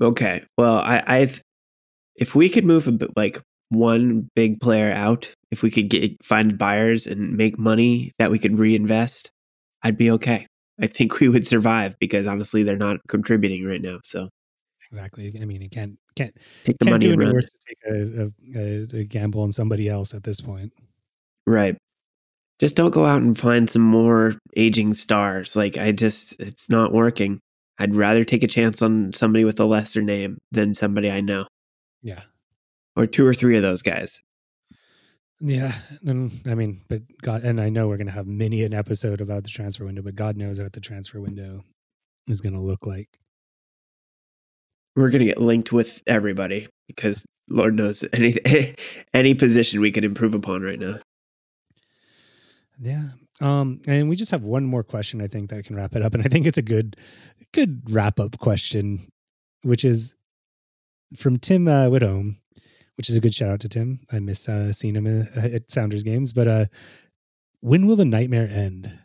Okay. 0.00 0.42
Well, 0.56 0.78
I, 0.78 1.02
I, 1.06 1.30
if 2.16 2.34
we 2.34 2.48
could 2.48 2.64
move 2.64 2.86
a 2.86 2.92
bit 2.92 3.10
like 3.16 3.40
one 3.70 4.28
big 4.34 4.60
player 4.60 4.92
out, 4.92 5.32
if 5.50 5.62
we 5.62 5.70
could 5.70 5.88
get 5.88 6.24
find 6.24 6.58
buyers 6.58 7.06
and 7.06 7.36
make 7.36 7.58
money 7.58 8.12
that 8.18 8.30
we 8.30 8.38
could 8.38 8.58
reinvest, 8.58 9.30
I'd 9.82 9.98
be 9.98 10.10
okay. 10.12 10.46
I 10.80 10.86
think 10.86 11.18
we 11.18 11.28
would 11.28 11.46
survive 11.46 11.96
because 11.98 12.26
honestly, 12.26 12.62
they're 12.62 12.76
not 12.76 12.98
contributing 13.08 13.64
right 13.64 13.82
now. 13.82 13.98
So 14.04 14.28
exactly. 14.90 15.32
I 15.40 15.44
mean, 15.44 15.62
you 15.62 15.68
can't 15.68 15.98
can't 16.16 16.34
take 16.64 16.78
the 16.78 16.84
can't 16.84 16.94
money 16.94 17.16
do 17.16 17.20
any 17.20 17.32
worse 17.32 17.46
to 17.46 17.58
take 17.68 17.78
a, 17.86 18.32
a, 18.56 19.00
a 19.00 19.04
gamble 19.04 19.42
on 19.42 19.52
somebody 19.52 19.88
else 19.88 20.14
at 20.14 20.24
this 20.24 20.40
point. 20.40 20.72
Right. 21.46 21.76
Just 22.58 22.74
don't 22.76 22.90
go 22.90 23.06
out 23.06 23.22
and 23.22 23.38
find 23.38 23.70
some 23.70 23.82
more 23.82 24.34
aging 24.56 24.94
stars. 24.94 25.54
Like 25.54 25.78
I 25.78 25.92
just, 25.92 26.34
it's 26.40 26.68
not 26.68 26.92
working. 26.92 27.40
I'd 27.78 27.94
rather 27.94 28.24
take 28.24 28.42
a 28.42 28.48
chance 28.48 28.82
on 28.82 29.12
somebody 29.12 29.44
with 29.44 29.60
a 29.60 29.64
lesser 29.64 30.02
name 30.02 30.38
than 30.50 30.74
somebody 30.74 31.10
I 31.10 31.20
know. 31.20 31.46
Yeah. 32.02 32.22
Or 32.96 33.06
two 33.06 33.26
or 33.26 33.34
three 33.34 33.56
of 33.56 33.62
those 33.62 33.82
guys. 33.82 34.22
Yeah, 35.40 35.72
and 36.04 36.32
I 36.46 36.54
mean, 36.56 36.80
but 36.88 37.02
God, 37.22 37.44
and 37.44 37.60
I 37.60 37.68
know 37.68 37.86
we're 37.86 37.96
going 37.96 38.08
to 38.08 38.12
have 38.12 38.26
many 38.26 38.64
an 38.64 38.74
episode 38.74 39.20
about 39.20 39.44
the 39.44 39.50
transfer 39.50 39.84
window, 39.84 40.02
but 40.02 40.16
God 40.16 40.36
knows 40.36 40.60
what 40.60 40.72
the 40.72 40.80
transfer 40.80 41.20
window 41.20 41.62
is 42.26 42.40
going 42.40 42.54
to 42.54 42.60
look 42.60 42.86
like. 42.86 43.08
We're 44.96 45.10
going 45.10 45.20
to 45.20 45.26
get 45.26 45.40
linked 45.40 45.72
with 45.72 46.02
everybody 46.08 46.66
because 46.88 47.24
Lord 47.48 47.74
knows 47.74 48.04
any 48.12 48.36
any 49.14 49.34
position 49.34 49.80
we 49.80 49.92
could 49.92 50.04
improve 50.04 50.34
upon 50.34 50.62
right 50.62 50.78
now. 50.78 50.96
Yeah, 52.80 53.10
um, 53.40 53.80
and 53.86 54.08
we 54.08 54.16
just 54.16 54.30
have 54.30 54.42
one 54.42 54.64
more 54.64 54.82
question, 54.82 55.22
I 55.22 55.28
think, 55.28 55.50
that 55.50 55.64
can 55.64 55.76
wrap 55.76 55.94
it 55.94 56.02
up. 56.02 56.14
And 56.14 56.22
I 56.22 56.28
think 56.28 56.46
it's 56.46 56.58
a 56.58 56.62
good, 56.62 56.96
good 57.52 57.82
wrap 57.90 58.18
up 58.18 58.38
question, 58.38 59.00
which 59.62 59.84
is 59.84 60.14
from 61.16 61.38
Tim 61.38 61.68
uh, 61.68 61.88
Whitome, 61.88 62.38
which 62.96 63.08
is 63.08 63.16
a 63.16 63.20
good 63.20 63.34
shout 63.34 63.50
out 63.50 63.60
to 63.60 63.68
Tim. 63.68 64.00
I 64.12 64.18
miss 64.18 64.48
uh, 64.48 64.72
seeing 64.72 64.96
him 64.96 65.06
uh, 65.06 65.40
at 65.40 65.70
Sounders 65.70 66.02
games. 66.02 66.32
But 66.32 66.48
uh, 66.48 66.64
when 67.60 67.86
will 67.86 67.96
the 67.96 68.04
nightmare 68.04 68.48
end? 68.50 68.98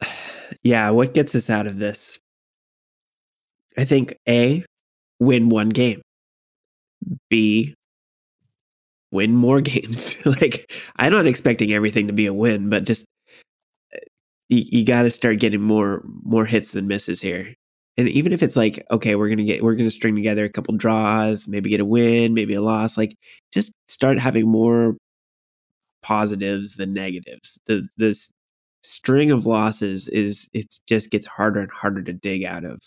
Yeah, 0.62 0.90
what 0.90 1.12
gets 1.12 1.34
us 1.34 1.50
out 1.50 1.66
of 1.66 1.78
this? 1.78 2.18
I 3.76 3.84
think 3.84 4.16
A, 4.26 4.64
win 5.20 5.50
one 5.50 5.68
game. 5.68 6.00
B, 7.28 7.74
win 9.14 9.34
more 9.34 9.60
games. 9.62 10.24
like 10.26 10.72
I'm 10.96 11.12
not 11.12 11.26
expecting 11.26 11.72
everything 11.72 12.08
to 12.08 12.12
be 12.12 12.26
a 12.26 12.34
win, 12.34 12.68
but 12.68 12.84
just 12.84 13.06
uh, 13.94 13.98
you, 14.48 14.64
you 14.80 14.84
got 14.84 15.02
to 15.02 15.10
start 15.10 15.38
getting 15.38 15.62
more 15.62 16.02
more 16.22 16.44
hits 16.44 16.72
than 16.72 16.88
misses 16.88 17.20
here. 17.20 17.54
And 17.96 18.08
even 18.08 18.32
if 18.32 18.42
it's 18.42 18.56
like, 18.56 18.84
okay, 18.90 19.14
we're 19.14 19.28
gonna 19.28 19.44
get 19.44 19.62
we're 19.62 19.76
gonna 19.76 19.90
string 19.90 20.16
together 20.16 20.44
a 20.44 20.50
couple 20.50 20.76
draws, 20.76 21.46
maybe 21.48 21.70
get 21.70 21.80
a 21.80 21.84
win, 21.84 22.34
maybe 22.34 22.54
a 22.54 22.62
loss, 22.62 22.96
like 22.96 23.16
just 23.52 23.72
start 23.88 24.18
having 24.18 24.48
more 24.48 24.96
positives 26.02 26.74
than 26.74 26.92
negatives. 26.92 27.58
The 27.66 27.88
this 27.96 28.32
string 28.82 29.30
of 29.30 29.46
losses 29.46 30.08
is 30.08 30.48
it 30.52 30.74
just 30.86 31.10
gets 31.10 31.26
harder 31.26 31.60
and 31.60 31.70
harder 31.70 32.02
to 32.02 32.12
dig 32.12 32.44
out 32.44 32.64
of. 32.64 32.80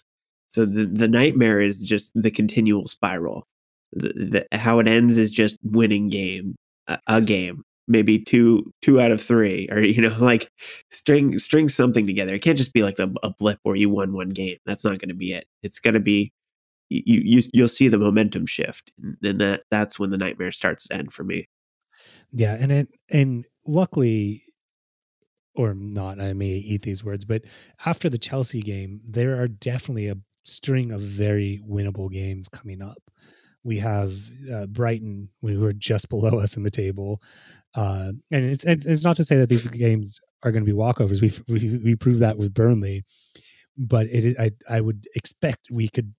So 0.51 0.65
the 0.65 0.85
the 0.85 1.07
nightmare 1.07 1.61
is 1.61 1.85
just 1.85 2.11
the 2.13 2.31
continual 2.31 2.87
spiral. 2.87 3.47
The, 3.93 4.45
the, 4.51 4.57
how 4.57 4.79
it 4.79 4.87
ends 4.87 5.17
is 5.17 5.31
just 5.31 5.57
winning 5.63 6.09
game 6.09 6.55
a, 6.87 6.99
a 7.07 7.21
game 7.21 7.63
maybe 7.87 8.19
two 8.19 8.71
two 8.81 8.99
out 8.99 9.11
of 9.11 9.21
three 9.21 9.67
or 9.71 9.79
you 9.83 10.01
know 10.01 10.15
like 10.19 10.51
string 10.91 11.39
string 11.39 11.69
something 11.69 12.05
together. 12.05 12.35
It 12.35 12.41
can't 12.41 12.57
just 12.57 12.73
be 12.73 12.83
like 12.83 12.99
a, 12.99 13.11
a 13.23 13.31
blip 13.31 13.59
where 13.63 13.75
you 13.75 13.89
won 13.89 14.13
one 14.13 14.29
game. 14.29 14.57
That's 14.65 14.83
not 14.83 14.99
going 14.99 15.09
to 15.09 15.15
be 15.15 15.33
it. 15.33 15.47
It's 15.63 15.79
going 15.79 15.93
to 15.93 15.99
be 15.99 16.31
you, 16.89 17.21
you 17.23 17.43
you'll 17.53 17.67
see 17.67 17.87
the 17.87 17.97
momentum 17.97 18.45
shift 18.45 18.91
and 19.21 19.41
that 19.41 19.63
that's 19.71 19.99
when 19.99 20.09
the 20.09 20.17
nightmare 20.17 20.51
starts 20.51 20.87
to 20.87 20.95
end 20.95 21.13
for 21.13 21.23
me. 21.23 21.47
Yeah 22.31 22.55
and 22.59 22.71
it 22.71 22.87
and 23.11 23.45
luckily 23.65 24.43
or 25.55 25.73
not 25.73 26.21
i 26.21 26.31
may 26.31 26.45
eat 26.45 26.83
these 26.83 27.03
words 27.03 27.25
but 27.25 27.41
after 27.85 28.09
the 28.09 28.17
chelsea 28.17 28.61
game 28.61 29.01
there 29.05 29.41
are 29.41 29.47
definitely 29.47 30.07
a 30.07 30.15
string 30.45 30.91
of 30.91 31.01
very 31.01 31.59
winnable 31.67 32.09
games 32.09 32.47
coming 32.47 32.81
up 32.81 33.01
we 33.67 33.77
have 33.79 34.13
uh, 34.51 34.65
Brighton, 34.67 35.29
we 35.41 35.57
were 35.57 35.73
just 35.73 36.07
below 36.07 36.39
us 36.39 36.55
in 36.55 36.63
the 36.63 36.71
table, 36.71 37.21
uh, 37.75 38.13
and 38.31 38.45
it's, 38.45 38.63
it's 38.63 39.03
not 39.03 39.17
to 39.17 39.25
say 39.25 39.35
that 39.35 39.49
these 39.49 39.67
games 39.67 40.21
are 40.41 40.53
going 40.53 40.65
to 40.65 40.71
be 40.71 40.77
walkovers. 40.77 41.21
We 41.21 41.53
we 41.53 41.77
we 41.83 41.95
proved 41.95 42.21
that 42.21 42.37
with 42.37 42.53
Burnley, 42.53 43.03
but 43.77 44.07
it 44.07 44.37
I 44.39 44.51
I 44.69 44.79
would 44.79 45.05
expect 45.15 45.67
we 45.69 45.89
could. 45.89 46.13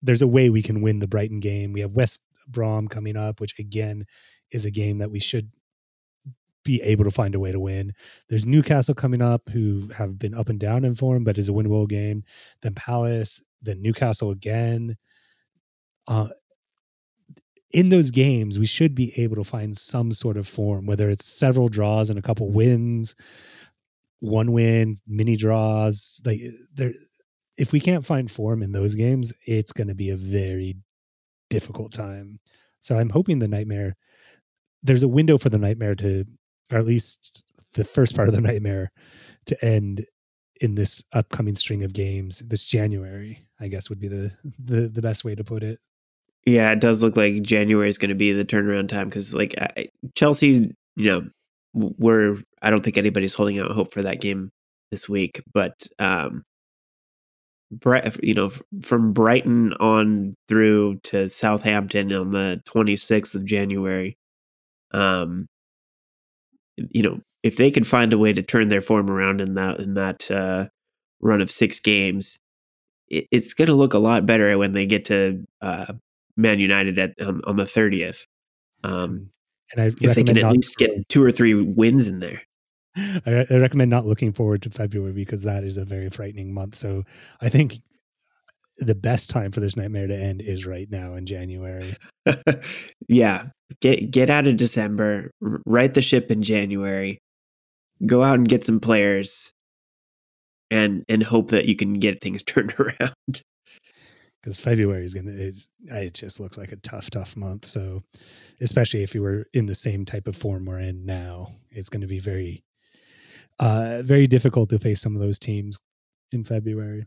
There's 0.00 0.22
a 0.22 0.28
way 0.28 0.48
we 0.48 0.62
can 0.62 0.80
win 0.80 1.00
the 1.00 1.08
Brighton 1.08 1.40
game. 1.40 1.72
We 1.72 1.80
have 1.80 1.90
West 1.90 2.22
Brom 2.46 2.86
coming 2.86 3.16
up, 3.16 3.40
which 3.40 3.58
again 3.58 4.04
is 4.52 4.64
a 4.64 4.70
game 4.70 4.98
that 4.98 5.10
we 5.10 5.18
should 5.18 5.50
be 6.64 6.80
able 6.82 7.02
to 7.02 7.10
find 7.10 7.34
a 7.34 7.40
way 7.40 7.50
to 7.50 7.58
win. 7.58 7.92
There's 8.28 8.46
Newcastle 8.46 8.94
coming 8.94 9.20
up, 9.20 9.48
who 9.48 9.88
have 9.96 10.20
been 10.20 10.34
up 10.34 10.48
and 10.48 10.60
down 10.60 10.84
in 10.84 10.94
form, 10.94 11.24
but 11.24 11.36
is 11.36 11.48
a 11.48 11.52
winnable 11.52 11.88
game. 11.88 12.22
Then 12.62 12.74
Palace, 12.74 13.42
then 13.60 13.82
Newcastle 13.82 14.30
again. 14.30 14.96
Uh, 16.06 16.28
in 17.72 17.88
those 17.88 18.10
games, 18.10 18.58
we 18.58 18.66
should 18.66 18.94
be 18.94 19.12
able 19.16 19.36
to 19.36 19.44
find 19.44 19.76
some 19.76 20.12
sort 20.12 20.36
of 20.36 20.46
form, 20.46 20.86
whether 20.86 21.08
it's 21.10 21.24
several 21.24 21.68
draws 21.68 22.10
and 22.10 22.18
a 22.18 22.22
couple 22.22 22.50
wins, 22.50 23.14
one 24.20 24.52
win, 24.52 24.96
mini 25.06 25.36
draws. 25.36 26.20
Like 26.24 26.38
eh, 26.40 26.50
there, 26.74 26.92
if 27.56 27.72
we 27.72 27.80
can't 27.80 28.04
find 28.04 28.30
form 28.30 28.62
in 28.62 28.72
those 28.72 28.94
games, 28.94 29.32
it's 29.46 29.72
going 29.72 29.88
to 29.88 29.94
be 29.94 30.10
a 30.10 30.16
very 30.16 30.76
difficult 31.50 31.92
time. 31.92 32.40
So 32.80 32.98
I'm 32.98 33.10
hoping 33.10 33.38
the 33.38 33.48
nightmare. 33.48 33.96
There's 34.82 35.02
a 35.02 35.08
window 35.08 35.38
for 35.38 35.48
the 35.48 35.58
nightmare 35.58 35.94
to, 35.96 36.24
or 36.72 36.78
at 36.78 36.86
least 36.86 37.44
the 37.74 37.84
first 37.84 38.14
part 38.14 38.28
of 38.28 38.34
the 38.34 38.40
nightmare, 38.40 38.90
to 39.46 39.64
end 39.64 40.04
in 40.60 40.74
this 40.74 41.02
upcoming 41.12 41.56
string 41.56 41.82
of 41.84 41.92
games 41.92 42.40
this 42.40 42.64
January. 42.64 43.46
I 43.60 43.68
guess 43.68 43.88
would 43.88 44.00
be 44.00 44.08
the 44.08 44.32
the 44.58 44.88
the 44.88 45.02
best 45.02 45.24
way 45.24 45.34
to 45.34 45.44
put 45.44 45.62
it. 45.62 45.78
Yeah, 46.44 46.72
it 46.72 46.80
does 46.80 47.02
look 47.02 47.16
like 47.16 47.42
January 47.42 47.88
is 47.88 47.98
going 47.98 48.08
to 48.08 48.14
be 48.14 48.32
the 48.32 48.44
turnaround 48.44 48.88
time 48.88 49.08
because, 49.08 49.34
like, 49.34 49.54
I, 49.58 49.88
Chelsea, 50.16 50.74
you 50.96 51.10
know, 51.10 51.22
we're 51.74 52.38
I 52.60 52.70
don't 52.70 52.82
think 52.84 52.98
anybody's 52.98 53.32
holding 53.34 53.58
out 53.58 53.70
hope 53.70 53.92
for 53.92 54.02
that 54.02 54.20
game 54.20 54.50
this 54.90 55.08
week, 55.08 55.42
but 55.54 55.86
um, 55.98 56.44
you 58.22 58.34
know, 58.34 58.50
from 58.82 59.12
Brighton 59.12 59.72
on 59.74 60.34
through 60.48 61.00
to 61.04 61.28
Southampton 61.28 62.12
on 62.12 62.32
the 62.32 62.60
26th 62.66 63.34
of 63.34 63.44
January, 63.44 64.18
um, 64.92 65.46
you 66.76 67.02
know, 67.02 67.20
if 67.42 67.56
they 67.56 67.70
can 67.70 67.84
find 67.84 68.12
a 68.12 68.18
way 68.18 68.32
to 68.32 68.42
turn 68.42 68.68
their 68.68 68.82
form 68.82 69.10
around 69.10 69.40
in 69.40 69.54
that 69.54 69.80
in 69.80 69.94
that 69.94 70.30
uh, 70.30 70.66
run 71.20 71.40
of 71.40 71.50
six 71.50 71.80
games, 71.80 72.38
it, 73.08 73.26
it's 73.30 73.54
going 73.54 73.68
to 73.68 73.74
look 73.74 73.94
a 73.94 73.98
lot 73.98 74.26
better 74.26 74.56
when 74.58 74.72
they 74.72 74.86
get 74.86 75.06
to 75.06 75.44
uh, 75.62 75.92
Man 76.36 76.58
United 76.58 76.98
at 76.98 77.10
um, 77.20 77.42
on 77.46 77.56
the 77.56 77.66
thirtieth. 77.66 78.26
Um, 78.84 79.30
and 79.72 79.82
I 79.82 79.86
if 80.00 80.14
they 80.14 80.24
can 80.24 80.38
at 80.38 80.52
least 80.52 80.76
get 80.76 81.08
two 81.08 81.22
or 81.22 81.32
three 81.32 81.54
wins 81.54 82.06
in 82.06 82.20
there. 82.20 82.42
I, 82.96 83.46
I 83.50 83.56
recommend 83.56 83.90
not 83.90 84.06
looking 84.06 84.32
forward 84.32 84.62
to 84.62 84.70
February 84.70 85.12
because 85.12 85.42
that 85.44 85.64
is 85.64 85.76
a 85.76 85.84
very 85.84 86.10
frightening 86.10 86.52
month. 86.52 86.74
So 86.76 87.04
I 87.40 87.48
think 87.48 87.76
the 88.78 88.94
best 88.94 89.30
time 89.30 89.52
for 89.52 89.60
this 89.60 89.76
nightmare 89.76 90.06
to 90.06 90.16
end 90.16 90.42
is 90.42 90.66
right 90.66 90.88
now 90.90 91.14
in 91.14 91.26
January. 91.26 91.94
yeah, 93.08 93.46
get 93.80 94.10
get 94.10 94.30
out 94.30 94.46
of 94.46 94.56
December, 94.56 95.30
right 95.40 95.92
the 95.92 96.02
ship 96.02 96.30
in 96.30 96.42
January, 96.42 97.18
go 98.04 98.22
out 98.22 98.38
and 98.38 98.48
get 98.48 98.64
some 98.64 98.80
players, 98.80 99.52
and 100.70 101.04
and 101.08 101.22
hope 101.22 101.50
that 101.50 101.66
you 101.66 101.76
can 101.76 101.94
get 101.94 102.20
things 102.20 102.42
turned 102.46 102.74
around 102.78 103.42
because 104.42 104.58
February 104.58 105.04
is 105.04 105.14
gonna 105.14 105.30
it, 105.30 105.56
it 105.86 106.14
just 106.14 106.40
looks 106.40 106.58
like 106.58 106.72
a 106.72 106.76
tough, 106.76 107.10
tough 107.10 107.36
month. 107.36 107.64
So, 107.64 108.02
especially 108.60 109.02
if 109.02 109.14
you 109.14 109.22
were 109.22 109.46
in 109.54 109.66
the 109.66 109.74
same 109.74 110.04
type 110.04 110.26
of 110.26 110.36
form 110.36 110.64
we're 110.64 110.80
in 110.80 111.06
now, 111.06 111.48
it's 111.70 111.88
going 111.88 112.00
to 112.00 112.06
be 112.06 112.18
very, 112.18 112.64
uh, 113.60 114.02
very 114.04 114.26
difficult 114.26 114.70
to 114.70 114.78
face 114.78 115.00
some 115.00 115.14
of 115.14 115.22
those 115.22 115.38
teams 115.38 115.78
in 116.32 116.44
February, 116.44 117.06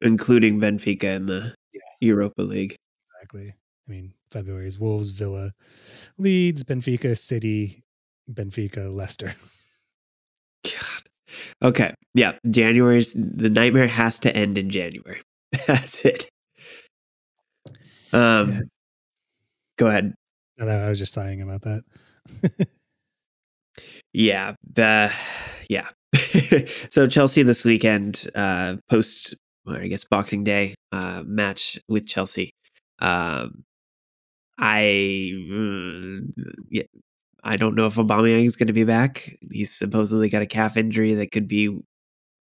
including 0.00 0.60
Benfica 0.60 1.16
in 1.16 1.26
the 1.26 1.54
yeah. 1.72 1.80
Europa 2.00 2.42
League. 2.42 2.76
Exactly. 3.16 3.54
I 3.88 3.90
mean, 3.90 4.14
February 4.30 4.66
is 4.66 4.78
Wolves, 4.78 5.10
Villa, 5.10 5.52
Leeds, 6.18 6.62
Benfica, 6.62 7.16
City, 7.16 7.82
Benfica, 8.30 8.94
Leicester. 8.94 9.34
God. 10.64 11.02
Okay. 11.62 11.92
Yeah. 12.14 12.32
January's 12.48 13.14
the 13.14 13.50
nightmare 13.50 13.88
has 13.88 14.18
to 14.20 14.36
end 14.36 14.58
in 14.58 14.70
January. 14.70 15.22
That's 15.66 16.04
it. 16.04 16.28
Um, 18.12 18.50
yeah. 18.50 18.60
Go 19.76 19.86
ahead. 19.86 20.14
No, 20.58 20.66
I 20.66 20.88
was 20.88 20.98
just 20.98 21.12
sighing 21.12 21.40
about 21.40 21.62
that. 21.62 21.82
yeah, 24.12 24.54
the 24.74 25.12
yeah. 25.68 25.88
so 26.90 27.06
Chelsea 27.06 27.42
this 27.42 27.64
weekend, 27.64 28.28
uh, 28.34 28.76
post 28.90 29.36
I 29.68 29.86
guess 29.88 30.04
Boxing 30.04 30.44
Day 30.44 30.74
uh, 30.92 31.22
match 31.26 31.78
with 31.88 32.08
Chelsea. 32.08 32.54
Um, 33.00 33.64
I 34.58 35.32
uh, 35.52 36.42
yeah, 36.70 36.82
I 37.44 37.56
don't 37.56 37.76
know 37.76 37.86
if 37.86 37.94
Aubameyang 37.94 38.46
is 38.46 38.56
going 38.56 38.66
to 38.66 38.72
be 38.72 38.84
back. 38.84 39.36
He's 39.52 39.70
supposedly 39.70 40.28
got 40.28 40.42
a 40.42 40.46
calf 40.46 40.76
injury 40.76 41.14
that 41.14 41.30
could 41.30 41.46
be 41.46 41.78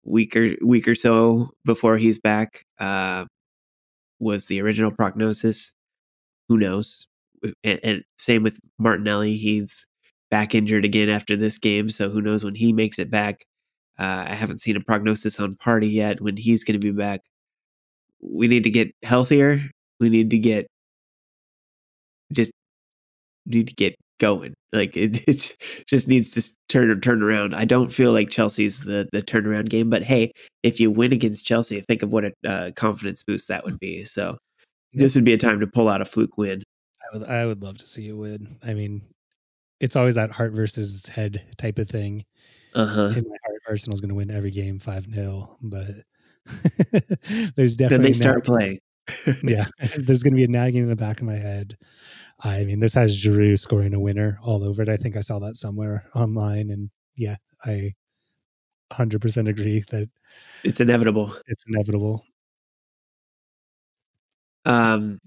week 0.03 0.35
or 0.35 0.55
week 0.63 0.87
or 0.87 0.95
so 0.95 1.51
before 1.65 1.97
he's 1.97 2.17
back. 2.17 2.63
Uh, 2.79 3.25
was 4.19 4.45
the 4.45 4.61
original 4.61 4.91
prognosis. 4.91 5.73
Who 6.47 6.57
knows? 6.57 7.07
And, 7.63 7.79
and, 7.83 8.03
same 8.17 8.43
with 8.43 8.59
Martinelli. 8.77 9.37
He's 9.37 9.85
back 10.29 10.53
injured 10.53 10.85
again 10.85 11.09
after 11.09 11.35
this 11.37 11.57
game, 11.57 11.89
so 11.89 12.09
who 12.09 12.21
knows 12.21 12.43
when 12.43 12.55
he 12.55 12.73
makes 12.73 12.99
it 12.99 13.09
back. 13.09 13.45
Uh, 13.97 14.25
I 14.27 14.33
haven't 14.33 14.59
seen 14.59 14.75
a 14.75 14.81
prognosis 14.81 15.39
on 15.39 15.53
Partey 15.53 15.91
yet 15.91 16.21
when 16.21 16.37
he's 16.37 16.63
going 16.63 16.79
to 16.79 16.85
be 16.85 16.97
back. 16.97 17.21
We 18.21 18.47
need 18.47 18.63
to 18.65 18.69
get 18.69 18.91
healthier. 19.03 19.61
We 19.99 20.09
need 20.09 20.29
to 20.31 20.39
get 20.39 20.67
just 22.31 22.51
need 23.45 23.67
to 23.67 23.75
get 23.75 23.95
going. 24.19 24.53
Like 24.71 24.95
it, 24.95 25.23
it 25.27 25.57
just 25.87 26.07
needs 26.07 26.31
to 26.31 26.43
turn 26.67 26.99
turn 27.01 27.23
around. 27.23 27.55
I 27.55 27.65
don't 27.65 27.91
feel 27.91 28.11
like 28.11 28.29
Chelsea's 28.29 28.81
the 28.81 29.07
the 29.11 29.21
turnaround 29.21 29.69
game, 29.69 29.89
but 29.89 30.03
hey, 30.03 30.31
if 30.63 30.79
you 30.79 30.91
win 30.91 31.13
against 31.13 31.45
Chelsea, 31.45 31.81
think 31.81 32.03
of 32.03 32.11
what 32.11 32.25
a 32.25 32.33
uh, 32.47 32.71
confidence 32.75 33.23
boost 33.23 33.47
that 33.47 33.65
would 33.65 33.79
be. 33.79 34.03
So 34.03 34.37
this 34.93 35.15
would 35.15 35.25
be 35.25 35.33
a 35.33 35.37
time 35.37 35.59
to 35.59 35.67
pull 35.67 35.89
out 35.89 36.01
a 36.01 36.05
fluke 36.05 36.37
win. 36.37 36.63
I 37.01 37.17
would 37.17 37.29
I 37.29 37.45
would 37.45 37.63
love 37.63 37.77
to 37.79 37.85
see 37.85 38.09
a 38.09 38.15
win. 38.15 38.57
I 38.63 38.73
mean, 38.73 39.01
it's 39.79 39.95
always 39.95 40.15
that 40.15 40.31
heart 40.31 40.53
versus 40.53 41.07
head 41.07 41.43
type 41.57 41.79
of 41.79 41.87
thing. 41.87 42.25
Uh-huh. 42.75 43.13
In 43.15 43.23
my 43.27 43.37
heart, 43.45 43.61
Arsenal's 43.67 44.01
going 44.01 44.09
to 44.09 44.15
win 44.15 44.29
every 44.29 44.51
game 44.51 44.77
five 44.77 45.05
0 45.11 45.55
but 45.63 45.87
there's 47.55 47.75
definitely 47.75 47.87
then 47.87 48.01
they 48.01 48.13
start 48.13 48.45
playing. 48.45 48.79
yeah, 49.43 49.65
there's 49.97 50.21
going 50.21 50.33
to 50.33 50.37
be 50.37 50.43
a 50.43 50.47
nagging 50.47 50.83
in 50.83 50.89
the 50.89 50.95
back 50.95 51.19
of 51.19 51.25
my 51.25 51.35
head. 51.35 51.77
I 52.41 52.63
mean, 52.63 52.79
this 52.79 52.93
has 52.93 53.21
Giroud 53.21 53.59
scoring 53.59 53.93
a 53.93 53.99
winner 53.99 54.39
all 54.43 54.63
over 54.63 54.81
it. 54.81 54.89
I 54.89 54.97
think 54.97 55.17
I 55.17 55.21
saw 55.21 55.39
that 55.39 55.57
somewhere 55.57 56.05
online, 56.15 56.69
and 56.69 56.89
yeah, 57.15 57.35
I 57.65 57.93
100% 58.91 59.49
agree 59.49 59.83
that 59.91 60.09
it's 60.63 60.81
inevitable. 60.81 61.35
It's 61.47 61.65
inevitable. 61.67 62.23
Um, 64.65 65.19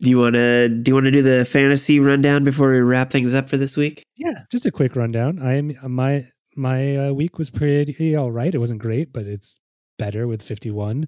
do 0.00 0.10
you 0.10 0.18
want 0.18 0.34
to 0.34 0.68
do 0.68 0.90
you 0.90 0.94
want 0.94 1.06
to 1.06 1.10
do 1.10 1.22
the 1.22 1.44
fantasy 1.44 2.00
rundown 2.00 2.44
before 2.44 2.70
we 2.70 2.80
wrap 2.80 3.10
things 3.10 3.32
up 3.32 3.48
for 3.48 3.56
this 3.56 3.76
week? 3.76 4.04
Yeah, 4.16 4.34
just 4.50 4.66
a 4.66 4.70
quick 4.70 4.94
rundown. 4.94 5.40
I 5.40 5.54
am 5.54 5.72
my 5.82 6.24
my 6.54 6.96
uh, 6.96 7.12
week 7.12 7.38
was 7.38 7.50
pretty 7.50 8.14
all 8.14 8.30
right. 8.30 8.54
It 8.54 8.58
wasn't 8.58 8.80
great, 8.80 9.12
but 9.12 9.26
it's 9.26 9.58
better 9.98 10.26
with 10.26 10.42
51. 10.42 11.06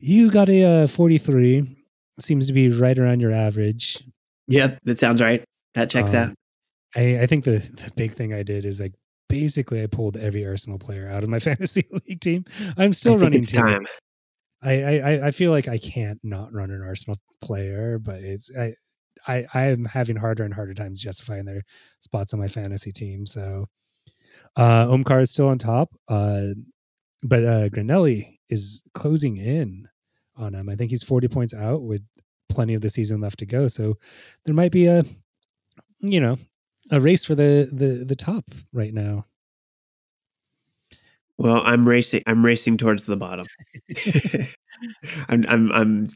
You 0.00 0.30
got 0.30 0.48
a 0.48 0.82
uh, 0.82 0.86
43. 0.86 1.66
Seems 2.18 2.46
to 2.46 2.52
be 2.52 2.70
right 2.70 2.98
around 2.98 3.20
your 3.20 3.32
average. 3.32 4.02
Yep, 4.48 4.80
that 4.84 4.98
sounds 4.98 5.20
right. 5.20 5.44
That 5.74 5.90
checks 5.90 6.14
um, 6.14 6.30
out. 6.30 6.34
I, 6.94 7.20
I 7.22 7.26
think 7.26 7.44
the, 7.44 7.58
the 7.58 7.92
big 7.96 8.12
thing 8.12 8.32
I 8.32 8.42
did 8.42 8.64
is 8.64 8.80
like 8.80 8.94
basically 9.28 9.82
I 9.82 9.86
pulled 9.86 10.16
every 10.16 10.46
Arsenal 10.46 10.78
player 10.78 11.08
out 11.08 11.22
of 11.22 11.28
my 11.28 11.38
fantasy 11.40 11.84
league 11.90 12.20
team. 12.20 12.44
I'm 12.76 12.92
still 12.92 13.18
running 13.18 13.42
time. 13.42 13.86
I, 14.62 14.98
I 14.98 15.26
I 15.26 15.30
feel 15.30 15.50
like 15.50 15.68
I 15.68 15.78
can't 15.78 16.18
not 16.22 16.52
run 16.52 16.70
an 16.70 16.82
Arsenal 16.82 17.18
player, 17.42 17.98
but 17.98 18.22
it's 18.22 18.50
I 18.56 18.74
I 19.28 19.46
I 19.52 19.66
am 19.66 19.84
having 19.84 20.16
harder 20.16 20.44
and 20.44 20.54
harder 20.54 20.74
times 20.74 21.00
justifying 21.00 21.44
their 21.44 21.62
spots 22.00 22.32
on 22.32 22.40
my 22.40 22.48
fantasy 22.48 22.90
team. 22.90 23.26
So 23.26 23.66
uh 24.56 24.86
Omkar 24.86 25.22
is 25.22 25.30
still 25.30 25.48
on 25.48 25.58
top. 25.58 25.90
Uh 26.08 26.48
but 27.22 27.44
uh 27.44 27.68
Granelli 27.68 28.38
is 28.48 28.82
closing 28.94 29.36
in 29.36 29.88
on 30.36 30.54
him. 30.54 30.68
I 30.68 30.74
think 30.74 30.90
he's 30.90 31.02
40 31.02 31.28
points 31.28 31.54
out 31.54 31.82
with 31.82 32.02
plenty 32.48 32.74
of 32.74 32.80
the 32.80 32.90
season 32.90 33.20
left 33.20 33.38
to 33.40 33.46
go. 33.46 33.68
So 33.68 33.96
there 34.44 34.54
might 34.54 34.72
be 34.72 34.86
a 34.86 35.04
you 36.00 36.20
know, 36.20 36.36
a 36.90 37.00
race 37.00 37.24
for 37.24 37.34
the 37.34 37.68
the 37.72 38.04
the 38.04 38.16
top 38.16 38.44
right 38.72 38.92
now. 38.92 39.26
Well, 41.38 41.62
I'm 41.64 41.86
racing. 41.86 42.22
I'm 42.26 42.44
racing 42.44 42.78
towards 42.78 43.04
the 43.04 43.16
bottom. 43.16 43.46
I'm 45.28 45.44
I'm 45.48 45.72
I'm 45.72 46.06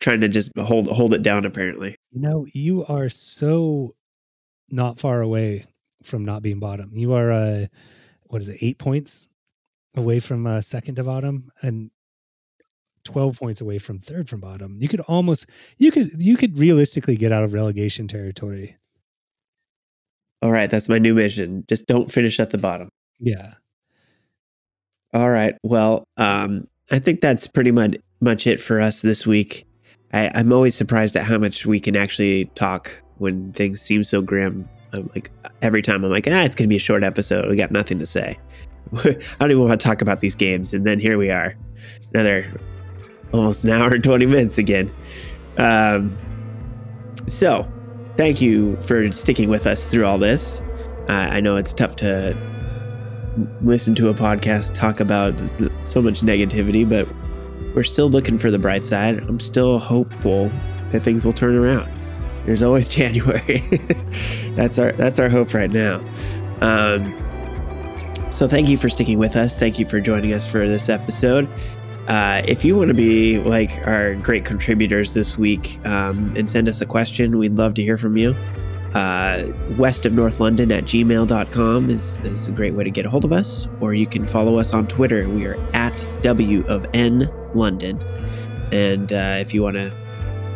trying 0.00 0.20
to 0.20 0.28
just 0.28 0.56
hold 0.58 0.88
hold 0.88 1.14
it 1.14 1.22
down. 1.22 1.44
Apparently, 1.44 1.96
you 2.10 2.20
know, 2.20 2.46
you 2.52 2.84
are 2.86 3.08
so 3.08 3.92
not 4.70 4.98
far 4.98 5.20
away 5.20 5.64
from 6.02 6.24
not 6.24 6.42
being 6.42 6.60
bottom. 6.60 6.90
You 6.94 7.12
are 7.14 7.30
uh, 7.30 7.66
what 8.26 8.40
is 8.40 8.48
it? 8.48 8.58
Eight 8.60 8.78
points 8.78 9.28
away 9.96 10.20
from 10.20 10.46
uh, 10.46 10.60
second 10.60 10.96
to 10.96 11.04
bottom, 11.04 11.50
and 11.62 11.90
12 13.08 13.38
points 13.38 13.60
away 13.60 13.78
from 13.78 13.98
third 13.98 14.28
from 14.28 14.40
bottom. 14.40 14.76
You 14.80 14.88
could 14.88 15.00
almost 15.00 15.46
you 15.78 15.90
could 15.90 16.10
you 16.22 16.36
could 16.36 16.58
realistically 16.58 17.16
get 17.16 17.32
out 17.32 17.44
of 17.44 17.52
relegation 17.52 18.06
territory 18.06 18.76
all 20.42 20.52
right, 20.52 20.70
that's 20.70 20.88
my 20.88 20.98
new 20.98 21.14
mission. 21.14 21.64
Just 21.68 21.86
don't 21.86 22.10
finish 22.10 22.38
at 22.38 22.50
the 22.50 22.58
bottom. 22.58 22.88
Yeah. 23.18 23.54
All 25.12 25.30
right. 25.30 25.56
Well, 25.62 26.04
um, 26.16 26.68
I 26.90 26.98
think 26.98 27.20
that's 27.20 27.46
pretty 27.46 27.70
much 27.70 27.96
much 28.20 28.46
it 28.46 28.60
for 28.60 28.80
us 28.80 29.02
this 29.02 29.26
week. 29.26 29.64
I, 30.12 30.30
I'm 30.34 30.52
always 30.52 30.74
surprised 30.74 31.16
at 31.16 31.24
how 31.24 31.38
much 31.38 31.66
we 31.66 31.80
can 31.80 31.96
actually 31.96 32.46
talk 32.54 33.02
when 33.18 33.52
things 33.52 33.80
seem 33.80 34.04
so 34.04 34.22
grim. 34.22 34.68
I'm 34.92 35.10
like 35.14 35.30
every 35.60 35.82
time 35.82 36.04
I'm 36.04 36.10
like, 36.10 36.26
ah, 36.28 36.42
it's 36.42 36.54
gonna 36.54 36.68
be 36.68 36.76
a 36.76 36.80
short 36.80 37.02
episode. 37.02 37.48
We 37.48 37.56
got 37.56 37.70
nothing 37.70 37.98
to 37.98 38.06
say. 38.06 38.38
I 39.04 39.16
don't 39.40 39.50
even 39.50 39.62
want 39.66 39.78
to 39.78 39.86
talk 39.86 40.00
about 40.00 40.20
these 40.20 40.34
games, 40.34 40.72
and 40.72 40.86
then 40.86 40.98
here 40.98 41.18
we 41.18 41.30
are, 41.30 41.54
another 42.14 42.46
almost 43.32 43.64
an 43.64 43.70
hour 43.70 43.94
and 43.94 44.04
twenty 44.04 44.26
minutes 44.26 44.58
again. 44.58 44.92
Um, 45.56 46.16
so 47.26 47.70
thank 48.16 48.40
you 48.40 48.76
for 48.82 49.10
sticking 49.12 49.48
with 49.48 49.66
us 49.66 49.86
through 49.86 50.06
all 50.06 50.18
this. 50.18 50.60
Uh, 51.08 51.12
I 51.30 51.40
know 51.40 51.56
it's 51.56 51.72
tough 51.72 51.96
to 51.96 52.36
listen 53.62 53.94
to 53.96 54.08
a 54.08 54.14
podcast 54.14 54.74
talk 54.74 55.00
about 55.00 55.40
so 55.82 56.02
much 56.02 56.20
negativity, 56.22 56.88
but 56.88 57.08
we're 57.74 57.84
still 57.84 58.08
looking 58.10 58.38
for 58.38 58.50
the 58.50 58.58
bright 58.58 58.86
side. 58.86 59.18
I'm 59.18 59.40
still 59.40 59.78
hopeful 59.78 60.50
that 60.90 61.02
things 61.02 61.24
will 61.24 61.32
turn 61.32 61.54
around. 61.54 61.90
There's 62.46 62.62
always 62.62 62.88
January. 62.98 63.62
that's 64.54 64.78
our 64.78 64.92
that's 64.92 65.18
our 65.18 65.28
hope 65.28 65.54
right 65.54 65.70
now. 65.70 66.00
Um, 66.60 67.14
so 68.30 68.48
thank 68.48 68.68
you 68.68 68.76
for 68.76 68.88
sticking 68.88 69.18
with 69.18 69.36
us. 69.36 69.58
Thank 69.58 69.78
you 69.78 69.86
for 69.86 70.00
joining 70.00 70.32
us 70.32 70.50
for 70.50 70.66
this 70.66 70.88
episode. 70.88 71.48
Uh, 72.08 72.42
if 72.48 72.64
you 72.64 72.74
want 72.74 72.88
to 72.88 72.94
be 72.94 73.38
like 73.38 73.86
our 73.86 74.14
great 74.14 74.46
contributors 74.46 75.12
this 75.12 75.36
week 75.36 75.78
um, 75.86 76.34
and 76.36 76.50
send 76.50 76.66
us 76.66 76.80
a 76.80 76.86
question, 76.86 77.36
we'd 77.36 77.56
love 77.56 77.74
to 77.74 77.82
hear 77.82 77.98
from 77.98 78.16
you. 78.16 78.34
Uh, 78.94 79.52
west 79.76 80.06
of 80.06 80.14
North 80.14 80.40
London 80.40 80.72
at 80.72 80.84
gmail.com 80.84 81.90
is, 81.90 82.16
is 82.24 82.48
a 82.48 82.52
great 82.52 82.72
way 82.72 82.82
to 82.82 82.90
get 82.90 83.04
a 83.04 83.10
hold 83.10 83.26
of 83.26 83.32
us. 83.32 83.68
Or 83.80 83.92
you 83.92 84.06
can 84.06 84.24
follow 84.24 84.56
us 84.58 84.72
on 84.72 84.86
Twitter. 84.88 85.28
We 85.28 85.44
are 85.44 85.58
at 85.74 86.08
W 86.22 86.64
of 86.66 86.86
N 86.94 87.30
London. 87.54 88.02
And 88.72 89.12
uh, 89.12 89.36
if 89.38 89.52
you 89.52 89.62
want 89.62 89.76
to 89.76 89.92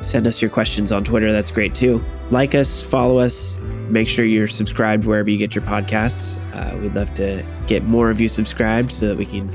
send 0.00 0.26
us 0.26 0.40
your 0.40 0.50
questions 0.50 0.90
on 0.90 1.04
Twitter, 1.04 1.32
that's 1.32 1.50
great 1.50 1.74
too. 1.74 2.02
Like 2.30 2.54
us, 2.54 2.80
follow 2.80 3.18
us, 3.18 3.60
make 3.90 4.08
sure 4.08 4.24
you're 4.24 4.48
subscribed 4.48 5.04
wherever 5.04 5.28
you 5.28 5.36
get 5.36 5.54
your 5.54 5.64
podcasts. 5.64 6.40
Uh, 6.54 6.78
we'd 6.78 6.94
love 6.94 7.12
to 7.14 7.46
get 7.66 7.84
more 7.84 8.10
of 8.10 8.22
you 8.22 8.28
subscribed 8.28 8.90
so 8.90 9.06
that 9.06 9.18
we 9.18 9.26
can 9.26 9.54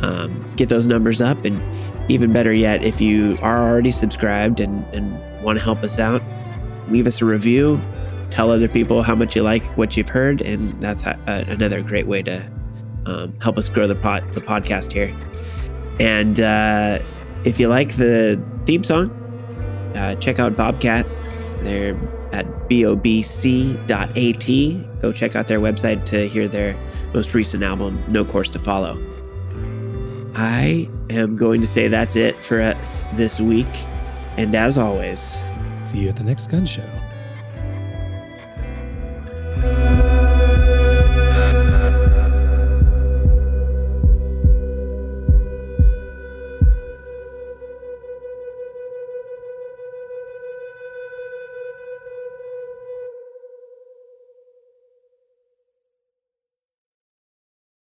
um, 0.00 0.44
get 0.56 0.68
those 0.68 0.86
numbers 0.86 1.20
up. 1.20 1.44
And 1.44 1.60
even 2.10 2.32
better 2.32 2.52
yet, 2.52 2.82
if 2.82 3.00
you 3.00 3.38
are 3.42 3.68
already 3.68 3.90
subscribed 3.90 4.60
and, 4.60 4.84
and 4.94 5.42
want 5.42 5.58
to 5.58 5.64
help 5.64 5.82
us 5.82 5.98
out, 5.98 6.22
leave 6.88 7.06
us 7.06 7.20
a 7.20 7.24
review. 7.24 7.80
Tell 8.30 8.50
other 8.50 8.68
people 8.68 9.02
how 9.02 9.14
much 9.14 9.34
you 9.34 9.42
like 9.42 9.64
what 9.76 9.96
you've 9.96 10.08
heard, 10.08 10.42
and 10.42 10.80
that's 10.82 11.06
a, 11.06 11.18
another 11.26 11.82
great 11.82 12.06
way 12.06 12.22
to 12.22 12.52
um, 13.06 13.38
help 13.40 13.56
us 13.56 13.68
grow 13.68 13.86
the 13.86 13.94
pod, 13.94 14.22
the 14.34 14.40
podcast 14.40 14.92
here. 14.92 15.14
And 15.98 16.40
uh, 16.40 16.98
if 17.44 17.58
you 17.58 17.68
like 17.68 17.96
the 17.96 18.42
theme 18.64 18.84
song, 18.84 19.10
uh, 19.96 20.14
check 20.16 20.38
out 20.38 20.56
Bobcat. 20.56 21.06
They're 21.62 21.98
at 22.32 22.46
bobc.at. 22.68 23.88
Go 25.00 25.12
check 25.12 25.36
out 25.36 25.48
their 25.48 25.60
website 25.60 26.04
to 26.06 26.28
hear 26.28 26.46
their 26.46 26.76
most 27.14 27.34
recent 27.34 27.62
album, 27.62 28.02
No 28.08 28.24
Course 28.24 28.50
to 28.50 28.58
Follow. 28.58 29.17
I 30.40 30.88
am 31.10 31.34
going 31.34 31.60
to 31.62 31.66
say 31.66 31.88
that's 31.88 32.14
it 32.14 32.44
for 32.44 32.60
us 32.60 33.08
this 33.14 33.40
week. 33.40 33.66
And 34.36 34.54
as 34.54 34.78
always, 34.78 35.36
see 35.78 35.98
you 35.98 36.10
at 36.10 36.14
the 36.14 36.22
next 36.22 36.46
gun 36.46 36.64
show. 36.64 36.88